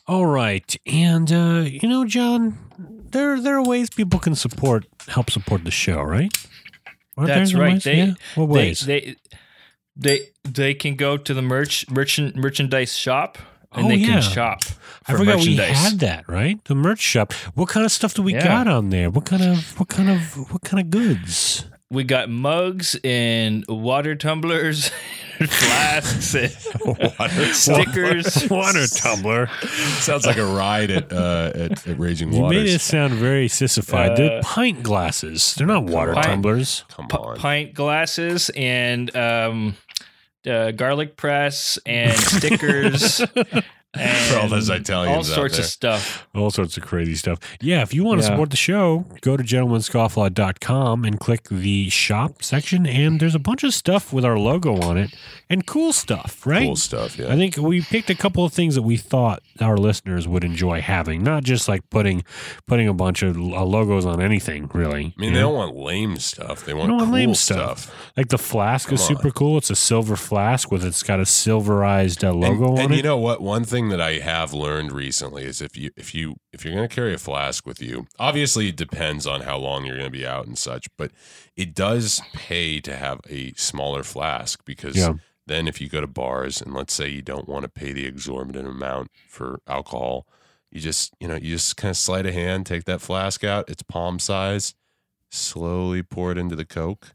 All 0.06 0.26
right, 0.26 0.76
and 0.86 1.32
uh, 1.32 1.64
you 1.66 1.88
know, 1.88 2.04
John, 2.04 2.58
there 3.10 3.40
there 3.40 3.56
are 3.56 3.64
ways 3.64 3.88
people 3.90 4.18
can 4.20 4.34
support 4.34 4.86
help 5.08 5.30
support 5.30 5.64
the 5.64 5.70
show, 5.70 6.02
right? 6.02 6.30
Aren't 7.16 7.28
That's 7.28 7.54
right. 7.54 7.72
ways? 7.74 7.84
They, 7.84 7.96
yeah? 7.96 8.14
What 8.34 8.46
they, 8.46 8.52
ways? 8.52 8.80
they 8.80 9.16
they 9.96 10.28
they 10.44 10.74
can 10.74 10.96
go 10.96 11.16
to 11.16 11.34
the 11.34 11.42
merch 11.42 11.88
merchant 11.90 12.36
merchandise 12.36 12.94
shop 12.96 13.38
and 13.72 13.86
Oh, 13.86 13.88
they 13.88 13.96
yeah. 13.96 14.06
can 14.20 14.22
shop. 14.22 14.60
I 15.06 15.12
for 15.12 15.18
forgot 15.18 15.38
we 15.40 15.56
had 15.56 16.00
that, 16.00 16.28
right? 16.28 16.62
The 16.64 16.74
merch 16.74 17.00
shop. 17.00 17.32
What 17.54 17.68
kind 17.68 17.84
of 17.86 17.92
stuff 17.92 18.14
do 18.14 18.22
we 18.22 18.34
Yeah. 18.34 18.44
got 18.44 18.68
on 18.68 18.90
there? 18.90 19.10
What 19.10 19.24
kind 19.24 19.42
of 19.42 19.78
what 19.78 19.88
kind 19.88 20.10
of 20.10 20.50
what 20.52 20.62
kind 20.62 20.80
of 20.80 20.90
goods? 20.90 21.64
We 21.90 22.02
got 22.02 22.28
mugs 22.28 22.96
and 23.04 23.64
water 23.68 24.16
tumblers, 24.16 24.88
flasks, 25.38 26.34
and 26.34 26.52
water 26.84 27.52
stickers. 27.54 28.50
Water 28.50 28.86
tumbler. 28.88 29.46
Sounds 30.00 30.26
like 30.26 30.36
a 30.36 30.44
ride 30.44 30.90
at 30.90 31.12
uh, 31.12 31.52
at, 31.54 31.86
at 31.86 31.98
Raging 31.98 32.32
Waters. 32.32 32.56
You 32.56 32.64
made 32.64 32.72
it 32.74 32.80
sound 32.80 33.12
very 33.14 33.46
sissified. 33.46 34.16
They're 34.16 34.38
Uh, 34.38 34.42
pint 34.42 34.82
glasses. 34.82 35.54
They're 35.54 35.66
not 35.66 35.84
water 35.84 36.14
Pint- 36.14 36.26
tumblers. 36.26 36.84
Come 36.88 37.06
p- 37.06 37.16
on. 37.18 37.36
pint 37.36 37.74
glasses 37.74 38.50
and 38.56 39.14
um, 39.14 39.76
uh, 40.44 40.72
garlic 40.72 41.16
press 41.16 41.78
and 41.86 42.12
stickers. 42.18 43.22
And 43.98 44.16
For 44.32 44.38
all 44.40 44.48
those 44.48 44.68
Italians 44.68 45.12
all 45.28 45.32
out 45.32 45.36
sorts 45.36 45.56
there. 45.56 45.64
of 45.64 45.70
stuff. 45.70 46.26
All 46.34 46.50
sorts 46.50 46.76
of 46.76 46.84
crazy 46.84 47.14
stuff. 47.14 47.38
Yeah, 47.60 47.82
if 47.82 47.92
you 47.94 48.04
want 48.04 48.20
to 48.20 48.26
Yeah. 48.26 48.30
support 48.32 48.50
the 48.50 48.56
show, 48.56 49.04
go 49.20 49.36
to 49.36 49.42
gentlemanscofflaw.com 49.42 51.04
and 51.04 51.18
click 51.20 51.48
the 51.48 51.88
shop 51.90 52.42
section, 52.42 52.86
and 52.86 53.20
there's 53.20 53.34
a 53.34 53.38
bunch 53.40 53.64
of 53.64 53.74
stuff 53.74 54.12
with 54.12 54.24
our 54.24 54.38
logo 54.38 54.80
on 54.80 54.96
it 54.96 55.14
and 55.48 55.66
cool 55.66 55.92
stuff, 55.92 56.46
right? 56.46 56.64
Cool 56.66 56.76
stuff. 56.76 57.18
Yeah. 57.18 57.32
I 57.32 57.36
think 57.36 57.56
we 57.56 57.80
picked 57.82 58.10
a 58.10 58.14
couple 58.14 58.44
of 58.44 58.52
things 58.52 58.74
that 58.74 58.82
we 58.82 58.96
thought 58.96 59.42
our 59.60 59.76
listeners 59.76 60.26
would 60.28 60.44
enjoy 60.44 60.80
having, 60.80 61.22
not 61.22 61.44
just 61.44 61.68
like 61.68 61.88
putting 61.90 62.24
putting 62.66 62.88
a 62.88 62.94
bunch 62.94 63.22
of 63.22 63.36
uh, 63.36 63.64
logos 63.64 64.04
on 64.06 64.20
anything, 64.20 64.68
really. 64.74 65.14
I 65.16 65.20
mean, 65.20 65.32
they 65.32 65.40
don't 65.40 65.54
want 65.54 65.76
lame 65.76 66.16
stuff. 66.18 66.64
They 66.64 66.74
want 66.74 66.88
don't 66.88 66.98
want 66.98 67.08
cool 67.08 67.14
lame 67.14 67.34
stuff. 67.34 67.78
stuff. 67.80 68.12
Like 68.16 68.28
the 68.28 68.38
flask 68.38 68.92
is 68.92 69.00
Come 69.06 69.16
on. 69.16 69.22
super 69.22 69.30
cool. 69.30 69.58
It's 69.58 69.70
a 69.70 69.76
silver 69.76 70.16
flask 70.16 70.70
with 70.70 70.84
it's 70.84 71.02
got 71.02 71.20
a 71.20 71.26
silverized 71.26 72.24
uh, 72.24 72.32
logo 72.32 72.54
and, 72.54 72.64
on 72.64 72.68
and 72.70 72.78
it. 72.78 72.84
And 72.84 72.94
you 72.96 73.02
know 73.02 73.18
what? 73.18 73.40
One 73.40 73.64
thing 73.64 73.85
that 73.90 74.00
I 74.00 74.14
have 74.18 74.52
learned 74.52 74.92
recently 74.92 75.44
is 75.44 75.60
if 75.60 75.76
you 75.76 75.90
if 75.96 76.14
you 76.14 76.36
if 76.52 76.64
you're 76.64 76.74
going 76.74 76.88
to 76.88 76.94
carry 76.94 77.14
a 77.14 77.18
flask 77.18 77.66
with 77.66 77.80
you, 77.82 78.06
obviously 78.18 78.68
it 78.68 78.76
depends 78.76 79.26
on 79.26 79.42
how 79.42 79.56
long 79.58 79.84
you're 79.84 79.96
going 79.96 80.06
to 80.12 80.18
be 80.18 80.26
out 80.26 80.46
and 80.46 80.56
such, 80.58 80.86
but 80.96 81.10
it 81.56 81.74
does 81.74 82.20
pay 82.32 82.80
to 82.80 82.96
have 82.96 83.20
a 83.28 83.52
smaller 83.54 84.02
flask 84.02 84.64
because 84.64 84.96
Yeah. 84.96 85.14
then 85.46 85.68
if 85.68 85.80
you 85.80 85.88
go 85.88 86.00
to 86.00 86.06
bars 86.06 86.60
and 86.62 86.74
let's 86.74 86.92
say 86.94 87.08
you 87.08 87.22
don't 87.22 87.48
want 87.48 87.62
to 87.64 87.68
pay 87.68 87.92
the 87.92 88.06
exorbitant 88.06 88.66
amount 88.68 89.10
for 89.28 89.60
alcohol, 89.66 90.26
you 90.70 90.80
just 90.80 91.12
you 91.20 91.28
know 91.28 91.36
you 91.36 91.50
just 91.54 91.76
kind 91.76 91.90
of 91.90 91.96
sleight 91.96 92.26
a 92.26 92.32
hand, 92.32 92.66
take 92.66 92.84
that 92.84 93.00
flask 93.00 93.44
out, 93.44 93.68
it's 93.68 93.82
palm 93.82 94.18
size, 94.18 94.74
slowly 95.30 96.02
pour 96.02 96.32
it 96.32 96.38
into 96.38 96.56
the 96.56 96.64
coke, 96.64 97.12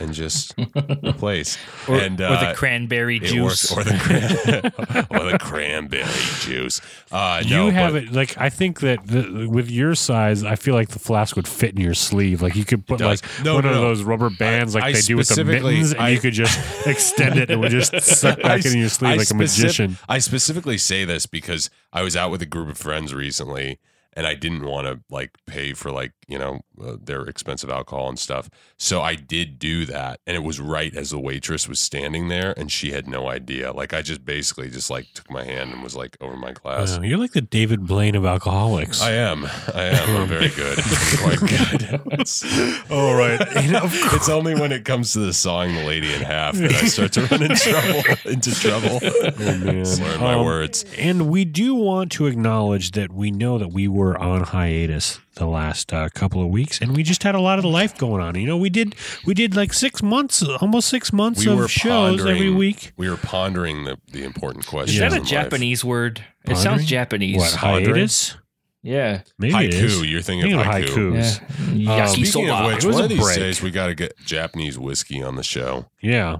and 0.00 0.12
just 0.12 0.54
replace. 1.04 1.56
Or, 1.88 1.96
and 1.98 2.20
or 2.20 2.24
uh, 2.26 2.48
the 2.50 2.54
cranberry 2.54 3.18
juice. 3.20 3.70
works- 3.70 3.72
or 3.72 3.84
the 3.84 5.06
or 5.10 5.30
the 5.30 5.38
cranberry 5.38 6.04
juice. 6.40 6.80
Uh, 7.12 7.42
no, 7.48 7.66
you 7.66 7.72
have 7.72 7.92
but 7.92 8.02
it 8.04 8.12
like 8.12 8.38
I 8.38 8.50
think 8.50 8.80
that 8.80 9.06
the, 9.06 9.46
with 9.50 9.70
your 9.70 9.94
size, 9.94 10.44
I 10.44 10.56
feel 10.56 10.74
like 10.74 10.88
the 10.90 10.98
flask 10.98 11.36
would 11.36 11.48
fit 11.48 11.74
in 11.74 11.80
your 11.80 11.94
sleeve. 11.94 12.42
Like 12.42 12.56
you 12.56 12.64
could 12.64 12.86
put 12.86 13.00
like 13.00 13.20
No, 13.44 13.54
one 13.54 13.64
no, 13.64 13.70
of 13.70 13.76
no. 13.76 13.80
those 13.82 14.02
rubber 14.02 14.30
bands, 14.30 14.74
like 14.74 14.84
I 14.84 14.92
they 14.92 15.00
do 15.00 15.16
with 15.16 15.28
the 15.28 15.44
mittens, 15.44 15.92
and 15.92 16.00
I- 16.00 16.08
you 16.10 16.20
could 16.20 16.34
just 16.34 16.86
extend 16.86 17.38
it 17.38 17.50
and 17.50 17.52
it 17.52 17.56
would 17.58 17.70
just 17.70 18.00
suck 18.02 18.40
back 18.42 18.64
I- 18.64 18.68
in 18.70 18.78
your 18.78 18.88
sleeve 18.88 19.12
I 19.12 19.16
like 19.16 19.30
a 19.30 19.34
magician. 19.34 19.96
I 20.08 20.18
specifically 20.18 20.78
say 20.78 21.04
this 21.04 21.26
because 21.26 21.70
I 21.92 22.02
was 22.02 22.16
out 22.16 22.30
with 22.30 22.42
a 22.42 22.46
group 22.46 22.68
of 22.68 22.76
friends 22.78 23.14
recently, 23.14 23.78
and 24.16 24.26
I 24.26 24.34
didn't 24.34 24.64
want 24.64 24.86
to 24.86 25.00
like 25.10 25.32
pay 25.46 25.72
for 25.74 25.90
like 25.90 26.12
you 26.28 26.38
know 26.38 26.60
uh, 26.82 26.96
their 27.02 27.22
expensive 27.22 27.70
alcohol 27.70 28.08
and 28.08 28.18
stuff. 28.18 28.48
So 28.78 29.02
I 29.02 29.14
did 29.14 29.58
do 29.58 29.84
that, 29.86 30.20
and 30.26 30.36
it 30.36 30.42
was 30.42 30.60
right 30.60 30.94
as 30.94 31.10
the 31.10 31.18
waitress 31.18 31.68
was 31.68 31.80
standing 31.80 32.28
there, 32.28 32.54
and 32.56 32.70
she 32.72 32.90
had 32.92 33.06
no 33.08 33.28
idea. 33.28 33.72
Like 33.72 33.92
I 33.94 34.02
just 34.02 34.24
basically 34.24 34.70
just 34.70 34.90
like 34.90 35.12
took 35.14 35.30
my 35.30 35.44
hand 35.44 35.72
and 35.72 35.82
was 35.82 35.94
like 35.96 36.16
over 36.20 36.36
my 36.36 36.52
glass. 36.52 36.98
You're 37.02 37.18
like 37.18 37.32
the 37.32 37.40
David 37.40 37.86
Blaine 37.86 38.14
of 38.14 38.24
alcoholics. 38.24 39.00
I 39.02 39.12
am. 39.12 39.44
I 39.74 39.82
am. 39.84 40.16
I'm 40.22 40.28
very 40.28 40.48
good. 40.56 40.78
I'm 40.78 41.18
quite 41.18 41.40
good. 41.40 42.90
All 42.90 43.14
right. 43.14 43.40
It's 44.14 44.28
only 44.28 44.54
when 44.54 44.72
it 44.72 44.84
comes 44.84 45.12
to 45.14 45.18
the 45.20 45.32
sawing 45.32 45.74
the 45.74 45.84
lady 45.84 46.12
in 46.12 46.22
half 46.22 46.54
that 46.56 46.72
I 46.72 46.86
start 46.86 47.12
to 47.12 47.22
run 47.26 47.42
in 47.42 47.54
trouble 47.56 48.02
into 48.30 48.54
trouble. 48.54 49.00
man. 49.38 49.84
Slur 49.84 50.18
my 50.18 50.34
Um, 50.34 50.44
words. 50.44 50.84
And 50.98 51.28
we 51.28 51.44
do 51.44 51.74
want 51.74 52.12
to 52.12 52.26
acknowledge 52.26 52.92
that 52.92 53.12
we 53.12 53.30
know 53.30 53.58
that 53.58 53.72
we 53.72 53.88
were 53.88 54.03
were 54.04 54.18
on 54.18 54.42
hiatus 54.42 55.18
the 55.36 55.46
last 55.46 55.92
uh, 55.92 56.08
couple 56.14 56.40
of 56.42 56.48
weeks, 56.48 56.80
and 56.80 56.94
we 56.96 57.02
just 57.02 57.22
had 57.22 57.34
a 57.34 57.40
lot 57.40 57.58
of 57.58 57.64
life 57.64 57.96
going 57.98 58.22
on. 58.22 58.34
You 58.36 58.46
know, 58.46 58.56
we 58.56 58.70
did 58.70 58.94
we 59.26 59.34
did 59.34 59.56
like 59.56 59.72
six 59.72 60.02
months, 60.02 60.42
almost 60.60 60.88
six 60.88 61.12
months 61.12 61.44
We 61.44 61.52
of 61.52 61.70
shows 61.70 62.20
every 62.24 62.50
week. 62.50 62.92
We 62.96 63.08
were 63.10 63.16
pondering 63.16 63.84
the, 63.84 63.96
the 64.12 64.24
important 64.24 64.64
Is 64.64 64.70
questions. 64.70 64.98
that 65.00 65.12
a 65.12 65.16
in 65.16 65.22
life. 65.22 65.30
Japanese 65.30 65.84
word? 65.84 66.24
It 66.44 66.56
sounds 66.56 66.84
Japanese. 66.86 67.38
What 67.38 67.52
Pondering? 67.54 67.94
hiatus? 67.94 68.36
Yeah. 68.82 69.22
Maybe 69.38 69.54
it 69.64 69.72
is. 69.74 69.94
Haiku. 69.98 70.10
You're 70.10 70.20
thinking 70.20 70.50
Thinking 70.50 70.60
of 70.60 70.66
of 70.66 70.72
haiku. 70.74 71.12
haikus. 71.14 71.40
Yeah. 71.74 72.04
Um, 72.04 72.08
Speaking 72.08 72.50
of 72.50 72.66
which, 72.66 72.84
It 72.84 72.86
was 72.86 72.96
one 72.96 73.04
of 73.04 73.08
these 73.08 73.18
break. 73.22 73.38
days 73.38 73.62
we 73.62 73.70
got 73.70 73.86
to 73.86 73.94
get 73.94 74.12
Japanese 74.26 74.78
whiskey 74.78 75.22
on 75.22 75.36
the 75.36 75.42
show. 75.42 75.86
Yeah, 76.02 76.36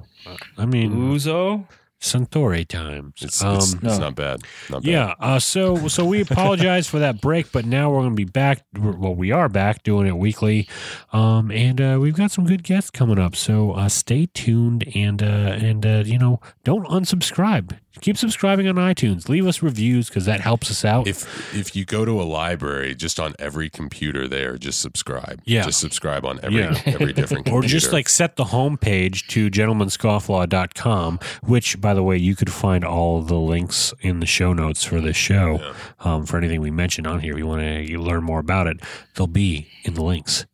I 0.59 0.67
mean 0.67 0.93
Uzo. 0.93 1.67
Suntory 2.05 2.67
times. 2.69 3.15
It's, 3.23 3.43
Um, 3.43 3.57
it's, 3.57 3.75
it's 3.75 3.99
not 3.99 4.15
bad. 4.15 4.43
Not 4.71 4.83
bad. 4.83 4.91
Yeah. 4.91 5.15
Uh, 5.19 5.39
so 5.39 5.89
so 5.89 6.05
we 6.05 6.21
apologize 6.21 6.87
for 6.87 6.99
that 6.99 7.21
break, 7.21 7.51
but 7.51 7.65
now 7.65 7.91
we're 7.91 8.01
going 8.03 8.11
to 8.11 8.15
be 8.17 8.25
back. 8.25 8.63
Well, 8.79 9.15
we 9.15 9.33
are 9.33 9.49
back 9.49 9.83
doing 9.83 10.07
it 10.07 10.17
weekly, 10.17 10.69
um, 11.13 11.51
and 11.51 11.81
uh, 11.81 11.99
we've 12.01 12.17
got 12.17 12.31
some 12.31 12.45
good 12.47 12.63
guests 12.63 12.91
coming 12.91 13.19
up. 13.19 13.35
So 13.35 13.73
uh, 13.73 13.89
stay 13.89 14.27
tuned 14.27 14.85
and 14.95 15.23
uh, 15.23 15.27
and 15.27 15.85
uh, 15.87 16.03
you 16.05 16.19
know 16.19 16.41
don't 16.63 16.87
unsubscribe. 16.87 17.79
Keep 18.01 18.19
subscribing 18.19 18.67
on 18.69 18.75
iTunes. 18.75 19.29
Leave 19.29 19.47
us 19.47 19.63
reviews 19.63 20.09
because 20.09 20.27
that 20.27 20.41
helps 20.41 20.71
us 20.71 20.85
out. 20.85 21.07
If 21.07 21.55
if 21.55 21.77
you 21.77 21.85
go 21.85 22.05
to 22.05 22.21
a 22.21 22.25
library, 22.25 22.95
just 22.95 23.21
on 23.21 23.35
every 23.39 23.71
computer 23.71 24.27
there, 24.27 24.59
just 24.59 24.81
subscribe. 24.81 25.41
Yeah. 25.45 25.63
Just 25.63 25.81
subscribe 25.81 26.25
on 26.27 26.41
every 26.43 26.59
Yeah. 26.61 26.81
every 26.87 27.13
different 27.13 27.45
computer. 27.47 27.53
or 27.53 27.63
just 27.63 27.93
like 27.93 28.09
set 28.09 28.37
the 28.37 28.45
homepage 28.45 29.27
to 29.29 29.49
gentlemanscofflaw.com, 29.49 31.19
which, 31.45 31.81
by 31.81 31.95
the 31.95 32.03
way, 32.03 32.17
you 32.17 32.35
could 32.37 32.53
find 32.53 32.85
all 32.85 33.23
the 33.23 33.37
links 33.39 33.95
in 34.01 34.21
the 34.21 34.27
show 34.27 34.53
notes 34.53 34.85
for 34.85 35.01
this 35.01 35.17
show. 35.17 35.73
Um, 36.01 36.27
for 36.27 36.37
anything 36.37 36.61
we 36.61 36.71
mentioned 36.71 37.07
on 37.07 37.21
here, 37.21 37.33
if 37.33 37.39
you 37.39 37.47
want 37.47 37.63
to 37.63 37.99
learn 37.99 38.25
more 38.25 38.41
about 38.41 38.67
it, 38.67 38.81
they'll 39.15 39.27
be 39.27 39.69
in 39.85 39.95
the 39.95 40.03
links. 40.03 40.47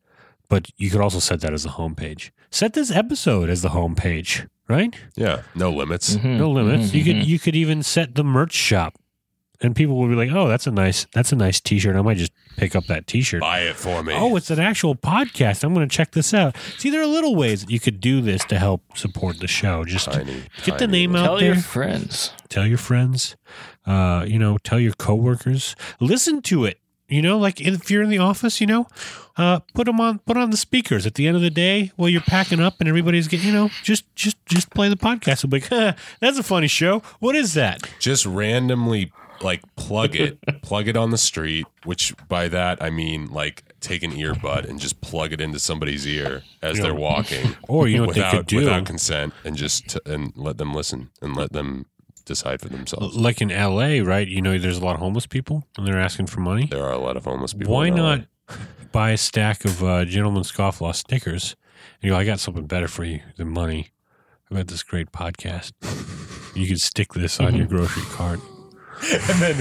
But 0.49 0.71
you 0.77 0.91
could 0.91 1.01
also 1.01 1.19
set 1.21 1.41
that 1.41 1.53
as 1.53 1.63
the 1.63 1.71
homepage. 1.71 2.31
Set 2.51 2.73
this 2.75 2.91
episode 2.91 3.49
as 3.49 3.63
the 3.63 3.69
homepage, 3.71 4.49
right? 4.71 4.95
Yeah. 5.17 5.43
No 5.55 5.71
limits. 5.71 6.15
Mm-hmm. 6.17 6.39
No 6.39 6.51
limits. 6.51 6.95
You 6.95 7.05
could 7.05 7.27
you 7.27 7.39
could 7.39 7.57
even 7.57 7.83
set 7.83 8.15
the 8.15 8.25
merch 8.25 8.55
shop, 8.55 8.95
and 9.61 9.77
people 9.77 9.97
will 9.97 10.09
be 10.09 10.15
like, 10.15 10.31
"Oh, 10.33 10.49
that's 10.49 10.67
a 10.67 10.71
nice 10.71 11.07
that's 11.13 11.33
a 11.33 11.37
nice 11.37 11.61
T-shirt. 11.61 11.97
I 11.97 12.03
might 12.03 12.17
just 12.17 12.33
pick 12.57 12.75
up 12.75 12.87
that 12.87 13.07
T-shirt." 13.07 13.41
Buy 13.41 13.61
it 13.61 13.77
for 13.77 14.03
me. 14.03 14.15
Oh, 14.17 14.37
it's 14.37 14.51
an 14.51 14.61
actual 14.61 14.95
podcast. 14.95 15.65
I'm 15.65 15.75
going 15.75 15.87
to 15.89 15.95
check 15.95 16.13
this 16.13 16.33
out. 16.33 16.57
See, 16.79 16.89
there 16.91 17.03
are 17.03 17.07
little 17.07 17.35
ways 17.37 17.61
that 17.65 17.71
you 17.71 17.81
could 17.81 18.01
do 18.01 18.21
this 18.23 18.45
to 18.47 18.59
help 18.59 18.97
support 18.97 19.39
the 19.41 19.49
show. 19.49 19.85
Just 19.85 20.11
Tiny, 20.11 20.45
get 20.65 20.79
the 20.79 20.87
name 20.87 21.13
little- 21.13 21.27
out 21.27 21.39
Tell 21.39 21.45
your 21.47 21.55
there. 21.55 21.63
friends. 21.63 22.33
Tell 22.49 22.67
your 22.67 22.79
friends. 22.79 23.37
Uh, 23.87 24.25
you 24.27 24.39
know, 24.39 24.57
tell 24.59 24.79
your 24.81 24.93
coworkers. 24.95 25.75
Listen 26.01 26.43
to 26.43 26.65
it. 26.65 26.80
You 27.11 27.23
know, 27.23 27.39
like 27.39 27.61
if 27.61 27.91
you're 27.91 28.03
in 28.03 28.09
the 28.09 28.19
office, 28.19 28.61
you 28.61 28.67
know, 28.67 28.87
uh, 29.37 29.59
put 29.75 29.87
them 29.87 30.01
on, 30.01 30.21
put 30.21 30.37
on 30.37 30.51
the 30.51 30.57
speakers 30.57 31.07
at 31.07 31.15
the 31.15 31.27
end 31.27 31.37
of 31.37 31.43
the 31.43 31.51
day 31.51 31.93
while 31.97 32.09
you're 32.09 32.21
packing 32.21 32.61
up 32.61 32.77
and 32.81 32.89
everybody's 32.89 33.27
getting, 33.29 33.49
you 33.49 33.53
know, 33.53 33.71
just, 33.83 34.05
just, 34.15 34.37
just 34.47 34.71
play 34.71 34.89
the 34.89 34.97
podcast. 34.97 35.49
Be 35.51 35.57
like, 35.61 35.69
huh, 35.69 35.93
that's 36.21 36.39
a 36.39 36.43
funny 36.43 36.69
show. 36.69 37.03
What 37.19 37.35
is 37.37 37.55
that? 37.55 37.83
just 37.99 38.25
randomly 38.27 39.13
like 39.43 39.63
plug 39.77 40.15
it, 40.15 40.39
plug 40.63 40.87
it 40.87 40.97
on 40.97 41.11
the 41.11 41.19
street. 41.19 41.67
Which 41.85 42.15
by 42.29 42.47
that 42.49 42.83
I 42.83 42.91
mean 42.91 43.29
like 43.29 43.65
take 43.81 44.03
an 44.03 44.13
earbud 44.13 44.69
and 44.69 44.79
just 44.79 45.01
plug 45.01 45.33
it 45.33 45.41
into 45.41 45.59
somebody's 45.59 46.07
ear 46.07 46.43
as 46.63 46.77
Yeah. 46.77 46.83
they're 46.85 46.95
walking, 46.95 47.57
Or 47.67 47.89
you 47.89 47.99
know 47.99 48.07
without 48.07 48.47
do? 48.47 48.57
without 48.59 48.85
consent, 48.85 49.33
and 49.45 49.57
just 49.57 49.89
t- 49.89 50.01
and 50.05 50.33
let 50.37 50.59
them 50.59 50.75
listen 50.75 51.09
and 51.23 51.35
let 51.35 51.53
them 51.53 51.87
decide 52.25 52.61
for 52.61 52.69
themselves. 52.69 53.17
Like 53.17 53.41
in 53.41 53.49
LA, 53.49 54.03
right? 54.03 54.27
You 54.27 54.43
know, 54.43 54.59
there's 54.59 54.79
a 54.79 54.85
lot 54.85 54.95
of 54.95 55.01
homeless 55.01 55.27
people 55.27 55.65
and 55.77 55.87
they're 55.87 56.01
asking 56.01 56.27
for 56.27 56.41
money. 56.41 56.67
There 56.67 56.85
are 56.85 56.93
a 56.93 56.99
lot 56.99 57.17
of 57.17 57.25
homeless 57.25 57.53
people. 57.53 57.75
Why 57.75 57.91
not 57.91 58.23
buy 58.93 59.11
a 59.11 59.17
stack 59.17 59.65
of 59.65 59.83
uh, 59.83 60.05
Gentleman 60.05 60.43
Scofflaw 60.43 60.95
stickers? 60.95 61.57
And 62.03 62.09
you 62.09 62.11
go, 62.11 62.17
I 62.17 62.25
got 62.25 62.41
something 62.41 62.67
better 62.67 62.89
for 62.89 63.05
you 63.05 63.21
than 63.37 63.49
money. 63.49 63.91
I've 64.51 64.57
got 64.57 64.67
this 64.69 64.83
great 64.83 65.13
podcast. 65.13 65.73
You 66.57 66.67
could 66.67 66.81
stick 66.81 67.13
this 67.15 67.39
on 67.39 67.55
your 67.55 67.67
grocery 67.69 68.03
cart. 68.11 68.41
And 69.31 69.41
then, 69.41 69.57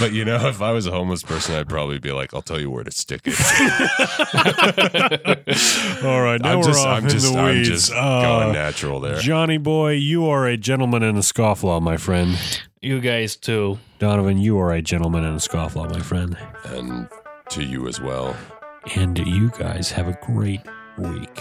but 0.00 0.12
you 0.12 0.24
know, 0.24 0.48
if 0.48 0.60
I 0.60 0.72
was 0.72 0.86
a 0.86 0.90
homeless 0.90 1.22
person, 1.22 1.54
I'd 1.54 1.68
probably 1.68 1.98
be 1.98 2.12
like, 2.12 2.34
"I'll 2.34 2.42
tell 2.42 2.60
you 2.60 2.70
where 2.70 2.84
to 2.84 2.90
stick 2.90 3.22
it." 3.24 3.34
All 6.04 6.22
right, 6.22 6.40
now 6.40 6.52
I'm 6.52 6.58
we're 6.58 6.64
just, 6.64 6.86
off 6.86 6.98
I'm 6.98 7.04
in 7.04 7.10
just, 7.10 7.32
the 7.32 7.38
I'm 7.38 7.54
weeds. 7.56 7.68
just 7.68 7.92
Uh, 7.92 8.22
going 8.22 8.52
natural 8.52 9.00
there. 9.00 9.18
Johnny 9.18 9.58
boy, 9.58 9.92
you 9.92 10.28
are 10.28 10.46
a 10.46 10.56
gentleman 10.56 11.02
and 11.02 11.16
a 11.16 11.20
scofflaw, 11.22 11.80
my 11.80 11.96
friend. 11.96 12.36
You 12.82 13.00
guys 13.00 13.36
too. 13.36 13.78
Donovan, 13.98 14.38
you 14.38 14.58
are 14.58 14.72
a 14.72 14.82
gentleman 14.82 15.24
and 15.24 15.36
a 15.36 15.40
scofflaw, 15.40 15.90
my 15.90 16.00
friend. 16.00 16.36
and 16.64 17.08
to 17.50 17.62
you 17.62 17.88
as 17.88 18.00
well. 18.00 18.36
And 18.94 19.18
you 19.18 19.50
guys 19.58 19.90
have 19.92 20.08
a 20.08 20.18
great 20.22 20.60
week. 20.98 21.40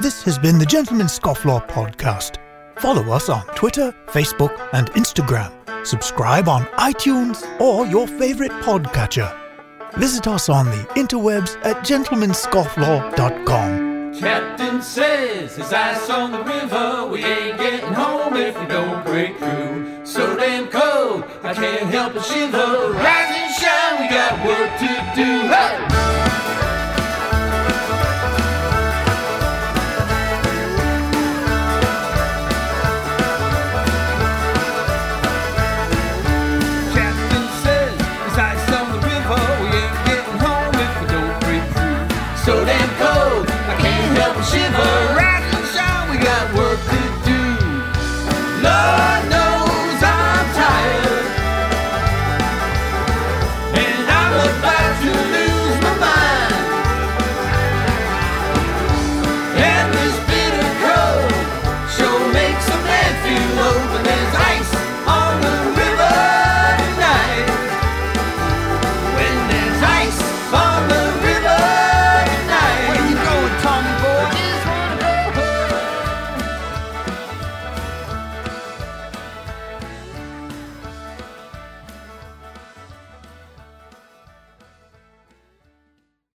This 0.00 0.22
has 0.22 0.38
been 0.38 0.58
the 0.58 0.66
Gentleman 0.66 1.06
Scofflaw 1.08 1.68
podcast. 1.68 2.38
Follow 2.80 3.12
us 3.12 3.28
on 3.28 3.44
Twitter, 3.54 3.94
Facebook, 4.06 4.56
and 4.72 4.90
Instagram. 4.92 5.52
Subscribe 5.86 6.48
on 6.48 6.64
iTunes 6.78 7.44
or 7.60 7.86
your 7.86 8.06
favorite 8.06 8.52
podcatcher. 8.62 9.36
Visit 9.98 10.26
us 10.26 10.48
on 10.48 10.64
the 10.64 10.86
interwebs 10.96 11.58
at 11.62 11.84
gentlemanscofflaw.com. 11.84 14.14
Captain 14.14 14.80
says 14.80 15.56
his 15.56 15.74
ice 15.74 16.08
on 16.08 16.32
the 16.32 16.42
river. 16.42 17.06
We 17.12 17.22
ain't 17.22 17.58
getting 17.58 17.92
home 17.92 18.34
if 18.36 18.58
we 18.58 18.64
don't 18.66 19.04
break 19.04 19.36
through. 19.38 20.06
So 20.06 20.34
damn 20.36 20.68
cold, 20.68 21.24
I 21.42 21.52
can't 21.52 21.90
help 21.90 22.14
but 22.14 22.24
shiver. 22.24 22.92
Rise 22.92 23.30
and 23.30 23.54
shine, 23.54 24.00
we 24.00 24.08
got 24.08 24.42
work 24.46 24.70
to 24.78 24.86
do. 25.14 25.48
Hey! 25.48 26.19